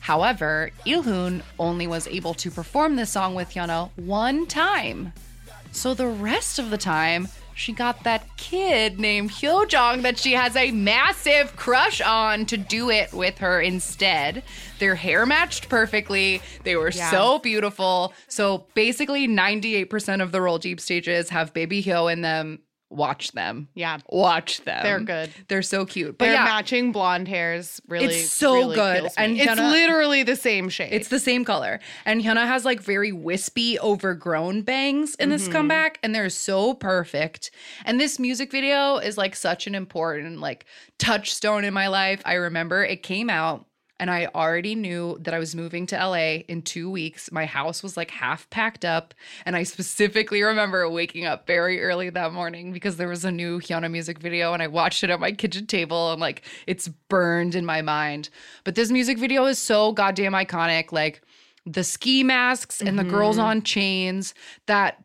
However, 0.00 0.70
Ilhoon 0.86 1.40
only 1.58 1.86
was 1.86 2.06
able 2.06 2.34
to 2.34 2.50
perform 2.50 2.96
this 2.96 3.08
song 3.10 3.34
with 3.34 3.48
Hyuna 3.50 3.88
one 3.96 4.46
time. 4.46 5.14
So 5.72 5.94
the 5.94 6.06
rest 6.08 6.58
of 6.58 6.68
the 6.68 6.76
time, 6.76 7.28
she 7.54 7.72
got 7.72 8.04
that 8.04 8.36
kid 8.36 9.00
named 9.00 9.30
Hyojong 9.30 10.02
that 10.02 10.18
she 10.18 10.32
has 10.32 10.54
a 10.56 10.72
massive 10.72 11.56
crush 11.56 12.02
on 12.02 12.44
to 12.46 12.58
do 12.58 12.90
it 12.90 13.10
with 13.14 13.38
her 13.38 13.62
instead. 13.62 14.42
Their 14.78 14.94
hair 14.94 15.24
matched 15.24 15.70
perfectly. 15.70 16.42
They 16.64 16.76
were 16.76 16.90
Yeah. 16.90 17.10
so 17.10 17.38
beautiful. 17.38 18.12
So 18.28 18.66
basically, 18.74 19.26
98% 19.26 20.20
of 20.22 20.32
the 20.32 20.42
Roll 20.42 20.58
Deep 20.58 20.80
stages 20.80 21.30
have 21.30 21.54
Baby 21.54 21.82
Hyo 21.82 22.12
in 22.12 22.20
them. 22.20 22.60
Watch 22.90 23.32
them. 23.32 23.68
Yeah. 23.74 23.98
Watch 24.08 24.62
them. 24.64 24.82
They're 24.82 25.00
good. 25.00 25.30
They're 25.48 25.60
so 25.60 25.84
cute. 25.84 26.16
But 26.16 26.24
Their 26.24 26.34
yeah, 26.34 26.44
matching 26.44 26.90
blonde 26.90 27.28
hairs 27.28 27.82
really 27.86 28.06
It's 28.06 28.30
so 28.32 28.54
really 28.54 28.76
good. 28.76 29.10
And 29.18 29.36
it's 29.36 29.46
Hyuna- 29.46 29.70
literally 29.70 30.22
the 30.22 30.36
same 30.36 30.70
shade. 30.70 30.92
it's 30.92 31.08
the 31.08 31.18
same 31.20 31.44
color. 31.44 31.80
And 32.06 32.22
Hyuna 32.22 32.46
has 32.46 32.64
like 32.64 32.80
very 32.80 33.12
wispy, 33.12 33.78
overgrown 33.80 34.62
bangs 34.62 35.14
in 35.16 35.28
Mm-hmm. 35.28 35.32
this 35.32 35.48
comeback, 35.48 35.98
and 36.02 36.14
they're 36.14 36.30
so 36.30 36.72
perfect. 36.72 37.50
And 37.84 38.00
this 38.00 38.18
music 38.18 38.50
video 38.50 38.96
is 38.96 39.18
like 39.18 39.36
such 39.36 39.66
an 39.66 39.74
important 39.74 40.40
like 40.40 40.64
touchstone 40.98 41.64
in 41.64 41.74
my 41.74 41.88
life. 41.88 42.22
I 42.24 42.34
remember 42.34 42.82
it 42.82 43.02
came 43.02 43.28
out. 43.28 43.66
And 44.00 44.10
I 44.10 44.26
already 44.34 44.74
knew 44.76 45.18
that 45.22 45.34
I 45.34 45.38
was 45.40 45.54
moving 45.56 45.84
to 45.86 45.96
LA 45.96 46.42
in 46.46 46.62
two 46.62 46.88
weeks. 46.90 47.32
My 47.32 47.46
house 47.46 47.82
was 47.82 47.96
like 47.96 48.10
half 48.12 48.48
packed 48.50 48.84
up. 48.84 49.12
And 49.44 49.56
I 49.56 49.64
specifically 49.64 50.42
remember 50.42 50.88
waking 50.88 51.24
up 51.26 51.46
very 51.46 51.82
early 51.82 52.08
that 52.10 52.32
morning 52.32 52.72
because 52.72 52.96
there 52.96 53.08
was 53.08 53.24
a 53.24 53.32
new 53.32 53.58
Hyuna 53.60 53.90
music 53.90 54.18
video 54.18 54.52
and 54.52 54.62
I 54.62 54.68
watched 54.68 55.02
it 55.02 55.10
at 55.10 55.18
my 55.18 55.32
kitchen 55.32 55.66
table 55.66 56.12
and 56.12 56.20
like 56.20 56.42
it's 56.68 56.86
burned 57.08 57.54
in 57.56 57.64
my 57.64 57.82
mind. 57.82 58.28
But 58.64 58.76
this 58.76 58.90
music 58.90 59.18
video 59.18 59.46
is 59.46 59.58
so 59.58 59.90
goddamn 59.92 60.32
iconic. 60.32 60.92
Like 60.92 61.22
the 61.66 61.82
ski 61.84 62.22
masks 62.22 62.80
and 62.80 62.98
the 62.98 63.04
girls 63.04 63.36
Mm-hmm. 63.36 63.46
on 63.46 63.62
chains, 63.62 64.32
that 64.66 65.02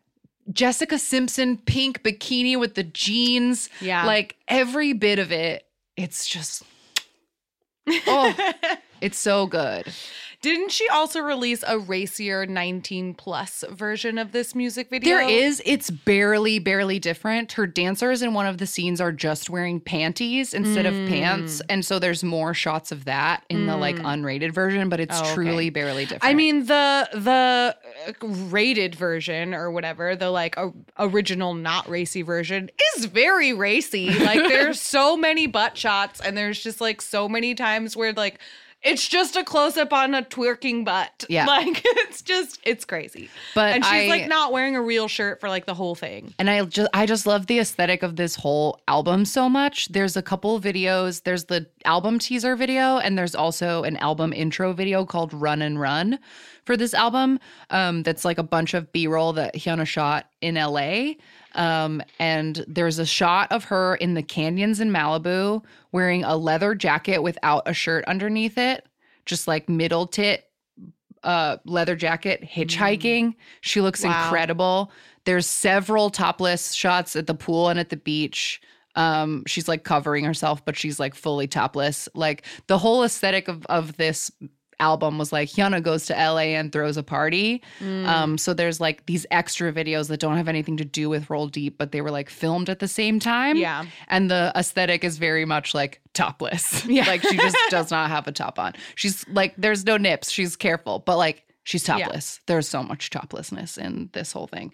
Jessica 0.52 1.00
Simpson 1.00 1.58
pink 1.58 2.04
bikini 2.04 2.60
with 2.60 2.76
the 2.76 2.84
jeans. 2.84 3.70
Yeah. 3.82 4.06
Like 4.06 4.36
every 4.48 4.94
bit 4.94 5.18
of 5.18 5.32
it, 5.32 5.66
it's 5.98 6.28
just 6.28 6.64
oh, 7.88 8.52
it's 9.02 9.18
so 9.18 9.46
good. 9.48 9.86
Didn't 10.44 10.72
she 10.74 10.89
also 10.89 11.22
release 11.22 11.64
a 11.66 11.80
racier 11.80 12.46
19 12.46 13.14
plus 13.14 13.64
version 13.72 14.18
of 14.18 14.34
this 14.34 14.54
music 14.54 14.89
video? 14.89 15.16
There 15.16 15.22
is, 15.30 15.62
it's 15.66 15.89
barely, 15.89 16.60
barely 16.60 17.00
different. 17.00 17.54
Her 17.54 17.66
dancers 17.66 18.22
in 18.22 18.34
one 18.34 18.46
of 18.46 18.58
the 18.58 18.68
scenes 18.68 19.00
are 19.00 19.14
just 19.14 19.50
wearing 19.50 19.80
panties 19.80 20.54
instead 20.54 20.86
of 20.86 20.94
pants. 21.08 21.59
Mm. 21.59 21.66
And 21.70 21.86
so 21.86 21.97
there's 21.97 22.26
more 22.26 22.54
shots 22.54 22.92
of 22.92 23.05
that 23.05 23.46
in 23.50 23.67
the 23.67 23.78
like 23.78 23.96
unrated 23.96 24.51
version, 24.51 24.89
but 24.89 25.00
it's 25.00 25.17
Oh, 25.17 25.24
okay. 25.24 25.34
truly 25.34 25.70
barely 25.70 26.04
different. 26.04 26.26
I 26.26 26.34
mean 26.34 26.66
the 26.66 27.08
the 27.13 27.78
uh, 28.09 28.28
rated 28.28 28.96
version 28.96 29.54
or 29.54 29.72
whatever, 29.72 30.13
the 30.13 30.30
like 30.30 30.58
o- 30.58 30.74
original 31.00 31.54
not 31.54 31.88
racy 31.88 32.22
version 32.22 32.70
is 32.97 33.05
very 33.05 33.54
racy. 33.54 34.09
Like 34.09 34.39
there's 34.50 34.82
so 34.82 35.16
many 35.16 35.47
butt 35.47 35.78
shots 35.78 36.20
and 36.20 36.36
there's 36.36 36.62
just 36.62 36.82
like 36.82 37.01
so 37.01 37.30
many 37.30 37.55
times 37.55 37.96
where 37.96 38.12
like 38.12 38.39
it's 38.84 39.08
just 39.08 39.36
a 39.36 39.43
close 39.43 39.78
up 39.78 39.93
on 39.93 40.14
a 40.14 40.22
twerking 40.24 40.84
butt. 40.86 41.26
Yeah. 41.30 41.46
Like 41.54 41.82
it's 41.86 42.22
just 42.22 42.60
it's 42.64 42.84
crazy. 42.86 43.30
But 43.55 43.76
and 43.76 43.86
she's 43.86 43.93
I- 43.93 44.08
like 44.08 44.28
not 44.28 44.51
wearing 44.51 44.76
a 44.76 44.82
real 44.82 45.08
shirt 45.08 45.39
for 45.39 45.50
like 45.50 45.66
the 45.66 45.74
whole 45.74 45.93
thing. 45.96 46.34
And 46.39 46.50
I 46.50 46.64
just 46.66 46.89
I 46.93 47.05
just 47.05 47.26
love 47.28 47.47
the 47.47 47.60
aesthetic 47.60 48.01
of 48.04 48.16
this 48.16 48.36
whole 48.36 48.80
album 48.88 49.26
so 49.26 49.47
much. 49.50 49.88
There's 49.89 50.18
a 50.18 50.22
couple 50.22 50.55
of 50.55 50.64
videos. 50.64 51.24
There's 51.24 51.46
the 51.46 51.68
album 51.86 52.18
teaser 52.20 52.55
video, 52.55 52.97
and 52.97 53.18
there's 53.18 53.36
also 53.36 53.84
an 53.84 53.97
album 53.97 54.34
intro 54.34 54.74
video 54.74 55.05
called 55.05 55.34
Run 55.34 55.62
and 55.62 55.80
Run 55.80 56.18
for 56.66 56.76
this 56.78 56.93
album. 56.93 57.39
Um, 57.70 58.04
that's 58.04 58.26
like 58.26 58.38
a 58.38 58.43
bunch 58.43 58.74
of 58.74 58.92
B-roll 58.92 59.34
that 59.34 59.55
Hyuna 59.55 59.86
shot 59.86 60.28
in 60.42 60.55
LA. 60.55 61.14
Um, 61.55 62.01
and 62.20 62.63
there's 62.67 63.00
a 63.00 63.05
shot 63.05 63.51
of 63.51 63.66
her 63.66 63.96
in 63.96 64.13
the 64.16 64.24
canyons 64.24 64.80
in 64.80 64.89
Malibu 64.89 65.63
wearing 65.92 66.24
a 66.24 66.36
leather 66.36 66.74
jacket 66.75 67.20
without 67.21 67.63
a 67.67 67.74
shirt 67.74 68.04
underneath 68.05 68.58
it, 68.58 68.86
just 69.25 69.47
like 69.47 69.70
middle 69.70 70.08
tit 70.08 70.50
uh 71.24 71.55
leather 71.63 71.96
jacket 71.96 72.43
hitchhiking. 72.43 73.34
She 73.62 73.80
looks 73.80 74.04
Wow. 74.04 74.25
incredible. 74.25 74.92
There's 75.24 75.47
several 75.47 76.09
topless 76.09 76.74
shots 76.74 77.16
at 77.16 77.28
the 77.28 77.34
pool 77.34 77.70
and 77.70 77.80
at 77.80 77.89
the 77.89 77.96
beach. 77.96 78.59
Um 78.96 79.43
she's 79.47 79.67
like 79.70 79.84
covering 79.86 80.25
herself 80.25 80.66
but 80.66 80.75
she's 80.75 81.00
like 81.00 81.16
fully 81.16 81.47
topless. 81.47 82.09
Like 82.13 82.46
the 82.67 82.78
whole 82.78 83.04
aesthetic 83.04 83.47
of 83.47 83.66
of 83.67 83.96
this 83.96 84.32
album 84.79 85.17
was 85.17 85.32
like 85.32 85.50
Hyuna 85.50 85.82
goes 85.82 86.05
to 86.08 86.13
LA 86.13 86.55
and 86.58 86.71
throws 86.71 86.97
a 86.97 87.04
party. 87.04 87.62
Um 87.82 88.37
so 88.37 88.54
there's 88.54 88.79
like 88.79 89.05
these 89.05 89.25
extra 89.32 89.71
videos 89.74 90.08
that 90.09 90.20
don't 90.20 90.37
have 90.37 90.47
anything 90.47 90.78
to 90.78 90.86
do 90.86 91.09
with 91.09 91.29
Roll 91.29 91.47
Deep 91.47 91.78
but 91.78 91.91
they 91.91 92.01
were 92.01 92.12
like 92.12 92.29
filmed 92.29 92.70
at 92.70 92.79
the 92.79 92.87
same 92.87 93.20
time. 93.20 93.58
Yeah. 93.58 93.86
And 94.08 94.29
the 94.32 94.51
aesthetic 94.55 95.04
is 95.04 95.17
very 95.17 95.45
much 95.45 95.74
like 95.74 96.01
topless. 96.13 96.86
Yeah. 96.93 97.05
like 97.08 97.21
she 97.21 97.37
just 97.37 97.58
does 97.70 97.91
not 97.91 98.09
have 98.09 98.28
a 98.28 98.32
top 98.32 98.59
on. 98.59 98.74
She's 98.95 99.28
like, 99.29 99.54
there's 99.58 99.86
no 99.86 99.97
nips. 99.97 100.29
She's 100.32 100.55
careful, 100.55 101.00
but 101.00 101.17
like 101.17 101.43
she's 101.63 101.87
Yeah. 101.87 102.00
topless. 102.00 102.39
There's 102.45 102.67
so 102.67 102.83
much 102.83 103.09
toplessness 103.09 103.78
in 103.78 104.09
this 104.13 104.32
whole 104.32 104.47
thing. 104.47 104.71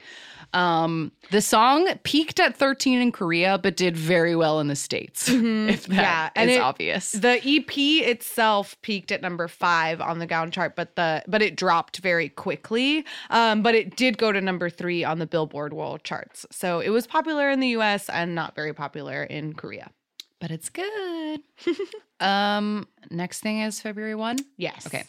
Um, 0.53 1.11
the 1.31 1.41
song 1.41 1.87
peaked 2.03 2.39
at 2.39 2.55
13 2.57 2.99
in 2.99 3.11
Korea, 3.11 3.59
but 3.61 3.77
did 3.77 3.95
very 3.95 4.35
well 4.35 4.59
in 4.59 4.67
the 4.67 4.75
States. 4.75 5.29
If 5.29 5.35
that 5.35 5.89
Mm-hmm. 5.89 5.93
Yeah, 5.93 6.29
and 6.35 6.49
is 6.49 6.57
it- 6.57 6.61
obvious. 6.61 7.11
The 7.11 7.39
EP 7.45 7.77
itself 8.07 8.75
peaked 8.81 9.11
at 9.11 9.21
number 9.21 9.47
five 9.47 10.01
on 10.01 10.19
the 10.19 10.25
Gaon 10.25 10.49
chart, 10.51 10.75
but 10.75 10.95
the 10.95 11.21
but 11.27 11.41
it 11.41 11.55
dropped 11.55 11.97
very 11.99 12.29
quickly. 12.29 13.05
Um, 13.29 13.61
but 13.61 13.75
it 13.75 13.95
did 13.95 14.17
go 14.17 14.31
to 14.31 14.41
number 14.41 14.69
three 14.69 15.03
on 15.03 15.19
the 15.19 15.27
Billboard 15.27 15.73
World 15.73 16.03
charts. 16.03 16.45
So 16.51 16.79
it 16.79 16.89
was 16.89 17.05
popular 17.05 17.49
in 17.51 17.59
the 17.59 17.69
U.S. 17.69 18.09
and 18.09 18.33
not 18.33 18.55
very 18.55 18.73
popular 18.73 19.23
in 19.23 19.53
Korea. 19.53 19.91
but 20.39 20.49
it's 20.51 20.69
good. 20.69 21.41
um, 22.19 22.87
next 23.11 23.41
thing 23.41 23.59
is 23.61 23.81
February 23.81 24.15
1. 24.15 24.37
Yes. 24.57 24.87
Okay. 24.87 25.03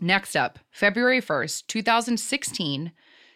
Next 0.00 0.36
up, 0.36 0.58
February 0.70 1.22
1st, 1.22 1.66
2016, 1.68 2.92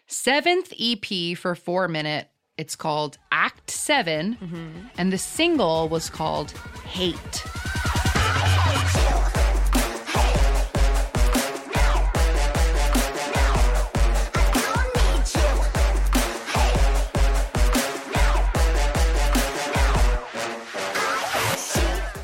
seventh 0.09 0.73
EP 0.79 1.37
for 1.37 1.55
four 1.55 1.87
minute. 1.87 2.29
It's 2.57 2.75
called 2.75 3.17
Act 3.31 3.71
7, 3.71 4.35
mm-hmm. 4.35 4.67
and 4.97 5.13
the 5.13 5.17
single 5.17 5.87
was 5.87 6.09
called 6.09 6.51
Hate. 6.83 7.43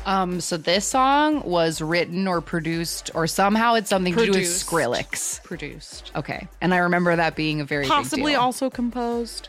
Um, 0.06 0.40
so 0.40 0.56
this 0.56 0.86
song 0.86 1.42
was 1.42 1.82
written 1.82 2.26
or 2.28 2.40
produced, 2.40 3.10
or 3.14 3.26
somehow 3.26 3.74
it's 3.74 3.90
something 3.90 4.14
to 4.14 4.20
do 4.20 4.30
with 4.30 4.34
Produced. 4.36 4.66
Skrillex. 4.66 5.42
Produced. 5.42 6.12
Okay, 6.14 6.46
and 6.60 6.72
I 6.72 6.78
remember 6.78 7.14
that 7.16 7.34
being 7.34 7.60
a 7.60 7.64
very 7.64 7.86
Possibly 7.86 8.22
big 8.22 8.32
deal. 8.34 8.40
also 8.40 8.70
composed. 8.70 9.48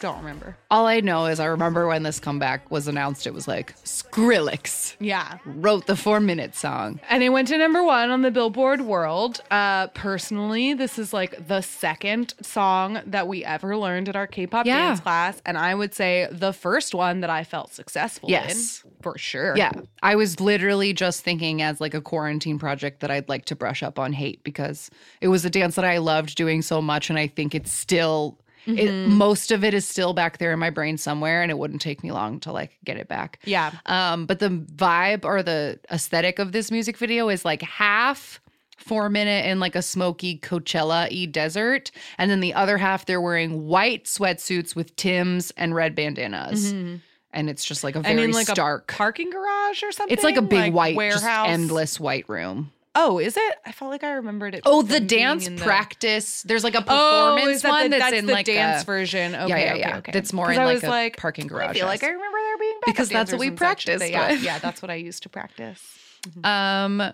Don't 0.00 0.18
remember. 0.18 0.56
All 0.70 0.86
I 0.86 1.00
know 1.00 1.26
is 1.26 1.40
I 1.40 1.46
remember 1.46 1.86
when 1.88 2.02
this 2.02 2.20
comeback 2.20 2.70
was 2.70 2.88
announced, 2.88 3.26
it 3.26 3.34
was 3.34 3.46
like 3.48 3.74
Skrillex 3.84 4.96
Yeah. 5.00 5.38
wrote 5.44 5.86
the 5.86 5.96
four 5.96 6.20
minute 6.20 6.54
song. 6.54 7.00
And 7.08 7.22
it 7.22 7.28
went 7.30 7.48
to 7.48 7.58
number 7.58 7.82
one 7.82 8.10
on 8.10 8.22
the 8.22 8.30
Billboard 8.30 8.80
World. 8.80 9.40
Uh, 9.50 9.86
personally, 9.88 10.74
this 10.74 10.98
is 10.98 11.12
like 11.12 11.46
the 11.48 11.60
second 11.60 12.34
song 12.42 13.00
that 13.06 13.28
we 13.28 13.44
ever 13.44 13.76
learned 13.76 14.08
at 14.08 14.16
our 14.16 14.26
K-pop 14.26 14.66
Yeah. 14.66 14.76
dance 14.88 15.00
class, 15.00 15.40
and 15.46 15.56
I 15.58 15.74
would 15.74 15.94
say 15.94 16.28
the 16.30 16.52
first 16.52 16.94
one 16.94 17.20
that 17.20 17.30
I 17.30 17.44
felt 17.44 17.72
successful 17.72 18.30
Yes. 18.30 18.82
in, 18.84 18.92
for 19.02 19.16
sure. 19.18 19.56
Yeah, 19.56 19.72
I 20.02 20.16
was 20.16 20.40
literally 20.40 20.92
just 20.92 21.22
thinking 21.22 21.62
as 21.62 21.80
like 21.80 21.94
a 21.94 22.00
quarantine 22.00 22.58
project 22.58 23.00
that 23.00 23.10
I'd 23.10 23.28
like 23.28 23.44
to 23.46 23.56
brush 23.56 23.82
up 23.82 23.98
on 23.98 24.12
hate 24.12 24.42
because 24.44 24.90
it 25.20 25.28
was 25.28 25.44
a 25.44 25.50
dance 25.50 25.74
that 25.76 25.84
I 25.84 25.98
loved 25.98 26.34
doing 26.36 26.62
so 26.62 26.80
much, 26.82 27.10
and 27.10 27.18
I 27.18 27.26
think 27.26 27.54
it's 27.54 27.72
still. 27.72 28.38
It, 28.66 29.08
most 29.08 29.50
of 29.52 29.62
it 29.64 29.74
is 29.74 29.86
still 29.86 30.12
back 30.12 30.38
there 30.38 30.52
in 30.52 30.58
my 30.58 30.70
brain 30.70 30.98
somewhere, 30.98 31.42
and 31.42 31.50
it 31.50 31.58
wouldn't 31.58 31.80
take 31.80 32.02
me 32.02 32.10
long 32.12 32.40
to 32.40 32.52
like 32.52 32.78
get 32.84 32.96
it 32.96 33.08
back. 33.08 33.38
Yeah. 33.44 33.70
Um, 33.86 34.26
but 34.26 34.38
the 34.40 34.48
vibe 34.48 35.24
or 35.24 35.42
the 35.42 35.78
aesthetic 35.90 36.38
of 36.38 36.52
this 36.52 36.70
music 36.70 36.96
video 36.96 37.28
is 37.28 37.44
like 37.44 37.62
half 37.62 38.40
four 38.76 39.08
minute 39.08 39.46
in 39.46 39.58
like 39.58 39.74
a 39.74 39.82
smoky 39.82 40.38
Coachella 40.38 41.10
y 41.10 41.26
desert. 41.26 41.90
And 42.18 42.30
then 42.30 42.40
the 42.40 42.54
other 42.54 42.76
half, 42.78 43.06
they're 43.06 43.20
wearing 43.20 43.66
white 43.66 44.04
sweatsuits 44.04 44.76
with 44.76 44.94
Tim's 44.96 45.50
and 45.56 45.74
red 45.74 45.94
bandanas. 45.94 46.72
And 46.72 47.50
it's 47.50 47.64
just 47.64 47.82
like 47.84 47.96
a 47.96 47.98
Mm-hmm. 47.98 48.06
And 48.06 48.16
very 48.18 48.28
in 48.28 48.34
like 48.34 48.46
stark. 48.46 48.92
a 48.92 48.94
parking 48.96 49.30
garage 49.30 49.82
or 49.82 49.92
something. 49.92 50.12
it's 50.12 50.22
like 50.24 50.36
a 50.36 50.42
big 50.42 50.72
white, 50.72 50.94
warehouse. 50.96 51.22
just 51.22 51.48
endless 51.48 52.00
white 52.00 52.28
room. 52.28 52.70
Oh, 52.98 53.18
is 53.18 53.36
it? 53.36 53.56
I 53.66 53.72
felt 53.72 53.90
like 53.90 54.02
I 54.02 54.14
remembered 54.14 54.54
it. 54.54 54.62
Oh, 54.64 54.80
the 54.80 55.00
dance 55.00 55.46
the- 55.46 55.56
practice. 55.56 56.42
There's 56.42 56.64
like 56.64 56.74
a 56.74 56.78
Oh, 56.78 57.34
performance 57.34 57.56
is 57.56 57.62
that 57.62 57.68
one 57.68 57.82
the, 57.84 57.88
that's, 57.90 58.04
that's 58.04 58.16
in 58.16 58.26
the 58.26 58.32
like 58.32 58.46
dance 58.46 58.82
a, 58.82 58.86
version. 58.86 59.34
Okay, 59.34 59.48
yeah, 59.48 59.70
okay, 59.72 59.78
yeah. 59.78 59.96
okay. 59.98 60.12
That's 60.12 60.32
more 60.32 60.50
in 60.50 60.56
like 60.56 60.82
a 60.82 60.88
like, 60.88 61.16
parking 61.18 61.46
garage. 61.46 61.70
I 61.70 61.74
feel 61.74 61.86
like 61.86 62.02
I 62.02 62.08
remember 62.08 62.38
there 62.38 62.58
being 62.58 62.80
Because 62.86 63.10
that's 63.10 63.30
what 63.30 63.38
we 63.38 63.50
practiced 63.50 64.08
Yeah, 64.08 64.30
yeah, 64.32 64.58
that's 64.58 64.80
what 64.80 64.90
I 64.90 64.94
used 64.94 65.22
to 65.24 65.28
practice. 65.28 65.80
Um 66.42 67.12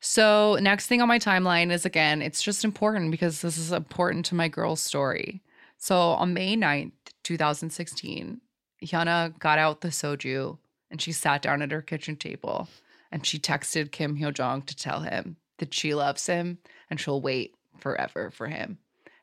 so 0.00 0.58
next 0.60 0.86
thing 0.86 1.00
on 1.02 1.08
my 1.08 1.18
timeline 1.18 1.72
is 1.72 1.84
again, 1.84 2.22
it's 2.22 2.40
just 2.40 2.62
important 2.64 3.10
because 3.10 3.40
this 3.40 3.58
is 3.58 3.72
important 3.72 4.26
to 4.26 4.36
my 4.36 4.46
girl's 4.46 4.80
story. 4.80 5.42
So 5.78 5.96
on 5.96 6.34
May 6.34 6.56
9th, 6.56 6.92
2016, 7.24 8.40
Hyuna 8.84 9.36
got 9.40 9.58
out 9.58 9.80
the 9.80 9.88
soju 9.88 10.58
and 10.90 11.00
she 11.00 11.10
sat 11.10 11.42
down 11.42 11.62
at 11.62 11.72
her 11.72 11.82
kitchen 11.82 12.14
table 12.14 12.68
and 13.14 13.24
she 13.24 13.38
texted 13.38 13.92
Kim 13.92 14.18
Hyo 14.18 14.34
Jong 14.34 14.62
to 14.62 14.74
tell 14.76 15.00
him 15.02 15.36
that 15.58 15.72
she 15.72 15.94
loves 15.94 16.26
him 16.26 16.58
and 16.90 16.98
she'll 16.98 17.20
wait 17.20 17.54
forever 17.78 18.32
for 18.32 18.48
him. 18.48 18.78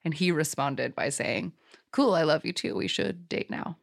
And 0.05 0.13
he 0.13 0.31
responded 0.31 0.95
by 0.95 1.09
saying, 1.09 1.51
Cool, 1.91 2.13
I 2.15 2.23
love 2.23 2.45
you 2.45 2.53
too. 2.53 2.73
We 2.73 2.87
should 2.87 3.27
date 3.27 3.49
now. 3.49 3.75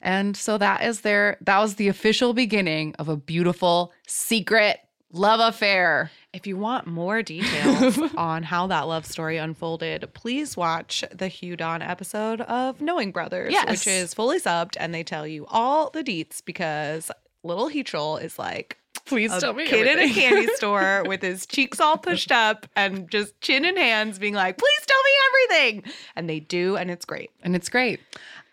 And 0.00 0.34
so 0.34 0.56
that 0.56 0.82
is 0.82 1.02
their 1.02 1.36
that 1.42 1.58
was 1.58 1.74
the 1.74 1.88
official 1.88 2.32
beginning 2.32 2.94
of 2.98 3.10
a 3.10 3.16
beautiful 3.18 3.92
secret 4.06 4.80
love 5.12 5.40
affair. 5.40 6.10
If 6.32 6.46
you 6.46 6.56
want 6.56 6.86
more 6.86 7.22
details 7.22 7.98
on 8.16 8.42
how 8.44 8.66
that 8.68 8.88
love 8.88 9.04
story 9.04 9.36
unfolded, 9.36 10.08
please 10.14 10.56
watch 10.56 11.04
the 11.12 11.26
HyunDawn 11.26 11.86
episode 11.86 12.40
of 12.40 12.80
Knowing 12.80 13.12
Brothers, 13.12 13.52
Yes. 13.52 13.68
which 13.68 13.86
is 13.86 14.14
fully 14.14 14.40
subbed, 14.40 14.76
and 14.80 14.94
they 14.94 15.02
tell 15.04 15.26
you 15.26 15.44
all 15.48 15.90
the 15.90 16.02
deets 16.02 16.42
because 16.42 17.10
little 17.42 17.68
Heechul 17.68 18.22
is 18.22 18.38
like 18.38 18.78
Please 19.10 19.32
a 19.42 19.52
kid 19.54 19.86
in 19.86 19.98
a 19.98 20.12
candy 20.12 20.46
store 20.54 21.02
with 21.06 21.20
his 21.22 21.44
cheeks 21.46 21.80
all 21.80 21.98
pushed 21.98 22.32
up 22.32 22.66
and 22.76 23.10
just 23.10 23.38
chin 23.40 23.64
in 23.64 23.76
hands, 23.76 24.18
being 24.18 24.34
like, 24.34 24.56
"Please 24.56 24.86
tell 24.86 25.02
me 25.02 25.10
everything," 25.28 25.92
and 26.16 26.30
they 26.30 26.40
do, 26.40 26.76
and 26.76 26.90
it's 26.90 27.04
great. 27.04 27.30
and 27.42 27.54
it's 27.54 27.68
great. 27.68 28.00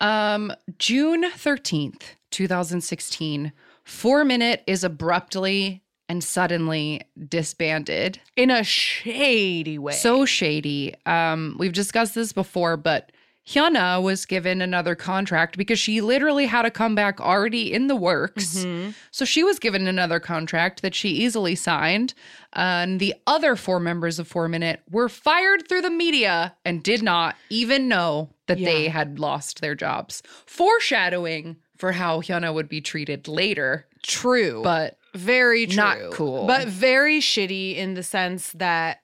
Um, 0.00 0.52
June 0.78 1.24
13th, 1.24 2.02
2016, 2.30 3.52
Four 3.84 4.24
Minute 4.24 4.62
is 4.66 4.84
abruptly 4.84 5.82
and 6.08 6.22
suddenly 6.22 7.02
disbanded. 7.28 8.20
In 8.36 8.50
a 8.50 8.64
shady 8.64 9.78
way. 9.78 9.92
So 9.92 10.24
shady. 10.24 10.94
Um, 11.06 11.56
we've 11.58 11.72
discussed 11.72 12.14
this 12.14 12.32
before, 12.32 12.76
but 12.76 13.12
Hyuna 13.48 14.02
was 14.02 14.26
given 14.26 14.60
another 14.60 14.94
contract 14.94 15.56
because 15.56 15.78
she 15.78 16.02
literally 16.02 16.44
had 16.44 16.66
a 16.66 16.70
comeback 16.70 17.18
already 17.18 17.72
in 17.72 17.86
the 17.86 17.96
works. 17.96 18.58
Mm-hmm. 18.58 18.90
So 19.10 19.24
she 19.24 19.42
was 19.42 19.58
given 19.58 19.86
another 19.86 20.20
contract 20.20 20.82
that 20.82 20.94
she 20.94 21.08
easily 21.08 21.54
signed. 21.54 22.12
And 22.52 23.00
the 23.00 23.14
other 23.26 23.56
four 23.56 23.80
members 23.80 24.18
of 24.18 24.28
Four 24.28 24.48
Minute 24.48 24.82
were 24.90 25.08
fired 25.08 25.66
through 25.66 25.80
the 25.80 25.90
media 25.90 26.54
and 26.66 26.82
did 26.82 27.02
not 27.02 27.36
even 27.48 27.88
know 27.88 28.28
that 28.48 28.58
they 28.58 28.88
had 28.88 29.18
lost 29.18 29.62
their 29.62 29.74
jobs. 29.74 30.22
Foreshadowing 30.44 31.56
for 31.78 31.92
how 31.92 32.20
Hyuna 32.20 32.52
would 32.52 32.68
be 32.68 32.82
treated 32.82 33.28
later. 33.28 33.86
True. 34.02 34.60
But 34.62 34.98
very 35.14 35.66
true. 35.66 35.76
Not 35.76 35.98
cool. 36.12 36.46
But 36.46 36.68
very 36.68 37.20
shitty 37.20 37.76
in 37.76 37.94
the 37.94 38.02
sense 38.02 38.52
that 38.52 39.00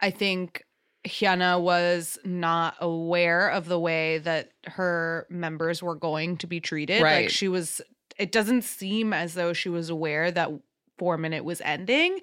I 0.00 0.10
think 0.10 0.62
Hyuna 1.06 1.60
was 1.60 2.18
not 2.24 2.74
aware 2.80 3.48
of 3.48 3.66
the 3.66 3.78
way 3.78 4.18
that 4.18 4.50
her 4.66 5.26
members 5.30 5.82
were 5.82 5.94
going 5.94 6.36
to 6.38 6.46
be 6.46 6.60
treated. 6.60 7.02
Right. 7.02 7.22
Like 7.22 7.30
she 7.30 7.48
was 7.48 7.80
it 8.18 8.32
doesn't 8.32 8.62
seem 8.62 9.12
as 9.12 9.34
though 9.34 9.52
she 9.52 9.68
was 9.68 9.90
aware 9.90 10.30
that 10.30 10.50
four 10.98 11.16
minute 11.16 11.44
was 11.44 11.60
ending 11.64 12.20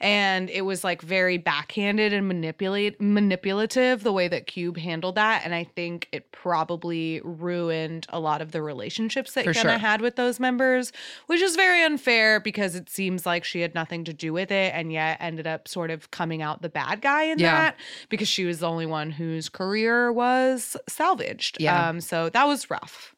and 0.00 0.48
it 0.50 0.62
was 0.62 0.84
like 0.84 1.02
very 1.02 1.38
backhanded 1.38 2.12
and 2.12 2.28
manipulate 2.28 3.00
manipulative 3.00 4.02
the 4.02 4.12
way 4.12 4.28
that 4.28 4.46
cube 4.46 4.76
handled 4.76 5.14
that 5.14 5.42
and 5.44 5.54
i 5.54 5.64
think 5.64 6.08
it 6.12 6.30
probably 6.32 7.20
ruined 7.24 8.06
a 8.10 8.20
lot 8.20 8.40
of 8.40 8.52
the 8.52 8.60
relationships 8.62 9.32
that 9.34 9.44
For 9.44 9.52
Hyuna 9.52 9.60
sure. 9.62 9.78
had 9.78 10.00
with 10.00 10.16
those 10.16 10.38
members 10.38 10.92
which 11.26 11.40
is 11.40 11.56
very 11.56 11.82
unfair 11.82 12.40
because 12.40 12.74
it 12.74 12.88
seems 12.88 13.24
like 13.26 13.44
she 13.44 13.60
had 13.60 13.74
nothing 13.74 14.04
to 14.04 14.12
do 14.12 14.32
with 14.32 14.50
it 14.50 14.72
and 14.74 14.92
yet 14.92 15.16
ended 15.20 15.46
up 15.46 15.66
sort 15.68 15.90
of 15.90 16.10
coming 16.10 16.42
out 16.42 16.62
the 16.62 16.68
bad 16.68 17.00
guy 17.00 17.24
in 17.24 17.38
Yeah. 17.38 17.52
that 17.56 17.76
because 18.08 18.28
she 18.28 18.44
was 18.44 18.58
the 18.60 18.68
only 18.68 18.86
one 18.86 19.10
whose 19.10 19.48
career 19.48 20.12
was 20.12 20.76
salvaged 20.88 21.56
Yeah. 21.60 21.88
um 21.88 22.00
so 22.00 22.28
that 22.30 22.44
was 22.46 22.70
rough 22.70 23.14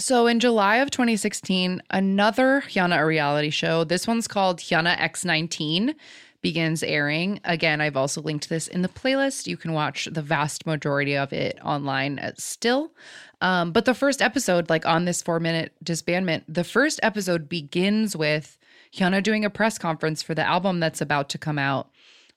So 0.00 0.28
in 0.28 0.38
July 0.38 0.76
of 0.76 0.92
2016, 0.92 1.82
another 1.90 2.62
Hyuna 2.68 3.04
reality 3.04 3.50
show, 3.50 3.82
this 3.82 4.06
one's 4.06 4.28
called 4.28 4.60
Hyuna 4.60 4.96
X19, 4.96 5.96
begins 6.40 6.84
airing. 6.84 7.40
Again, 7.42 7.80
I've 7.80 7.96
also 7.96 8.22
linked 8.22 8.48
this 8.48 8.68
in 8.68 8.82
the 8.82 8.88
playlist. 8.88 9.48
You 9.48 9.56
can 9.56 9.72
watch 9.72 10.08
the 10.12 10.22
vast 10.22 10.66
majority 10.66 11.16
of 11.16 11.32
it 11.32 11.58
online 11.64 12.20
uh, 12.20 12.30
still. 12.38 12.92
Um, 13.40 13.72
but 13.72 13.86
the 13.86 13.94
first 13.94 14.22
episode, 14.22 14.70
like 14.70 14.86
on 14.86 15.04
this 15.04 15.20
four 15.20 15.40
minute 15.40 15.72
disbandment, 15.84 16.44
the 16.46 16.62
first 16.62 17.00
episode 17.02 17.48
begins 17.48 18.14
with 18.14 18.56
Hyuna 18.94 19.20
doing 19.20 19.44
a 19.44 19.50
press 19.50 19.78
conference 19.78 20.22
for 20.22 20.34
the 20.36 20.46
album 20.46 20.78
that's 20.78 21.00
about 21.00 21.28
to 21.30 21.38
come 21.38 21.58
out. 21.58 21.90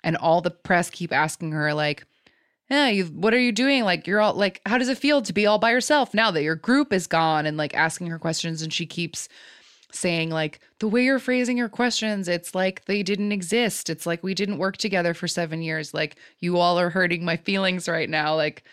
And 0.04 0.18
all 0.18 0.42
the 0.42 0.50
press 0.50 0.90
keep 0.90 1.14
asking 1.14 1.52
her, 1.52 1.76
like, 1.76 2.08
yeah, 2.72 2.88
you, 2.88 3.04
what 3.08 3.34
are 3.34 3.40
you 3.40 3.52
doing? 3.52 3.84
Like, 3.84 4.08
you're 4.08 4.22
all 4.22 4.34
like, 4.34 4.62
how 4.66 4.78
does 4.78 4.88
it 4.88 4.98
feel 4.98 5.22
to 5.24 5.34
be 5.34 5.46
all 5.46 5.60
by 5.60 5.72
yourself 5.72 6.14
now 6.14 6.32
that 6.32 6.42
your 6.42 6.56
group 6.56 6.94
is 6.94 7.06
gone? 7.06 7.46
And 7.46 7.58
like 7.58 7.76
asking 7.76 8.08
her 8.08 8.18
questions. 8.18 8.62
And 8.62 8.72
she 8.72 8.86
keeps 8.86 9.28
saying, 9.92 10.30
like, 10.30 10.62
the 10.80 10.88
way 10.88 11.04
you're 11.04 11.20
phrasing 11.20 11.58
your 11.58 11.68
questions, 11.68 12.30
it's 12.30 12.56
like 12.56 12.86
they 12.86 13.04
didn't 13.04 13.34
exist. 13.34 13.90
It's 13.90 14.06
like 14.06 14.24
we 14.24 14.34
didn't 14.34 14.58
work 14.58 14.78
together 14.78 15.14
for 15.14 15.28
seven 15.28 15.62
years. 15.62 15.94
Like, 15.94 16.16
you 16.40 16.60
all 16.60 16.80
are 16.80 16.90
hurting 16.90 17.26
my 17.26 17.36
feelings 17.36 17.90
right 17.90 18.10
now. 18.10 18.36
Like, 18.36 18.64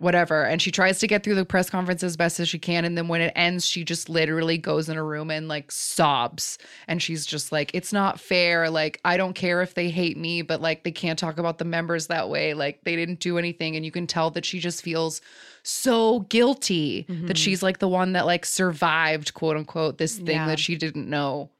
whatever. 0.00 0.44
And 0.44 0.60
she 0.60 0.70
tries 0.70 0.98
to 1.00 1.06
get 1.06 1.22
through 1.22 1.34
the 1.34 1.44
press 1.44 1.68
conference 1.68 2.02
as 2.02 2.16
best 2.16 2.40
as 2.40 2.48
she 2.48 2.58
can. 2.58 2.84
And 2.84 2.96
then 2.96 3.08
when 3.08 3.20
it 3.20 3.32
ends, 3.36 3.66
she 3.66 3.84
just 3.84 4.08
literally 4.08 4.58
goes 4.58 4.88
in 4.88 4.96
a 4.96 5.04
room 5.04 5.30
and 5.30 5.46
like 5.46 5.70
sobs. 5.70 6.58
And 6.88 7.02
she's 7.02 7.26
just 7.26 7.52
like, 7.52 7.70
it's 7.74 7.92
not 7.92 8.18
fair. 8.18 8.70
Like, 8.70 9.00
I 9.04 9.16
don't 9.16 9.34
care 9.34 9.62
if 9.62 9.74
they 9.74 9.90
hate 9.90 10.16
me, 10.16 10.42
but 10.42 10.60
like, 10.60 10.84
they 10.84 10.92
can't 10.92 11.18
talk 11.18 11.38
about 11.38 11.58
the 11.58 11.64
members 11.64 12.06
that 12.06 12.28
way. 12.28 12.54
Like, 12.54 12.82
they 12.84 12.96
didn't 12.96 13.20
do 13.20 13.38
anything. 13.38 13.76
And 13.76 13.84
you 13.84 13.90
can 13.92 14.06
tell 14.06 14.30
that 14.30 14.44
she 14.44 14.58
just 14.58 14.82
feels 14.82 15.20
so 15.62 16.20
guilty 16.20 17.02
that 17.02 17.14
mm-hmm. 17.14 17.32
she's 17.34 17.62
like 17.62 17.78
the 17.78 17.88
one 17.88 18.12
that 18.12 18.24
like 18.26 18.46
survived, 18.46 19.34
quote 19.34 19.56
unquote, 19.56 19.98
this 19.98 20.16
thing 20.16 20.36
Yeah. 20.36 20.46
that 20.46 20.58
she 20.58 20.76
didn't 20.76 21.08
know 21.08 21.50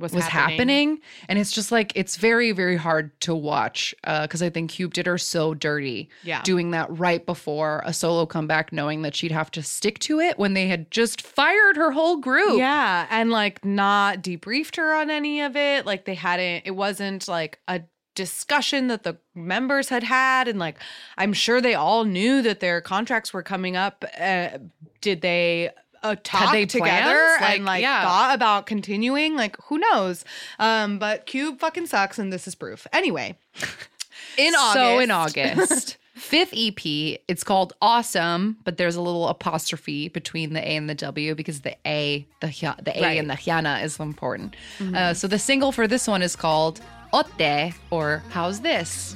was, 0.00 0.12
was 0.12 0.24
happening. 0.24 1.00
And 1.28 1.38
it's 1.38 1.52
just 1.52 1.70
like, 1.70 1.92
it's 1.94 2.16
very, 2.16 2.52
very 2.52 2.76
hard 2.76 3.18
to 3.20 3.34
watch 3.34 3.94
Uh, 4.04 4.22
because 4.22 4.42
I 4.42 4.50
think 4.50 4.70
Cube 4.72 4.92
did 4.94 5.06
her 5.06 5.18
so 5.18 5.54
dirty 5.54 6.08
Yeah. 6.22 6.42
doing 6.42 6.72
that 6.72 6.88
right 6.90 7.24
before 7.24 7.82
a 7.84 7.92
solo 7.92 8.26
comeback, 8.26 8.72
knowing 8.72 9.02
that 9.02 9.14
she'd 9.14 9.32
have 9.32 9.50
to 9.52 9.62
stick 9.62 9.98
to 10.00 10.18
it 10.20 10.38
when 10.38 10.54
they 10.54 10.66
had 10.68 10.90
just 10.90 11.20
fired 11.22 11.76
her 11.76 11.92
whole 11.92 12.16
group. 12.16 12.58
Yeah, 12.58 13.06
and 13.10 13.30
like 13.30 13.64
not 13.64 14.22
debriefed 14.22 14.76
her 14.76 14.94
on 14.94 15.10
any 15.10 15.40
of 15.42 15.54
it. 15.56 15.86
Like 15.86 16.04
they 16.06 16.14
hadn't, 16.14 16.62
it 16.66 16.72
wasn't 16.72 17.28
like 17.28 17.58
a 17.68 17.82
discussion 18.16 18.88
that 18.88 19.04
the 19.04 19.16
members 19.34 19.88
had 19.88 20.02
had. 20.02 20.48
And 20.48 20.58
like, 20.58 20.76
I'm 21.16 21.32
sure 21.32 21.60
they 21.60 21.74
all 21.74 22.04
knew 22.04 22.42
that 22.42 22.60
their 22.60 22.80
contracts 22.80 23.32
were 23.32 23.42
coming 23.42 23.76
up. 23.76 24.04
Uh, 24.20 24.58
did 25.00 25.20
they? 25.22 25.70
Uh, 26.02 26.16
talk 26.22 26.52
they 26.52 26.66
together 26.66 27.36
plans? 27.38 27.56
And 27.56 27.64
like 27.64 27.82
yeah. 27.82 28.02
thought 28.04 28.34
about 28.34 28.66
continuing 28.66 29.36
like 29.36 29.56
who 29.64 29.78
knows 29.78 30.24
um 30.58 30.98
but 30.98 31.26
cube 31.26 31.58
fucking 31.60 31.86
sucks 31.86 32.18
and 32.18 32.32
this 32.32 32.48
is 32.48 32.54
proof 32.54 32.86
anyway 32.92 33.36
in 34.38 34.54
august 34.54 34.74
So 34.74 34.98
in 34.98 35.10
August. 35.10 35.96
Fifth 36.14 36.52
EP, 36.54 37.18
it's 37.28 37.42
called 37.42 37.72
Awesome, 37.80 38.58
but 38.64 38.76
there's 38.76 38.94
a 38.94 39.00
little 39.00 39.28
apostrophe 39.28 40.08
between 40.08 40.52
the 40.52 40.60
A 40.60 40.76
and 40.76 40.88
the 40.88 40.94
W 40.94 41.34
because 41.34 41.62
the 41.62 41.74
A, 41.86 42.26
the 42.40 42.48
the 42.82 42.92
A 42.98 43.02
Right. 43.02 43.18
and 43.18 43.30
the 43.30 43.34
Hyuna 43.34 43.82
is 43.82 43.98
important. 43.98 44.54
Uh, 44.94 45.14
so 45.14 45.26
the 45.26 45.38
single 45.38 45.72
for 45.72 45.86
this 45.88 46.06
one 46.06 46.20
is 46.20 46.36
called 46.36 46.82
Otte 47.14 47.72
or 47.90 48.22
How's 48.28 48.60
This? 48.60 49.14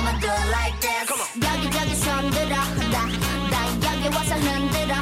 I'ma 0.00 0.20
do 0.20 0.28
it 0.28 0.48
like 0.50 0.80
this 0.80 1.06
여기저기 1.44 1.94
손들어 1.96 2.56
나, 2.90 3.06
나 3.50 3.94
여기 3.94 4.16
와서 4.16 4.34
흔들어 4.36 4.94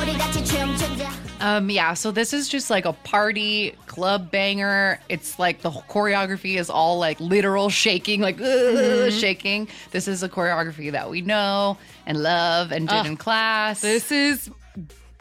우리 0.00 0.18
같이 0.18 0.44
춤추자 0.44 1.24
Um, 1.40 1.68
yeah, 1.68 1.92
so 1.92 2.10
this 2.10 2.32
is 2.32 2.48
just 2.48 2.70
like 2.70 2.86
a 2.86 2.94
party 2.94 3.74
club 3.86 4.30
banger. 4.30 4.98
It's 5.10 5.38
like 5.38 5.60
the 5.60 5.68
whole 5.68 5.84
choreography 5.90 6.56
is 6.58 6.70
all 6.70 6.98
like 6.98 7.20
literal 7.20 7.68
shaking, 7.68 8.22
like 8.22 8.40
"Ugh," 8.40 9.12
shaking. 9.12 9.68
This 9.90 10.08
is 10.08 10.22
a 10.22 10.28
choreography 10.30 10.92
that 10.92 11.10
we 11.10 11.20
know 11.20 11.76
and 12.06 12.22
love 12.22 12.72
and 12.72 12.88
did 12.88 12.96
Ugh. 12.96 13.06
in 13.06 13.16
class. 13.18 13.82
This 13.82 14.10
is 14.10 14.48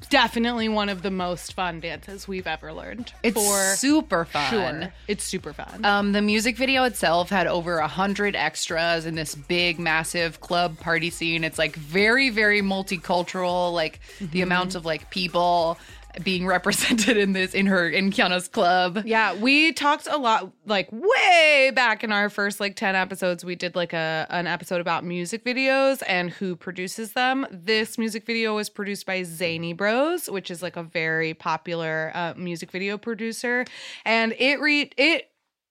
definitely 0.06 0.68
one 0.68 0.88
of 0.88 1.02
the 1.02 1.10
most 1.10 1.54
fun 1.54 1.80
dances 1.80 2.28
we've 2.28 2.46
ever 2.46 2.72
learned. 2.72 3.12
it's 3.22 3.34
for 3.36 3.76
super 3.76 4.24
fun. 4.24 4.50
sure. 4.50 4.92
It's 5.08 5.24
super 5.24 5.52
fun. 5.52 5.84
Um, 5.84 6.12
the 6.12 6.22
music 6.22 6.56
video 6.56 6.84
itself 6.84 7.30
had 7.30 7.46
over 7.46 7.78
a 7.78 7.88
hundred 7.88 8.36
extras 8.36 9.06
in 9.06 9.14
this 9.14 9.34
big, 9.34 9.78
massive 9.78 10.40
club 10.40 10.78
party 10.78 11.10
scene. 11.10 11.44
It's 11.44 11.58
like 11.58 11.76
very, 11.76 12.30
very 12.30 12.62
multicultural. 12.62 13.72
Like 13.72 14.00
the 14.20 14.42
amount 14.42 14.74
of 14.74 14.84
like 14.84 15.10
people 15.10 15.78
being 16.22 16.46
represented 16.46 17.16
in 17.16 17.32
this 17.32 17.54
in 17.54 17.66
her 17.66 17.88
in 17.88 18.10
Hyuna's 18.10 18.48
club. 18.48 19.02
yeah, 19.04 19.34
we 19.34 19.72
talked 19.72 20.08
a 20.10 20.16
lot 20.16 20.52
like 20.66 20.88
way 20.92 21.70
back 21.74 22.04
in 22.04 22.12
our 22.12 22.28
first 22.28 22.60
like 22.60 22.76
10 22.76 22.94
episodes 22.94 23.44
we 23.44 23.54
did 23.54 23.74
like 23.74 23.92
a 23.92 24.26
an 24.30 24.46
episode 24.46 24.80
about 24.80 25.04
music 25.04 25.44
videos 25.44 26.02
and 26.06 26.30
who 26.30 26.56
produces 26.56 27.12
them. 27.12 27.46
This 27.50 27.98
music 27.98 28.26
video 28.26 28.54
was 28.56 28.68
produced 28.68 29.06
by 29.06 29.22
Zany 29.22 29.72
Bros, 29.72 30.28
which 30.28 30.50
is 30.50 30.62
like 30.62 30.76
a 30.76 30.82
very 30.82 31.34
popular 31.34 32.10
uh, 32.14 32.34
music 32.36 32.70
video 32.70 32.98
producer 32.98 33.64
and 34.04 34.34
it 34.38 34.60
re- 34.60 34.90
it 34.96 35.27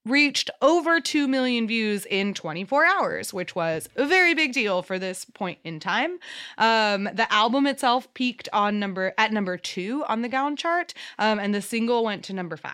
reached 0.10 0.50
over 0.62 1.00
2 1.00 1.28
million 1.28 1.68
views 1.68 2.06
in 2.06 2.34
24 2.34 2.86
hours, 2.86 3.34
which 3.34 3.56
was 3.56 3.90
a 3.96 4.06
very 4.06 4.34
big 4.34 4.54
deal 4.54 4.82
for 4.82 5.00
this 5.00 5.26
point 5.26 5.60
in 5.64 5.80
time. 5.80 6.20
Um, 6.58 7.06
the 7.06 7.32
album 7.32 7.68
itself 7.68 8.14
peaked 8.14 8.50
on 8.54 8.80
number 8.80 9.14
at 9.18 9.32
number 9.32 9.58
2 9.58 10.06
on 10.08 10.22
the 10.22 10.30
Gaon 10.30 10.56
chart, 10.56 10.94
um, 11.20 11.40
and 11.40 11.54
the 11.54 11.62
single 11.62 12.04
went 12.04 12.24
to 12.26 12.34
number 12.34 12.58
5. 12.58 12.74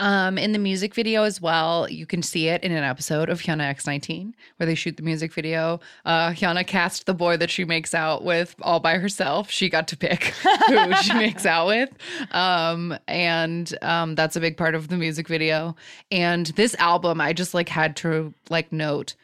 Um, 0.00 0.38
in 0.38 0.52
the 0.52 0.58
music 0.58 0.94
video 0.94 1.24
as 1.24 1.42
well, 1.42 1.86
you 1.90 2.06
can 2.06 2.22
see 2.22 2.48
it 2.48 2.64
in 2.64 2.72
an 2.72 2.82
episode 2.82 3.28
of 3.28 3.42
Hyuna 3.42 3.70
X19 3.74 4.32
where 4.56 4.66
they 4.66 4.74
shoot 4.74 4.96
the 4.96 5.02
music 5.02 5.30
video. 5.30 5.78
Uh, 6.06 6.30
Hyuna 6.30 6.66
cast 6.66 7.04
the 7.04 7.12
boy 7.12 7.36
that 7.36 7.50
she 7.50 7.66
makes 7.66 7.92
out 7.92 8.24
with 8.24 8.56
all 8.62 8.80
by 8.80 8.96
herself. 8.96 9.50
She 9.50 9.68
got 9.68 9.88
to 9.88 9.98
pick 9.98 10.24
who 10.68 10.94
she 10.96 11.12
makes 11.12 11.44
out 11.44 11.66
with. 11.66 11.90
Um, 12.32 12.96
and 13.08 13.76
um, 13.82 14.14
that's 14.14 14.36
a 14.36 14.40
big 14.40 14.56
part 14.56 14.74
of 14.74 14.88
the 14.88 14.96
music 14.96 15.28
video. 15.28 15.76
And 16.10 16.46
this 16.46 16.74
album, 16.76 17.20
I 17.20 17.34
just 17.34 17.52
like 17.52 17.68
had 17.68 17.94
to 17.96 18.32
like 18.48 18.72
note 18.72 19.14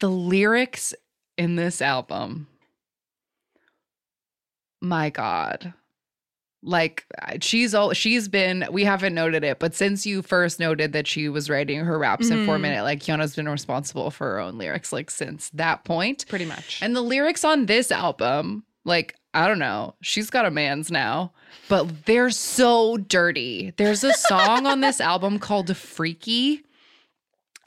the 0.00 0.10
lyrics 0.10 0.92
in 1.38 1.54
this 1.54 1.80
album. 1.80 2.48
My 4.80 5.08
God 5.08 5.72
like 6.62 7.04
she's 7.40 7.74
all 7.74 7.92
she's 7.92 8.28
been 8.28 8.66
we 8.72 8.82
haven't 8.82 9.14
noted 9.14 9.44
it 9.44 9.58
but 9.58 9.74
since 9.74 10.06
you 10.06 10.22
first 10.22 10.58
noted 10.58 10.92
that 10.92 11.06
she 11.06 11.28
was 11.28 11.48
writing 11.50 11.80
her 11.80 11.98
raps 11.98 12.30
in 12.30 12.44
four 12.46 12.56
Mhm. 12.56 12.60
minute 12.62 12.82
like 12.82 13.02
Hyuna's 13.02 13.36
been 13.36 13.48
responsible 13.48 14.10
for 14.10 14.26
her 14.32 14.40
own 14.40 14.58
lyrics 14.58 14.92
like 14.92 15.10
since 15.10 15.50
that 15.50 15.84
point 15.84 16.24
Pretty 16.28 16.46
much. 16.46 16.80
and 16.82 16.96
the 16.96 17.02
lyrics 17.02 17.44
on 17.44 17.66
this 17.66 17.92
album 17.92 18.64
like 18.84 19.14
i 19.34 19.46
don't 19.46 19.58
know 19.58 19.94
she's 20.00 20.30
got 20.30 20.46
a 20.46 20.50
man's 20.50 20.90
now 20.90 21.32
but 21.68 22.06
they're 22.06 22.30
so 22.30 22.96
dirty 22.96 23.72
there's 23.76 24.02
a 24.02 24.12
song 24.14 24.66
on 24.66 24.80
this 24.80 25.00
album 25.12 25.38
called 25.38 25.76
freaky 25.76 26.62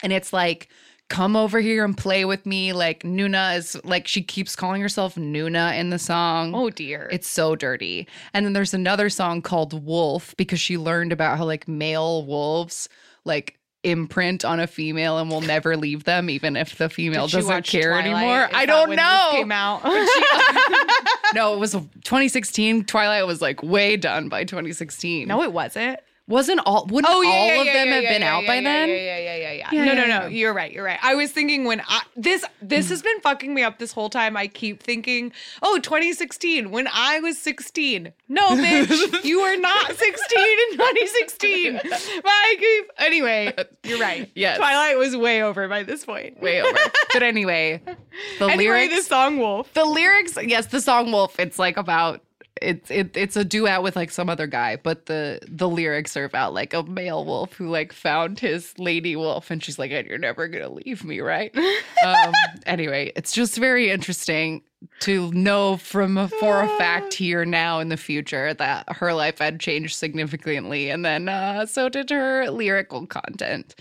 and 0.04 0.12
it's 0.12 0.34
like 0.34 0.68
come 1.10 1.36
over 1.36 1.60
here 1.60 1.84
and 1.84 1.98
play 1.98 2.24
with 2.24 2.46
me. 2.46 2.72
Like 2.72 3.04
Nuna 3.04 3.58
is 3.58 3.80
like 3.84 4.08
she 4.08 4.22
keeps 4.22 4.56
calling 4.56 4.82
herself 4.82 5.16
Nuna 5.16 5.78
in 5.78 5.90
the 5.90 6.00
song. 6.00 6.54
Oh 6.56 6.70
dear. 6.70 7.10
It's 7.12 7.28
so 7.28 7.56
dirty. 7.56 8.08
And 8.34 8.46
then 8.46 8.54
there's 8.54 8.74
another 8.74 9.10
song 9.10 9.42
called 9.42 9.86
Wolf 9.86 10.36
because 10.38 10.60
she 10.60 10.78
learned 10.78 11.12
about 11.12 11.38
how 11.38 11.46
like 11.46 11.68
male 11.68 12.26
wolves 12.26 12.88
like 13.26 13.60
imprint 13.84 14.44
on 14.44 14.60
a 14.60 14.68
female 14.68 15.18
and 15.18 15.30
will 15.30 15.42
never 15.42 15.78
leave 15.78 16.04
them 16.04 16.30
even 16.30 16.56
if 16.56 16.78
the 16.78 16.90
female 16.90 17.28
Did 17.28 17.38
doesn't 17.38 17.66
care 17.66 17.92
Twilight? 17.94 18.06
anymore. 18.06 18.44
Is 18.44 18.50
I 18.54 18.66
don't 18.66 18.96
know. 18.96 19.30
Came 19.32 19.52
out. 19.52 19.82
no, 21.34 21.54
it 21.54 21.60
was 21.60 21.72
2016. 21.72 22.86
Twilight 22.86 23.26
was 23.26 23.42
like 23.42 23.64
way 23.64 23.96
done 23.98 24.30
by 24.30 24.44
2016. 24.44 25.28
no, 25.28 25.44
it 25.44 25.54
wasn't. 25.54 26.00
Wasn't 26.30 26.62
all 26.66 26.86
wouldn't 26.86 27.14
Oh 27.14 27.22
yeah, 27.22 27.30
all 27.30 27.48
yeah, 27.48 27.60
of 27.60 27.66
yeah, 27.66 27.74
them 27.74 27.88
have 27.90 28.04
been 28.04 28.24
out 28.24 28.46
by 28.48 28.62
then? 28.62 28.90
Yeah, 28.90 28.96
yeah, 28.96 29.36
yeah, 29.36 29.52
yeah, 29.52 29.70
yeah. 29.72 29.86
No, 29.86 29.94
no, 29.94 30.06
no. 30.06 30.28
You're 30.28 30.54
right. 30.54 30.72
You're 30.72 30.86
right. 30.86 31.00
I 31.02 31.16
was 31.16 31.32
thinking 31.32 31.66
when 31.66 31.82
I 31.88 32.02
this 32.16 32.46
this 32.62 32.86
mm. 32.86 32.90
has 32.92 33.02
been 33.02 33.20
fucking 33.22 33.54
me 33.54 33.64
up 33.64 33.80
this 33.80 33.92
whole 33.92 34.10
time. 34.10 34.38
I 34.38 34.48
keep 34.48 34.82
thinking, 34.82 35.32
oh, 35.62 35.80
2016 35.80 36.72
when 36.72 36.88
I 36.94 37.20
was 37.20 37.38
16. 37.40 38.14
No, 38.30 38.50
bitch, 38.52 39.24
you 39.24 39.42
were 39.42 39.58
not 39.58 39.88
16 39.98 40.10
in 40.40 40.78
2016. 40.78 41.80
But 41.84 41.92
I 42.26 42.56
keep 42.60 42.92
anyway. 43.00 43.54
You're 43.84 44.00
right. 44.00 44.32
Yes. 44.36 44.58
Twilight 44.58 44.98
was 44.98 45.18
way 45.18 45.42
over 45.44 45.68
by 45.68 45.84
this 45.84 46.06
point. 46.06 46.40
Way 46.42 46.62
over. 46.62 46.78
but 47.12 47.24
anyway, 47.24 47.82
the 48.40 48.46
Anyway, 48.46 48.58
lyrics 48.58 48.96
the 48.96 49.02
song 49.02 49.38
Wolf. 49.38 49.74
the 49.74 49.84
lyrics 49.84 50.38
yes 50.44 50.68
the 50.68 50.80
song 50.80 51.12
wolf 51.12 51.38
it's 51.40 51.58
like 51.60 51.76
about 51.78 52.22
it's 52.62 52.90
it, 52.92 53.16
it's 53.16 53.36
a 53.36 53.44
duet 53.44 53.84
with 53.84 53.96
like 53.96 54.12
some 54.12 54.30
other 54.30 54.48
guy 54.48 54.76
but 54.76 55.06
the 55.06 55.40
the 55.48 55.68
lyrics 55.68 56.16
are 56.18 56.26
about 56.26 56.54
like 56.54 56.74
a 56.74 56.84
male 56.84 57.26
wolf 57.26 57.54
who 57.54 57.70
like 57.70 57.94
found 57.94 58.40
his 58.40 58.78
lady 58.78 59.16
wolf 59.16 59.50
and 59.52 59.64
she's 59.64 59.80
like 59.80 59.92
and 59.92 60.08
you're 60.08 60.18
never 60.18 60.48
gonna 60.48 60.70
leave 60.70 61.04
me 61.04 61.20
right? 61.20 61.56
Um 62.06 62.34
anyway 62.66 63.12
it's 63.16 63.34
just 63.34 63.58
very 63.58 63.90
interesting 63.92 64.62
to 65.02 65.30
know 65.34 65.76
from 65.76 66.18
a, 66.18 66.30
for 66.30 66.62
a 66.62 66.68
fact 66.78 67.14
here 67.14 67.44
now 67.44 67.80
in 67.80 67.90
the 67.90 67.98
future 67.98 68.54
that 68.54 68.86
her 68.96 69.14
life 69.14 69.40
had 69.40 69.60
changed 69.60 69.96
significantly 69.98 70.90
and 70.90 71.04
then 71.04 71.28
uh 71.28 71.66
so 71.66 71.90
did 71.90 72.10
her 72.10 72.50
lyrical 72.50 73.06
content. 73.06 73.76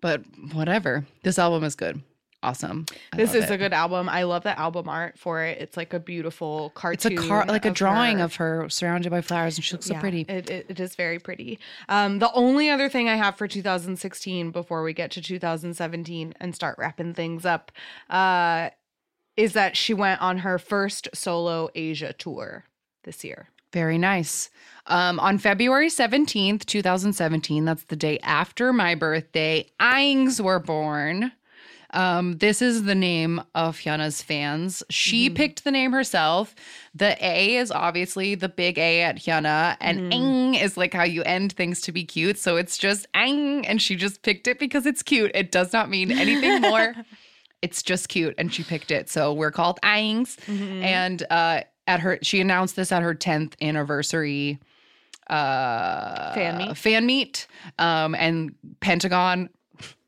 But 0.00 0.22
whatever. 0.52 1.04
This 1.24 1.38
album 1.38 1.64
is 1.64 1.74
good 1.74 2.00
awesome 2.46 2.86
I 3.12 3.16
This 3.16 3.34
is 3.34 3.44
it. 3.44 3.50
a 3.50 3.58
good 3.58 3.72
album. 3.72 4.08
I 4.08 4.22
love 4.22 4.42
the 4.44 4.58
album 4.58 4.88
art 4.88 5.18
for 5.18 5.42
it. 5.42 5.58
It's 5.58 5.76
like 5.76 5.92
a 5.92 5.98
beautiful 5.98 6.70
cartoon. 6.70 7.12
It's 7.12 7.24
a 7.24 7.28
car, 7.28 7.44
like 7.46 7.64
a 7.64 7.70
drawing 7.70 8.18
her. 8.18 8.24
of 8.24 8.36
her 8.36 8.68
surrounded 8.68 9.10
by 9.10 9.20
flowers, 9.20 9.56
and 9.56 9.64
she 9.64 9.74
looks 9.74 9.86
so 9.86 9.94
pretty. 9.94 10.22
It, 10.28 10.48
it, 10.48 10.66
it 10.68 10.80
is 10.80 10.94
very 10.94 11.18
pretty. 11.18 11.58
Um, 11.88 12.18
the 12.20 12.32
only 12.32 12.70
other 12.70 12.88
thing 12.88 13.08
I 13.08 13.16
have 13.16 13.36
for 13.36 13.48
2016 13.48 14.50
before 14.50 14.82
we 14.82 14.92
get 14.92 15.10
to 15.12 15.22
2017 15.22 16.34
and 16.40 16.54
start 16.54 16.76
wrapping 16.78 17.14
things 17.14 17.44
up 17.44 17.72
uh, 18.10 18.70
is 19.36 19.52
that 19.52 19.76
she 19.76 19.92
went 19.92 20.20
on 20.22 20.38
her 20.38 20.58
first 20.58 21.08
solo 21.14 21.68
Asia 21.74 22.12
tour 22.12 22.64
this 23.04 23.24
year. 23.24 23.48
Very 23.72 23.98
nice. 23.98 24.48
Um, 24.86 25.18
on 25.20 25.38
February 25.38 25.88
17th, 25.88 26.64
2017, 26.64 27.64
that's 27.64 27.82
the 27.84 27.96
day 27.96 28.18
after 28.20 28.72
my 28.72 28.94
birthday, 28.94 29.66
Ings 29.80 30.40
were 30.40 30.60
born. 30.60 31.32
Um, 31.96 32.36
this 32.36 32.60
is 32.60 32.82
the 32.84 32.94
name 32.94 33.40
of 33.54 33.78
Hyuna's 33.78 34.20
fans. 34.20 34.82
She 34.90 35.30
picked 35.30 35.64
the 35.64 35.70
name 35.70 35.92
herself. 35.92 36.54
The 36.94 37.16
A 37.24 37.56
is 37.56 37.70
obviously 37.70 38.34
the 38.34 38.50
big 38.50 38.76
A 38.78 39.00
at 39.00 39.16
Hyuna, 39.16 39.78
and 39.80 40.12
Ing 40.12 40.54
is 40.54 40.76
like 40.76 40.92
how 40.92 41.04
you 41.04 41.22
end 41.22 41.54
things 41.54 41.80
to 41.82 41.92
be 41.92 42.04
cute. 42.04 42.38
So 42.38 42.56
it's 42.56 42.76
just 42.76 43.06
Ing, 43.16 43.66
and 43.66 43.80
she 43.80 43.96
just 43.96 44.20
picked 44.20 44.46
it 44.46 44.58
because 44.58 44.84
it's 44.84 45.02
cute. 45.02 45.30
It 45.34 45.50
does 45.50 45.72
not 45.72 45.88
mean 45.88 46.12
anything 46.12 46.60
more. 46.60 46.94
it's 47.62 47.82
just 47.82 48.10
cute, 48.10 48.34
and 48.36 48.52
she 48.52 48.62
picked 48.62 48.90
it. 48.90 49.08
So 49.08 49.32
we're 49.32 49.50
called 49.50 49.78
Ings. 49.82 50.36
And 50.46 51.22
uh, 51.30 51.62
at 51.86 52.00
her, 52.00 52.18
she 52.20 52.42
announced 52.42 52.76
this 52.76 52.92
at 52.92 53.02
her 53.02 53.14
10th 53.14 53.54
anniversary 53.62 54.60
uh 55.28 56.34
Fan 56.34 56.58
meet? 56.58 56.76
fan 56.76 57.04
meet 57.04 57.48
um 57.80 58.14
and 58.14 58.54
pentagon 58.78 59.48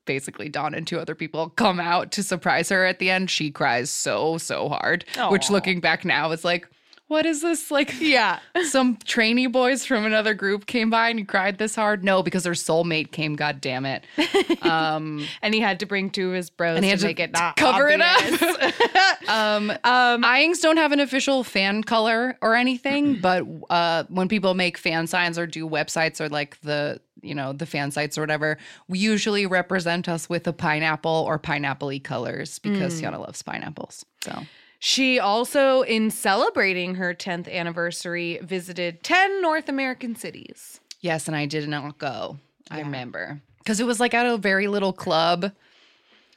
basically 0.09 0.49
Dawn 0.49 0.75
and 0.75 0.85
two 0.89 0.99
other 0.99 1.15
people 1.15 1.51
come 1.51 1.79
out 1.79 2.11
to 2.13 2.25
surprise 2.25 2.69
her 2.71 2.85
at 2.85 2.99
the 2.99 3.11
end. 3.11 3.31
She 3.31 3.53
cries 3.53 3.91
so, 3.91 4.39
so 4.39 4.69
hard. 4.69 5.05
Which 5.31 5.51
looking 5.51 5.79
back 5.79 6.05
now 6.05 6.33
is 6.33 6.45
like, 6.45 6.67
what 7.07 7.25
is 7.25 7.41
this? 7.41 7.71
Like 7.71 7.95
Yeah. 8.01 8.39
some 8.65 8.99
trainee 9.05 9.47
boys 9.47 9.83
from 9.87 10.05
another 10.05 10.35
group 10.35 10.67
came 10.67 10.91
by 10.91 11.09
and 11.09 11.19
you 11.19 11.25
cried 11.25 11.57
this 11.57 11.75
hard? 11.75 12.05
No, 12.05 12.23
because 12.23 12.43
their 12.45 12.53
soulmate 12.53 13.13
came, 13.13 13.35
god 13.35 13.61
damn 13.63 13.87
it. 13.87 14.05
Um 14.63 15.25
And 15.41 15.55
he 15.55 15.61
had 15.61 15.81
to 15.81 15.87
bring 15.87 16.11
two 16.11 16.29
of 16.29 16.35
his 16.35 16.51
bros 16.51 16.77
And 16.77 16.85
he 16.85 16.91
had 16.91 16.99
to 16.99 17.05
to 17.05 17.09
make 17.09 17.21
it 17.21 17.33
not 17.33 17.57
cover 17.57 17.89
it 17.89 18.01
up. 18.03 18.19
obvious. 18.21 18.75
um 19.29 19.73
um, 19.85 20.23
Ings 20.25 20.61
don't 20.61 20.77
have 20.77 20.93
an 20.93 21.01
official 21.01 21.45
fan 21.45 21.83
color 21.83 22.37
or 22.43 22.55
anything, 22.55 23.19
but 23.23 23.43
uh, 23.71 24.05
when 24.09 24.29
people 24.29 24.53
make 24.55 24.77
fan 24.77 25.07
signs 25.07 25.39
or 25.39 25.47
do 25.47 25.67
websites 25.69 26.21
or 26.21 26.29
like 26.29 26.61
the 26.61 27.01
you 27.29 27.35
know 27.35 27.53
the 27.53 27.67
fan 27.67 27.91
sites 27.91 28.17
or 28.19 28.23
whatever, 28.23 28.59
we 28.89 28.99
usually 28.99 29.47
represent 29.47 30.09
us 30.09 30.29
with 30.29 30.47
a 30.49 30.53
pineapple 30.53 31.25
or 31.29 31.39
pineapple-y 31.39 31.99
colors 32.01 32.59
because 32.59 33.01
Hyuna 33.01 33.21
loves 33.21 33.43
pineapples. 33.43 34.05
So 34.23 34.47
She 34.81 35.19
also, 35.19 35.83
in 35.83 36.11
celebrating 36.11 36.95
her 36.97 37.15
10th 37.15 37.53
anniversary, 37.53 38.39
visited 38.43 39.03
10 39.03 39.43
North 39.43 39.69
American 39.69 40.17
cities. 40.17 40.81
yes, 41.01 41.27
and 41.29 41.37
I 41.37 41.47
did 41.47 41.69
not 41.69 41.99
go. 41.99 42.39
I 42.71 42.81
remember 42.81 43.41
because 43.59 43.81
it 43.81 43.87
was 43.87 44.01
like 44.01 44.15
at 44.15 44.27
a 44.27 44.37
very 44.39 44.67
little 44.69 44.93
club. 44.93 45.53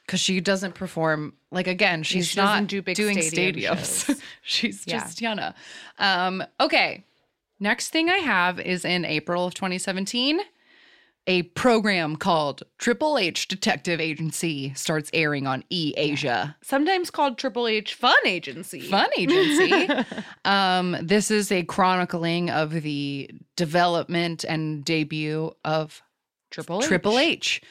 Because 0.06 0.18
she 0.18 0.40
doesn't 0.40 0.74
perform 0.74 1.32
like 1.52 1.68
again, 1.68 2.02
she's 2.02 2.26
she 2.26 2.36
doesn't 2.36 2.66
do 2.66 2.82
big 2.82 2.96
doing 2.96 3.22
stadium 3.22 3.76
stadiums. 3.76 4.20
she's 4.42 4.84
Yeah. 4.86 4.98
just 4.98 5.20
Hyuna. 5.20 5.54
Um, 5.98 6.42
okay, 6.58 7.04
next 7.60 7.90
thing 7.90 8.10
I 8.10 8.16
have 8.18 8.58
is 8.58 8.84
in 8.84 9.04
April 9.04 9.46
of 9.46 9.54
2017. 9.54 10.40
A 11.28 11.42
program 11.42 12.16
called 12.16 12.64
Triple 12.78 13.16
H 13.16 13.46
Detective 13.46 14.00
Agency 14.00 14.74
starts 14.74 15.08
airing 15.12 15.46
on 15.46 15.62
E 15.70 15.94
Asia. 15.96 16.56
Sometimes 16.62 17.10
called 17.10 17.38
Triple 17.38 17.68
H 17.68 17.94
Fun 17.94 18.16
Agency. 18.24 18.80
Fun 18.80 19.08
agency. 19.16 19.88
um, 20.44 20.96
this 21.00 21.30
is 21.30 21.52
a 21.52 21.62
chronicling 21.62 22.50
of 22.50 22.72
the 22.72 23.30
development 23.54 24.44
and 24.44 24.84
debut 24.84 25.52
of 25.64 26.02
Triple 26.50 26.80
H. 26.80 26.88
Triple 26.88 27.18
H. 27.18 27.62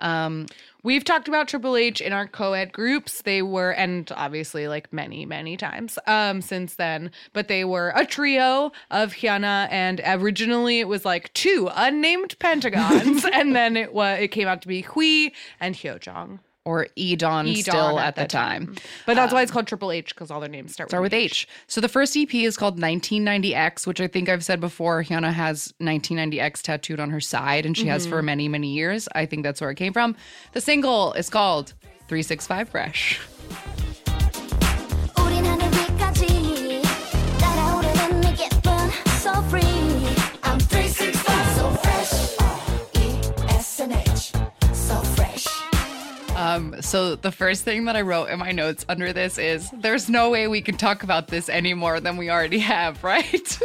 Um, 0.00 0.46
We've 0.84 1.02
talked 1.02 1.28
about 1.28 1.48
Triple 1.48 1.78
H 1.78 2.02
in 2.02 2.12
our 2.12 2.28
co-ed 2.28 2.70
groups. 2.70 3.22
They 3.22 3.40
were, 3.40 3.70
and 3.70 4.12
obviously 4.14 4.68
like 4.68 4.92
many, 4.92 5.24
many 5.24 5.56
times 5.56 5.98
um, 6.06 6.42
since 6.42 6.74
then, 6.74 7.10
but 7.32 7.48
they 7.48 7.64
were 7.64 7.94
a 7.96 8.04
trio 8.04 8.70
of 8.90 9.14
Hyuna, 9.14 9.66
and 9.70 10.02
originally 10.04 10.80
it 10.80 10.88
was 10.88 11.06
like 11.06 11.32
two 11.32 11.70
unnamed 11.74 12.38
pentagons, 12.38 13.24
and 13.32 13.56
then 13.56 13.78
it 13.78 13.94
was 13.94 14.20
it 14.20 14.28
came 14.28 14.46
out 14.46 14.60
to 14.60 14.68
be 14.68 14.82
Hui 14.82 15.30
and 15.58 15.74
Hyojong. 15.74 16.40
Or 16.64 16.86
E'Dawn, 16.96 17.46
E'Dawn 17.46 17.62
still 17.62 17.98
at, 17.98 18.16
the 18.16 18.26
time. 18.26 18.74
But 19.04 19.16
that's 19.16 19.32
why 19.32 19.40
um, 19.40 19.42
it's 19.42 19.52
called 19.52 19.66
Triple 19.66 19.92
H 19.92 20.14
because 20.14 20.30
all 20.30 20.40
their 20.40 20.48
names 20.48 20.72
start, 20.72 20.88
Start 20.88 21.02
with 21.02 21.12
H. 21.12 21.46
So 21.66 21.80
the 21.80 21.88
first 21.88 22.16
EP 22.16 22.34
is 22.34 22.56
called 22.56 22.78
1990X, 22.80 23.86
which 23.86 24.00
I 24.00 24.08
think 24.08 24.30
I've 24.30 24.44
said 24.44 24.60
before. 24.60 25.04
Hyuna 25.04 25.32
has 25.32 25.74
1990X 25.82 26.62
tattooed 26.62 27.00
on 27.00 27.10
her 27.10 27.20
side, 27.20 27.66
and 27.66 27.76
she 27.76 27.86
has 27.88 28.06
for 28.06 28.16
mm-hmm. 28.16 28.26
many, 28.26 28.48
many 28.48 28.72
years. 28.72 29.08
I 29.14 29.26
think 29.26 29.42
that's 29.42 29.60
where 29.60 29.70
it 29.70 29.76
came 29.76 29.92
from. 29.92 30.16
The 30.52 30.60
single 30.60 31.12
is 31.12 31.28
called 31.28 31.74
365 32.08 32.70
Fresh. 32.70 33.20
Um, 46.44 46.80
so 46.82 47.14
the 47.16 47.32
first 47.32 47.64
thing 47.64 47.84
that 47.86 47.96
I 47.96 48.02
wrote 48.02 48.28
in 48.28 48.38
my 48.38 48.52
notes 48.52 48.84
under 48.88 49.12
this 49.12 49.38
is 49.38 49.70
there's 49.72 50.08
no 50.08 50.30
way 50.30 50.46
we 50.48 50.60
can 50.60 50.76
talk 50.76 51.02
about 51.02 51.28
this 51.28 51.48
any 51.48 51.74
more 51.74 52.00
than 52.00 52.16
we 52.16 52.30
already 52.30 52.58
have, 52.58 53.02
right? 53.12 53.58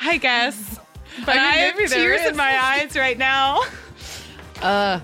I 0.00 0.16
guess. 0.18 0.78
But 1.24 1.36
I 1.36 1.38
I, 1.38 1.50
mean, 1.56 1.64
have 1.66 1.76
maybe 1.76 1.88
tears 1.88 2.20
is. 2.22 2.26
in 2.30 2.36
my 2.36 2.58
eyes 2.62 2.96
right 2.96 3.18
now. 3.18 3.62
Uh 4.62 5.00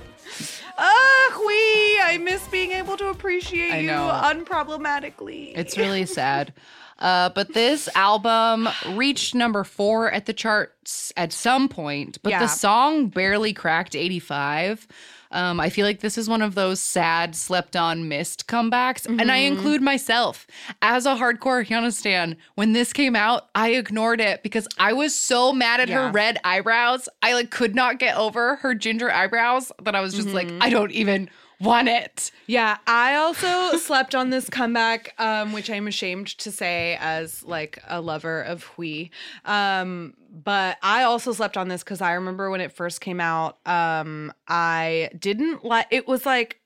Ah, 0.83 1.31
Hui, 1.33 2.03
I 2.15 2.19
miss 2.23 2.47
being 2.49 2.71
able 2.71 2.97
to 2.97 3.09
appreciate 3.09 3.73
I 3.73 3.79
you 3.81 3.87
know. 3.89 4.09
unproblematically. 4.25 5.53
It's 5.55 5.77
really 5.77 6.07
sad. 6.07 6.55
Uh, 6.99 7.29
but 7.31 7.53
this 7.53 7.87
album 7.95 8.69
reached 8.93 9.35
number 9.35 9.65
four 9.65 10.11
at 10.11 10.25
the 10.25 10.33
charts 10.33 11.13
at 11.19 11.33
some 11.35 11.69
point, 11.69 12.17
but 12.23 12.31
Yeah. 12.31 12.39
the 12.39 12.47
song 12.47 13.09
barely 13.09 13.53
cracked 13.53 13.95
85. 13.95 14.87
Um, 15.33 15.61
I 15.61 15.71
feel 15.71 15.87
like 15.87 16.01
this 16.01 16.19
is 16.19 16.29
one 16.29 16.43
of 16.43 16.55
those 16.55 16.81
sad, 16.81 17.37
slept 17.37 17.77
on, 17.77 18.09
missed 18.09 18.47
comebacks. 18.47 19.07
And 19.07 19.21
Mm-hmm. 19.21 19.31
I 19.31 19.37
include 19.37 19.81
myself 19.83 20.47
as 20.83 21.07
a 21.07 21.15
hardcore 21.15 21.65
Hyuna 21.67 21.93
stan. 21.93 22.37
When 22.57 22.73
this 22.73 22.93
came 22.93 23.15
out, 23.15 23.49
I 23.55 23.71
ignored 23.71 24.21
it 24.21 24.43
because 24.43 24.67
I 24.79 24.93
was 24.93 25.15
so 25.15 25.53
mad 25.53 25.79
at 25.81 25.89
her 25.89 26.11
red 26.11 26.39
eyebrows. 26.43 27.09
I 27.23 27.35
like 27.35 27.51
could 27.51 27.75
not 27.75 27.99
get 27.99 28.17
over 28.17 28.57
her 28.57 28.75
ginger 28.75 29.11
eyebrows 29.13 29.71
that 29.83 29.95
I 29.95 30.01
was 30.01 30.15
just 30.15 30.29
like, 30.29 30.49
Mm-hmm. 30.49 30.63
I 30.63 30.71
don't 30.71 30.91
even 30.93 31.29
won 31.61 31.87
it. 31.89 32.31
Yeah, 32.47 32.79
I 32.87 33.17
also 33.17 33.77
slept 33.79 34.15
on 34.15 34.31
this 34.31 34.49
comeback, 34.49 35.15
um, 35.19 35.53
which 35.53 35.71
I'm 35.71 35.87
ashamed 35.87 36.29
to 36.39 36.51
say 36.51 36.97
as 37.01 37.45
like 37.45 37.79
a 37.89 38.01
lover 38.01 38.41
of 38.43 38.65
Hui. 38.65 39.07
Um, 39.45 40.15
but 40.33 40.79
I 40.83 41.03
also 41.03 41.33
slept 41.33 41.57
on 41.57 41.69
this 41.69 41.83
because 41.83 42.01
I 42.01 42.13
remember 42.13 42.51
when 42.51 42.61
it 42.61 42.73
first 42.73 43.01
came 43.01 43.21
out, 43.21 43.59
um, 43.67 44.33
I 44.49 45.11
didn't 45.19 45.65
like 45.65 45.87
it 45.91 46.09
was 46.09 46.25
like 46.27 46.57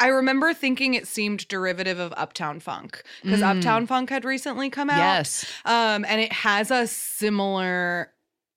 I 0.00 0.08
remember 0.08 0.52
thinking 0.52 0.94
it 0.94 1.06
seemed 1.06 1.46
derivative 1.46 2.00
of 2.00 2.12
Uptown 2.16 2.58
Funk 2.58 3.04
because 3.22 3.40
Mm. 3.40 3.56
Uptown 3.58 3.86
Funk 3.86 4.10
had 4.10 4.24
recently 4.24 4.68
come 4.68 4.90
out. 4.90 4.98
Yes. 4.98 5.44
Um, 5.64 6.04
and 6.08 6.20
it 6.20 6.32
has 6.32 6.72
a 6.72 6.88
similar 6.88 8.11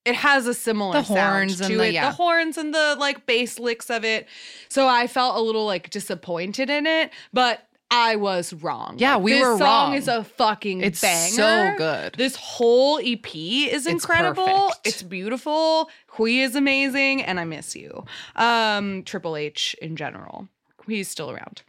it 0.06 0.14
has 0.14 0.46
a 0.46 0.54
similar 0.54 0.92
The 0.94 1.02
sound 1.04 1.18
horns 1.20 1.58
to 1.58 1.64
and 1.66 1.80
the- 1.80 1.84
it. 1.88 1.92
yeah. 1.94 2.08
The 2.10 2.16
horns 2.16 2.56
and 2.56 2.72
the 2.72 2.96
like 2.98 3.26
bass 3.26 3.58
licks 3.58 3.90
of 3.90 4.04
it. 4.04 4.26
So 4.68 4.88
I 4.88 5.06
felt 5.06 5.36
a 5.36 5.40
little 5.40 5.66
like 5.66 5.90
disappointed 5.90 6.70
in 6.70 6.86
it, 6.86 7.10
but 7.32 7.62
I 7.90 8.16
was 8.16 8.52
wrong. 8.52 8.96
Yeah, 8.98 9.14
Like, 9.14 9.22
we 9.24 9.32
this 9.34 9.42
were 9.42 9.58
song 9.58 9.60
wrong. 9.90 9.94
is 9.94 10.08
a 10.08 10.24
fucking 10.24 10.80
It's 10.80 11.00
banger. 11.00 11.30
so 11.32 11.74
good. 11.78 12.14
This 12.16 12.34
whole 12.34 12.98
EP 13.00 13.34
is 13.68 13.86
incredible. 13.86 14.44
perfect. 14.44 14.86
It's 14.86 15.02
beautiful. 15.02 15.88
Hui 16.08 16.40
is 16.40 16.56
amazing, 16.56 17.22
and 17.22 17.38
I 17.38 17.44
miss 17.44 17.76
you. 17.76 18.04
Um, 18.34 19.04
Triple 19.04 19.36
H 19.36 19.76
in 19.80 19.94
general. 19.94 20.48
He's 20.88 21.08
still 21.08 21.30
around. 21.30 21.62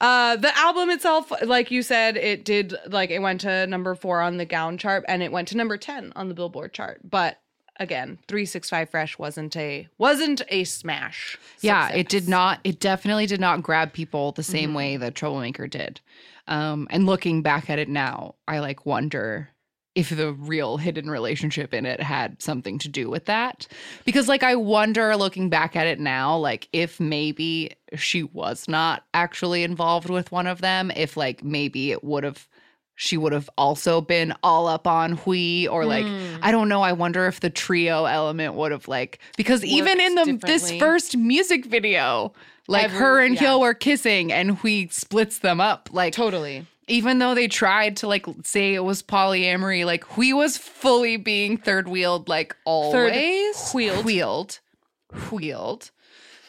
Uh, 0.00 0.36
the 0.36 0.56
album 0.56 0.88
itself, 0.90 1.30
like 1.44 1.70
you 1.70 1.82
said, 1.82 2.16
it 2.16 2.44
did 2.44 2.74
like 2.88 3.10
it 3.10 3.20
went 3.20 3.40
to 3.42 3.66
number 3.66 3.94
four 3.94 4.20
on 4.20 4.36
the 4.38 4.44
Gaon 4.46 4.78
chart, 4.78 5.04
and 5.08 5.22
it 5.22 5.30
went 5.32 5.48
to 5.48 5.56
number 5.58 5.76
ten 5.76 6.12
on 6.16 6.28
the 6.28 6.34
Billboard 6.34 6.72
chart. 6.72 7.00
But 7.08 7.38
again, 7.80 8.18
three 8.28 8.46
six 8.46 8.70
five 8.70 8.88
fresh 8.88 9.18
wasn't 9.18 9.56
a 9.56 9.88
wasn't 9.98 10.42
a 10.48 10.62
smash. 10.62 11.36
Yeah, 11.60 11.88
it 11.88 12.08
did 12.08 12.28
not. 12.28 12.60
It 12.62 12.78
definitely 12.78 13.26
did 13.26 13.40
not 13.40 13.62
grab 13.64 13.92
people 13.92 14.30
the 14.32 14.42
Mm-hmm. 14.42 14.52
same 14.52 14.74
way 14.74 14.96
that 14.98 15.16
Troublemaker 15.16 15.66
did. 15.66 16.00
Um, 16.46 16.86
and 16.90 17.06
looking 17.06 17.42
back 17.42 17.68
at 17.70 17.78
it 17.78 17.88
now, 17.88 18.36
I 18.46 18.60
like 18.60 18.86
wonder 18.86 19.48
if 19.96 20.10
the 20.10 20.32
real 20.32 20.76
hidden 20.76 21.10
relationship 21.10 21.74
in 21.74 21.84
it 21.84 22.00
had 22.00 22.40
something 22.40 22.78
to 22.78 22.88
do 22.88 23.10
with 23.10 23.24
that. 23.24 23.66
Because 24.04 24.28
like 24.28 24.42
I 24.44 24.54
wonder 24.54 25.16
looking 25.16 25.48
back 25.48 25.74
at 25.74 25.88
it 25.88 25.98
now, 25.98 26.36
like 26.36 26.68
if 26.72 27.00
maybe 27.00 27.72
she 27.96 28.22
was 28.22 28.68
not 28.68 29.04
actually 29.14 29.64
involved 29.64 30.08
with 30.08 30.30
one 30.30 30.46
of 30.46 30.60
them, 30.60 30.92
if 30.94 31.16
like 31.16 31.42
maybe 31.42 31.90
it 31.90 32.04
would 32.04 32.22
have 32.22 32.48
she 33.02 33.16
would 33.16 33.32
have 33.32 33.48
also 33.56 34.02
been 34.02 34.34
all 34.42 34.66
up 34.68 34.86
on 34.86 35.12
Hui 35.12 35.66
or 35.66 35.86
like 35.86 36.04
Hmm. 36.04 36.36
I 36.42 36.50
don't 36.52 36.68
know. 36.68 36.82
I 36.82 36.92
wonder 36.92 37.26
if 37.26 37.40
the 37.40 37.48
trio 37.48 38.04
element 38.04 38.52
would 38.56 38.72
have 38.72 38.88
like 38.88 39.20
because 39.38 39.64
even 39.64 39.98
in 39.98 40.14
the 40.16 40.38
this 40.46 40.70
first 40.72 41.16
music 41.16 41.64
video, 41.64 42.34
like 42.68 42.84
Every- 42.84 42.98
her 42.98 43.20
and 43.20 43.34
yeah. 43.36 43.40
Hyo 43.54 43.60
were 43.60 43.72
kissing 43.72 44.30
and 44.30 44.58
Hui 44.58 44.88
splits 44.90 45.38
them 45.38 45.62
up. 45.62 45.88
Like 45.92 46.12
totally. 46.12 46.66
even 46.88 47.20
though 47.20 47.34
they 47.34 47.48
tried 47.48 47.96
to 47.98 48.06
like 48.06 48.26
say 48.44 48.74
it 48.74 48.84
was 48.84 49.02
polyamory, 49.02 49.86
like 49.86 50.04
Hui 50.04 50.34
was 50.34 50.58
fully 50.58 51.16
being 51.16 51.56
third 51.56 51.88
wheeled 51.88 52.28
like 52.28 52.54
always. 52.66 53.70
wheeled. 53.72 54.04
Wheeled. 54.04 54.58
Wheeled. 55.30 55.90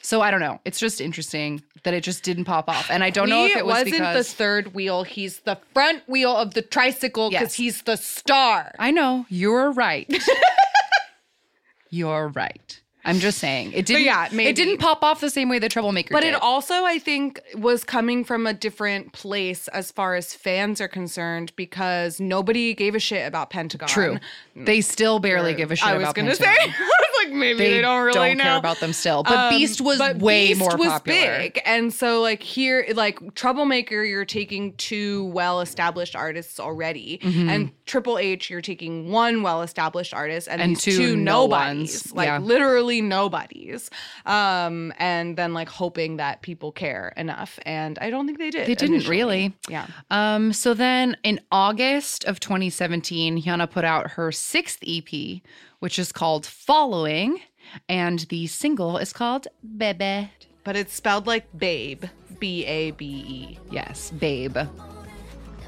So 0.02 0.20
I 0.20 0.32
don't 0.32 0.42
know. 0.42 0.60
It's 0.66 0.80
just 0.80 1.00
interesting 1.00 1.64
that 1.84 1.94
it 1.94 2.04
just 2.04 2.24
didn't 2.24 2.46
pop 2.46 2.70
off. 2.70 2.90
And 2.92 3.04
I 3.04 3.10
don't 3.10 3.30
know 3.30 3.46
if 3.46 3.56
it 3.56 3.66
was 3.66 3.74
wasn't 3.86 3.92
because 3.94 4.28
the 4.30 4.36
third 4.36 4.74
wheel. 4.74 5.04
He's 5.04 5.40
the 5.40 5.58
front 5.74 6.08
wheel 6.08 6.36
of 6.36 6.54
the 6.54 6.62
tricycle 6.62 7.30
because 7.30 7.42
Yes. 7.44 7.54
he's 7.56 7.82
the 7.84 7.98
star. 7.98 8.74
I 8.80 8.92
know 8.92 9.26
you're 9.30 9.72
right. 9.72 10.08
you're 11.90 12.30
right. 12.30 12.81
I'm 13.04 13.18
just 13.20 13.38
saying 13.40 13.72
it 13.74 13.86
didn't. 13.86 14.04
yeah, 14.04 14.28
maybe. 14.32 14.50
it 14.50 14.56
didn't 14.56 14.78
pop 14.78 15.04
off 15.04 15.22
the 15.22 15.30
same 15.30 15.50
way 15.50 15.60
the 15.60 15.70
troublemaker. 15.70 16.10
Did. 16.10 16.14
But 16.14 16.22
did. 16.22 16.36
it 16.36 16.42
also, 16.42 16.86
I 16.86 17.00
think, 17.00 17.42
was 17.56 17.84
coming 17.84 18.24
from 18.24 18.46
a 18.46 18.54
different 18.54 19.12
place 19.14 19.68
as 19.70 19.92
far 19.92 20.16
as 20.16 20.34
fans 20.34 20.80
are 20.82 20.88
concerned 20.88 21.52
because 21.56 22.20
nobody 22.20 22.74
gave 22.74 22.94
a 22.96 23.00
shit 23.00 23.28
about 23.28 23.50
Pentagon. 23.50 23.88
true. 23.90 24.18
They 24.56 24.82
still 24.82 25.20
barely 25.20 25.54
give 25.54 25.72
a 25.72 25.76
shit 25.76 25.88
about 25.88 25.96
it. 26.02 26.04
I 26.04 26.08
was 26.08 26.14
gonna 26.14 26.28
Pentagon. 26.36 26.56
say, 26.56 26.74
I 26.80 26.90
was 26.90 27.26
like, 27.26 27.34
maybe 27.34 27.58
they, 27.58 27.82
don't 27.82 28.04
really 28.04 28.36
know 28.36 28.44
care 28.44 28.58
about 28.58 28.80
them 28.80 28.94
still. 28.94 29.24
But 29.24 29.34
Um, 29.38 29.50
Beast 29.50 29.80
was 29.82 29.98
but 29.98 30.18
way 30.18 30.50
Beast 30.50 30.60
more 30.60 30.76
was 30.78 30.88
popular. 30.90 31.38
big, 31.40 31.62
and 31.66 31.94
so 31.94 32.22
like 32.22 32.44
here, 32.44 32.86
like 32.94 33.34
Troublemaker, 33.36 34.04
you're 34.04 34.26
taking 34.26 34.74
two 34.74 35.26
well-established 35.28 36.16
artists 36.16 36.60
already, 36.60 37.20
Mm-hmm. 37.24 37.50
and 37.50 37.72
Triple 37.86 38.18
H, 38.18 38.50
you're 38.50 38.62
taking 38.62 39.10
one 39.12 39.42
well-established 39.44 40.14
artist 40.14 40.48
and, 40.50 40.62
And 40.62 40.80
two 40.80 40.92
two 40.92 41.16
no 41.16 41.44
nobodies, 41.48 42.04
ones. 42.04 42.14
like 42.14 42.28
Yeah. 42.28 42.38
literally 42.40 42.91
nobodies, 43.00 43.90
um, 44.26 44.92
and 44.98 45.38
then 45.38 45.54
like 45.54 45.70
hoping 45.70 46.18
that 46.18 46.42
people 46.42 46.74
care 46.74 47.14
enough, 47.16 47.58
and 47.66 47.98
I 48.00 48.10
don't 48.10 48.26
think 48.26 48.40
they 48.40 48.50
did. 48.50 48.68
They 48.68 48.76
didn't 48.76 48.96
initially. 48.96 49.18
really. 49.18 49.54
Yeah. 49.70 49.88
Um, 50.10 50.52
so 50.52 50.74
then 50.74 51.16
in 51.24 51.40
August 51.52 52.26
of 52.26 52.40
2017, 52.42 53.42
Hyuna 53.44 53.70
put 53.70 53.86
out 53.86 54.12
her 54.12 54.32
sixth 54.34 54.80
EP, 54.86 55.42
which 55.80 55.98
is 55.98 56.12
called 56.12 56.46
Following, 56.46 57.40
and 57.88 58.20
the 58.30 58.48
single 58.48 58.98
is 58.98 59.14
called 59.14 59.48
Bebe. 59.78 60.32
But 60.64 60.76
it's 60.76 60.94
spelled 60.94 61.28
like 61.28 61.46
babe, 61.58 62.04
B 62.40 62.66
A 62.66 62.92
B 62.92 63.06
E. 63.06 63.60
Yes, 63.72 64.12
Babe. 64.12 64.58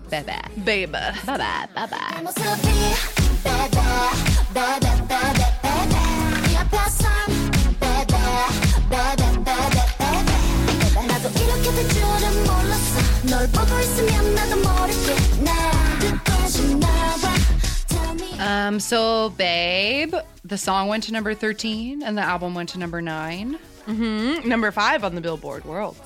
Bebe. 0.09 0.33
Babe. 0.63 0.91
Bye 0.91 1.09
bye. 1.25 1.67
Bye 1.73 1.87
bye. 5.83 6.02
널 13.32 13.46
보고 13.48 13.78
있으면 13.80 14.34
나도 14.34 14.56
모르게 14.56 15.14
나 15.44 15.98
듣고 16.00 16.48
싶나 16.48 16.86
봐. 17.16 17.34
Tell 17.88 18.14
me. 18.14 18.38
Um, 18.40 18.78
so 18.80 19.30
Babe, 19.36 20.14
the 20.44 20.56
song 20.58 20.88
went 20.88 21.04
to 21.04 21.12
number 21.12 21.34
13 21.34 22.02
and 22.02 22.16
the 22.16 22.22
album 22.22 22.54
went 22.54 22.70
to 22.70 22.78
number 22.78 23.00
9. 23.02 23.58
Mm, 23.88 24.44
Number 24.44 24.70
five 24.70 25.02
on 25.02 25.14
the 25.14 25.20
Billboard 25.22 25.64
World. 25.64 25.96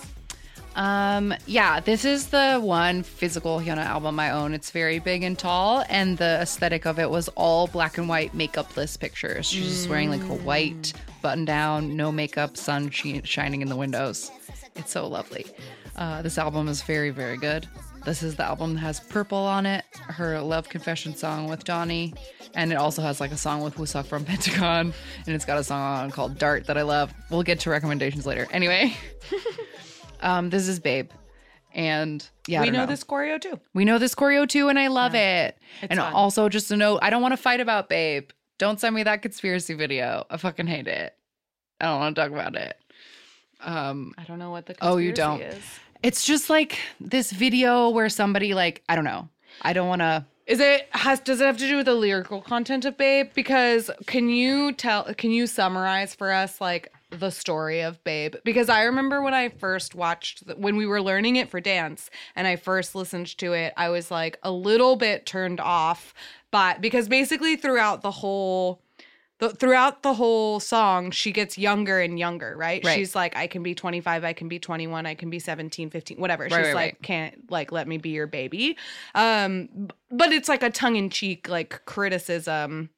Um, 0.77 1.35
yeah, 1.47 1.81
this 1.81 2.05
is 2.05 2.29
the 2.29 2.61
one 2.61 3.03
physical 3.03 3.59
Hyuna 3.59 3.85
album 3.85 4.19
I 4.21 4.31
own. 4.31 4.55
It's 4.55 4.71
very 4.71 5.01
big 5.01 5.23
and 5.25 5.37
tall, 5.39 5.85
and 5.91 6.17
the 6.17 6.39
aesthetic 6.41 6.87
of 6.87 6.99
it 7.01 7.11
was 7.11 7.29
all 7.35 7.67
black 7.67 7.99
and 7.99 8.09
white 8.09 8.35
makeupless 8.35 8.99
pictures. 8.99 9.47
She's 9.47 9.69
just 9.69 9.89
wearing 9.91 10.09
like 10.11 10.23
a 10.23 10.35
white 10.47 10.93
button 11.21 11.45
down, 11.45 11.97
no 11.97 12.11
makeup, 12.13 12.57
sun 12.57 12.89
shi- 12.91 13.21
shining 13.25 13.61
in 13.63 13.69
the 13.69 13.77
windows. 13.77 14.31
It's 14.77 14.93
so 14.93 15.07
lovely. 15.09 15.45
Uh, 15.98 16.22
this 16.22 16.38
album 16.38 16.68
is 16.68 16.82
very, 16.84 17.10
very 17.10 17.38
good. 17.38 17.68
This 18.06 18.24
is 18.24 18.36
the 18.36 18.44
album 18.44 18.76
that 18.76 18.80
has 18.82 19.00
Purple 19.00 19.38
on 19.40 19.66
it, 19.66 19.84
her 19.96 20.40
Love 20.40 20.70
Confession 20.70 21.16
song 21.16 21.50
with 21.50 21.64
Donnie, 21.64 22.14
and 22.56 22.72
it 22.72 22.76
also 22.76 23.02
has 23.02 23.20
like 23.20 23.32
a 23.32 23.38
song 23.38 23.62
with 23.62 23.76
Wooseok 23.76 24.06
from 24.06 24.24
Pentagon, 24.32 24.94
and 25.26 25.36
it's 25.36 25.44
got 25.46 25.58
a 25.58 25.64
song 25.64 25.82
on 25.82 26.12
called 26.12 26.38
Dart 26.38 26.66
that 26.68 26.78
I 26.78 26.84
love. 26.84 27.14
We'll 27.30 27.44
get 27.44 27.60
to 27.62 27.70
recommendations 27.70 28.26
later. 28.26 28.48
Anyway. 28.52 28.96
Um, 30.20 30.50
this 30.50 30.68
is 30.68 30.80
Babe. 30.80 31.12
And 31.76 32.28
yeah, 32.48 32.62
we 32.62 32.68
don't 32.72 32.76
know, 32.76 32.86
this 32.88 33.04
choreo 33.04 33.40
too. 33.40 33.60
We 33.76 33.86
know 33.86 34.00
this 34.00 34.16
choreo 34.16 34.50
too, 34.50 34.68
and 34.70 34.80
I 34.80 34.88
love 34.88 35.14
it. 35.14 35.56
It's 35.84 35.92
and 35.92 36.00
fun. 36.00 36.12
also, 36.12 36.50
just 36.50 36.72
a 36.72 36.76
note: 36.76 37.02
I 37.04 37.12
don't 37.12 37.22
want 37.22 37.34
to 37.34 37.38
fight 37.38 37.60
about 37.60 37.88
Babe. 37.88 38.32
Don't 38.58 38.80
send 38.80 38.96
me 38.96 39.04
that 39.04 39.22
conspiracy 39.22 39.76
video. 39.76 40.26
I 40.32 40.38
fucking 40.38 40.66
hate 40.66 40.88
it. 40.88 41.16
I 41.80 41.86
don't 41.86 42.00
want 42.00 42.16
to 42.16 42.22
talk 42.24 42.32
about 42.32 42.56
it. 42.56 42.78
Um, 43.62 44.16
I 44.18 44.24
don't 44.24 44.40
know 44.40 44.50
what 44.50 44.66
the 44.66 44.76
Oh, 44.82 44.98
you 44.98 45.14
don't. 45.14 45.40
is. 45.40 45.64
It's 46.04 46.26
just 46.26 46.50
like 46.50 46.80
this 47.00 47.32
video 47.32 47.90
where 47.90 48.10
somebody 48.10 48.54
like 48.54 48.84
I 48.90 48.96
don't 48.96 49.06
know. 49.06 49.30
I 49.62 49.74
don't 49.74 49.88
want 49.88 50.02
to. 50.02 50.26
Is 50.46 50.60
it 50.60 50.88
has 50.92 51.20
does 51.20 51.42
it 51.42 51.46
have 51.46 51.58
to 51.58 51.68
do 51.68 51.78
with 51.78 51.88
the 51.88 51.94
lyrical 51.94 52.42
content 52.42 52.86
of 52.86 52.98
Babe? 52.98 53.30
Because 53.34 53.92
can 54.06 54.30
you 54.30 54.72
tell 54.74 55.14
can 55.16 55.32
you 55.32 55.48
summarize 55.48 56.16
for 56.16 56.32
us 56.32 56.62
like 56.62 56.92
the 57.10 57.30
story 57.30 57.82
of 57.82 58.02
Babe? 58.04 58.36
Because 58.46 58.70
I 58.70 58.84
remember 58.84 59.22
when 59.22 59.34
I 59.34 59.50
first 59.50 59.96
watched 59.96 60.48
the, 60.48 60.56
when 60.56 60.78
we 60.78 60.86
were 60.86 61.02
learning 61.02 61.36
it 61.36 61.50
for 61.50 61.60
dance 61.60 62.10
and 62.36 62.48
I 62.48 62.56
first 62.56 62.96
listened 62.96 63.38
to 63.40 63.54
it, 63.54 63.74
I 63.76 63.90
was 63.90 64.10
like 64.10 64.40
a 64.44 64.52
little 64.52 64.96
bit 64.96 65.26
turned 65.26 65.60
off 65.60 66.14
but 66.52 66.82
because 66.82 67.08
basically 67.08 67.56
throughout 67.56 68.02
the 68.02 68.12
whole 68.12 68.82
the, 69.40 69.50
throughout 69.50 70.02
the 70.02 70.14
whole 70.14 70.60
song, 70.60 71.12
she 71.12 71.32
gets 71.32 71.58
younger 71.58 72.00
and 72.00 72.18
younger, 72.18 72.56
right? 72.58 72.84
Right. 72.84 72.96
She's 72.96 73.16
like, 73.16 73.36
I 73.36 73.48
can 73.48 73.62
be 73.62 73.76
25, 73.76 74.24
I 74.24 74.34
can 74.34 74.48
be 74.48 74.58
21, 74.58 75.06
I 75.06 75.14
can 75.14 75.30
be 75.30 75.40
17, 75.40 75.90
15, 75.90 76.18
whatever. 76.18 76.50
She's 76.50 76.58
right, 76.58 76.74
like, 76.74 76.76
right. 76.76 77.02
can't 77.02 77.52
like 77.52 77.72
let 77.72 77.88
me 77.88 77.98
be 77.98 78.10
your 78.10 78.28
baby. 78.28 78.78
Um, 79.14 79.90
but 80.10 80.32
it's 80.32 80.50
like 80.50 80.64
a 80.64 80.72
tongue 80.72 80.96
in 80.96 81.10
cheek 81.10 81.48
like 81.48 81.86
criticism. 81.86 82.90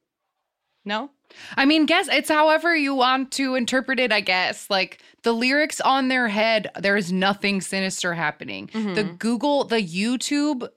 No? 0.86 1.10
I 1.56 1.66
mean, 1.66 1.86
guess 1.86 2.08
it's 2.08 2.30
however 2.30 2.74
you 2.74 2.94
want 2.94 3.32
to 3.32 3.54
interpret 3.54 4.00
it, 4.00 4.10
I 4.10 4.20
guess. 4.20 4.68
Like 4.70 5.02
the 5.22 5.32
lyrics 5.32 5.80
on 5.80 6.08
their 6.08 6.28
head, 6.28 6.70
there 6.78 6.96
is 6.96 7.12
nothing 7.12 7.60
sinister 7.60 8.14
happening. 8.14 8.70
The 8.72 9.04
Google, 9.04 9.64
the 9.64 9.82
YouTube 9.82 10.68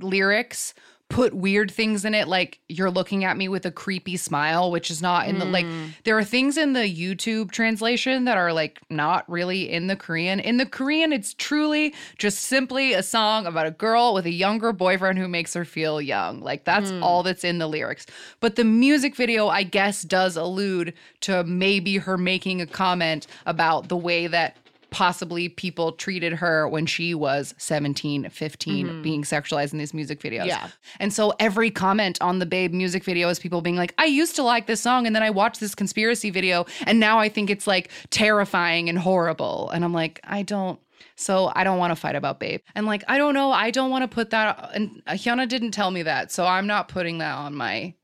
lyrics 0.00 0.74
put 1.14 1.32
weird 1.32 1.70
things 1.70 2.04
in 2.04 2.12
it 2.12 2.26
like 2.26 2.58
you're 2.68 2.90
looking 2.90 3.22
at 3.22 3.36
me 3.36 3.46
with 3.46 3.64
a 3.64 3.70
creepy 3.70 4.16
smile, 4.16 4.72
which 4.72 4.90
is 4.90 5.00
not 5.00 5.28
in 5.28 5.38
the 5.38 5.44
like 5.44 5.64
hmm. 5.64 5.86
there 6.02 6.18
are 6.18 6.24
things 6.24 6.56
in 6.56 6.72
the 6.72 6.80
YouTube 6.80 7.52
translation 7.52 8.24
that 8.24 8.36
are 8.36 8.52
like 8.52 8.80
not 8.90 9.24
really 9.30 9.70
in 9.70 9.86
the 9.86 9.94
Korean. 9.94 10.40
In 10.40 10.56
the 10.56 10.66
Korean, 10.66 11.12
it's 11.12 11.32
truly 11.32 11.94
just 12.18 12.40
simply 12.40 12.94
a 12.94 13.02
song 13.02 13.46
about 13.46 13.64
a 13.64 13.70
girl 13.70 14.12
with 14.12 14.26
a 14.26 14.32
younger 14.32 14.72
boyfriend 14.72 15.20
who 15.20 15.28
makes 15.28 15.54
her 15.54 15.64
feel 15.64 16.00
young. 16.00 16.40
Like 16.40 16.64
that's 16.64 16.90
hmm. 16.90 17.00
all 17.00 17.22
that's 17.22 17.44
in 17.44 17.58
the 17.58 17.68
lyrics. 17.68 18.06
But 18.40 18.56
the 18.56 18.64
music 18.64 19.14
video, 19.14 19.46
I 19.46 19.62
guess, 19.62 20.02
does 20.02 20.36
allude 20.36 20.94
to 21.20 21.44
maybe 21.44 21.98
her 21.98 22.18
making 22.18 22.60
a 22.60 22.66
comment 22.66 23.28
about 23.46 23.86
the 23.88 23.96
way 23.96 24.26
that 24.26 24.56
possibly 24.94 25.48
people 25.48 25.90
treated 25.90 26.32
her 26.34 26.68
when 26.68 26.86
she 26.86 27.16
was 27.16 27.52
17, 27.58 28.30
15, 28.30 28.86
mm-hmm. 28.86 29.02
being 29.02 29.24
sexualized 29.24 29.72
in 29.72 29.80
these 29.80 29.92
music 29.92 30.20
videos. 30.20 30.46
Yeah. 30.46 30.68
And 31.00 31.12
so 31.12 31.34
every 31.40 31.72
comment 31.72 32.16
on 32.22 32.38
the 32.38 32.46
Babe 32.46 32.72
music 32.72 33.02
video 33.02 33.28
is 33.28 33.40
people 33.40 33.60
being 33.60 33.74
like, 33.74 33.92
I 33.98 34.04
used 34.04 34.36
to 34.36 34.44
like 34.44 34.68
this 34.68 34.80
song 34.80 35.08
and 35.08 35.16
then 35.16 35.24
I 35.24 35.30
watched 35.30 35.58
this 35.58 35.74
conspiracy 35.74 36.30
video 36.30 36.64
and 36.86 37.00
now 37.00 37.18
I 37.18 37.28
think 37.28 37.50
it's 37.50 37.66
like 37.66 37.90
terrifying 38.10 38.88
and 38.88 38.96
horrible. 38.96 39.68
And 39.70 39.84
I'm 39.84 39.92
like, 39.92 40.20
I 40.22 40.42
don't. 40.42 40.78
So 41.16 41.50
I 41.56 41.64
don't 41.64 41.78
want 41.78 41.90
to 41.90 41.96
fight 41.96 42.14
about 42.14 42.38
Babe. 42.38 42.60
And 42.76 42.86
like, 42.86 43.02
I 43.08 43.18
don't 43.18 43.34
know. 43.34 43.50
I 43.50 43.72
don't 43.72 43.90
want 43.90 44.08
to 44.08 44.08
put 44.08 44.30
that. 44.30 44.70
And 44.74 45.02
uh, 45.08 45.14
Hyuna 45.14 45.48
didn't 45.48 45.72
tell 45.72 45.90
me 45.90 46.04
that. 46.04 46.30
So 46.30 46.46
I'm 46.46 46.68
not 46.68 46.86
putting 46.86 47.18
that 47.18 47.34
on 47.34 47.56
my. 47.56 47.94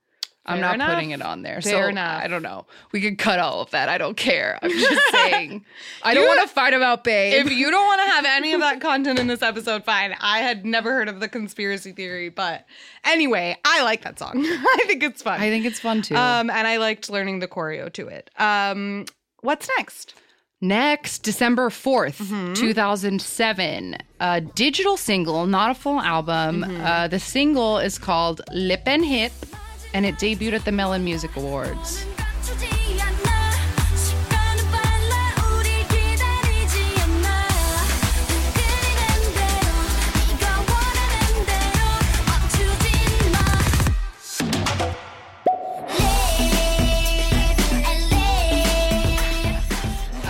I'm 0.46 0.58
not 0.60 0.74
enough. 0.76 0.94
putting 0.94 1.10
it 1.10 1.20
on 1.22 1.42
there. 1.42 1.60
Fair 1.60 1.82
so 1.84 1.88
enough. 1.88 2.22
I 2.24 2.26
don't 2.26 2.42
know. 2.42 2.66
We 2.92 3.00
could 3.02 3.18
cut 3.18 3.38
all 3.38 3.60
of 3.60 3.70
that. 3.70 3.88
I 3.90 3.98
don't 3.98 4.16
care. 4.16 4.58
I'm 4.62 4.70
just 4.70 5.02
saying. 5.12 5.64
I 6.02 6.14
don't 6.14 6.26
want 6.26 6.40
to 6.40 6.48
fight 6.48 6.72
about 6.72 7.04
Babe. 7.04 7.46
If 7.46 7.52
you 7.52 7.70
don't 7.70 7.86
want 7.86 8.00
to 8.00 8.08
have 8.10 8.24
any 8.24 8.52
of 8.54 8.60
that 8.60 8.80
content 8.80 9.18
in 9.18 9.26
this 9.26 9.42
episode, 9.42 9.84
fine. 9.84 10.14
I 10.20 10.38
had 10.38 10.64
never 10.64 10.92
heard 10.92 11.08
of 11.08 11.20
the 11.20 11.28
conspiracy 11.28 11.92
theory, 11.92 12.30
but 12.30 12.64
anyway, 13.04 13.56
I 13.64 13.82
like 13.82 14.02
that 14.02 14.18
song. 14.18 14.32
I 14.44 14.84
think 14.86 15.02
it's 15.02 15.22
fun. 15.22 15.40
I 15.40 15.50
think 15.50 15.66
it's 15.66 15.78
fun 15.78 16.00
too. 16.02 16.16
um, 16.16 16.48
and 16.50 16.66
I 16.66 16.78
liked 16.78 17.10
learning 17.10 17.40
the 17.40 17.48
choreo 17.48 17.92
to 17.92 18.08
it. 18.08 18.30
Um, 18.38 19.04
what's 19.42 19.68
next? 19.78 20.14
Next, 20.62 21.20
December 21.20 21.68
4th, 21.70 22.18
Mm-hmm. 22.22 22.52
2007, 22.54 23.96
a 24.20 24.40
digital 24.40 24.96
single, 24.96 25.46
not 25.46 25.70
a 25.70 25.74
full 25.74 26.00
album. 26.00 26.62
Mm-hmm. 26.62 26.84
Uh, 26.84 27.08
the 27.08 27.18
single 27.18 27.78
is 27.78 27.98
called 27.98 28.42
Lip 28.52 28.82
and 28.86 29.04
Hip, 29.04 29.32
and 29.94 30.06
it 30.06 30.16
debuted 30.16 30.54
at 30.54 30.64
the 30.64 30.72
Melon 30.72 31.04
Music 31.04 31.34
Awards. 31.36 32.04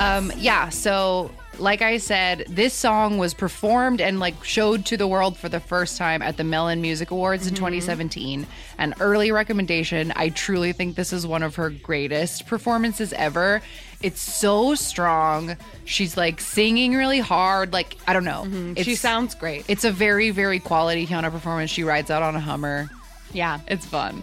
Um, 0.00 0.32
yeah, 0.36 0.70
so 0.70 1.30
like 1.60 1.82
I 1.82 1.98
said, 1.98 2.44
this 2.48 2.74
song 2.74 3.18
was 3.18 3.34
performed 3.34 4.00
and 4.00 4.18
like 4.18 4.42
showed 4.44 4.86
to 4.86 4.96
the 4.96 5.06
world 5.06 5.36
for 5.36 5.48
the 5.48 5.60
first 5.60 5.98
time 5.98 6.22
at 6.22 6.36
the 6.36 6.44
Melon 6.44 6.80
Music 6.80 7.10
Awards 7.10 7.46
in 7.46 7.54
mm-hmm. 7.54 7.64
2017. 7.64 8.46
An 8.78 8.94
early 9.00 9.30
recommendation. 9.30 10.12
I 10.16 10.30
truly 10.30 10.72
think 10.72 10.96
this 10.96 11.12
is 11.12 11.26
one 11.26 11.42
of 11.42 11.56
her 11.56 11.70
greatest 11.70 12.46
performances 12.46 13.12
ever. 13.12 13.62
It's 14.02 14.20
so 14.20 14.74
strong. 14.74 15.56
She's 15.84 16.16
like 16.16 16.40
singing 16.40 16.94
really 16.94 17.20
hard. 17.20 17.72
Like, 17.72 17.96
I 18.06 18.12
don't 18.12 18.24
know. 18.24 18.44
Mm-hmm. 18.44 18.72
It's, 18.76 18.84
she 18.84 18.94
sounds 18.94 19.34
great. 19.34 19.64
It's 19.68 19.84
a 19.84 19.92
very, 19.92 20.30
very 20.30 20.58
quality 20.58 21.06
Hyuna 21.06 21.30
performance. 21.30 21.70
She 21.70 21.84
rides 21.84 22.10
out 22.10 22.22
on 22.22 22.34
a 22.34 22.40
Hummer. 22.40 22.88
yeah. 23.32 23.60
It's 23.68 23.84
fun. 23.84 24.22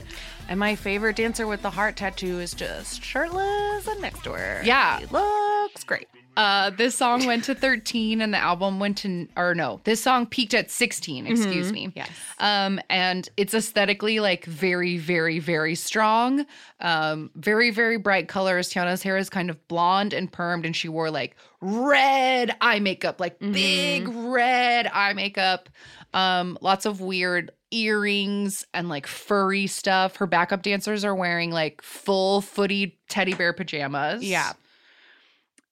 And 0.49 0.59
my 0.59 0.75
favorite 0.75 1.17
dancer 1.17 1.45
with 1.45 1.61
the 1.61 1.69
heart 1.69 1.97
tattoo 1.97 2.39
is 2.39 2.53
just 2.53 3.03
shirtless 3.03 3.85
and 3.85 4.01
next 4.01 4.23
to 4.23 4.31
her. 4.31 4.61
Yeah. 4.63 4.99
He 4.99 5.05
looks 5.07 5.83
great. 5.83 6.07
Uh, 6.37 6.69
this 6.69 6.93
song 6.93 7.25
went 7.25 7.43
to 7.45 7.55
13 7.55 8.21
and 8.21 8.31
the 8.31 8.37
album 8.37 8.79
went 8.79 8.99
to, 8.99 9.27
or 9.35 9.55
no, 9.55 9.81
this 9.85 9.99
song 9.99 10.27
peaked 10.27 10.53
at 10.53 10.69
16, 10.69 11.25
excuse 11.25 11.71
me. 11.71 11.91
Yes. 11.95 12.11
Um, 12.37 12.79
and 12.91 13.27
it's 13.37 13.55
aesthetically 13.55 14.19
like 14.19 14.45
very, 14.45 14.99
very, 14.99 15.39
very 15.39 15.73
strong. 15.73 16.45
Um, 16.79 17.31
very, 17.33 17.71
very 17.71 17.97
bright 17.97 18.27
colors. 18.27 18.71
Hyuna's 18.71 19.01
hair 19.01 19.17
is 19.17 19.31
kind 19.31 19.49
of 19.49 19.67
blonde 19.67 20.13
and 20.13 20.31
permed, 20.31 20.63
and 20.63 20.75
she 20.75 20.87
wore 20.87 21.09
like 21.09 21.35
red 21.59 22.55
eye 22.61 22.79
makeup, 22.81 23.19
like 23.19 23.39
big 23.39 24.07
red 24.07 24.85
eye 24.93 25.13
makeup. 25.13 25.69
Um, 26.13 26.55
lots 26.61 26.85
of 26.85 27.01
weird 27.01 27.49
earrings 27.71 28.63
and 28.75 28.89
like 28.89 29.07
furry 29.07 29.65
stuff. 29.65 30.17
Her 30.17 30.27
backup 30.27 30.61
dancers 30.61 31.03
are 31.03 31.15
wearing 31.15 31.49
like 31.49 31.81
full 31.81 32.41
footy 32.41 32.99
teddy 33.09 33.33
bear 33.33 33.53
pajamas. 33.53 34.23
Yeah. 34.23 34.53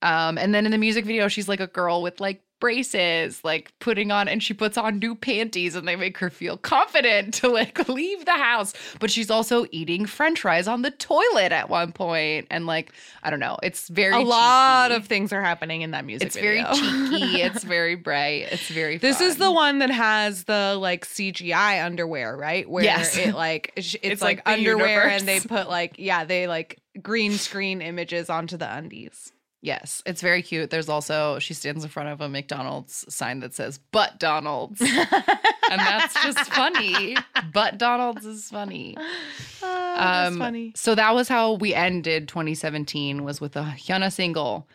Um, 0.05 0.37
and 0.37 0.53
then 0.53 0.65
in 0.65 0.71
the 0.71 0.77
music 0.77 1.03
video, 1.05 1.27
she's 1.27 1.47
like 1.49 1.59
a 1.59 1.67
girl 1.67 2.01
with 2.01 2.19
like 2.19 2.41
braces, 2.61 3.43
like 3.43 3.73
putting 3.79 4.11
on, 4.11 4.27
and 4.27 4.41
she 4.41 4.53
puts 4.53 4.77
on 4.77 4.99
new 4.99 5.13
panties, 5.15 5.75
and 5.75 5.87
they 5.87 5.95
make 5.95 6.17
her 6.19 6.29
feel 6.29 6.57
confident 6.57 7.33
to 7.35 7.49
like 7.49 7.87
leave 7.89 8.23
the 8.25 8.31
house. 8.31 8.73
But 8.99 9.09
she's 9.11 9.29
also 9.31 9.65
eating 9.71 10.05
French 10.05 10.41
fries 10.41 10.67
on 10.67 10.81
the 10.83 10.91
toilet 10.91 11.51
at 11.51 11.69
one 11.69 11.91
point, 11.91 12.47
and 12.51 12.65
like 12.67 12.93
I 13.23 13.29
don't 13.31 13.39
know, 13.39 13.57
it's 13.63 13.87
very 13.89 14.13
A 14.15 14.19
lot 14.19 14.91
of 14.91 15.05
things 15.07 15.33
are 15.33 15.41
happening 15.41 15.81
in 15.81 15.91
that 15.91 16.05
music 16.05 16.27
It's 16.27 16.35
video. 16.35 16.63
very 16.63 16.75
cheeky. 16.75 17.41
It's 17.45 17.63
very 17.63 17.95
bright. 17.95 18.47
It's 18.51 18.69
very. 18.69 18.97
This 18.97 19.21
is 19.21 19.37
the 19.37 19.51
one 19.51 19.79
that 19.79 19.89
has 19.91 20.43
the 20.45 20.77
like 20.79 21.05
CGI 21.05 21.83
underwear, 21.85 22.37
right? 22.37 22.69
Where 22.69 22.83
Yes. 22.83 23.17
it 23.17 23.33
like 23.33 23.73
it's, 23.75 23.93
it's, 23.95 24.03
It's 24.03 24.21
like, 24.21 24.45
like 24.45 24.55
underwear 24.59 24.87
universe. 25.03 25.19
and 25.21 25.27
they 25.27 25.39
put 25.39 25.67
like 25.67 25.95
yeah, 25.97 26.25
they 26.25 26.47
like 26.47 26.79
green 27.01 27.33
screen 27.33 27.81
images 27.81 28.29
onto 28.29 28.55
the 28.55 28.71
undies. 28.71 29.31
Yes, 29.65 30.03
it's 30.05 30.21
very 30.21 30.43
cute. 30.43 30.69
There's 30.69 30.89
also 30.89 31.39
she 31.39 31.55
stands 31.55 31.83
in 31.83 31.89
front 31.89 32.09
of 32.09 32.21
a 32.21 32.29
McDonald's 32.29 33.03
sign 33.13 33.39
that 33.39 33.55
says 33.55 33.79
"But 33.91 34.19
Donald's," 34.19 34.79
and 34.81 35.79
that's 35.79 36.13
just 36.23 36.39
funny. 36.53 37.17
But 37.51 37.79
Donald's 37.79 38.25
is 38.27 38.47
funny. 38.49 38.95
that's 39.61 40.27
Um, 40.33 40.37
funny. 40.37 40.71
So 40.75 40.93
that 40.93 41.15
was 41.15 41.27
how 41.27 41.53
we 41.53 41.73
ended 41.73 42.27
2017 42.27 43.23
was 43.23 43.41
with 43.41 43.55
a 43.55 43.63
Hyuna 43.75 44.11
single. 44.13 44.67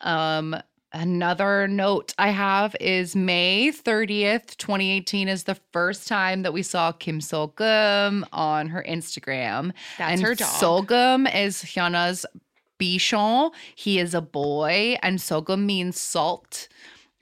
Um, 0.00 0.56
another 0.94 1.68
note 1.68 2.14
I 2.18 2.30
have 2.30 2.74
is 2.80 3.14
May 3.14 3.70
30th, 3.70 4.56
2018 4.56 5.28
is 5.28 5.44
the 5.44 5.58
first 5.72 6.08
time 6.08 6.40
that 6.42 6.54
we 6.54 6.62
saw 6.62 6.92
Kim 6.92 7.20
Solgum 7.20 8.24
on 8.32 8.68
her 8.68 8.82
Instagram. 8.88 9.72
That's 9.98 10.12
and 10.12 10.22
her 10.22 10.34
dog. 10.34 10.48
Solgum 10.48 11.26
is 11.34 11.62
Hyuna's 11.62 12.24
bichon. 12.78 13.52
He 13.74 13.98
is 13.98 14.14
a 14.14 14.20
boy, 14.20 14.96
and 15.02 15.18
Solgum 15.18 15.64
means 15.66 16.00
salt. 16.00 16.68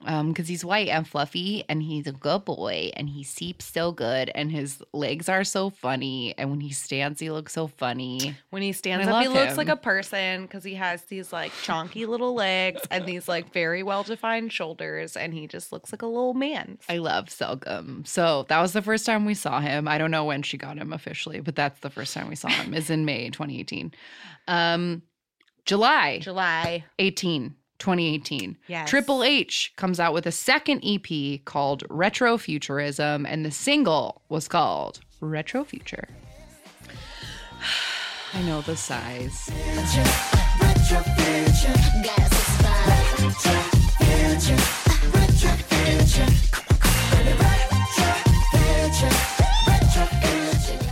Um, 0.05 0.29
because 0.29 0.47
he's 0.47 0.63
white 0.63 0.89
and 0.89 1.07
fluffy, 1.07 1.63
and 1.67 1.81
he's 1.81 2.05
a 2.05 2.11
good 2.11 2.45
boy, 2.45 2.91
and 2.95 3.09
he 3.09 3.23
seeps 3.23 3.65
so 3.65 3.91
good, 3.91 4.29
and 4.35 4.51
his 4.51 4.79
legs 4.93 5.27
are 5.27 5.43
so 5.43 5.71
funny, 5.71 6.35
and 6.37 6.51
when 6.51 6.59
he 6.59 6.71
stands, 6.71 7.19
he 7.19 7.31
looks 7.31 7.53
so 7.53 7.65
funny. 7.65 8.35
When 8.51 8.61
he 8.61 8.73
stands 8.73 9.07
I 9.07 9.11
up, 9.11 9.21
he 9.23 9.27
love 9.27 9.37
looks 9.37 9.57
like 9.57 9.69
a 9.69 9.75
person 9.75 10.43
because 10.43 10.63
he 10.63 10.75
has 10.75 11.01
these 11.05 11.33
like 11.33 11.51
chonky 11.63 12.07
little 12.07 12.35
legs 12.35 12.83
and 12.91 13.07
these 13.07 13.27
like 13.27 13.51
very 13.51 13.81
well 13.81 14.03
defined 14.03 14.53
shoulders, 14.53 15.17
and 15.17 15.33
he 15.33 15.47
just 15.47 15.71
looks 15.71 15.91
like 15.91 16.03
a 16.03 16.07
little 16.07 16.35
man. 16.35 16.77
I 16.87 16.99
love 16.99 17.29
Solgum. 17.29 18.05
So 18.05 18.45
that 18.49 18.61
was 18.61 18.73
the 18.73 18.83
first 18.83 19.03
time 19.03 19.25
we 19.25 19.33
saw 19.33 19.59
him. 19.61 19.87
I 19.87 19.97
don't 19.97 20.11
know 20.11 20.25
when 20.25 20.43
she 20.43 20.59
got 20.59 20.77
him 20.77 20.93
officially, 20.93 21.39
but 21.39 21.55
that's 21.55 21.79
the 21.79 21.89
first 21.89 22.13
time 22.13 22.29
we 22.29 22.35
saw 22.35 22.49
him 22.49 22.75
is 22.75 22.91
in 22.91 23.03
May 23.03 23.31
2018. 23.31 23.91
Um, 24.47 25.01
July 25.67 26.19
July. 26.19 26.85
18, 26.97 27.53
2018. 27.77 28.57
Yes. 28.67 28.89
Triple 28.89 29.21
H 29.23 29.73
comes 29.75 29.99
out 29.99 30.13
with 30.13 30.25
a 30.25 30.31
second 30.31 30.81
EP 30.83 31.43
called 31.45 31.83
Retro 31.89 32.37
Futurism, 32.37 33.25
and 33.25 33.45
the 33.45 33.51
single 33.51 34.21
was 34.29 34.47
called 34.47 35.01
Retro 35.19 35.63
Future. 35.63 36.07
I 38.33 38.41
know 38.43 38.61
the 38.61 38.77
size. 38.77 39.49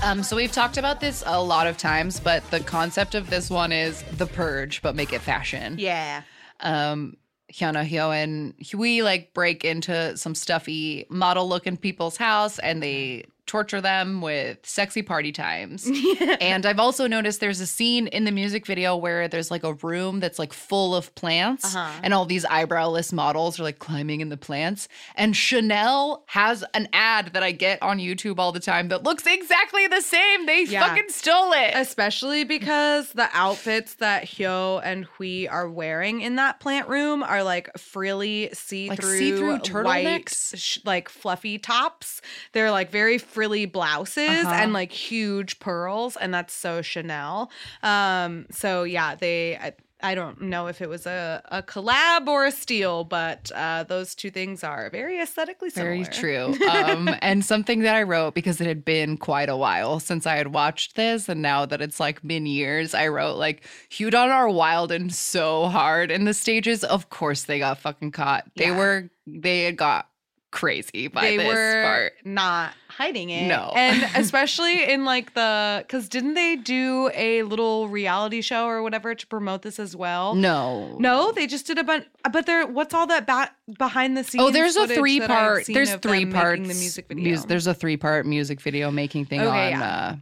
Um, 0.06 0.22
so 0.22 0.36
we've 0.36 0.52
talked 0.52 0.78
about 0.78 1.00
this 1.00 1.24
a 1.26 1.42
lot 1.42 1.66
of 1.66 1.78
times, 1.78 2.20
but 2.20 2.48
the 2.52 2.60
concept 2.60 3.16
of 3.16 3.32
this 3.32 3.50
one 3.50 3.72
is 3.72 4.04
the 4.18 4.28
purge, 4.28 4.84
but 4.84 4.96
make 4.96 5.12
it 5.12 5.22
fashion. 5.22 5.78
Yeah. 5.80 6.22
um 6.60 7.18
Hyuna 7.52 7.88
Hyo 7.88 8.12
and 8.12 8.54
Hui 8.72 9.02
like 9.02 9.34
break 9.34 9.64
into 9.66 10.16
some 10.18 10.36
stuffy 10.36 11.06
model 11.10 11.48
looking 11.48 11.78
people's 11.78 12.18
house 12.18 12.60
and 12.60 12.84
they 12.84 13.26
torture 13.48 13.82
them 13.82 14.22
with 14.22 14.58
sexy 14.64 15.02
party 15.02 15.32
times. 15.32 15.90
And 16.42 16.66
I've 16.66 16.80
also 16.80 17.08
noticed 17.08 17.40
there's 17.40 17.60
a 17.60 17.66
scene 17.68 18.08
in 18.08 18.24
the 18.26 18.32
music 18.32 18.66
video 18.66 18.96
where 18.96 19.28
there's 19.28 19.50
like 19.52 19.64
a 19.64 19.74
room 19.74 20.20
that's 20.20 20.38
like 20.40 20.54
full 20.54 20.96
of 20.96 21.14
plants 21.16 21.76
Uh-huh. 21.76 22.00
and 22.04 22.14
all 22.14 22.26
these 22.26 22.46
eyebrowless 22.46 23.12
models 23.14 23.60
are 23.60 23.64
like 23.64 23.80
climbing 23.80 24.22
in 24.22 24.30
the 24.30 24.38
plants. 24.38 24.88
And 25.16 25.36
Chanel 25.36 26.24
has 26.28 26.64
an 26.74 26.88
ad 26.94 27.34
that 27.34 27.44
I 27.44 27.52
get 27.52 27.82
on 27.82 28.00
YouTube 28.00 28.40
all 28.40 28.52
the 28.52 28.60
time 28.60 28.90
that 28.90 29.04
looks 29.04 29.26
exactly 29.28 29.88
the 29.88 30.02
same. 30.02 30.46
They 30.46 30.64
Yeah. 30.64 30.88
fucking 30.88 31.10
stole 31.10 31.52
it. 31.54 31.72
Especially 31.76 32.44
because 32.44 33.12
the 33.14 33.30
outfits 33.34 33.96
that 33.96 34.26
Hyo 34.26 34.82
and 34.84 35.06
Hui 35.06 35.48
are 35.48 35.70
wearing 35.70 36.22
in 36.22 36.36
that 36.36 36.60
plant 36.60 36.88
room 36.88 37.24
are 37.24 37.44
like 37.44 37.70
frilly 37.78 38.50
see-through, 38.54 39.18
see-through 39.18 39.52
white, 39.54 39.64
turtlenecks? 39.64 40.54
sh- 40.58 40.80
like 40.86 41.10
fluffy 41.10 41.58
tops. 41.58 42.22
They're 42.54 42.72
like 42.72 42.92
very 42.92 43.18
frilly 43.36 43.66
blouses 43.66 44.46
Uh-huh. 44.46 44.54
and 44.62 44.74
like 44.74 44.92
huge 44.92 45.60
pearls, 45.60 46.16
and 46.16 46.34
that's 46.34 46.54
so 46.54 46.82
Chanel. 46.82 47.52
Um, 47.84 48.46
so 48.52 48.84
yeah, 48.84 49.16
they. 49.16 49.58
I, 49.58 49.74
I 50.04 50.14
don't 50.14 50.42
know 50.42 50.68
if 50.68 50.82
it 50.82 50.90
was 50.90 51.08
a, 51.08 51.42
a 51.46 51.64
collab 51.64 52.28
or 52.28 52.46
a 52.46 52.52
steal, 52.52 53.06
but 53.06 53.50
uh, 53.56 53.84
those 53.86 54.14
two 54.14 54.30
things 54.30 54.64
are 54.64 54.90
very 54.92 55.20
aesthetically 55.20 55.70
similar. 55.72 55.94
Very 55.96 56.06
true. 56.06 56.54
Um, 56.70 57.10
and 57.22 57.44
something 57.44 57.80
that 57.80 57.96
I 57.96 58.04
wrote 58.04 58.36
because 58.36 58.60
it 58.62 58.68
had 58.68 58.84
been 58.86 59.18
quite 59.18 59.50
a 59.50 59.56
while 59.58 60.00
since 60.00 60.28
I 60.28 60.36
had 60.36 60.48
watched 60.54 60.96
this, 60.96 61.28
and 61.30 61.42
now 61.42 61.66
that 61.66 61.82
it's 61.82 62.00
like 62.00 62.22
been 62.22 62.46
years, 62.46 62.94
I 62.94 63.08
wrote 63.08 63.38
like 63.38 63.64
HyunDawn 63.90 64.30
are 64.30 64.50
wild 64.50 64.92
and 64.92 65.12
so 65.14 65.68
hard 65.70 66.12
in 66.12 66.26
the 66.26 66.34
stages. 66.34 66.84
Of 66.84 67.10
course, 67.10 67.44
they 67.46 67.58
got 67.60 67.80
fucking 67.80 68.12
caught. 68.12 68.44
They 68.58 68.66
Yeah. 68.66 68.78
were 68.78 69.10
they 69.26 69.64
had 69.64 69.78
got 69.78 70.08
crazy 70.56 71.08
by 71.10 71.22
they 71.22 71.38
this 71.38 71.48
were 71.48 71.84
part. 71.84 72.14
not 72.24 72.74
hiding 72.88 73.30
it. 73.30 73.48
No. 73.48 73.74
And 73.76 74.02
especially 74.16 74.90
in 74.92 75.04
like 75.06 75.34
the 75.34 75.84
because 75.86 76.08
didn't 76.10 76.34
they 76.36 76.56
do 76.56 77.12
a 77.14 77.44
little 77.44 77.90
reality 77.90 78.42
show 78.42 78.66
or 78.66 78.82
whatever 78.82 79.14
to 79.14 79.28
promote 79.28 79.62
this 79.64 79.78
as 79.80 79.96
well? 79.96 80.34
No, 80.34 80.96
No, 80.98 81.32
they 81.34 81.46
just 81.46 81.68
did 81.68 81.78
a 81.78 81.84
bunch. 81.84 82.06
But 82.32 82.46
there, 82.46 82.66
what's 82.66 82.94
all 82.94 83.06
that 83.08 83.28
back 83.28 83.54
behind 83.78 84.16
the 84.16 84.24
scenes? 84.24 84.44
Oh, 84.44 84.50
there's 84.50 84.78
a 84.78 84.88
three 84.88 85.20
part. 85.20 85.66
There's 85.68 85.94
three 85.96 86.26
parts. 86.26 86.62
The 86.62 86.68
music 86.74 87.08
video. 87.10 87.32
mus- 87.32 87.46
there's 87.46 87.68
a 87.68 87.74
three 87.74 87.98
part 87.98 88.26
music 88.26 88.62
video 88.62 88.90
making 88.92 89.26
thing 89.26 89.42
Okay, 89.42 89.74
on 89.74 89.80
yeah. 89.80 89.84
uh, 90.12 90.16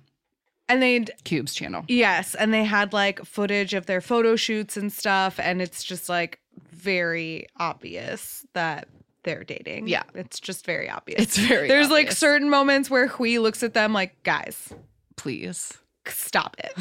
and 0.68 0.82
they 0.82 1.02
Cube's 1.26 1.54
channel. 1.54 1.86
yes, 1.88 2.34
and 2.36 2.52
they 2.54 2.64
had 2.64 2.92
like 2.92 3.24
footage 3.24 3.74
of 3.76 3.86
their 3.86 4.02
photo 4.02 4.36
shoots 4.36 4.78
and 4.78 4.92
stuff, 4.92 5.40
and 5.40 5.62
it's 5.62 5.84
just 5.84 6.10
like 6.10 6.40
very 6.72 7.48
obvious 7.58 8.46
that 8.54 8.88
they're 9.24 9.44
dating. 9.44 9.88
Yeah. 9.88 10.04
it's 10.16 10.40
just 10.40 10.66
very 10.66 10.90
obvious. 10.90 11.22
It's 11.22 11.38
very. 11.38 11.68
There's 11.68 11.90
like 11.90 12.12
certain 12.12 12.50
moments 12.50 12.90
where 12.90 13.08
Hui 13.08 13.38
looks 13.40 13.64
at 13.64 13.74
them 13.74 13.94
like, 13.94 14.22
guys, 14.24 14.74
Please. 15.18 15.74
stop 16.08 16.56
it. 16.60 16.74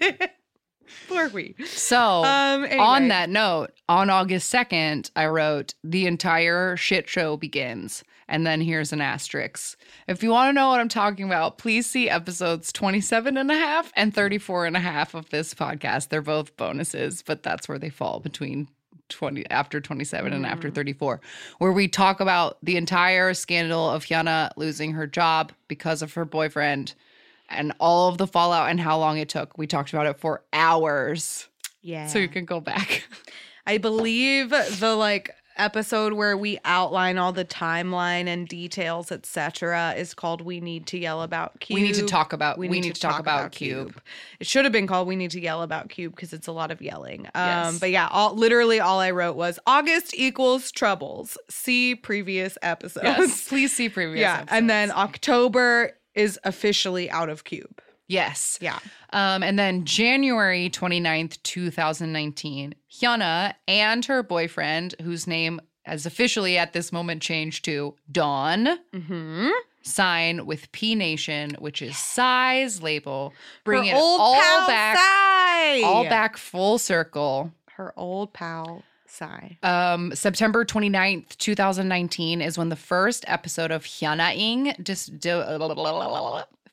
Poor 1.08 1.28
Hui. 1.28 1.52
So 1.66 2.24
Um, 2.24 2.64
anyway. 2.64 2.78
on 2.78 3.08
that 3.08 3.28
note, 3.28 3.72
on 3.88 4.10
August 4.10 4.52
2nd, 4.52 5.10
I 5.16 5.26
wrote, 5.26 5.74
The 5.84 6.06
entire 6.06 6.76
shit 6.76 7.08
show 7.08 7.36
begins. 7.36 8.04
And 8.26 8.46
then 8.46 8.62
here's 8.62 8.90
an 8.92 9.02
asterisk. 9.02 9.78
If 10.08 10.22
you 10.22 10.30
want 10.30 10.48
to 10.48 10.52
know 10.54 10.70
what 10.70 10.80
I'm 10.80 10.88
talking 10.88 11.26
about, 11.26 11.58
please 11.58 11.86
see 11.86 12.08
episodes 12.08 12.72
27 12.72 13.36
and 13.36 13.50
a 13.50 13.54
half 13.54 13.92
and 13.96 14.14
34 14.14 14.64
and 14.64 14.76
a 14.76 14.80
half 14.80 15.14
of 15.14 15.28
this 15.28 15.52
podcast. 15.52 16.08
They're 16.08 16.22
both 16.22 16.56
bonuses, 16.56 17.22
but 17.22 17.42
that's 17.42 17.68
where 17.68 17.78
they 17.78 17.90
fall 17.90 18.20
between 18.20 18.68
20 19.08 19.48
after 19.50 19.80
27 19.80 20.32
and 20.32 20.46
after 20.46 20.68
mm-hmm. 20.68 20.74
34, 20.74 21.20
where 21.58 21.72
we 21.72 21.88
talk 21.88 22.20
about 22.20 22.58
the 22.62 22.76
entire 22.76 23.34
scandal 23.34 23.90
of 23.90 24.04
Hyuna 24.04 24.50
losing 24.56 24.92
her 24.92 25.06
job 25.06 25.52
because 25.68 26.02
of 26.02 26.14
her 26.14 26.24
boyfriend 26.24 26.94
and 27.48 27.72
all 27.78 28.08
of 28.08 28.18
the 28.18 28.26
fallout 28.26 28.70
and 28.70 28.80
how 28.80 28.98
long 28.98 29.18
it 29.18 29.28
took. 29.28 29.56
We 29.58 29.66
talked 29.66 29.92
about 29.92 30.06
it 30.06 30.18
for 30.18 30.42
hours. 30.52 31.48
Yeah. 31.82 32.06
So 32.06 32.18
you 32.18 32.28
can 32.28 32.44
go 32.44 32.60
back. 32.60 33.04
I 33.66 33.78
believe 33.78 34.50
the 34.50 34.94
like 34.96 35.34
episode 35.56 36.12
where 36.14 36.36
we 36.36 36.58
outline 36.64 37.18
all 37.18 37.32
the 37.32 37.44
timeline 37.44 38.26
and 38.26 38.48
details, 38.48 39.12
etc., 39.12 39.94
is 39.96 40.14
called 40.14 40.40
"We 40.40 40.60
Need 40.60 40.86
to 40.88 40.98
Yell 40.98 41.22
About 41.22 41.60
Cube." 41.60 41.76
We 41.76 41.82
need 41.82 41.94
to 41.96 42.06
talk 42.06 42.32
about 42.32 42.58
we, 42.58 42.68
need, 42.68 42.94
to 42.94 43.00
talk, 43.00 43.20
about, 43.20 43.52
Cube. 43.52 44.00
It 44.40 44.46
should 44.46 44.64
have 44.64 44.72
been 44.72 44.86
called 44.86 45.06
"We 45.08 45.16
Need 45.16 45.30
to 45.32 45.40
Yell 45.40 45.62
About 45.62 45.88
Cube" 45.88 46.14
because 46.14 46.32
it's 46.32 46.46
a 46.46 46.52
lot 46.52 46.70
of 46.70 46.80
yelling. 46.80 47.26
Um, 47.34 47.44
Yes. 47.44 47.78
but 47.78 47.90
yeah, 47.90 48.08
all, 48.10 48.34
literally 48.34 48.80
all 48.80 49.00
I 49.00 49.10
wrote 49.10 49.36
was 49.36 49.58
August 49.66 50.14
equals 50.14 50.72
troubles. 50.72 51.38
See 51.50 51.94
previous 51.94 52.56
episodes. 52.62 53.04
Yes, 53.04 53.48
please 53.48 53.72
see 53.72 53.88
previous. 53.88 54.20
yeah, 54.20 54.44
and 54.48 54.68
then. 54.70 54.90
October 54.94 55.92
is 56.14 56.38
officially 56.44 57.10
out 57.10 57.28
of 57.28 57.44
Cube. 57.44 57.80
Yes, 58.08 58.58
Yeah. 58.60 58.78
Um, 59.12 59.42
and 59.42 59.58
then 59.58 59.84
January 59.84 60.68
29th, 60.70 61.42
2019, 61.42 62.74
Hyuna 62.92 63.54
and 63.68 64.04
her 64.06 64.22
boyfriend, 64.22 64.94
whose 65.02 65.26
name 65.26 65.60
has 65.84 66.06
officially 66.06 66.56
at 66.58 66.72
this 66.72 66.92
moment 66.92 67.22
changed 67.22 67.64
to 67.66 67.94
Dawn, 68.10 68.78
Mm-hmm. 68.92 69.48
sign 69.82 70.46
with 70.46 70.70
P 70.72 70.94
Nation, 70.94 71.56
which 71.58 71.82
is 71.82 71.96
Psy's 71.98 72.82
label, 72.82 73.32
bring 73.64 73.84
Her 73.84 73.90
it 73.90 73.94
old 73.98 74.20
all 74.20 74.34
pal 74.34 74.66
back, 74.66 74.96
Psy. 74.96 75.82
all 75.82 76.04
back 76.04 76.36
full 76.36 76.78
circle. 76.78 77.52
Her 77.76 77.92
old 77.96 78.32
pal 78.32 78.82
Psy. 79.06 79.50
Um, 79.62 80.12
September 80.14 80.64
29th, 80.64 81.36
2019 81.36 82.40
is 82.40 82.56
when 82.58 82.68
the 82.68 82.76
first 82.76 83.24
episode 83.28 83.70
of 83.70 83.84
Hyuna 83.84 84.34
Ing 84.34 84.74
just 84.82 85.18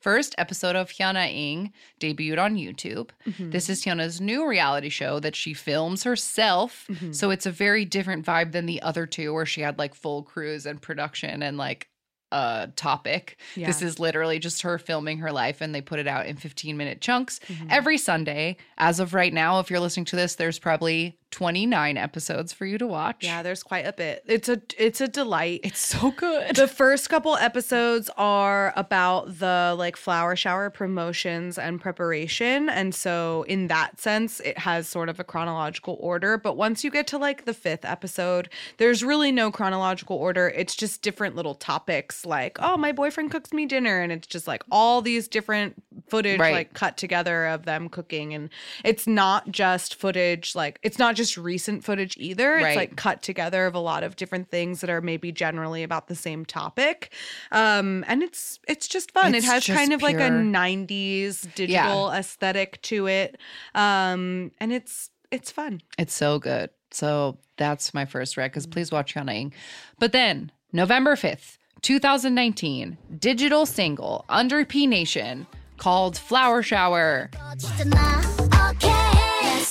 first 0.02 0.34
episode 0.36 0.76
of 0.76 0.90
Hyuna 0.90 1.32
Ing 1.32 1.72
debuted 2.00 2.38
on 2.38 2.56
YouTube. 2.56 3.10
This 3.38 3.70
is 3.70 3.84
Hyuna's 3.84 4.20
new 4.20 4.46
reality 4.46 4.88
show 4.88 5.20
that 5.20 5.36
she 5.36 5.54
films 5.54 6.02
herself. 6.02 6.86
So 7.12 7.30
it's 7.30 7.46
a 7.46 7.50
very 7.50 7.84
different 7.84 8.26
vibe 8.26 8.52
than 8.52 8.66
the 8.66 8.82
other 8.82 9.06
two 9.06 9.32
where 9.32 9.46
she 9.46 9.60
had 9.62 9.78
like 9.78 9.94
full 9.94 10.22
crews 10.22 10.66
and 10.66 10.80
production 10.82 11.42
and 11.42 11.56
like 11.56 11.88
a 12.32 12.68
topic. 12.76 13.38
This 13.56 13.82
is 13.82 13.98
literally 13.98 14.38
just 14.38 14.62
her 14.62 14.78
filming 14.78 15.18
her 15.18 15.30
life 15.32 15.60
and 15.60 15.74
they 15.74 15.82
put 15.82 15.98
it 15.98 16.06
out 16.08 16.26
in 16.26 16.36
15 16.36 16.76
minute 16.76 17.00
chunks 17.00 17.40
Mm-hmm. 17.48 17.66
every 17.70 17.98
Sunday. 17.98 18.56
As 18.78 19.00
of 19.00 19.12
right 19.14 19.32
now, 19.32 19.60
if 19.60 19.70
you're 19.70 19.80
listening 19.80 20.06
to 20.06 20.16
this, 20.16 20.34
there's 20.36 20.58
probably 20.58 21.18
29 21.32 21.96
episodes 21.96 22.52
for 22.52 22.64
you 22.66 22.78
to 22.78 22.86
watch. 22.86 23.16
Yeah, 23.24 23.42
there's 23.42 23.62
quite 23.64 23.86
a 23.86 23.92
bit. 23.92 24.22
It's 24.26 24.48
a 24.48 24.62
it's 24.78 25.00
a 25.00 25.08
delight. 25.08 25.60
It's 25.64 25.80
so 25.80 26.10
good. 26.12 26.54
the 26.54 26.68
first 26.68 27.08
couple 27.10 27.36
episodes 27.36 28.08
are 28.16 28.72
about 28.76 29.38
the 29.38 29.74
like 29.76 29.96
flower 29.96 30.36
shower 30.36 30.70
promotions 30.70 31.58
and 31.58 31.80
preparation 31.80 32.68
and 32.68 32.94
so 32.94 33.44
in 33.48 33.68
that 33.68 33.98
sense 33.98 34.40
it 34.40 34.58
has 34.58 34.86
sort 34.88 35.08
of 35.08 35.18
a 35.18 35.24
chronological 35.24 35.96
order 36.00 36.36
but 36.36 36.56
once 36.56 36.84
you 36.84 36.90
get 36.90 37.06
to 37.06 37.16
like 37.18 37.44
the 37.44 37.54
fifth 37.54 37.84
episode 37.84 38.48
there's 38.76 39.02
really 39.02 39.32
no 39.32 39.50
chronological 39.50 40.16
order 40.16 40.48
it's 40.50 40.74
just 40.74 41.00
different 41.02 41.34
little 41.34 41.54
topics 41.54 42.26
like 42.26 42.58
oh 42.60 42.76
my 42.76 42.92
boyfriend 42.92 43.30
cooks 43.30 43.52
me 43.52 43.64
dinner 43.64 44.00
and 44.00 44.12
it's 44.12 44.26
just 44.26 44.46
like 44.46 44.62
all 44.70 45.00
these 45.00 45.28
different 45.28 45.74
footage 46.08 46.38
Right. 46.38 46.52
like 46.52 46.74
cut 46.74 46.96
together 46.96 47.46
of 47.46 47.64
them 47.64 47.88
cooking 47.88 48.34
and 48.34 48.50
it's 48.84 49.06
not 49.06 49.50
just 49.50 49.94
footage 49.94 50.54
like 50.54 50.78
it's 50.82 50.98
not 50.98 51.14
just 51.14 51.21
recent 51.38 51.84
footage 51.84 52.16
either 52.18 52.52
Right. 52.54 52.66
it's 52.68 52.76
like 52.76 52.96
cut 52.96 53.22
together 53.22 53.66
of 53.66 53.74
a 53.74 53.78
lot 53.78 54.02
of 54.02 54.16
different 54.16 54.48
things 54.50 54.80
that 54.80 54.90
are 54.90 55.00
maybe 55.00 55.32
generally 55.32 55.82
about 55.82 56.08
the 56.08 56.14
same 56.14 56.44
topic 56.44 57.12
um 57.52 58.04
and 58.08 58.22
it's 58.22 58.58
it's 58.68 58.86
just 58.88 59.10
fun 59.12 59.34
It's 59.34 59.46
it 59.46 59.50
has 59.50 59.66
kind 59.66 59.92
of 59.92 60.02
like 60.02 60.16
a 60.16 60.30
90s 60.30 61.52
digital 61.54 62.10
aesthetic 62.10 62.80
to 62.82 63.06
it 63.06 63.38
um 63.74 64.50
and 64.60 64.72
it's 64.72 65.10
it's 65.30 65.50
fun 65.50 65.80
It's 65.98 66.12
so 66.14 66.38
good. 66.38 66.68
So 66.90 67.38
that's 67.56 67.94
my 67.94 68.04
first 68.04 68.36
rec. 68.36 68.50
Because 68.52 68.66
please 68.66 68.92
watch 68.92 69.14
Hyuna 69.14 69.32
Ing. 69.34 69.54
But 69.98 70.12
then 70.12 70.52
November 70.74 71.16
5th, 71.16 71.56
2019, 71.80 72.98
digital 73.18 73.64
single 73.64 74.26
under 74.28 74.64
P 74.66 74.86
Nation 74.86 75.46
called 75.78 76.18
Flower 76.18 76.62
Shower. 76.62 77.30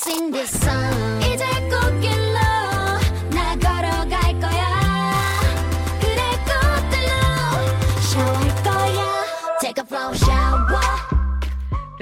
Sing 0.03 0.31
this 0.31 0.49
song 0.59 1.60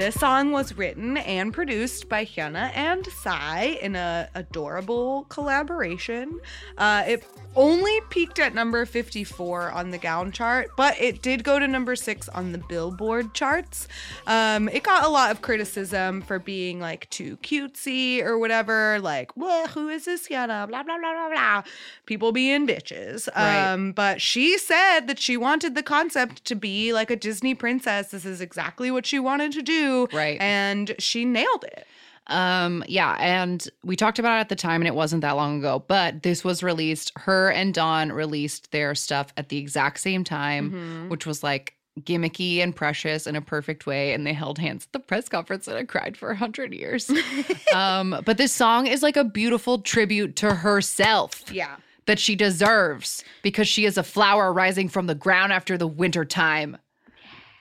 This 0.00 0.14
song 0.14 0.50
was 0.50 0.78
written 0.78 1.18
and 1.18 1.52
produced 1.52 2.08
by 2.08 2.24
Hyuna 2.24 2.74
and 2.74 3.06
Psy 3.06 3.76
in 3.82 3.96
a 3.96 4.30
adorable 4.34 5.26
collaboration. 5.28 6.40
Uh, 6.78 7.04
it 7.06 7.22
only 7.56 8.00
peaked 8.10 8.38
at 8.38 8.54
number 8.54 8.86
54 8.86 9.72
on 9.72 9.90
the 9.90 9.98
Gaon 9.98 10.30
chart, 10.32 10.70
but 10.76 10.98
it 11.00 11.20
did 11.20 11.42
go 11.44 11.58
to 11.58 11.66
number 11.66 11.96
six 11.96 12.28
on 12.28 12.52
the 12.52 12.58
Billboard 12.58 13.34
charts. 13.34 13.88
Um, 14.26 14.68
it 14.68 14.84
got 14.84 15.04
a 15.04 15.08
lot 15.08 15.32
of 15.32 15.42
criticism 15.42 16.22
for 16.22 16.38
being 16.38 16.80
like 16.80 17.10
too 17.10 17.36
cutesy 17.38 18.22
or 18.22 18.38
whatever, 18.38 19.00
like, 19.00 19.36
well, 19.36 19.66
who 19.68 19.88
is 19.88 20.04
this 20.04 20.28
Hyuna? 20.28 20.68
Blah, 20.68 20.82
blah, 20.82 20.98
blah, 20.98 21.12
blah, 21.12 21.28
blah. 21.28 21.62
People 22.06 22.32
being 22.32 22.66
bitches. 22.66 23.28
Right. 23.36 23.72
Um, 23.72 23.92
but 23.92 24.22
she 24.22 24.56
said 24.56 25.00
that 25.08 25.18
she 25.18 25.36
wanted 25.36 25.74
the 25.74 25.82
concept 25.82 26.44
to 26.46 26.54
be 26.54 26.92
like 26.92 27.10
a 27.10 27.16
Disney 27.16 27.54
princess. 27.54 28.12
This 28.12 28.24
is 28.24 28.40
exactly 28.40 28.90
what 28.90 29.04
she 29.04 29.18
wanted 29.18 29.52
to 29.52 29.62
do. 29.62 29.89
Right. 30.12 30.40
And 30.40 30.94
she 30.98 31.24
nailed 31.24 31.64
it. 31.64 31.86
Um, 32.26 32.84
yeah, 32.86 33.16
and 33.18 33.66
we 33.82 33.96
talked 33.96 34.20
about 34.20 34.36
it 34.36 34.40
at 34.42 34.48
the 34.50 34.54
time, 34.56 34.80
and 34.80 34.86
it 34.86 34.94
wasn't 34.94 35.22
that 35.22 35.32
long 35.36 35.58
ago, 35.58 35.82
but 35.88 36.22
this 36.22 36.44
was 36.44 36.62
released. 36.62 37.10
Her 37.16 37.50
and 37.50 37.74
Dawn 37.74 38.12
released 38.12 38.70
their 38.70 38.94
stuff 38.94 39.32
at 39.36 39.48
the 39.48 39.58
exact 39.58 39.98
same 39.98 40.22
time, 40.22 40.70
Mm-hmm. 40.70 41.08
which 41.08 41.26
was 41.26 41.42
like 41.42 41.74
gimmicky 42.02 42.58
and 42.62 42.74
precious 42.76 43.26
in 43.26 43.34
a 43.34 43.40
perfect 43.40 43.84
way. 43.84 44.12
And 44.12 44.24
they 44.24 44.32
held 44.32 44.58
hands 44.58 44.84
at 44.86 44.92
the 44.92 45.00
press 45.00 45.28
conference, 45.28 45.66
and 45.66 45.76
I 45.76 45.82
cried 45.84 46.16
for 46.16 46.30
a 46.30 46.36
hundred 46.36 46.72
years. 46.72 47.10
um, 47.74 48.20
but 48.24 48.36
this 48.38 48.52
song 48.52 48.86
is 48.86 49.02
like 49.02 49.16
a 49.16 49.24
beautiful 49.24 49.80
tribute 49.80 50.36
to 50.36 50.54
herself 50.54 51.42
Yeah. 51.52 51.76
that 52.06 52.20
she 52.20 52.36
deserves 52.36 53.24
because 53.42 53.66
she 53.66 53.86
is 53.86 53.98
a 53.98 54.04
flower 54.04 54.52
rising 54.52 54.88
from 54.88 55.08
the 55.08 55.16
ground 55.16 55.52
after 55.52 55.76
the 55.76 55.88
winter 55.88 56.24
time 56.24 56.76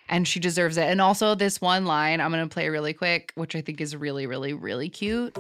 and 0.10 0.28
she 0.28 0.40
deserves 0.40 0.78
it. 0.78 0.86
And 0.86 1.00
also, 1.00 1.36
this 1.36 1.62
one 1.62 1.86
line 1.86 2.20
I'm 2.20 2.32
going 2.32 2.48
to 2.48 2.54
play 2.54 2.70
really 2.70 2.94
quick, 2.94 3.32
which 3.36 3.56
I 3.56 3.62
think 3.62 3.80
is 3.80 3.96
really, 3.96 4.28
really, 4.28 4.54
really 4.54 4.90
cute. 4.90 5.38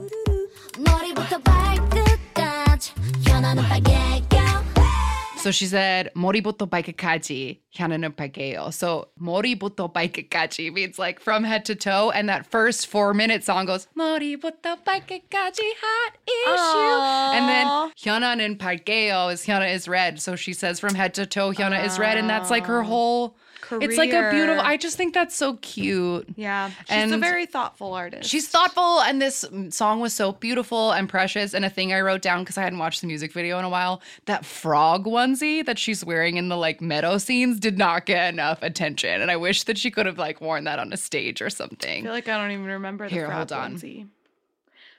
So 5.38 5.52
she 5.52 5.68
said, 5.68 6.12
Moriboto 6.18 6.70
baikekaji, 6.70 7.60
hyanana 7.74 8.14
paikeo. 8.14 8.74
So 8.74 9.08
Moriboto 9.20 9.92
baikekaji 9.92 10.74
means 10.74 11.00
like 11.00 11.22
from 11.22 11.46
head 11.46 11.64
to 11.66 11.76
toe. 11.76 12.12
And 12.12 12.28
that 12.28 12.46
first 12.46 12.88
four 12.88 13.14
minute 13.14 13.46
song 13.46 13.66
goes, 13.66 13.88
Moriboto 13.98 14.84
baikekaji, 14.84 15.70
hot 15.82 16.18
issue. 16.28 17.38
And 17.38 17.48
then 17.48 17.68
hyanana 17.98 18.58
paikeo 18.58 19.32
is 19.32 19.46
hyana 19.46 19.74
is 19.74 19.88
red. 19.88 20.20
So 20.20 20.36
she 20.36 20.52
says 20.52 20.78
from 20.78 20.94
head 20.94 21.14
to 21.14 21.26
toe, 21.26 21.54
hyana 21.54 21.86
is 21.86 21.98
red. 21.98 22.18
And 22.18 22.30
that's 22.30 22.50
like 22.50 22.66
her 22.66 22.84
whole 22.84 23.38
it's 23.72 23.98
like 23.98 24.12
a 24.12 24.32
beautiful, 24.32 24.62
I 24.62 24.78
just 24.78 24.98
think 24.98 25.14
that's 25.14 25.36
so 25.36 25.56
cute. 25.58 26.28
Yeah. 26.36 26.72
She's 26.90 27.12
a 27.12 27.18
very 27.18 27.46
thoughtful 27.46 27.94
artist. 27.94 28.30
She's 28.30 28.48
thoughtful, 28.48 29.02
and 29.02 29.22
this 29.22 29.46
song 29.70 30.00
was 30.00 30.14
so 30.14 30.34
beautiful 30.34 30.92
and 30.92 31.08
precious. 31.08 31.54
And 31.54 31.66
a 31.66 31.70
thing 31.70 31.94
I 31.94 32.02
wrote 32.02 32.22
down 32.22 32.44
because 32.44 32.58
I 32.58 32.62
hadn't 32.62 32.80
watched 32.80 33.02
the 33.02 33.08
music 33.08 33.32
video 33.34 33.60
in 33.60 33.66
a 33.66 33.70
while 33.70 34.02
that 34.26 34.46
frog 34.46 35.06
onesie 35.06 35.66
that 35.66 35.78
she's 35.80 36.04
wearing 36.04 36.38
in 36.38 36.50
the 36.50 36.58
like 36.58 36.82
meadow 36.82 37.18
scenes 37.18 37.60
did 37.60 37.78
not 37.78 38.06
get 38.06 38.34
enough 38.34 38.64
attention. 38.64 39.22
And 39.22 39.30
I 39.32 39.38
wish 39.38 39.64
that 39.64 39.78
she 39.78 39.92
could 39.92 40.06
have 40.06 40.18
like 40.18 40.42
worn 40.42 40.64
that 40.66 40.80
on 40.80 40.92
a 40.94 40.98
stage 40.98 41.42
or 41.42 41.50
something. 41.50 42.02
I 42.02 42.04
feel 42.04 42.12
like 42.12 42.28
I 42.28 42.38
don't 42.38 42.52
even 42.52 42.66
remember 42.66 43.08
the 43.08 43.14
Here, 43.14 43.28
frog 43.28 43.38
hold 43.38 43.52
on. 43.52 43.76
onesie. 43.76 44.08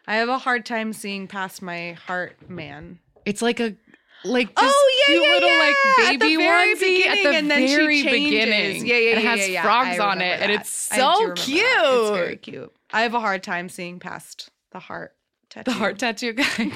I 0.06 0.16
have 0.16 0.28
a 0.28 0.38
hard 0.38 0.66
time 0.66 0.92
seeing 0.92 1.28
past 1.28 1.62
my 1.62 1.92
heart 1.92 2.50
man. 2.50 2.98
It's 3.24 3.42
like 3.42 3.60
a 3.60 3.74
like 4.24 4.48
this 4.54 4.72
Oh, 4.74 4.96
yeah, 5.00 5.06
cute 5.14 5.22
yeah, 5.24 5.30
little 5.32 5.48
yeah. 5.50 5.58
like 5.58 5.76
At 6.08 6.12
the 6.12 6.18
baby 6.18 6.36
very 6.36 6.74
onesie 6.74 7.06
at 7.06 7.14
beginning, 7.16 7.22
the 7.24 7.36
and 7.36 7.50
then 7.50 7.68
she 7.68 7.76
very 7.76 8.02
changes. 8.02 8.30
beginning. 8.30 8.86
Yeah, 8.86 8.96
yeah, 8.96 9.10
And 9.10 9.18
it 9.20 9.24
has 9.26 9.38
yeah, 9.40 9.46
yeah. 9.46 9.62
frogs 9.62 9.98
on 9.98 10.20
it, 10.20 10.24
remember 10.24 10.42
and 10.44 10.52
it's 10.52 10.70
so 10.70 11.12
remember 11.14 11.34
that. 11.34 11.44
cute. 11.44 11.64
It's 11.66 12.10
very 12.10 12.36
cute. 12.36 12.72
I 12.92 13.02
have 13.02 13.14
a 13.14 13.20
hard 13.20 13.42
time 13.42 13.68
seeing 13.68 13.98
past 14.00 14.50
the 14.72 14.78
heart 14.80 15.14
tattoo. 15.48 15.70
the 15.70 15.76
heart 15.78 15.98
tattoo 15.98 16.32
guy. 16.34 16.70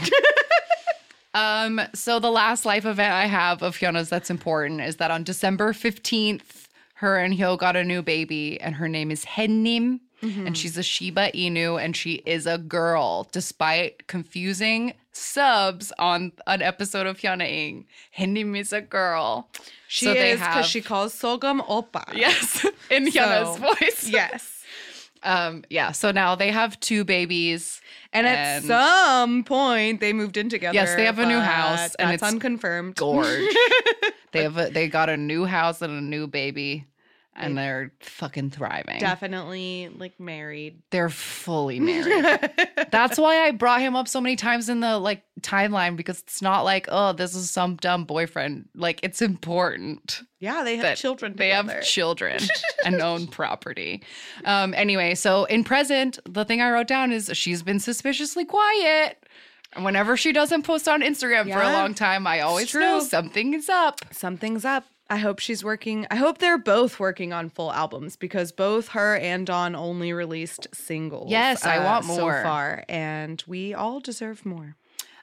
um, 1.34 1.80
so 1.94 2.18
the 2.20 2.30
last 2.30 2.64
life 2.64 2.86
event 2.86 3.12
I 3.12 3.26
have 3.26 3.62
of 3.62 3.76
Hyuna's 3.76 4.08
that's 4.08 4.30
important 4.30 4.80
is 4.80 4.96
that 4.96 5.10
on 5.10 5.24
December 5.24 5.72
15th, 5.72 6.66
her 6.94 7.16
and 7.18 7.34
Hyo 7.34 7.58
got 7.58 7.74
a 7.76 7.82
new 7.84 8.02
baby, 8.02 8.60
and 8.60 8.76
her 8.76 8.88
name 8.88 9.10
is 9.10 9.24
Hennim. 9.24 10.00
And 10.22 10.56
she's 10.56 10.78
a 10.78 10.82
Shiba 10.82 11.32
Inu, 11.32 11.78
and 11.78 11.94
she 11.94 12.22
is 12.24 12.46
a 12.46 12.56
girl, 12.56 13.28
despite 13.30 14.06
confusing 14.06 14.94
subs 15.16 15.92
on 15.98 16.32
an 16.46 16.62
episode 16.62 17.06
of 17.06 17.18
Hyuna 17.18 17.48
Ing. 17.48 17.86
Hennim 18.16 18.58
is 18.58 18.72
a 18.72 18.80
girl. 18.80 19.48
She 19.88 20.06
So 20.06 20.12
is 20.12 20.40
because 20.40 20.66
she 20.66 20.80
calls 20.82 21.14
Sogum 21.14 21.64
Oppa. 21.66 22.12
Yes, 22.14 22.66
in 22.90 23.10
So, 23.10 23.54
voice. 23.54 24.08
Yes. 24.08 24.50
Um, 25.22 25.64
yeah. 25.70 25.92
So 25.92 26.10
now 26.10 26.34
they 26.34 26.50
have 26.50 26.78
two 26.80 27.04
babies. 27.04 27.80
And 28.12 28.26
at 28.26 28.62
some 28.62 29.42
point 29.44 30.00
they 30.00 30.12
moved 30.12 30.36
in 30.36 30.48
together. 30.48 30.74
Yes, 30.74 30.94
they 30.94 31.04
have 31.04 31.18
a 31.18 31.26
new 31.26 31.40
house, 31.40 31.94
and 31.96 32.10
that's 32.10 32.22
it's 32.22 32.32
unconfirmed. 32.32 32.94
gorge. 32.96 33.26
they 34.32 34.42
have 34.42 34.56
a, 34.58 34.68
they 34.70 34.86
got 34.88 35.08
a 35.08 35.16
new 35.16 35.44
house 35.46 35.82
and 35.82 35.92
a 35.92 36.00
new 36.00 36.26
baby, 36.28 36.86
and 37.36 37.56
they're 37.56 37.92
fucking 38.00 38.50
thriving. 38.50 39.00
Definitely 39.00 39.90
like 39.96 40.18
married. 40.20 40.82
They're 40.90 41.08
fully 41.08 41.80
married. 41.80 42.50
That's 42.90 43.18
why 43.18 43.40
I 43.40 43.50
brought 43.50 43.80
him 43.80 43.96
up 43.96 44.08
so 44.08 44.20
many 44.20 44.36
times 44.36 44.68
in 44.68 44.80
the 44.80 44.98
like 44.98 45.22
timeline 45.40 45.96
because 45.96 46.20
it's 46.20 46.40
not 46.40 46.62
like 46.62 46.86
oh 46.90 47.12
this 47.12 47.34
is 47.34 47.50
some 47.50 47.76
dumb 47.76 48.04
boyfriend. 48.04 48.68
Like 48.74 49.00
it's 49.02 49.20
important 49.20 50.22
yeah, 50.44 50.62
they 50.62 50.76
have 50.76 50.98
children. 50.98 51.32
They 51.36 51.48
together. 51.48 51.72
have 51.74 51.84
children 51.84 52.38
and 52.84 53.00
own 53.00 53.26
property. 53.26 54.02
Um. 54.44 54.74
Anyway, 54.74 55.14
so 55.14 55.44
in 55.44 55.64
present, 55.64 56.18
the 56.28 56.44
thing 56.44 56.60
I 56.60 56.70
wrote 56.70 56.86
down 56.86 57.12
is 57.12 57.30
she's 57.32 57.62
been 57.62 57.80
suspiciously 57.80 58.44
quiet. 58.44 59.18
And 59.72 59.84
whenever 59.84 60.16
she 60.16 60.32
doesn't 60.32 60.62
post 60.62 60.86
on 60.86 61.00
Instagram 61.00 61.50
for 61.52 61.60
a 61.60 61.72
long 61.72 61.94
time, 61.94 62.26
I 62.26 62.40
always 62.40 62.72
know 62.74 63.00
something 63.00 63.54
is 63.54 63.68
up. 63.68 64.00
Something's 64.12 64.64
up. 64.64 64.84
I 65.14 65.18
hope 65.18 65.38
she's 65.38 65.62
working. 65.62 66.06
I 66.10 66.16
hope 66.16 66.38
they're 66.38 66.58
both 66.58 66.98
working 66.98 67.32
on 67.32 67.48
full 67.48 67.72
albums 67.72 68.16
because 68.16 68.50
both 68.50 68.88
her 68.88 69.16
and 69.16 69.46
Dawn 69.46 69.76
only 69.76 70.12
released 70.12 70.66
singles. 70.74 71.28
uh, 71.28 71.30
Yes, 71.30 71.64
I 71.64 71.78
want 71.84 72.04
more 72.06 72.38
so 72.38 72.42
far, 72.42 72.84
and 72.88 73.42
we 73.46 73.74
all 73.74 74.00
deserve 74.00 74.44
more. 74.44 74.76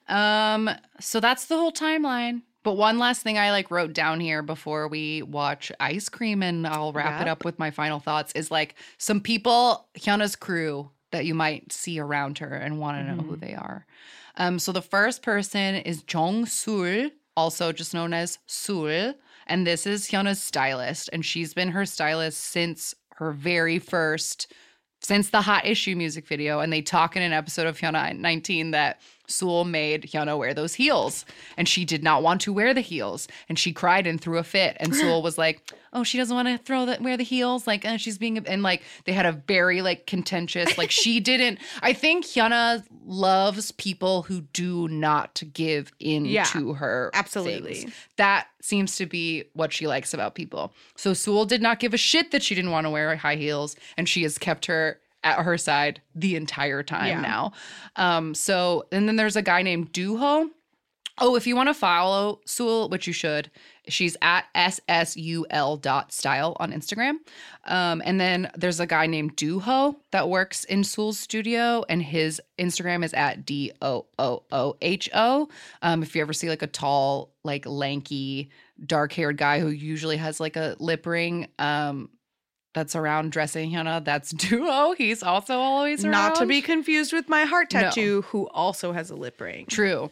Um, 0.08 0.70
so 1.00 1.20
that's 1.20 1.46
the 1.46 1.58
whole 1.58 1.72
timeline. 1.72 2.42
But 2.64 2.74
one 2.74 3.00
last 3.00 3.22
thing 3.24 3.38
I 3.40 3.52
like 3.52 3.72
wrote 3.72 3.92
down 3.94 4.20
here 4.20 4.42
before 4.44 4.88
we 4.88 5.24
watch 5.24 5.72
Ice 5.80 6.10
Cream 6.10 6.44
and 6.44 6.68
I'll 6.68 6.94
wrap 6.94 7.20
it 7.22 7.28
up 7.28 7.44
with 7.44 7.58
my 7.58 7.72
final 7.72 8.00
thoughts 8.00 8.32
is 8.34 8.52
like 8.52 8.76
some 9.00 9.20
people, 9.20 9.88
Hyuna's 9.98 10.36
crew 10.36 10.92
that 11.10 11.26
you 11.26 11.34
might 11.34 11.74
see 11.74 12.00
around 12.00 12.38
her 12.38 12.54
and 12.54 12.80
want 12.80 12.98
to 13.00 13.16
know 13.16 13.22
who 13.24 13.36
they 13.36 13.56
are. 13.56 13.86
Um, 14.38 14.60
so 14.60 14.72
the 14.72 14.82
first 14.82 15.24
person 15.24 15.76
is 15.76 16.04
Jong 16.04 16.46
Sul, 16.46 17.10
also 17.36 17.72
just 17.72 17.94
known 17.96 18.14
as 18.14 18.38
Sul, 18.46 19.16
and 19.52 19.68
this 19.68 19.86
is 19.86 20.08
Hyuna's 20.08 20.42
stylist, 20.42 21.10
and 21.12 21.26
she's 21.26 21.54
been 21.54 21.72
her 21.72 21.86
stylist 21.86 22.40
since 22.40 22.96
her 23.16 23.32
very 23.32 23.80
first 23.80 24.52
since 25.02 25.30
the 25.30 25.42
hot 25.42 25.66
issue 25.66 25.96
music 25.96 26.28
video 26.28 26.60
and 26.60 26.72
they 26.72 26.82
talk 26.82 27.16
in 27.16 27.24
an 27.24 27.34
episode 27.34 27.68
of 27.68 27.78
Hyuna 27.78 28.18
19 28.18 28.72
that 28.72 29.02
Sewell 29.32 29.66
made 29.66 30.04
Hyuna 30.04 30.38
wear 30.38 30.54
those 30.54 30.74
heels 30.76 31.26
and 31.58 31.68
she 31.68 31.86
did 31.86 32.04
not 32.04 32.22
want 32.24 32.42
to 32.42 32.54
wear 32.54 32.74
the 32.74 32.82
heels 32.82 33.28
and 33.50 33.58
she 33.58 33.74
cried 33.74 34.06
and 34.06 34.20
threw 34.20 34.38
a 34.38 34.44
fit 34.44 34.78
and 34.80 34.96
Sewell 34.96 35.22
was 35.24 35.38
like 35.38 35.72
oh 35.94 36.04
she 36.04 36.18
doesn't 36.18 36.36
want 36.36 36.48
to 36.48 36.58
throw 36.58 36.86
that 36.86 37.02
wear 37.02 37.18
the 37.18 37.24
heels 37.24 37.66
like 37.68 37.86
uh, 37.86 37.98
she's 37.98 38.18
being 38.18 38.38
and 38.48 38.64
like 38.64 38.84
they 39.06 39.12
had 39.12 39.26
a 39.26 39.32
very 39.32 39.82
like 39.82 40.06
contentious 40.08 40.78
like 40.78 40.92
she 40.92 41.20
didn't 41.32 41.60
I 41.82 41.94
think 41.94 42.26
Hyuna 42.26 42.84
loves 43.06 43.72
people 43.72 44.24
who 44.24 44.42
do 44.54 44.88
not 44.88 45.42
give 45.54 45.92
in 46.00 46.26
Yeah, 46.26 46.44
to 46.46 46.74
her 46.74 47.12
absolutely. 47.14 47.74
things. 47.76 47.94
That 48.18 48.48
seems 48.62 48.96
to 48.98 49.06
be 49.06 49.46
what 49.54 49.74
she 49.74 49.88
likes 49.88 50.14
about 50.14 50.36
people. 50.36 50.74
So 50.96 51.14
Sewell 51.14 51.46
did 51.46 51.62
not 51.62 51.80
give 51.80 51.94
a 51.94 51.98
shit 51.98 52.32
that 52.32 52.44
she 52.44 52.56
didn't 52.56 52.72
want 52.72 52.86
to 52.86 52.90
wear 52.92 53.16
high 53.16 53.36
heels, 53.36 53.76
and 53.98 54.08
she 54.08 54.24
has 54.24 54.38
kept 54.38 54.66
her 54.68 55.00
at 55.24 55.40
her 55.40 55.58
side 55.58 56.02
the 56.16 56.36
entire 56.36 56.84
time 56.84 57.08
Yeah. 57.08 57.22
now. 57.22 57.54
Um, 57.96 58.34
so 58.34 58.86
and 58.92 59.08
then 59.08 59.16
there's 59.16 59.36
a 59.36 59.42
guy 59.42 59.62
named 59.62 59.94
Duho. 59.94 60.50
Oh, 61.18 61.36
if 61.36 61.46
you 61.46 61.56
want 61.56 61.68
to 61.70 61.74
follow 61.74 62.40
Sewell, 62.46 62.90
which 62.90 63.06
you 63.06 63.14
should, 63.14 63.52
she's 63.88 64.18
at 64.24 64.46
ssul 64.56 65.78
dot 65.78 66.12
style 66.12 66.56
on 66.60 66.72
Instagram. 66.72 67.16
Um, 67.66 68.02
and 68.06 68.20
then 68.20 68.50
there's 68.56 68.80
a 68.80 68.88
guy 68.88 69.06
named 69.06 69.36
Duho 69.38 69.98
that 70.12 70.30
works 70.30 70.64
in 70.64 70.84
Sewell's 70.84 71.20
studio, 71.20 71.84
and 71.90 72.02
his 72.02 72.42
Instagram 72.58 73.04
is 73.04 73.14
at 73.14 73.46
D 73.46 73.72
O 73.82 74.08
O 74.18 74.44
O 74.52 74.78
H 74.82 75.10
O. 75.14 75.48
Um, 75.84 76.02
if 76.02 76.16
you 76.16 76.22
ever 76.22 76.34
see 76.34 76.50
like 76.50 76.64
a 76.64 76.68
tall, 76.68 77.34
like 77.44 77.68
lanky, 77.68 78.50
dark 78.84 79.14
haired 79.14 79.38
guy 79.38 79.60
who 79.60 79.68
usually 79.68 80.18
has 80.18 80.40
like 80.40 80.56
a 80.56 80.76
lip 80.80 81.06
ring, 81.06 81.48
um, 81.60 82.10
that's 82.74 82.96
around 82.96 83.32
dressing 83.32 83.72
Hyuna, 83.72 84.04
that's 84.04 84.32
Duho. 84.34 84.96
He's 84.96 85.24
also 85.24 85.60
always 85.60 86.04
around. 86.04 86.12
Not 86.12 86.36
to 86.36 86.46
be 86.46 86.62
confused 86.62 87.14
with 87.14 87.28
my 87.30 87.44
heart 87.46 87.74
No. 87.74 87.82
tattoo, 87.82 88.22
who 88.28 88.48
also 88.50 88.92
has 88.94 89.10
a 89.10 89.16
lip 89.16 89.40
ring. 89.42 89.66
True. 89.68 90.10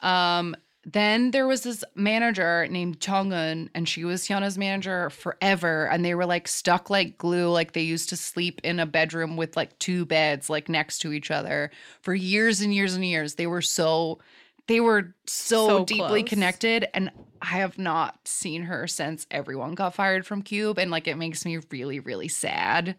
Um, 0.00 0.56
then 0.86 1.30
there 1.30 1.46
was 1.46 1.62
this 1.62 1.84
manager 1.94 2.66
named 2.68 3.00
Chongun, 3.00 3.68
and 3.74 3.86
she 3.86 4.04
was 4.04 4.26
Hyuna's 4.26 4.56
manager 4.56 5.10
forever. 5.10 5.86
And 5.86 6.02
they 6.04 6.14
were 6.14 6.24
like 6.24 6.48
stuck 6.48 6.88
like 6.88 7.18
glue. 7.18 7.50
Like 7.50 7.72
they 7.72 7.82
used 7.82 8.08
to 8.08 8.16
sleep 8.16 8.62
in 8.64 8.80
a 8.80 8.86
bedroom 8.86 9.36
with 9.36 9.56
like 9.56 9.78
two 9.78 10.06
beds 10.06 10.48
like 10.48 10.70
next 10.70 11.00
to 11.00 11.12
each 11.12 11.30
other 11.30 11.70
for 12.00 12.14
years 12.14 12.62
and 12.62 12.74
years 12.74 12.94
and 12.94 13.04
years. 13.04 13.34
They 13.34 13.46
were 13.46 13.60
so 13.62 14.20
they 14.66 14.80
were 14.80 15.14
so, 15.26 15.66
So 15.68 15.84
deeply 15.84 16.22
close. 16.22 16.28
connected. 16.30 16.88
And 16.94 17.10
I 17.42 17.46
have 17.58 17.78
not 17.78 18.18
seen 18.28 18.62
her 18.62 18.86
since 18.86 19.26
everyone 19.30 19.74
got 19.74 19.94
fired 19.94 20.26
from 20.26 20.42
Cube. 20.42 20.78
And 20.78 20.90
like 20.90 21.08
it 21.08 21.16
makes 21.16 21.44
me 21.44 21.58
really, 21.70 22.00
really 22.00 22.28
sad. 22.28 22.96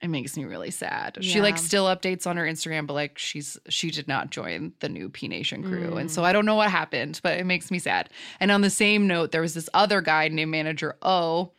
It 0.00 0.08
makes 0.08 0.36
me 0.36 0.44
really 0.44 0.72
sad. 0.72 1.18
She 1.20 1.40
like 1.40 1.58
still 1.58 1.84
updates 1.86 2.26
on 2.26 2.36
her 2.36 2.44
Instagram, 2.44 2.88
but 2.88 2.94
like 2.94 3.18
she's 3.18 3.56
she 3.68 3.92
did 3.92 4.08
not 4.08 4.30
join 4.30 4.72
the 4.80 4.88
new 4.88 5.08
P 5.08 5.28
Nation 5.28 5.62
crew. 5.62 5.96
And 5.96 6.08
Mm. 6.08 6.12
so 6.12 6.24
I 6.24 6.32
don't 6.32 6.44
know 6.46 6.56
what 6.56 6.70
happened, 6.72 7.20
but 7.22 7.38
it 7.38 7.44
makes 7.46 7.70
me 7.70 7.78
sad. 7.78 8.10
And 8.40 8.50
on 8.50 8.62
the 8.62 8.70
same 8.70 9.06
note, 9.06 9.30
there 9.30 9.42
was 9.42 9.54
this 9.54 9.68
other 9.74 10.00
guy 10.00 10.26
named 10.26 10.50
Manager 10.50 10.96
O 11.02 11.52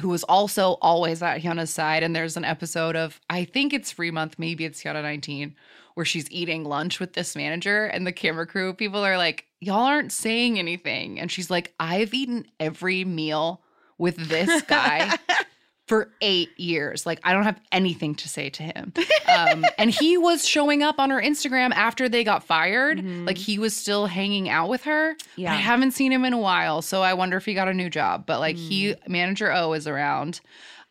who 0.00 0.08
was 0.10 0.22
also 0.24 0.76
always 0.80 1.20
at 1.22 1.40
Hyuna's 1.42 1.70
side. 1.70 2.04
And 2.04 2.14
there's 2.14 2.36
an 2.36 2.44
episode 2.44 2.94
of 2.94 3.20
I 3.28 3.44
think 3.44 3.72
it's 3.72 3.90
free 3.90 4.12
month, 4.12 4.38
maybe 4.38 4.64
it's 4.64 4.84
Hyuna 4.84 5.02
19, 5.02 5.56
where 6.00 6.06
she's 6.06 6.30
eating 6.30 6.64
lunch 6.64 6.98
with 6.98 7.12
this 7.12 7.36
manager, 7.36 7.84
and 7.84 8.06
the 8.06 8.12
camera 8.12 8.46
crew 8.46 8.72
people 8.72 9.04
are 9.04 9.18
like, 9.18 9.44
Y'all 9.60 9.84
aren't 9.84 10.12
saying 10.12 10.58
anything. 10.58 11.20
And 11.20 11.30
she's 11.30 11.50
like, 11.50 11.74
I've 11.78 12.14
eaten 12.14 12.46
every 12.58 13.04
meal 13.04 13.60
with 13.98 14.16
this 14.16 14.62
guy 14.62 15.18
for 15.86 16.10
eight 16.22 16.58
years. 16.58 17.04
Like, 17.04 17.20
I 17.22 17.34
don't 17.34 17.42
have 17.42 17.60
anything 17.70 18.14
to 18.14 18.30
say 18.30 18.48
to 18.48 18.62
him. 18.62 18.94
Um, 19.30 19.64
and 19.78 19.90
he 19.90 20.18
was 20.18 20.44
showing 20.44 20.82
up 20.82 20.98
on 20.98 21.10
her 21.10 21.22
Instagram 21.22 21.70
after 21.72 22.08
they 22.08 22.24
got 22.24 22.42
fired. 22.42 23.04
Like, 23.04 23.38
he 23.38 23.60
was 23.60 23.76
still 23.76 24.06
hanging 24.06 24.48
out 24.48 24.68
with 24.68 24.82
her. 24.84 25.16
Yeah. 25.36 25.52
I 25.52 25.56
haven't 25.56 25.92
seen 25.92 26.10
him 26.10 26.24
in 26.24 26.32
a 26.32 26.38
while. 26.38 26.82
So 26.82 27.02
I 27.02 27.14
wonder 27.14 27.36
if 27.36 27.44
he 27.44 27.54
got 27.54 27.68
a 27.68 27.74
new 27.74 27.88
job. 27.88 28.26
But 28.26 28.40
like, 28.40 28.56
he, 28.56 28.96
manager 29.06 29.52
O 29.52 29.72
is 29.74 29.86
around. 29.86 30.40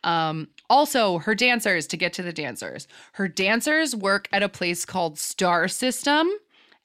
Um, 0.04 0.48
also, 0.70 1.18
her 1.18 1.34
dancers, 1.34 1.86
to 1.88 1.96
get 1.96 2.12
to 2.14 2.22
the 2.22 2.32
dancers, 2.32 2.86
her 3.14 3.26
dancers 3.28 3.94
work 3.94 4.28
at 4.32 4.42
a 4.42 4.48
place 4.48 4.84
called 4.86 5.18
Star 5.18 5.66
System. 5.66 6.30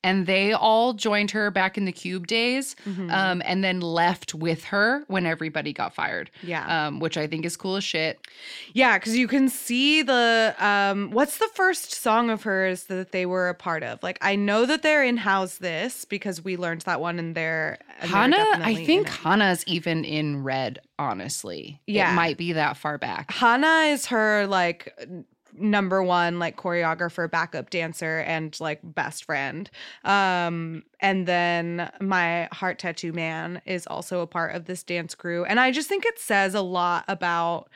And 0.05 0.27
they 0.27 0.53
all 0.53 0.93
joined 0.93 1.31
her 1.31 1.49
back 1.49 1.77
in 1.79 1.85
the 1.85 1.91
Cube 1.91 2.27
days, 2.27 2.75
um, 3.09 3.41
and 3.43 3.63
then 3.63 3.79
left 3.81 4.35
with 4.35 4.65
her 4.65 5.03
when 5.07 5.25
everybody 5.25 5.73
got 5.73 5.95
fired. 5.95 6.29
Yeah. 6.43 6.87
um, 6.87 6.99
which 6.99 7.17
I 7.17 7.25
think 7.27 7.43
is 7.45 7.57
cool 7.57 7.75
as 7.75 7.83
shit. 7.83 8.19
Yeah, 8.73 8.97
because 8.99 9.17
you 9.17 9.27
can 9.27 9.49
see 9.49 10.03
the 10.03 10.53
um 10.59 11.09
what's 11.11 11.37
the 11.39 11.49
first 11.55 11.91
song 11.93 12.29
of 12.29 12.43
hers 12.43 12.83
that 12.83 13.11
they 13.11 13.25
were 13.25 13.49
a 13.49 13.55
part 13.55 13.81
of? 13.83 14.03
Like 14.03 14.19
I 14.21 14.35
know 14.35 14.65
that 14.67 14.83
they're 14.83 15.03
in 15.03 15.17
How's 15.17 15.57
This 15.57 16.05
because 16.05 16.43
we 16.43 16.55
learned 16.55 16.81
that 16.81 17.01
one 17.01 17.17
in 17.17 17.33
there. 17.33 17.79
Hana, 17.99 18.37
I 18.61 18.75
think 18.85 19.07
Hana's 19.09 19.63
even 19.65 20.05
in 20.05 20.43
red. 20.43 20.79
Honestly, 20.97 21.81
Yeah. 21.87 22.11
it 22.11 22.15
might 22.15 22.37
be 22.37 22.53
that 22.53 22.77
far 22.77 22.97
back. 22.97 23.31
Hana 23.31 23.91
is 23.91 24.05
her 24.07 24.45
like 24.47 24.93
number 25.59 26.03
one 26.03 26.39
like 26.39 26.57
choreographer, 26.57 27.29
backup 27.29 27.69
dancer, 27.69 28.19
and 28.19 28.57
like 28.59 28.79
best 28.83 29.25
friend. 29.25 29.69
Um, 30.03 30.83
and 30.99 31.27
then 31.27 31.91
my 31.99 32.49
heart 32.51 32.79
tattoo 32.79 33.13
man 33.13 33.61
is 33.65 33.87
also 33.87 34.21
a 34.21 34.27
part 34.27 34.55
of 34.55 34.65
this 34.65 34.83
dance 34.83 35.15
crew. 35.15 35.45
And 35.45 35.59
I 35.59 35.71
just 35.71 35.89
think 35.89 36.05
it 36.05 36.19
says 36.19 36.53
a 36.53 36.61
lot 36.61 37.05
about 37.07 37.69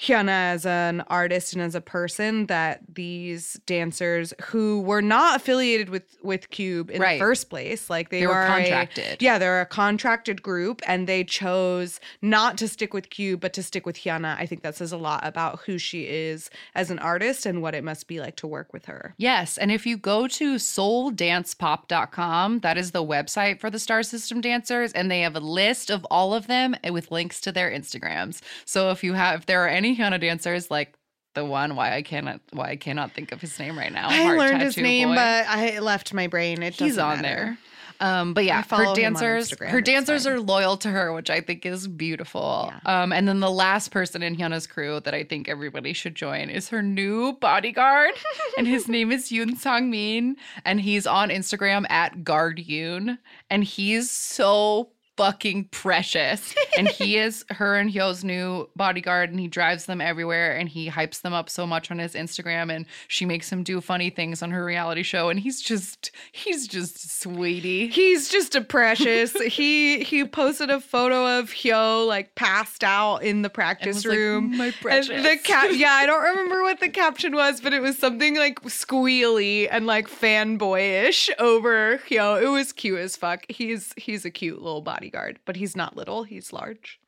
Hyuna 0.00 0.28
as 0.52 0.66
an 0.66 1.02
artist 1.02 1.52
and 1.52 1.62
as 1.62 1.76
a 1.76 1.80
person 1.80 2.46
that 2.46 2.80
these 2.92 3.60
dancers 3.64 4.34
who 4.46 4.80
were 4.80 5.00
not 5.00 5.36
affiliated 5.36 5.88
with 5.88 6.02
with 6.22 6.50
Cube 6.50 6.90
in 6.90 7.00
Right. 7.00 7.14
the 7.14 7.20
first 7.24 7.48
place, 7.48 7.88
like 7.88 8.08
they, 8.10 8.20
They 8.20 8.26
were 8.26 8.42
a- 8.44 8.48
contracted. 8.48 9.22
yeah, 9.22 9.38
they're 9.38 9.60
a 9.60 9.66
contracted 9.66 10.42
group 10.42 10.82
and 10.86 11.06
they 11.06 11.22
chose 11.22 12.00
not 12.22 12.58
to 12.58 12.66
stick 12.66 12.92
with 12.92 13.08
Cube 13.10 13.40
but 13.40 13.52
to 13.52 13.62
stick 13.62 13.86
with 13.86 13.96
Hyuna. 13.98 14.36
I 14.38 14.46
think 14.46 14.62
that 14.62 14.74
says 14.74 14.90
a 14.90 14.96
lot 14.96 15.24
about 15.24 15.60
who 15.60 15.78
she 15.78 16.08
is 16.08 16.50
as 16.74 16.90
an 16.90 16.98
artist 16.98 17.46
and 17.46 17.62
what 17.62 17.74
it 17.74 17.84
must 17.84 18.08
be 18.08 18.18
like 18.20 18.34
to 18.36 18.48
work 18.48 18.72
with 18.72 18.86
her. 18.86 19.14
Yes, 19.16 19.56
and 19.58 19.70
if 19.70 19.86
you 19.86 19.96
go 19.96 20.26
to 20.26 20.56
souldancepop.com, 20.56 22.60
that 22.60 22.76
is 22.78 22.90
the 22.90 23.04
website 23.04 23.60
for 23.60 23.70
the 23.70 23.78
Star 23.78 24.02
System 24.02 24.40
dancers, 24.40 24.92
and 24.92 25.10
they 25.10 25.20
have 25.20 25.36
a 25.36 25.40
list 25.40 25.90
of 25.90 26.04
all 26.10 26.34
of 26.34 26.46
them 26.46 26.74
eh, 26.82 26.90
with 26.90 27.10
links 27.10 27.40
to 27.42 27.52
their 27.52 27.70
Instagrams. 27.70 28.40
So 28.64 28.90
if 28.90 29.04
you 29.04 29.12
have, 29.14 29.40
if 29.40 29.46
there 29.46 29.62
are 29.64 29.68
any 29.68 29.83
Hyuna 29.92 30.20
dancers 30.20 30.70
like 30.70 30.94
the 31.34 31.44
one 31.44 31.74
why 31.74 31.94
I 31.94 32.02
cannot 32.02 32.40
why 32.52 32.70
I 32.70 32.76
cannot 32.76 33.12
think 33.12 33.32
of 33.32 33.40
his 33.40 33.58
name 33.58 33.76
right 33.76 33.92
now. 33.92 34.08
I 34.08 34.22
Heart 34.22 34.38
learned 34.38 34.62
his 34.62 34.76
name, 34.76 35.08
Boy. 35.08 35.16
but 35.16 35.46
I 35.48 35.78
left 35.80 36.14
my 36.14 36.28
brain. 36.28 36.62
It 36.62 36.74
he's 36.74 36.96
on 36.96 37.22
matter. 37.22 37.28
there. 37.28 37.58
Um, 38.00 38.34
but 38.34 38.44
yeah, 38.44 38.62
her 38.62 38.94
dancers, 38.94 39.56
her 39.58 39.78
it's 39.78 39.86
dancers 39.86 40.24
fine. 40.24 40.32
are 40.34 40.40
loyal 40.40 40.76
to 40.78 40.90
her, 40.90 41.12
which 41.12 41.30
I 41.30 41.40
think 41.40 41.64
is 41.64 41.86
beautiful. 41.86 42.72
Um, 42.84 43.12
and 43.12 43.26
then 43.28 43.40
the 43.40 43.50
last 43.50 43.92
person 43.92 44.22
in 44.22 44.36
Hyuna's 44.36 44.66
crew 44.66 45.00
that 45.00 45.14
I 45.14 45.22
think 45.24 45.48
everybody 45.48 45.92
should 45.92 46.14
join 46.14 46.50
is 46.50 46.68
her 46.70 46.82
new 46.82 47.34
bodyguard, 47.34 48.10
and 48.58 48.66
his 48.66 48.88
name 48.88 49.12
is 49.12 49.30
Yoon 49.30 49.56
Sang 49.56 49.90
Min, 49.90 50.36
and 50.64 50.80
he's 50.80 51.06
on 51.06 51.30
Instagram 51.30 51.88
at 51.88 52.24
Guard 52.24 52.58
Yoon, 52.58 53.18
and 53.48 53.62
he's 53.62 54.10
so 54.10 54.90
fucking 55.16 55.64
precious. 55.70 56.54
and 56.76 56.88
he 56.88 57.16
is 57.18 57.44
her 57.50 57.76
and 57.76 57.90
Hyo's 57.90 58.24
new 58.24 58.68
bodyguard, 58.76 59.30
and 59.30 59.38
he 59.40 59.48
drives 59.48 59.86
them 59.86 60.00
everywhere, 60.00 60.56
and 60.56 60.68
he 60.68 60.88
hypes 60.90 61.20
them 61.20 61.32
up 61.32 61.48
so 61.48 61.66
much 61.66 61.90
on 61.90 61.98
his 61.98 62.14
Instagram, 62.14 62.74
and 62.74 62.86
she 63.08 63.24
makes 63.24 63.50
him 63.50 63.62
do 63.62 63.80
funny 63.80 64.10
things 64.10 64.42
on 64.42 64.50
her 64.50 64.64
reality 64.64 65.02
show, 65.02 65.28
and 65.28 65.40
he's 65.40 65.60
just 65.60 66.10
he's 66.32 66.66
just 66.66 67.20
sweetie. 67.20 67.88
He's 67.88 68.28
just 68.28 68.54
a 68.54 68.60
precious. 68.60 69.32
he 69.42 70.02
he 70.04 70.24
posted 70.24 70.70
a 70.70 70.80
photo 70.80 71.38
of 71.38 71.50
Hyo 71.50 72.06
like 72.06 72.34
passed 72.34 72.82
out 72.84 73.18
in 73.18 73.42
the 73.42 73.50
practice 73.50 73.96
was 73.96 74.06
like, 74.06 74.16
room. 74.16 74.56
"My 74.56 74.66
And 74.66 74.74
precious." 74.80 75.22
the 75.22 75.36
cap 75.42 75.70
yeah, 75.72 75.92
I 75.92 76.06
don't 76.06 76.22
remember 76.22 76.62
what 76.62 76.80
the 76.80 76.88
caption 76.88 77.34
was, 77.34 77.60
but 77.60 77.72
it 77.72 77.80
was 77.80 77.96
something 77.98 78.36
like 78.36 78.60
squealy 78.62 79.68
and 79.70 79.86
like 79.86 80.08
fanboyish 80.08 81.30
over 81.38 81.98
Hyo. 82.08 82.42
It 82.42 82.48
was 82.48 82.72
cute 82.72 82.98
as 82.98 83.16
fuck. 83.16 83.44
He's 83.48 83.92
he's 83.96 84.24
a 84.24 84.30
cute 84.30 84.60
little 84.62 84.82
bodyguard, 85.04 85.38
but 85.44 85.56
he's 85.56 85.76
not 85.76 85.96
little, 85.96 86.24
he's 86.24 86.52
large. 86.52 86.98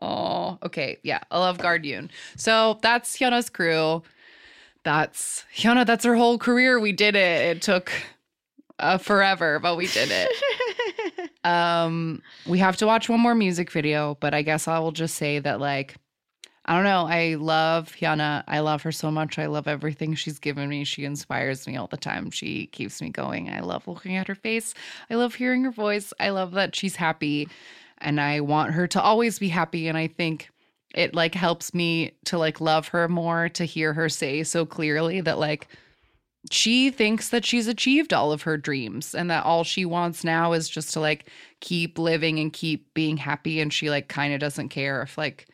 Oh, 0.00 0.58
okay. 0.62 0.98
Yeah, 1.02 1.20
I 1.30 1.38
love 1.38 1.58
Guard 1.58 1.84
Yoon. 1.84 2.10
So 2.36 2.78
that's 2.82 3.16
Hyuna's 3.16 3.50
crew. 3.50 4.02
That's 4.82 5.44
Hyuna, 5.56 5.86
that's 5.86 6.04
her 6.04 6.14
whole 6.14 6.38
career. 6.38 6.78
We 6.78 6.92
did 6.92 7.16
it. 7.16 7.56
It 7.56 7.62
took 7.62 7.90
uh, 8.78 8.98
forever, 8.98 9.58
but 9.58 9.76
we 9.76 9.86
did 9.86 10.10
it. 10.12 11.30
um, 11.44 12.22
we 12.46 12.58
have 12.58 12.76
to 12.78 12.86
watch 12.86 13.08
one 13.08 13.20
more 13.20 13.34
music 13.34 13.70
video, 13.70 14.16
but 14.20 14.34
I 14.34 14.42
guess 14.42 14.68
I 14.68 14.78
will 14.78 14.92
just 14.92 15.14
say 15.16 15.38
that, 15.38 15.58
like, 15.58 15.96
I 16.66 16.74
don't 16.74 16.84
know. 16.84 17.06
I 17.06 17.34
love 17.34 17.94
Hyuna. 17.94 18.42
I 18.48 18.60
love 18.60 18.82
her 18.82 18.92
so 18.92 19.10
much. 19.10 19.38
I 19.38 19.46
love 19.46 19.68
everything 19.68 20.14
she's 20.14 20.38
given 20.38 20.68
me. 20.68 20.84
She 20.84 21.04
inspires 21.04 21.66
me 21.66 21.76
all 21.76 21.88
the 21.88 21.98
time. 21.98 22.30
She 22.30 22.66
keeps 22.68 23.02
me 23.02 23.10
going. 23.10 23.50
I 23.50 23.60
love 23.60 23.86
looking 23.86 24.16
at 24.16 24.28
her 24.28 24.34
face. 24.34 24.72
I 25.10 25.16
love 25.16 25.34
hearing 25.34 25.64
her 25.64 25.70
voice. 25.70 26.14
I 26.18 26.30
love 26.30 26.52
that 26.52 26.74
she's 26.74 26.96
happy 26.96 27.48
and 27.98 28.20
I 28.20 28.40
want 28.40 28.72
her 28.72 28.86
to 28.88 29.00
always 29.00 29.38
be 29.38 29.48
happy 29.48 29.88
and 29.88 29.98
I 29.98 30.06
think 30.06 30.50
it 30.94 31.14
like 31.14 31.34
helps 31.34 31.74
me 31.74 32.12
to 32.26 32.38
like 32.38 32.60
love 32.60 32.88
her 32.88 33.08
more 33.08 33.48
to 33.50 33.64
hear 33.64 33.92
her 33.92 34.08
say 34.08 34.42
so 34.42 34.64
clearly 34.64 35.20
that 35.20 35.38
like 35.38 35.68
she 36.50 36.90
thinks 36.90 37.30
that 37.30 37.44
she's 37.44 37.66
achieved 37.66 38.12
all 38.12 38.30
of 38.30 38.42
her 38.42 38.56
dreams 38.56 39.14
and 39.14 39.30
that 39.30 39.44
all 39.44 39.64
she 39.64 39.84
wants 39.84 40.24
now 40.24 40.52
is 40.52 40.68
just 40.68 40.92
to 40.92 41.00
like 41.00 41.28
keep 41.60 41.98
living 41.98 42.38
and 42.38 42.52
keep 42.52 42.92
being 42.94 43.16
happy 43.16 43.60
and 43.60 43.72
she 43.72 43.90
like 43.90 44.08
kind 44.08 44.34
of 44.34 44.40
doesn't 44.40 44.68
care 44.68 45.02
if 45.02 45.16
like 45.16 45.46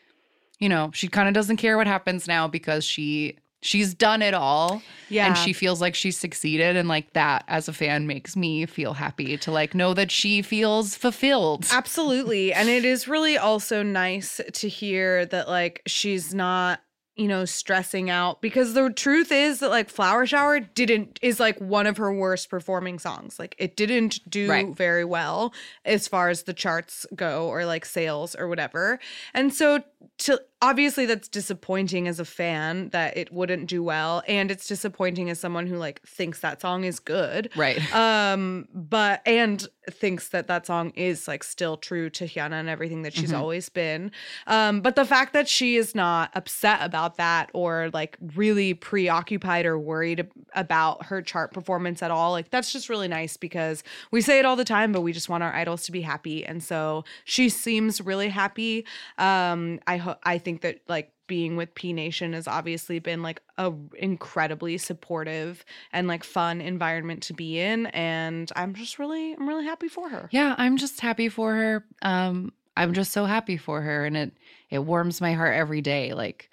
you 0.60 0.68
know 0.68 0.90
she 0.94 1.08
kind 1.08 1.26
of 1.28 1.34
doesn't 1.34 1.56
care 1.56 1.76
what 1.76 1.86
happens 1.86 2.28
now 2.28 2.46
because 2.46 2.84
she 2.84 3.36
she's 3.62 3.92
done 3.92 4.22
it 4.22 4.32
all 4.32 4.80
Yeah. 5.10 5.26
and 5.26 5.36
she 5.36 5.52
feels 5.52 5.80
like 5.82 5.94
she's 5.94 6.16
succeeded 6.16 6.76
and 6.76 6.88
like 6.88 7.12
that 7.12 7.44
as 7.48 7.68
a 7.68 7.72
fan 7.74 8.06
makes 8.06 8.34
me 8.36 8.64
feel 8.64 8.94
happy 8.94 9.36
to 9.36 9.50
like 9.50 9.74
know 9.74 9.92
that 9.94 10.10
she 10.10 10.40
feels 10.40 10.94
fulfilled 10.94 11.66
Absolutely. 11.70 12.52
And 12.54 12.68
it 12.70 12.84
is 12.86 13.06
really 13.08 13.36
also 13.36 13.82
nice 13.82 14.40
to 14.54 14.68
hear 14.68 15.26
that 15.26 15.46
like 15.48 15.82
she's 15.86 16.32
not, 16.32 16.80
you 17.16 17.28
know, 17.28 17.44
stressing 17.44 18.08
out 18.08 18.40
because 18.40 18.72
the 18.72 18.88
truth 18.88 19.30
is 19.30 19.58
that 19.58 19.68
like 19.68 19.90
Flower 19.90 20.24
Shower 20.24 20.60
didn't 20.60 21.18
is 21.20 21.38
like 21.38 21.58
one 21.60 21.86
of 21.86 21.98
her 21.98 22.14
worst 22.14 22.48
performing 22.48 22.98
songs. 22.98 23.38
Like 23.38 23.54
it 23.58 23.76
didn't 23.76 24.20
do 24.30 24.48
Right. 24.48 24.74
very 24.74 25.04
well 25.04 25.52
as 25.84 26.08
far 26.08 26.30
as 26.30 26.44
the 26.44 26.54
charts 26.54 27.04
go 27.14 27.46
or 27.48 27.66
like 27.66 27.84
sales 27.84 28.34
or 28.34 28.48
whatever. 28.48 28.98
And 29.34 29.52
so 29.52 29.82
to 30.20 30.40
obviously 30.62 31.06
that's 31.06 31.28
disappointing 31.28 32.06
as 32.06 32.20
a 32.20 32.24
fan 32.24 32.90
that 32.90 33.16
it 33.16 33.32
wouldn't 33.32 33.66
do 33.66 33.82
well 33.82 34.22
and 34.28 34.50
it's 34.50 34.66
disappointing 34.66 35.30
as 35.30 35.40
someone 35.40 35.66
who 35.66 35.76
like 35.76 36.02
thinks 36.06 36.40
that 36.40 36.60
song 36.60 36.84
is 36.84 37.00
good 37.00 37.50
Right. 37.56 37.80
um 37.94 38.68
but 38.74 39.22
and 39.26 39.66
thinks 39.90 40.28
that 40.28 40.46
that 40.48 40.66
song 40.66 40.90
is 40.90 41.26
like 41.26 41.42
still 41.42 41.76
true 41.76 42.10
to 42.10 42.24
Hyuna 42.26 42.52
and 42.60 42.68
everything 42.68 43.02
that 43.02 43.12
she's 43.14 43.32
Mhm. 43.32 43.38
always 43.38 43.68
been 43.70 44.12
um 44.46 44.82
but 44.82 44.96
the 44.96 45.04
fact 45.06 45.32
that 45.32 45.48
she 45.48 45.76
is 45.76 45.94
not 45.94 46.30
upset 46.34 46.80
about 46.82 47.16
that 47.16 47.50
or 47.54 47.90
like 47.94 48.16
really 48.34 48.74
preoccupied 48.74 49.64
or 49.66 49.78
worried 49.78 50.28
about 50.54 51.06
her 51.06 51.22
chart 51.22 51.52
performance 51.52 52.02
at 52.02 52.10
all 52.10 52.32
like 52.32 52.50
that's 52.50 52.72
just 52.72 52.88
really 52.88 53.08
nice 53.08 53.36
because 53.38 53.82
we 54.10 54.20
say 54.20 54.38
it 54.38 54.44
all 54.44 54.56
the 54.56 54.64
time 54.64 54.92
but 54.92 55.00
we 55.00 55.12
just 55.12 55.28
want 55.30 55.42
our 55.42 55.52
idols 55.54 55.84
to 55.84 55.92
be 55.92 56.02
happy 56.02 56.44
and 56.44 56.62
so 56.62 57.02
she 57.24 57.48
seems 57.48 58.00
really 58.00 58.28
happy 58.28 58.84
um 59.18 59.80
i 59.86 59.96
hope 59.96 60.18
i 60.24 60.36
think 60.38 60.49
that 60.58 60.80
like 60.88 61.12
being 61.26 61.56
with 61.56 61.74
p 61.74 61.92
nation 61.92 62.32
has 62.32 62.48
obviously 62.48 62.98
been 62.98 63.22
like 63.22 63.40
a 63.56 63.72
incredibly 63.96 64.76
supportive 64.76 65.64
and 65.92 66.08
like 66.08 66.24
fun 66.24 66.60
environment 66.60 67.22
to 67.22 67.32
be 67.32 67.58
in 67.60 67.86
and 67.86 68.50
i'm 68.56 68.74
just 68.74 68.98
really 68.98 69.34
i'm 69.34 69.48
really 69.48 69.64
happy 69.64 69.86
for 69.88 70.08
her 70.08 70.28
Yeah, 70.32 70.54
I'm 70.58 70.76
just 70.76 71.00
happy 71.00 71.28
for 71.28 71.54
her. 71.54 71.84
Um, 72.02 72.52
I'm 72.76 72.94
just 72.94 73.12
so 73.12 73.24
happy 73.24 73.56
for 73.56 73.80
her, 73.80 74.04
and 74.04 74.16
it 74.16 74.32
it 74.70 74.78
warms 74.80 75.20
my 75.20 75.32
heart 75.34 75.54
every 75.54 75.80
day. 75.82 76.14
Like, 76.14 76.50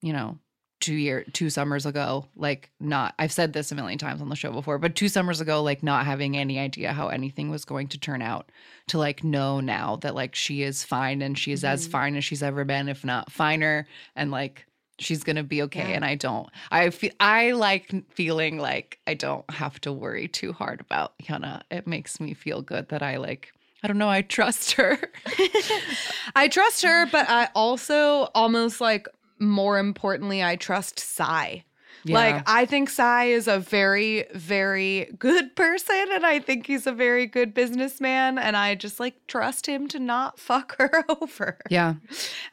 you 0.00 0.12
know, 0.12 0.38
two 0.82 0.94
year 0.94 1.24
two 1.32 1.48
summers 1.48 1.86
ago, 1.86 2.26
like 2.36 2.70
not. 2.78 3.14
I've 3.18 3.32
said 3.32 3.54
this 3.54 3.72
a 3.72 3.74
million 3.74 3.98
times 3.98 4.20
on 4.20 4.28
the 4.28 4.36
show 4.36 4.52
before, 4.52 4.78
but 4.78 4.94
two 4.94 5.08
summers 5.08 5.40
ago, 5.40 5.62
like 5.62 5.82
not 5.82 6.04
having 6.04 6.36
any 6.36 6.58
idea 6.58 6.92
how 6.92 7.08
anything 7.08 7.48
was 7.48 7.64
going 7.64 7.88
to 7.88 7.98
turn 7.98 8.20
out, 8.20 8.50
to 8.88 8.98
like 8.98 9.24
know 9.24 9.60
now 9.60 9.96
that 9.96 10.14
like 10.14 10.34
she 10.34 10.62
is 10.62 10.84
fine 10.84 11.22
and 11.22 11.38
she 11.38 11.52
is 11.52 11.64
as 11.64 11.84
mm-hmm. 11.84 11.92
fine 11.92 12.16
as 12.16 12.24
she's 12.24 12.42
ever 12.42 12.64
been, 12.64 12.88
if 12.90 13.04
not 13.04 13.32
finer, 13.32 13.86
and 14.14 14.30
like. 14.30 14.66
She's 14.98 15.24
gonna 15.24 15.42
be 15.42 15.62
okay, 15.62 15.88
Yeah. 15.88 15.96
and 15.96 16.04
I 16.04 16.14
don't. 16.14 16.48
I 16.70 16.90
feel 16.90 17.10
I 17.18 17.52
like 17.52 17.92
feeling 18.10 18.58
like 18.58 19.00
I 19.06 19.14
don't 19.14 19.50
have 19.50 19.80
to 19.80 19.92
worry 19.92 20.28
too 20.28 20.52
hard 20.52 20.80
about 20.80 21.18
yana 21.18 21.62
It 21.72 21.88
makes 21.88 22.20
me 22.20 22.34
feel 22.34 22.62
good 22.62 22.90
that 22.90 23.02
I 23.02 23.16
like 23.16 23.52
I 23.82 23.88
don't 23.88 23.98
know, 23.98 24.10
I 24.10 24.22
trust 24.22 24.72
her. 24.72 24.98
I 26.36 26.46
trust 26.46 26.82
her, 26.82 27.06
but 27.06 27.28
I 27.28 27.48
also 27.54 28.28
almost 28.34 28.80
like 28.80 29.08
more 29.42 29.78
importantly, 29.78 30.42
I 30.42 30.56
trust 30.56 30.98
Psy. 30.98 31.58
Like 32.04 32.42
I 32.48 32.64
think 32.66 32.90
Psy 32.90 33.26
is 33.26 33.46
a 33.46 33.60
very, 33.60 34.24
very 34.34 35.14
good 35.18 35.54
person, 35.56 36.04
and 36.12 36.26
I 36.26 36.40
think 36.40 36.66
he's 36.66 36.86
a 36.86 36.92
very 36.92 37.26
good 37.26 37.54
businessman, 37.54 38.38
and 38.38 38.56
I 38.56 38.74
just 38.74 38.98
like 38.98 39.14
trust 39.28 39.66
him 39.66 39.86
to 39.88 39.98
not 40.00 40.38
fuck 40.48 40.76
her 40.78 41.04
over. 41.20 41.58
yeah, 41.70 41.94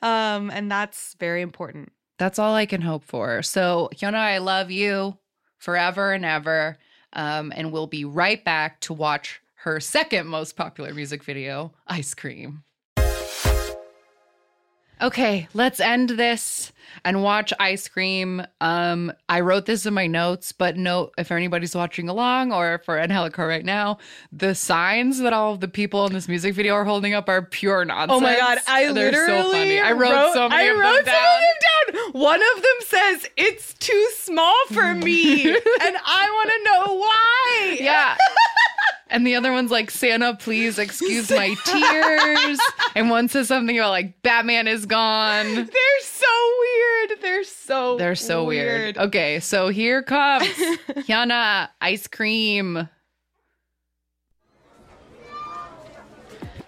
Um, 0.03 0.51
and 0.51 0.69
that's 0.71 1.15
very 1.19 1.41
important. 1.41 1.91
that's 2.19 2.37
all 2.37 2.53
I 2.53 2.65
can 2.67 2.81
hope 2.81 3.03
for. 3.05 3.41
So, 3.41 3.89
Hyuna, 3.95 4.15
I 4.15 4.37
love 4.39 4.69
you 4.69 5.17
forever 5.57 6.11
and 6.13 6.25
ever. 6.25 6.77
Um, 7.13 7.51
and 7.55 7.71
we'll 7.71 7.87
be 7.87 8.05
right 8.05 8.43
back 8.45 8.81
to 8.81 8.93
watch 8.93 9.41
her 9.63 9.79
second 9.79 10.27
most 10.27 10.55
popular 10.55 10.93
music 10.93 11.23
video, 11.23 11.73
Ice 11.87 12.13
Cream. 12.13 12.63
Okay, 15.01 15.47
let's 15.53 15.79
end 15.79 16.09
this 16.09 16.73
and 17.05 17.23
watch 17.23 17.53
Ice 17.59 17.87
Cream. 17.87 18.43
Um, 18.59 19.13
I 19.29 19.39
wrote 19.41 19.65
this 19.65 19.85
in 19.85 19.93
my 19.93 20.07
notes, 20.07 20.51
but 20.51 20.75
note 20.75 21.13
if 21.17 21.31
anybody's 21.31 21.73
watching 21.73 22.09
along 22.09 22.51
or 22.51 22.79
for 22.79 22.97
Angelica 22.99 23.45
right 23.45 23.63
now, 23.63 23.99
the 24.31 24.53
signs 24.53 25.19
that 25.19 25.31
all 25.31 25.53
of 25.53 25.61
the 25.61 25.67
people 25.67 26.05
in 26.05 26.13
this 26.13 26.27
music 26.27 26.53
video 26.53 26.73
are 26.73 26.83
holding 26.83 27.13
up 27.13 27.29
are 27.29 27.41
pure 27.41 27.85
nonsense. 27.85 28.11
Oh 28.11 28.19
my 28.19 28.35
god, 28.35 28.57
I 28.67 28.91
They're 28.91 29.11
literally 29.11 29.43
so 29.43 29.51
funny. 29.51 29.79
I 29.79 29.91
wrote, 29.93 30.33
so 30.33 30.49
many 30.49 30.69
I 30.69 30.71
of 30.73 30.77
wrote 30.79 31.05
them 31.05 31.15
some 31.15 31.93
of 31.93 31.93
them 31.93 32.03
down. 32.13 32.21
One 32.21 32.41
of 32.55 32.61
them 32.61 32.75
says 32.81 33.29
it's 33.37 33.73
too 33.75 34.09
small 34.17 34.55
for 34.67 34.93
me, 34.95 35.49
and 35.49 35.63
I 36.05 36.29
want 36.33 36.49
to 36.49 36.63
know 36.63 36.95
why. 36.95 37.77
Yeah. 37.79 38.17
And 39.11 39.25
the 39.25 39.35
other 39.35 39.51
one's 39.51 39.71
like, 39.71 39.89
Santa, 39.89 40.35
please 40.35 40.77
excuse 40.77 41.29
my 41.31 41.55
tears. 41.65 42.59
And 42.95 43.09
one 43.09 43.27
says 43.27 43.47
something 43.47 43.77
about 43.77 43.89
like, 43.89 44.21
Batman 44.21 44.67
is 44.67 44.85
gone. 44.85 45.55
They're 45.55 46.01
so 46.03 46.27
weird. 46.59 47.21
They're 47.21 47.43
so 47.43 47.97
They're 47.97 48.15
so 48.15 48.43
weird. 48.45 48.97
Okay, 48.97 49.39
so 49.39 49.69
here 49.69 50.03
comes 50.03 50.45
Hyuna 50.47 51.69
ice 51.81 52.05
cream. 52.07 52.87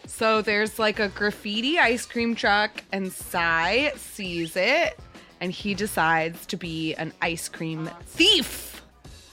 So 0.07 0.41
there's 0.41 0.77
like 0.77 0.99
a 0.99 1.09
graffiti 1.09 1.79
ice 1.79 2.05
cream 2.05 2.35
truck, 2.35 2.83
and 2.91 3.11
Psy 3.11 3.89
sees 3.95 4.55
it, 4.55 4.99
and 5.39 5.51
he 5.51 5.73
decides 5.73 6.45
to 6.47 6.57
be 6.57 6.93
an 6.95 7.11
ice 7.21 7.49
cream 7.49 7.89
thief. 8.05 8.70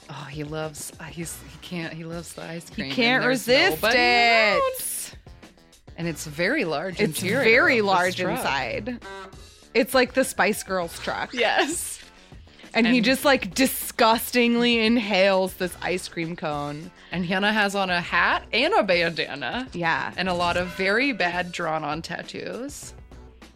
Oh, 0.09 0.27
he 0.29 0.43
loves. 0.43 0.91
uh, 0.99 1.03
He's 1.03 1.37
he 1.51 1.57
can't. 1.61 1.93
He 1.93 2.03
loves 2.03 2.33
the 2.33 2.43
ice 2.43 2.69
cream. 2.69 2.87
He 2.87 2.93
can't 2.93 3.25
resist 3.25 3.83
it. 3.83 3.95
around. 3.95 5.15
And 5.97 6.07
it's 6.07 6.25
very 6.25 6.65
large. 6.65 6.99
It's 6.99 7.21
interior 7.21 7.43
very 7.43 7.81
large 7.81 8.19
inside. 8.19 8.99
It's 9.73 9.93
like 9.93 10.13
the 10.13 10.23
Spice 10.23 10.63
Girls 10.63 10.97
truck. 10.99 11.33
Yes. 11.33 11.99
And, 12.73 12.85
he 12.87 13.01
just 13.01 13.25
like 13.25 13.53
disgustingly 13.55 14.79
inhales 14.85 15.55
this 15.55 15.75
ice 15.81 16.07
cream 16.07 16.35
cone. 16.35 16.91
And 17.11 17.25
Hyuna 17.25 17.51
has 17.51 17.75
on 17.75 17.89
a 17.89 17.99
hat 17.99 18.43
and 18.53 18.73
a 18.75 18.83
bandana. 18.83 19.67
Yeah. 19.73 20.13
And 20.15 20.29
a 20.29 20.33
lot 20.35 20.55
of 20.55 20.67
very 20.77 21.11
bad 21.11 21.51
drawn 21.51 21.83
on 21.83 22.01
tattoos. 22.03 22.93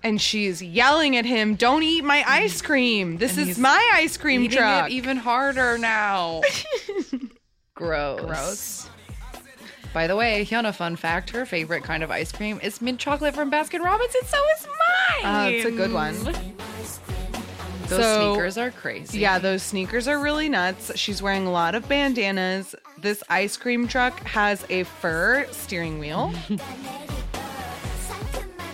And 0.03 0.19
she's 0.21 0.61
yelling 0.61 1.15
at 1.15 1.25
him, 1.25 1.55
Don't 1.55 1.81
eat 1.84 2.03
my 2.03 2.23
ice 2.27 2.61
cream. 2.61 3.17
This 3.17 3.38
And 3.38 3.49
is 3.49 3.57
my 3.57 3.91
ice 3.93 4.17
cream 4.17 4.49
truck. 4.49 4.89
even 4.91 5.15
harder 5.17 5.77
now. 5.77 6.41
Gross. 7.75 8.19
Gross. 8.21 8.89
By 9.93 10.07
the 10.07 10.15
way, 10.15 10.43
Hyuna, 10.45 10.73
fun 10.75 10.95
fact: 10.95 11.30
her 11.31 11.45
favorite 11.45 11.84
kind 11.84 12.03
of 12.03 12.09
ice 12.11 12.31
cream 12.31 12.59
is 12.63 12.81
mint 12.81 12.99
chocolate 12.99 13.34
from 13.35 13.51
Baskin 13.51 13.80
Robbins, 13.84 14.13
and 14.15 14.27
so 14.27 14.38
is 14.57 14.67
mine. 15.23 15.35
Uh, 15.35 15.49
it's 15.49 15.65
a 15.65 15.71
good 15.71 15.93
one. 15.93 16.15
Those 17.88 17.99
So- 18.01 18.34
sneakers 18.34 18.57
are 18.57 18.71
crazy. 18.71 19.19
Yeah, 19.19 19.38
those 19.39 19.61
sneakers 19.61 20.07
are 20.07 20.17
really 20.19 20.49
nuts. 20.49 20.91
She's 20.95 21.21
wearing 21.21 21.45
a 21.45 21.51
lot 21.51 21.75
of 21.75 21.88
bandanas. 21.88 22.73
This 22.97 23.21
ice 23.30 23.55
cream 23.55 23.88
truck 23.88 24.19
has 24.21 24.65
a 24.69 24.84
fur 24.84 25.45
steering 25.51 25.99
wheel. 25.99 26.34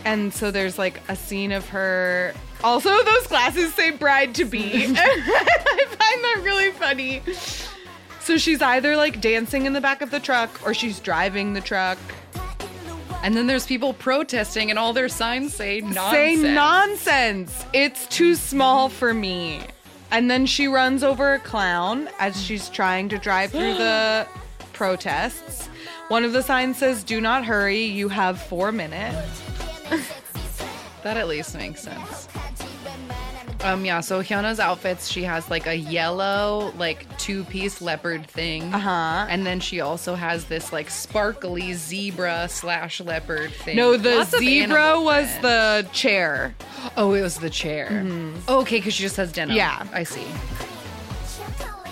and 0.05 0.34
so 0.34 0.51
there's 0.51 0.77
like 0.77 1.01
a 1.09 1.15
scene 1.15 1.51
of 1.51 1.67
her. 1.69 2.34
Also, 2.63 2.89
those 3.03 3.27
glasses 3.27 3.73
say 3.73 3.91
bride 3.91 4.35
to 4.35 4.45
be. 4.45 4.61
I 4.89 5.85
find 5.88 6.23
that 6.23 6.41
really 6.43 6.71
funny. 6.71 7.21
So 8.19 8.38
she's 8.38 8.61
either 8.61 8.95
like 8.95 9.21
dancing 9.21 9.65
in 9.65 9.73
the 9.73 9.81
back 9.81 10.01
of 10.01 10.11
the 10.11 10.19
truck 10.19 10.49
or 10.65 10.73
she's 10.73 10.99
driving 10.99 11.53
the 11.53 11.61
truck. 11.61 11.97
And 13.21 13.35
then 13.35 13.47
there's 13.47 13.65
people 13.65 13.93
protesting, 13.93 14.69
and 14.69 14.80
all 14.80 14.93
their 14.93 15.09
signs 15.09 15.53
say 15.53 15.81
nonsense. 15.81 16.41
Say 16.41 16.53
nonsense. 16.53 17.65
It's 17.73 18.07
too 18.07 18.35
small 18.35 18.88
for 18.88 19.13
me. 19.13 19.61
And 20.11 20.31
then 20.31 20.45
she 20.45 20.67
runs 20.67 21.03
over 21.03 21.34
a 21.34 21.39
clown 21.39 22.09
as 22.19 22.41
she's 22.41 22.69
trying 22.69 23.09
to 23.09 23.17
drive 23.17 23.51
through 23.51 23.73
the 23.73 24.26
protests. 24.73 25.67
One 26.07 26.23
of 26.23 26.31
the 26.31 26.41
signs 26.41 26.77
says, 26.77 27.03
Do 27.03 27.19
not 27.19 27.45
hurry, 27.45 27.84
you 27.84 28.09
have 28.09 28.41
four 28.41 28.71
minutes. 28.71 29.41
That 31.02 31.16
at 31.16 31.30
least 31.30 31.56
makes 31.56 31.80
sense. 31.82 32.28
Um, 33.64 33.86
yeah. 33.86 34.02
So 34.02 34.22
Hyuna's 34.22 34.60
outfits, 34.60 35.07
she 35.07 35.24
has 35.24 35.49
like 35.49 35.66
a 35.66 35.74
yellow, 35.76 36.74
like 36.78 37.06
two-piece 37.18 37.82
leopard 37.82 38.28
thing. 38.28 38.74
Uh 38.74 38.80
huh. 38.80 39.26
And 39.30 39.45
then 39.45 39.61
she 39.61 39.80
also 39.80 40.16
has 40.16 40.44
this 40.45 40.74
like 40.74 40.90
sparkly 40.90 41.72
zebra 41.74 42.49
slash 42.49 42.99
leopard 42.99 43.52
thing. 43.53 43.78
No, 43.78 43.95
the 43.95 44.18
Lots 44.18 44.38
zebra 44.38 44.99
was 44.99 45.28
print. 45.30 45.41
the 45.44 45.88
chair. 45.94 46.53
Oh, 46.98 47.14
it 47.14 47.22
was 47.22 47.38
the 47.40 47.49
chair. 47.49 48.06
Okay, 48.49 48.78
because 48.80 48.94
she 48.94 49.03
just 49.03 49.16
has 49.16 49.32
denim. 49.32 49.56
Yeah. 49.56 49.88
I 49.94 50.03
see. 50.03 50.26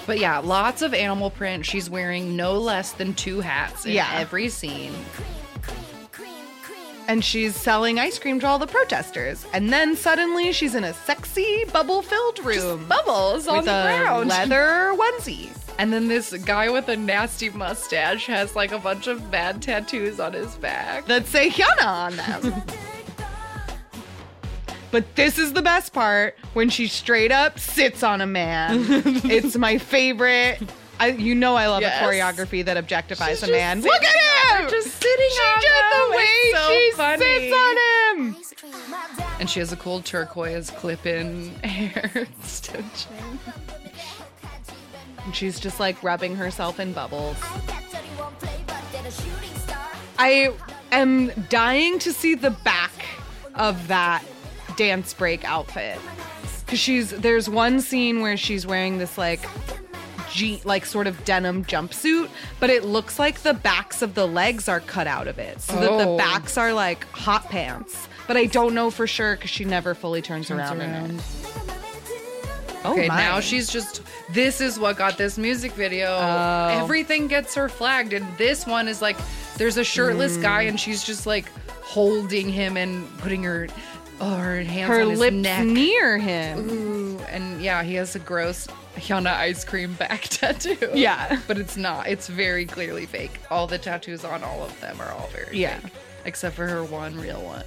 But 0.05 0.19
yeah, 0.19 0.39
lots 0.39 0.81
of 0.81 0.93
animal 0.93 1.29
print. 1.29 1.65
She's 1.65 1.89
wearing 1.89 2.35
no 2.35 2.53
less 2.57 2.91
than 2.91 3.13
two 3.13 3.39
hats 3.39 3.85
in 3.85 3.93
Yeah. 3.93 4.09
every 4.15 4.49
scene. 4.49 4.93
And 7.07 7.23
she's 7.23 7.55
selling 7.55 7.99
ice 7.99 8.19
cream 8.19 8.39
to 8.41 8.47
all 8.47 8.59
the 8.59 8.67
protesters. 8.67 9.45
And 9.53 9.71
then 9.71 9.95
suddenly 9.95 10.51
she's 10.51 10.75
in 10.75 10.83
a 10.83 10.93
sexy 10.93 11.63
bubble 11.71 12.01
filled 12.01 12.39
room. 12.43 12.85
Bubbles 12.87 13.47
on 13.47 13.57
with 13.57 13.65
the 13.65 13.71
ground. 13.71 14.27
leather 14.29 14.93
onesie. 14.93 15.57
And 15.79 15.93
then 15.93 16.07
this 16.07 16.33
guy 16.43 16.69
with 16.69 16.89
a 16.89 16.97
nasty 16.97 17.49
mustache 17.49 18.25
has 18.25 18.55
like 18.55 18.71
a 18.71 18.79
bunch 18.79 19.07
of 19.07 19.31
bad 19.31 19.61
tattoos 19.61 20.19
on 20.19 20.33
his 20.33 20.55
back. 20.55 21.05
that 21.05 21.27
say 21.27 21.49
Hyuna 21.49 21.85
on 21.85 22.15
them. 22.17 22.63
but 24.91 25.15
this 25.15 25.37
is 25.37 25.53
the 25.53 25.61
best 25.61 25.93
part 25.93 26.35
when 26.53 26.69
she 26.69 26.87
straight 26.87 27.31
up 27.31 27.59
sits 27.59 28.03
on 28.03 28.21
a 28.21 28.27
man. 28.27 28.85
it's 28.89 29.55
my 29.55 29.77
favorite. 29.77 30.59
I, 30.99 31.07
you 31.09 31.35
know 31.35 31.55
I 31.55 31.67
love 31.67 31.81
Yes. 31.81 32.01
a 32.01 32.05
choreography 32.05 32.65
that 32.65 32.77
objectifies 32.77 33.29
She's 33.29 33.43
a 33.43 33.51
man. 33.51 33.81
Look 33.81 34.03
at 34.03 34.59
him! 34.61 34.69
just 34.69 34.87
sitting 35.01 35.29
she 35.29 35.41
on 35.41 35.61
just 35.61 35.73
them. 35.73 36.11
the 36.11 36.17
way 36.17 36.51
so 36.53 36.69
she 36.69 36.91
funny. 36.95 37.25
sits 37.25 37.55
on 37.55 37.77
him. 37.77 38.35
And 39.39 39.49
she 39.49 39.59
has 39.59 39.71
a 39.71 39.75
cool 39.77 40.01
turquoise 40.01 40.71
clip-in 40.71 41.53
hair 41.63 42.11
extension. 42.15 43.11
And 45.25 45.35
she's 45.35 45.59
just 45.59 45.79
like 45.79 46.01
rubbing 46.03 46.35
herself 46.35 46.79
in 46.79 46.93
bubbles. 46.93 47.37
I 50.19 50.51
am 50.91 51.31
dying 51.49 51.99
to 51.99 52.11
see 52.13 52.33
the 52.35 52.49
back 52.51 52.91
of 53.55 53.87
that 53.87 54.23
dance 54.75 55.13
break 55.13 55.43
outfit. 55.45 55.99
Cause 56.67 56.79
she's 56.79 57.11
there's 57.11 57.49
one 57.49 57.79
scene 57.79 58.21
where 58.21 58.35
she's 58.35 58.65
wearing 58.67 58.97
this 58.97 59.17
like 59.17 59.39
G 60.37 60.61
like 60.65 60.85
sort 60.85 61.07
of 61.07 61.25
denim 61.25 61.65
jumpsuit, 61.65 62.29
but 62.59 62.69
it 62.69 62.85
looks 62.85 63.17
like 63.17 63.39
the 63.41 63.55
backs 63.55 64.01
of 64.03 64.13
the 64.13 64.27
legs 64.27 64.69
are 64.69 64.79
cut 64.79 65.07
out 65.07 65.27
of 65.27 65.39
it. 65.39 65.59
So 65.61 65.73
that 65.73 65.97
the 65.97 66.07
Oh. 66.07 66.17
backs 66.17 66.57
are 66.57 66.71
like 66.73 67.09
hot 67.11 67.49
pants. 67.49 68.07
But 68.27 68.37
I 68.37 68.45
don't 68.45 68.73
know 68.75 68.91
for 68.91 69.07
sure 69.07 69.35
because 69.35 69.49
she 69.49 69.65
never 69.65 69.95
fully 69.95 70.21
turns, 70.21 70.47
Turns 70.49 70.59
around, 70.59 70.81
in 70.81 71.15
it. 71.15 71.21
Oh 72.85 72.91
Okay, 72.93 73.07
my. 73.07 73.17
now 73.17 73.39
she's 73.39 73.67
just. 73.69 74.01
This 74.31 74.61
is 74.61 74.77
what 74.79 74.97
got 74.97 75.17
this 75.17 75.37
music 75.37 75.71
video. 75.71 76.07
Oh. 76.19 76.67
Everything 76.83 77.27
gets 77.27 77.55
her 77.55 77.67
flagged, 77.69 78.13
and 78.13 78.25
this 78.37 78.67
one 78.67 78.87
is 78.87 79.01
like, 79.01 79.17
there's 79.57 79.77
a 79.77 79.83
shirtless 79.83 80.37
guy, 80.37 80.65
Mm. 80.65 80.69
and 80.69 80.79
she's 80.79 81.03
just 81.03 81.25
like 81.25 81.45
holding 81.81 82.47
him 82.49 82.77
and 82.77 83.07
putting 83.19 83.43
her, 83.43 83.67
oh, 84.21 84.35
her 84.35 84.61
hands 84.61 84.87
her 84.89 85.01
on 85.01 85.09
his 85.11 85.19
lips 85.19 85.35
neck. 85.35 85.65
near 85.65 86.17
him. 86.17 86.69
Ooh, 86.69 87.19
and 87.29 87.61
yeah, 87.61 87.83
he 87.83 87.95
has 87.95 88.15
a 88.15 88.19
gross 88.19 88.67
Hyuna 88.95 89.33
ice 89.35 89.63
cream 89.63 89.93
back 89.93 90.21
tattoo. 90.29 90.77
Yeah. 90.93 91.39
but 91.47 91.57
it's 91.57 91.77
not. 91.77 92.07
It's 92.07 92.27
very 92.27 92.65
clearly 92.65 93.05
fake. 93.05 93.39
All 93.51 93.67
the 93.67 93.77
tattoos 93.77 94.25
on 94.25 94.43
all 94.43 94.63
of 94.63 94.79
them 94.81 94.99
are 95.01 95.11
all 95.11 95.27
very 95.27 95.57
Yeah. 95.57 95.79
fake, 95.79 95.91
except 96.25 96.55
for 96.55 96.67
her 96.67 96.83
one 96.83 97.19
real 97.19 97.41
one 97.41 97.63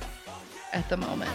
at 0.72 0.88
the 0.88 0.96
moment. 0.96 1.30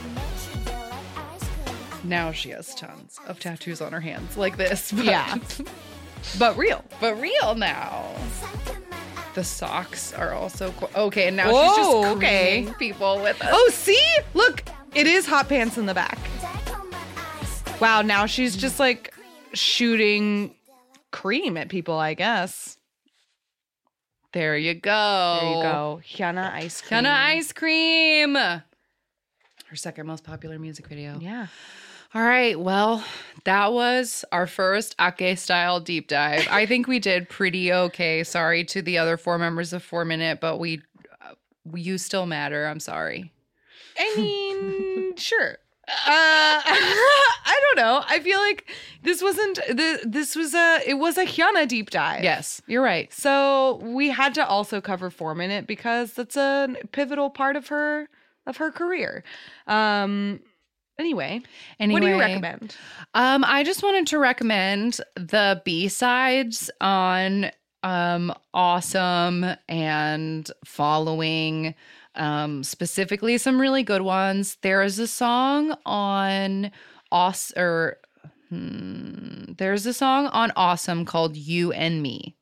Now 2.03 2.31
she 2.31 2.49
has 2.49 2.75
tons 2.75 3.19
of 3.27 3.39
tattoos 3.39 3.81
on 3.81 3.91
her 3.93 4.01
hands, 4.01 4.37
like 4.37 4.57
this. 4.57 4.91
But, 4.95 5.05
Yeah. 5.05 5.37
But 6.39 6.57
real. 6.57 6.83
but 6.99 7.21
real 7.21 7.53
now. 7.55 8.15
The 9.35 9.43
socks 9.43 10.11
are 10.13 10.33
also 10.33 10.71
qu- 10.71 10.87
okay, 10.95 11.27
and 11.27 11.37
now 11.37 11.51
Whoa, 11.51 11.67
she's 11.67 11.75
just 11.77 11.89
oh, 11.91 12.15
okay. 12.17 12.67
people 12.79 13.21
with 13.21 13.39
us. 13.43 13.49
Oh, 13.51 13.69
see? 13.71 14.01
Look, 14.33 14.63
it 14.95 15.07
is 15.07 15.25
hot 15.25 15.49
pants 15.49 15.77
in 15.77 15.85
the 15.85 15.93
back. 15.93 16.17
Wow, 17.79 18.01
now 18.01 18.25
she's 18.25 18.55
just 18.55 18.79
like 18.79 19.13
shooting 19.53 20.55
cream 21.11 21.57
at 21.57 21.69
people, 21.69 21.97
I 21.97 22.13
guess. 22.13 22.77
there 24.33 24.57
you 24.57 24.73
go. 24.73 25.37
There 25.41 25.49
you 25.51 25.61
go. 25.63 26.01
Hyuna 26.03 26.51
ice 26.53 26.81
cream. 26.81 27.03
Hyuna 27.03 27.13
ice 27.13 27.53
cream. 27.53 28.35
Her 28.35 29.75
second 29.75 30.07
most 30.07 30.23
popular 30.23 30.57
music 30.59 30.87
video. 30.87 31.17
Yeah. 31.19 31.47
All 32.13 32.21
right. 32.21 32.57
Well, 32.57 33.03
that 33.43 33.73
was 33.73 34.23
our 34.31 34.47
first 34.47 34.95
Ake 35.01 35.37
style 35.37 35.81
deep 35.81 36.07
dive. 36.07 36.47
I 36.49 36.65
think 36.65 36.87
we 36.87 36.99
did 36.99 37.27
pretty 37.27 37.73
okay. 37.73 38.23
Sorry 38.23 38.63
to 38.65 38.81
the 38.81 38.97
other 38.97 39.17
four 39.17 39.37
members 39.37 39.73
of 39.73 39.83
Four 39.83 40.05
Minute, 40.05 40.39
but 40.39 40.57
we, 40.57 40.81
uh, 41.21 41.33
you 41.73 41.97
still 41.97 42.25
matter. 42.25 42.67
I'm 42.67 42.79
sorry. 42.79 43.33
I 43.97 44.15
mean, 44.17 45.15
sure. 45.17 45.57
Uh, 45.87 45.91
I 46.07 47.61
don't 47.61 47.83
know. 47.83 48.03
I 48.07 48.19
feel 48.19 48.39
like 48.39 48.71
this 49.03 49.21
wasn't 49.21 49.57
the 49.67 49.99
this 50.03 50.35
was 50.35 50.55
a 50.55 50.79
it 50.85 50.95
was 50.95 51.17
a 51.17 51.25
Hyuna 51.25 51.67
deep 51.67 51.91
dive. 51.91 52.23
Yes, 52.23 52.61
you're 52.65 52.81
right. 52.81 53.13
So 53.13 53.79
we 53.83 54.09
had 54.09 54.33
to 54.35 54.47
also 54.47 54.81
cover 54.81 55.09
four 55.11 55.35
minute 55.35 55.67
because 55.67 56.13
that's 56.13 56.35
a 56.35 56.75
pivotal 56.91 57.29
part 57.29 57.55
of 57.55 57.67
her 57.67 58.09
of 58.47 58.57
her 58.57 58.71
career. 58.71 59.23
Um 59.67 60.39
anyway, 60.97 61.43
anyway, 61.79 61.99
what 62.01 62.05
do 62.07 62.11
you 62.11 62.19
recommend? 62.19 62.75
Um, 63.13 63.43
I 63.45 63.63
just 63.63 63.83
wanted 63.83 64.07
to 64.07 64.17
recommend 64.17 64.99
the 65.15 65.61
B 65.65 65.87
sides 65.87 66.71
on 66.81 67.51
um 67.83 68.33
Awesome 68.55 69.45
and 69.69 70.49
Following. 70.65 71.75
Um, 72.15 72.63
specifically 72.63 73.37
some 73.37 73.59
really 73.59 73.83
good 73.83 74.01
ones. 74.01 74.57
There 74.61 74.81
is 74.83 74.99
a 74.99 75.07
song 75.07 75.75
on 75.85 76.71
Aus 77.11 77.51
or 77.57 77.97
hmm, 78.49 79.53
there's 79.57 79.85
a 79.85 79.93
song 79.93 80.27
on 80.27 80.51
Awesome 80.55 81.05
called 81.05 81.35
You 81.35 81.71
and 81.73 82.01
Me. 82.01 82.35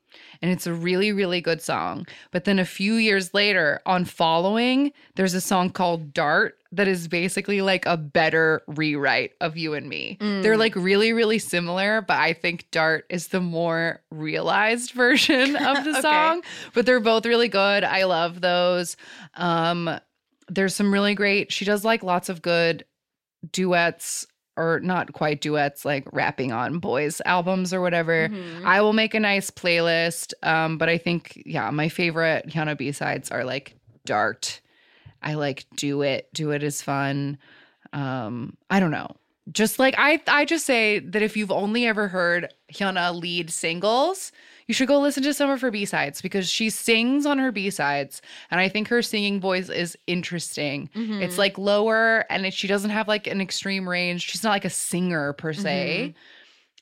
And 0.43 0.51
it's 0.51 0.67
a 0.67 0.73
really, 0.73 1.13
really 1.13 1.39
good 1.39 1.61
song. 1.61 2.05
But 2.31 2.43
then 2.43 2.59
a 2.59 2.65
few 2.65 2.95
years 2.95 3.33
later, 3.33 3.79
on 3.85 4.03
Following, 4.03 4.91
there's 5.15 5.33
a 5.33 5.39
song 5.39 5.69
called 5.69 6.13
Dart 6.13 6.57
that 6.73 6.85
is 6.85 7.07
basically 7.07 7.61
like 7.61 7.85
a 7.85 7.95
better 7.95 8.61
rewrite 8.67 9.31
of 9.39 9.55
You 9.55 9.73
and 9.73 9.87
Me. 9.87 10.17
They're 10.19 10.57
like 10.57 10.75
really, 10.75 11.13
really 11.13 11.39
similar, 11.39 12.01
but 12.01 12.17
I 12.17 12.33
think 12.33 12.69
Dart 12.71 13.05
is 13.09 13.29
the 13.29 13.39
more 13.39 14.01
realized 14.11 14.91
version 14.95 15.55
of 15.65 15.85
the 15.85 15.91
Okay. 15.91 16.01
song. 16.01 16.41
But 16.73 16.85
they're 16.85 16.99
both 16.99 17.25
really 17.25 17.47
good. 17.47 17.85
I 17.85 18.03
love 18.03 18.41
those. 18.41 18.97
Um, 19.35 19.97
there's 20.49 20.75
some 20.75 20.91
really 20.91 21.15
great, 21.15 21.53
she 21.53 21.63
does 21.63 21.85
like 21.85 22.03
lots 22.03 22.27
of 22.27 22.41
good 22.41 22.83
duets 23.49 24.27
or 24.55 24.79
not 24.81 25.13
quite 25.13 25.41
duets 25.41 25.83
like 25.85 26.05
rapping 26.13 26.51
on 26.51 26.79
boys 26.79 27.21
albums 27.25 27.73
or 27.73 27.81
whatever 27.81 28.29
Mm-hmm. 28.29 28.65
i 28.67 28.81
will 28.81 28.93
make 28.93 29.13
a 29.13 29.19
nice 29.19 29.49
playlist 29.49 30.33
um 30.43 30.77
but 30.77 30.89
i 30.89 30.97
think 30.97 31.41
yeah 31.45 31.69
my 31.71 31.89
favorite 31.89 32.47
Hyuna 32.49 32.77
b-sides 32.77 33.31
are 33.31 33.43
like 33.43 33.75
dart. 34.05 34.59
I 35.21 35.35
like 35.35 35.65
do 35.77 36.01
it. 36.01 36.27
Do 36.33 36.51
it 36.51 36.63
is 36.63 36.81
fun. 36.81 37.37
Um 37.93 38.57
i 38.69 38.79
don't 38.79 38.91
know 38.91 39.15
just 39.51 39.79
like 39.79 39.93
i 39.97 40.21
i 40.27 40.45
just 40.45 40.65
say 40.65 40.99
that 40.99 41.21
if 41.21 41.35
you've 41.35 41.51
only 41.51 41.85
ever 41.85 42.07
heard 42.07 42.53
Hyuna 42.73 43.19
lead 43.19 43.49
singles 43.49 44.31
you 44.67 44.73
should 44.73 44.87
go 44.87 44.99
listen 44.99 45.21
to 45.23 45.33
some 45.33 45.49
of 45.49 45.59
her 45.59 45.71
b-sides 45.71 46.21
because 46.21 46.49
she 46.49 46.69
sings 46.69 47.25
on 47.25 47.37
her 47.37 47.51
b-sides 47.51 48.21
and 48.51 48.61
i 48.61 48.69
think 48.69 48.87
her 48.87 49.01
singing 49.01 49.41
voice 49.41 49.69
is 49.69 49.97
interesting. 50.07 50.89
Mm-hmm. 50.95 51.21
It's 51.21 51.37
like 51.37 51.57
lower 51.57 52.25
and 52.29 52.45
it, 52.45 52.53
she 52.53 52.67
doesn't 52.67 52.91
have 52.91 53.07
like 53.07 53.27
an 53.27 53.41
extreme 53.41 53.87
range. 53.87 54.21
She's 54.21 54.43
not 54.43 54.51
like 54.51 54.65
a 54.65 54.69
singer 54.69 55.33
per 55.33 55.53
se. 55.53 56.09
Mm-hmm. 56.09 56.17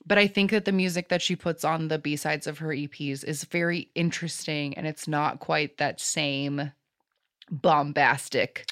But 0.05 0.17
I 0.17 0.27
think 0.27 0.51
that 0.51 0.65
the 0.65 0.71
music 0.71 1.09
that 1.09 1.21
she 1.21 1.35
puts 1.35 1.63
on 1.63 1.87
the 1.87 1.99
B 1.99 2.15
sides 2.15 2.47
of 2.47 2.57
her 2.57 2.69
EPs 2.69 3.23
is 3.23 3.43
very 3.45 3.89
interesting 3.93 4.73
and 4.75 4.87
it's 4.87 5.07
not 5.07 5.39
quite 5.39 5.77
that 5.77 5.99
same 5.99 6.71
bombastic 7.51 8.71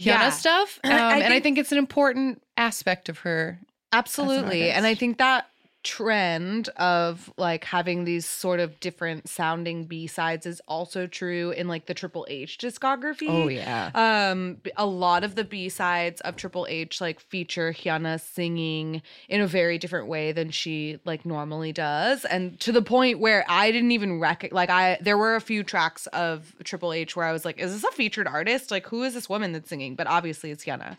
Hyuna 0.00 0.04
Yeah. 0.06 0.30
stuff. 0.30 0.78
Um, 0.82 0.92
I- 0.92 0.94
I 0.96 1.14
and 1.16 1.24
I 1.24 1.28
think- 1.28 1.42
think 1.42 1.58
it's 1.58 1.72
an 1.72 1.78
important 1.78 2.42
aspect 2.56 3.08
of 3.08 3.18
her. 3.20 3.58
Absolutely. 3.92 4.70
And 4.70 4.86
I 4.86 4.94
think 4.94 5.18
that 5.18 5.46
trend 5.82 6.68
of 6.76 7.32
like 7.38 7.64
having 7.64 8.04
these 8.04 8.26
sort 8.26 8.60
of 8.60 8.78
different 8.80 9.28
sounding 9.28 9.84
B-sides 9.84 10.44
is 10.44 10.60
also 10.68 11.06
true 11.06 11.52
in 11.52 11.68
like 11.68 11.86
the 11.86 11.94
Triple 11.94 12.26
H 12.28 12.58
discography. 12.58 13.28
Oh, 13.28 13.48
yeah. 13.48 13.90
Um 13.94 14.58
b- 14.62 14.72
a 14.76 14.84
lot 14.84 15.24
of 15.24 15.36
the 15.36 15.44
B-sides 15.44 16.20
of 16.20 16.36
Triple 16.36 16.66
H 16.68 17.00
like 17.00 17.18
feature 17.18 17.72
Hyuna 17.72 18.20
singing 18.20 19.00
in 19.28 19.40
a 19.40 19.46
very 19.46 19.78
different 19.78 20.06
way 20.08 20.32
than 20.32 20.50
she 20.50 20.98
like 21.06 21.24
normally 21.24 21.72
does 21.72 22.26
and 22.26 22.60
to 22.60 22.72
the 22.72 22.82
point 22.82 23.18
where 23.18 23.46
I 23.48 23.70
didn't 23.70 23.92
even 23.92 24.20
rec 24.20 24.48
like 24.52 24.68
I 24.68 24.98
there 25.00 25.16
were 25.16 25.34
a 25.34 25.40
few 25.40 25.62
tracks 25.62 26.06
of 26.08 26.54
Triple 26.62 26.92
H 26.92 27.16
where 27.16 27.24
I 27.24 27.32
was 27.32 27.46
like 27.46 27.58
is 27.58 27.72
this 27.72 27.84
a 27.90 27.94
featured 27.94 28.26
artist? 28.26 28.70
Like 28.70 28.86
who 28.86 29.02
is 29.02 29.14
this 29.14 29.30
woman 29.30 29.52
that's 29.52 29.70
singing? 29.70 29.94
But 29.94 30.08
obviously 30.08 30.50
it's 30.50 30.64
Hyuna. 30.64 30.98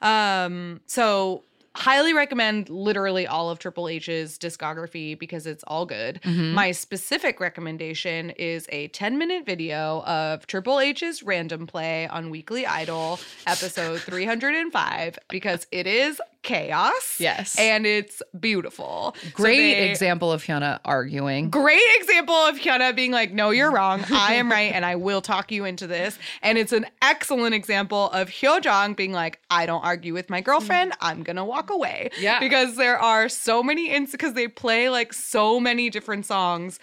Um 0.00 0.80
so 0.86 1.44
highly 1.74 2.12
recommend 2.12 2.68
literally 2.68 3.26
all 3.26 3.50
of 3.50 3.58
Triple 3.58 3.88
H's 3.88 4.38
discography 4.38 5.18
because 5.18 5.46
it's 5.46 5.64
all 5.66 5.86
good. 5.86 6.20
Mm-hmm. 6.22 6.52
My 6.54 6.72
specific 6.72 7.40
recommendation 7.40 8.30
is 8.30 8.66
a 8.70 8.88
10 8.88 9.18
minute 9.18 9.46
video 9.46 10.02
of 10.02 10.46
Triple 10.46 10.80
H's 10.80 11.22
random 11.22 11.66
play 11.66 12.06
on 12.08 12.30
Weekly 12.30 12.66
Idol 12.66 13.18
episode 13.46 14.00
305 14.00 15.18
because 15.28 15.66
it 15.70 15.86
is 15.86 16.20
chaos. 16.42 17.16
Yes. 17.18 17.56
And 17.58 17.86
it's 17.86 18.20
beautiful. 18.38 19.14
So 19.22 19.28
Great 19.34 19.56
they- 19.74 19.90
example 19.90 20.32
of 20.32 20.42
Hyuna 20.42 20.80
arguing. 20.84 21.50
Great 21.50 21.82
example 21.96 22.34
of 22.34 22.58
Hyuna 22.58 22.94
being 22.94 23.12
like, 23.12 23.32
no, 23.32 23.50
you're 23.50 23.70
wrong. 23.70 24.04
I 24.10 24.34
am 24.34 24.50
right. 24.50 24.72
And 24.72 24.84
I 24.84 24.96
will 24.96 25.20
talk 25.20 25.52
you 25.52 25.64
into 25.64 25.86
this. 25.86 26.18
And 26.42 26.58
it's 26.58 26.72
an 26.72 26.86
excellent 27.00 27.54
example 27.54 28.10
of 28.10 28.28
Hyojong 28.28 28.96
being 28.96 29.12
like, 29.12 29.40
I 29.50 29.66
don't 29.66 29.84
argue 29.84 30.12
with 30.14 30.30
my 30.30 30.40
girlfriend. 30.40 30.92
Mm. 30.92 30.96
I'm 31.00 31.22
going 31.22 31.36
to 31.36 31.44
walk 31.44 31.70
away. 31.70 32.10
Yeah. 32.18 32.40
Because 32.40 32.76
there 32.76 32.98
are 32.98 33.28
so 33.28 33.62
many, 33.62 33.90
ins 33.90 34.10
because 34.12 34.34
they 34.34 34.48
play 34.48 34.88
like 34.88 35.12
so 35.12 35.60
many 35.60 35.90
different 35.90 36.26
songs. 36.26 36.78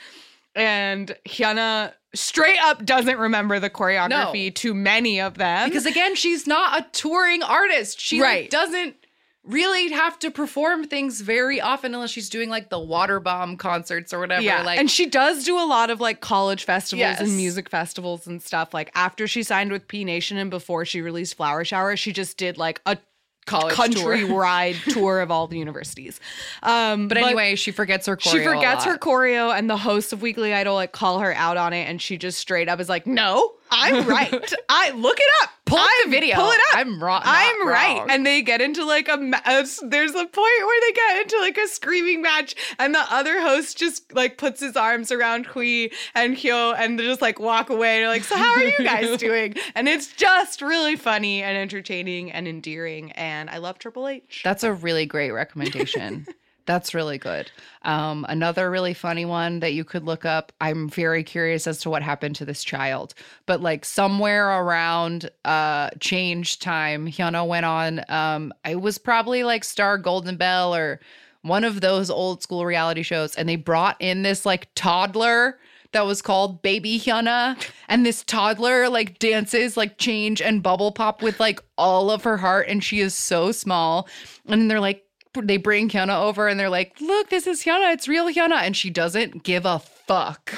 And 0.55 1.15
Hyuna 1.27 1.93
straight 2.15 2.57
up 2.63 2.83
doesn't 2.83 3.17
remember 3.19 3.59
the 3.59 3.69
choreography 3.69 4.45
No. 4.47 4.51
to 4.51 4.73
many 4.73 5.21
of 5.21 5.37
them. 5.37 5.69
Because 5.69 5.85
again, 5.85 6.15
she's 6.15 6.47
not 6.47 6.79
a 6.81 6.87
touring 6.91 7.43
artist. 7.43 7.99
She 8.01 8.19
like, 8.19 8.25
Right. 8.27 8.49
doesn't 8.49 8.95
really 9.45 9.89
have 9.91 10.19
to 10.19 10.29
perform 10.29 10.83
things 10.85 11.21
very 11.21 11.59
often 11.61 11.93
unless 11.95 12.11
she's 12.11 12.29
doing 12.29 12.49
like 12.49 12.69
the 12.69 12.79
water 12.79 13.19
bomb 13.19 13.57
concerts 13.57 14.13
or 14.13 14.19
whatever. 14.19 14.41
Yeah, 14.41 14.63
Like 14.63 14.79
and 14.79 14.91
she 14.91 15.05
does 15.05 15.43
do 15.45 15.57
a 15.57 15.65
lot 15.65 15.89
of 15.89 15.99
like 16.01 16.21
college 16.21 16.65
festivals 16.65 16.99
Yes. 16.99 17.21
and 17.21 17.35
music 17.35 17.69
festivals 17.69 18.27
and 18.27 18.41
stuff. 18.41 18.73
Like 18.73 18.91
after 18.95 19.27
she 19.27 19.41
signed 19.43 19.71
with 19.71 19.87
P 19.87 20.03
Nation 20.03 20.37
and 20.37 20.49
before 20.49 20.85
she 20.85 21.01
released 21.01 21.35
Flower 21.35 21.63
Shower, 21.63 21.95
she 21.95 22.11
just 22.11 22.37
did 22.37 22.57
like 22.57 22.81
a 22.85 22.97
College 23.45 23.73
tour. 23.95 24.15
countrywide 24.15 24.75
tour. 24.93 25.21
of 25.21 25.31
all 25.31 25.47
the 25.47 25.57
universities. 25.57 26.19
Um, 26.61 27.07
But 27.07 27.17
anyway, 27.17 27.55
she 27.55 27.71
forgets 27.71 28.05
her 28.05 28.15
choreo. 28.15 28.31
she 28.31 28.43
forgets 28.43 28.85
her 28.85 28.95
choreo, 28.97 29.57
and 29.57 29.67
the 29.67 29.77
host 29.77 30.13
of 30.13 30.21
Weekly 30.21 30.53
Idol 30.53 30.75
like 30.75 30.91
call 30.91 31.19
her 31.19 31.33
out 31.33 31.57
on 31.57 31.73
it, 31.73 31.87
and 31.89 31.99
she 31.99 32.17
just 32.17 32.37
straight 32.37 32.69
up 32.69 32.79
is 32.79 32.89
like, 32.89 33.07
"No, 33.07 33.53
I'm 33.71 34.07
right. 34.07 34.53
I 34.69 34.91
look 34.91 35.17
it 35.19 35.43
up. 35.43 35.49
Pull 35.65 35.77
I'm- 35.77 35.87
the 36.05 36.09
video. 36.11 36.35
Pull 36.35 36.49
it 36.49 36.59
up. 36.71 36.77
I'm 36.77 37.01
wrong- 37.03 37.21
I'm 37.25 37.67
right." 37.67 37.97
wrong. 37.99 38.09
And 38.09 38.25
they 38.25 38.41
get 38.41 38.61
into 38.61 38.83
like 38.85 39.07
a, 39.07 39.13
a 39.13 39.65
there's 39.85 40.11
a 40.11 40.25
point 40.25 40.35
where 40.35 40.81
they 40.81 40.91
get 40.93 41.21
into 41.21 41.37
like 41.39 41.57
a 41.57 41.67
screaming 41.67 42.21
match, 42.21 42.55
and 42.79 42.93
the 42.95 43.05
other 43.13 43.39
host 43.41 43.77
just 43.77 44.13
like 44.13 44.37
puts 44.37 44.59
his 44.61 44.75
arms 44.75 45.11
around 45.11 45.45
Hui 45.45 45.89
and 46.15 46.35
Hyo, 46.35 46.75
and 46.77 46.97
they 46.99 47.03
just 47.05 47.21
like 47.21 47.39
walk 47.39 47.69
away. 47.69 47.99
They're 47.99 48.07
like, 48.07 48.23
"So 48.23 48.35
how 48.35 48.51
are 48.55 48.63
you 48.63 48.73
guys 48.79 49.17
doing?" 49.19 49.55
And 49.75 49.87
it's 49.87 50.07
just 50.13 50.61
really 50.61 50.95
funny 50.95 51.43
and 51.43 51.55
entertaining 51.57 52.31
and 52.31 52.47
endearing, 52.47 53.11
and 53.11 53.49
I 53.49 53.57
love 53.59 53.77
Triple 53.77 54.07
H. 54.07 54.41
That's 54.43 54.63
a 54.63 54.73
really 54.73 55.05
great 55.05 55.31
recommendation. 55.31 56.25
That's 56.65 56.93
really 56.93 57.17
good. 57.17 57.51
Um, 57.81 58.25
another 58.29 58.69
really 58.69 58.93
funny 58.93 59.25
one 59.25 59.59
that 59.61 59.73
you 59.73 59.83
could 59.83 60.03
look 60.03 60.23
up. 60.23 60.51
I'm 60.61 60.87
very 60.87 61.23
curious 61.23 61.65
as 61.65 61.79
to 61.79 61.89
what 61.89 62.03
happened 62.03 62.35
to 62.37 62.45
this 62.45 62.63
child, 62.63 63.15
but 63.45 63.61
like 63.61 63.85
somewhere 63.85 64.49
around 64.49 65.31
uh, 65.45 65.89
change 65.99 66.59
time, 66.59 67.07
Hyuna 67.07 67.47
went 67.47 67.65
on. 67.65 68.03
Um, 68.09 68.53
it 68.67 68.81
was 68.81 68.97
probably 68.97 69.43
like 69.43 69.63
Star 69.63 69.97
Golden 69.97 70.37
Bell 70.37 70.75
or 70.75 70.99
one 71.41 71.63
of 71.63 71.81
those 71.81 72.09
old 72.09 72.43
school 72.43 72.65
reality 72.65 73.01
shows, 73.01 73.35
and 73.35 73.49
they 73.49 73.55
brought 73.55 73.97
in 73.99 74.21
this 74.21 74.45
like 74.45 74.67
toddler 74.75 75.57
that 75.91 76.05
was 76.05 76.21
called 76.21 76.61
Baby 76.61 76.99
Hyuna. 76.99 77.59
And 77.87 78.05
this 78.05 78.23
toddler 78.23 78.89
like 78.89 79.19
dances 79.19 79.75
like 79.75 79.97
change 79.97 80.41
and 80.41 80.61
bubble 80.61 80.91
pop 80.91 81.21
with 81.21 81.39
like 81.39 81.61
all 81.77 82.11
of 82.11 82.23
her 82.23 82.37
heart. 82.37 82.67
And 82.67 82.83
she 82.83 82.99
is 82.99 83.15
so 83.15 83.51
small. 83.51 84.07
And 84.45 84.61
then 84.61 84.67
they're 84.67 84.79
like, 84.79 85.03
they 85.41 85.57
bring 85.57 85.89
Hyuna 85.89 86.21
over 86.21 86.47
and 86.47 86.59
they're 86.59 86.69
like, 86.69 86.99
look, 87.01 87.29
this 87.29 87.47
is 87.47 87.63
Hyuna. 87.63 87.93
It's 87.93 88.07
real 88.07 88.25
Hyuna. 88.27 88.61
And 88.61 88.75
she 88.75 88.89
doesn't 88.89 89.43
give 89.43 89.65
a 89.65 89.79
fuck. 89.79 90.53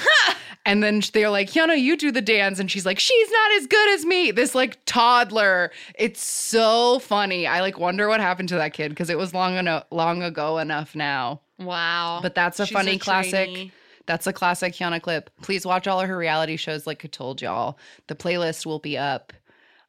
and 0.66 0.82
then 0.82 1.02
they're 1.12 1.30
like, 1.30 1.50
Hyuna, 1.50 1.80
you 1.80 1.96
do 1.96 2.10
the 2.10 2.22
dance. 2.22 2.58
And 2.58 2.70
she's 2.70 2.86
like, 2.86 2.98
she's 2.98 3.30
not 3.30 3.52
as 3.52 3.66
good 3.66 3.90
as 3.94 4.04
me. 4.04 4.30
This 4.30 4.54
like 4.54 4.78
toddler. 4.86 5.70
It's 5.98 6.22
so 6.24 6.98
funny. 7.00 7.46
I 7.46 7.60
like 7.60 7.78
wonder 7.78 8.08
what 8.08 8.20
happened 8.20 8.48
to 8.50 8.56
that 8.56 8.72
kid 8.72 8.90
because 8.90 9.10
it 9.10 9.18
was 9.18 9.34
long 9.34 9.56
enough, 9.56 9.84
long 9.90 10.22
ago 10.22 10.58
enough 10.58 10.94
now. 10.94 11.40
Wow. 11.58 12.20
But 12.22 12.34
that's 12.34 12.58
a 12.60 12.66
She's 12.66 12.74
funny 12.74 12.92
a 12.96 12.98
classic. 12.98 13.48
trainee. 13.50 13.72
That's 14.06 14.26
a 14.26 14.32
classic 14.32 14.74
Hyuna 14.74 15.00
clip. 15.00 15.30
Please 15.42 15.64
watch 15.64 15.86
all 15.86 16.00
of 16.00 16.08
her 16.08 16.16
reality 16.16 16.56
shows 16.56 16.86
like 16.86 17.04
I 17.04 17.08
told 17.08 17.40
y'all. 17.40 17.78
The 18.08 18.16
playlist 18.16 18.66
will 18.66 18.80
be 18.80 18.98
up. 18.98 19.32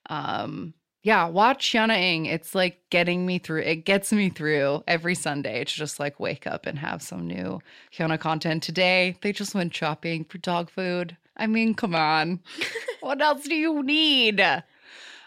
Um 0.09 0.73
yeah, 1.03 1.25
watch 1.25 1.73
Hyuna 1.73 1.97
Ing. 1.97 2.25
It's 2.25 2.55
like 2.55 2.79
getting 2.89 3.25
me 3.25 3.37
through. 3.37 3.61
It 3.63 3.83
gets 3.83 4.13
me 4.13 4.29
through 4.29 4.83
every 4.87 5.15
Sunday 5.15 5.65
to 5.65 5.73
just 5.73 5.99
like 5.99 6.17
wake 6.17 6.47
up 6.47 6.65
and 6.65 6.79
have 6.79 7.01
some 7.01 7.27
new 7.27 7.59
Hyuna 7.93 8.17
content. 8.17 8.63
Today, 8.63 9.17
they 9.21 9.33
just 9.33 9.53
went 9.53 9.75
shopping 9.75 10.23
for 10.23 10.37
dog 10.37 10.69
food. 10.69 11.17
I 11.35 11.47
mean, 11.47 11.73
come 11.73 11.93
on. 11.93 12.39
what 13.01 13.21
else 13.21 13.43
do 13.43 13.53
you 13.53 13.83
need? 13.83 14.41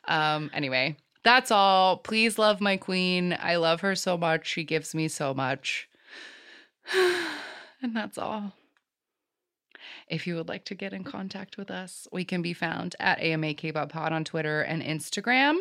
Um 0.08 0.50
anyway, 0.54 0.96
that's 1.22 1.50
all. 1.50 1.98
Please 1.98 2.38
love 2.38 2.62
my 2.62 2.78
queen. 2.78 3.36
I 3.38 3.56
love 3.56 3.82
her 3.82 3.94
so 3.94 4.16
much. 4.16 4.46
She 4.46 4.64
gives 4.64 4.94
me 4.94 5.08
so 5.08 5.34
much. 5.34 5.90
and 7.82 7.94
that's 7.94 8.16
all. 8.16 8.54
If 10.08 10.26
you 10.26 10.36
would 10.36 10.48
like 10.48 10.64
to 10.66 10.74
get 10.74 10.92
in 10.92 11.02
contact 11.02 11.56
with 11.58 11.70
us, 11.70 12.06
we 12.12 12.24
can 12.24 12.40
be 12.40 12.52
found 12.52 12.94
at 13.00 13.20
AMA 13.20 13.54
K-Pop 13.54 13.90
Pod 13.90 14.12
on 14.12 14.24
Twitter 14.24 14.60
and 14.62 14.82
Instagram, 14.82 15.58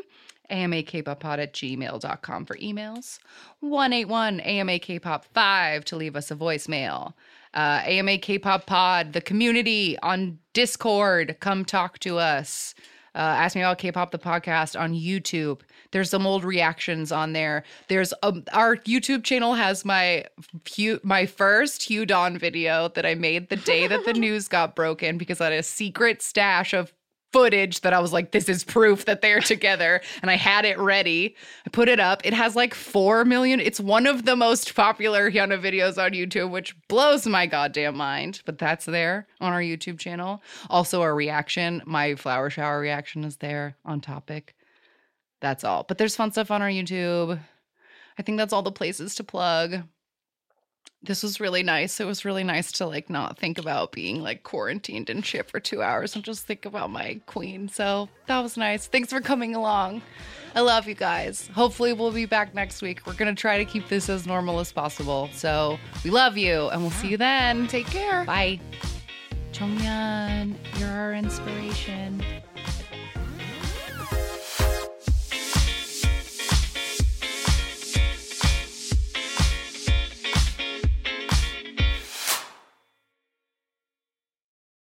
AMA 0.49 0.83
K-Pop 0.83 1.19
Pod 1.19 1.39
at 1.39 1.53
gmail.com 1.53 2.45
for 2.45 2.55
emails, 2.57 3.17
181 3.61 4.39
AMA 4.41 4.79
K-Pop 4.79 5.25
5 5.25 5.85
to 5.85 5.95
leave 5.95 6.15
us 6.15 6.29
a 6.29 6.35
voicemail. 6.35 7.13
Uh, 7.55 7.81
AMA 7.85 8.19
K-Pop 8.19 8.67
Pod, 8.67 9.13
the 9.13 9.21
community 9.21 9.97
on 9.99 10.37
Discord, 10.53 11.37
come 11.39 11.65
talk 11.65 11.97
to 11.99 12.19
us. 12.19 12.75
Uh, 13.15 13.19
Ask 13.19 13.55
Me 13.55 13.61
About 13.61 13.77
K-Pop, 13.77 14.11
the 14.11 14.19
podcast 14.19 14.79
on 14.79 14.93
YouTube. 14.93 15.61
There's 15.95 16.09
some 16.09 16.27
old 16.27 16.43
reactions 16.43 17.13
on 17.13 17.31
there. 17.31 17.63
There's 17.87 18.13
um, 18.21 18.43
our 18.51 18.75
YouTube 18.75 19.23
channel 19.23 19.53
has 19.53 19.85
my 19.85 20.25
Hugh, 20.69 20.99
my 21.03 21.25
first 21.25 21.83
HyunDawn 21.83 22.37
video 22.37 22.89
that 22.95 23.05
I 23.05 23.15
made 23.15 23.47
the 23.47 23.55
day 23.55 23.87
that 23.87 24.03
the 24.03 24.11
news 24.25 24.49
got 24.49 24.75
broken 24.75 25.17
because 25.17 25.39
I 25.39 25.45
had 25.45 25.53
a 25.53 25.63
secret 25.63 26.21
stash 26.21 26.73
of 26.73 26.91
footage 27.31 27.79
that 27.79 27.93
I 27.93 27.99
was 27.99 28.11
like, 28.11 28.31
this 28.31 28.49
is 28.49 28.65
proof 28.65 29.05
that 29.05 29.21
they're 29.21 29.39
together. 29.39 30.01
And 30.21 30.29
I 30.29 30.35
had 30.35 30.65
it 30.65 30.77
ready. 30.77 31.33
I 31.65 31.69
put 31.69 31.87
it 31.87 32.01
up. 32.01 32.25
It 32.25 32.33
has 32.33 32.57
like 32.57 32.73
4 32.73 33.23
million. 33.23 33.61
It's 33.61 33.79
one 33.79 34.05
of 34.05 34.25
the 34.25 34.35
most 34.35 34.75
popular 34.75 35.31
Hyuna 35.31 35.61
videos 35.61 35.97
on 35.97 36.11
YouTube, 36.11 36.51
which 36.51 36.75
blows 36.89 37.25
my 37.25 37.45
goddamn 37.45 37.95
mind. 37.95 38.41
But 38.45 38.57
that's 38.57 38.83
there 38.83 39.27
on 39.39 39.53
our 39.53 39.61
YouTube 39.61 39.99
channel. 39.99 40.43
Also, 40.69 41.01
our 41.01 41.15
reaction, 41.15 41.81
my 41.85 42.15
flower 42.15 42.49
shower 42.49 42.81
reaction 42.81 43.23
is 43.23 43.37
there 43.37 43.77
on 43.85 44.01
topic. 44.01 44.55
That's 45.45 45.63
all. 45.63 45.83
But 45.83 45.99
there's 45.99 46.15
fun 46.15 46.31
stuff 46.31 46.49
on 46.49 46.63
our 46.63 46.69
YouTube. 46.69 47.39
I 48.17 48.23
think 48.23 48.39
that's 48.39 48.51
all 48.51 48.63
the 48.63 48.71
places 48.71 49.13
to 49.15 49.23
plug 49.23 49.83
this 51.07 51.23
was 51.23 51.39
really 51.39 51.63
nice. 51.63 51.99
It 51.99 52.05
was 52.05 52.25
really 52.25 52.43
nice 52.43 52.71
to 52.73 52.85
like 52.85 53.09
not 53.09 53.37
think 53.37 53.57
about 53.57 53.91
being 53.91 54.21
like 54.21 54.43
quarantined 54.43 55.09
and 55.09 55.25
shit 55.25 55.49
for 55.49 55.59
two 55.59 55.81
hours 55.81 56.15
and 56.15 56.23
just 56.23 56.45
think 56.45 56.65
about 56.65 56.89
my 56.89 57.19
queen. 57.25 57.69
So 57.69 58.09
that 58.27 58.39
was 58.41 58.57
nice. 58.57 58.87
Thanks 58.87 59.11
for 59.11 59.21
coming 59.21 59.55
along. 59.55 60.01
I 60.55 60.61
love 60.61 60.87
you 60.87 60.95
guys. 60.95 61.47
Hopefully 61.53 61.93
we'll 61.93 62.11
be 62.11 62.25
back 62.25 62.53
next 62.53 62.81
week. 62.81 63.05
We're 63.05 63.13
gonna 63.13 63.35
try 63.35 63.57
to 63.57 63.65
keep 63.65 63.87
this 63.87 64.09
as 64.09 64.25
normal 64.25 64.59
as 64.59 64.71
possible. 64.71 65.29
So 65.33 65.77
we 66.03 66.09
love 66.09 66.37
you 66.37 66.69
and 66.69 66.81
we'll 66.81 66.91
see 66.91 67.09
you 67.09 67.17
then. 67.17 67.67
Take 67.67 67.87
care. 67.87 68.25
Bye. 68.25 68.59
Chongyan, 69.51 70.55
you're 70.77 70.89
our 70.89 71.13
inspiration. 71.13 72.23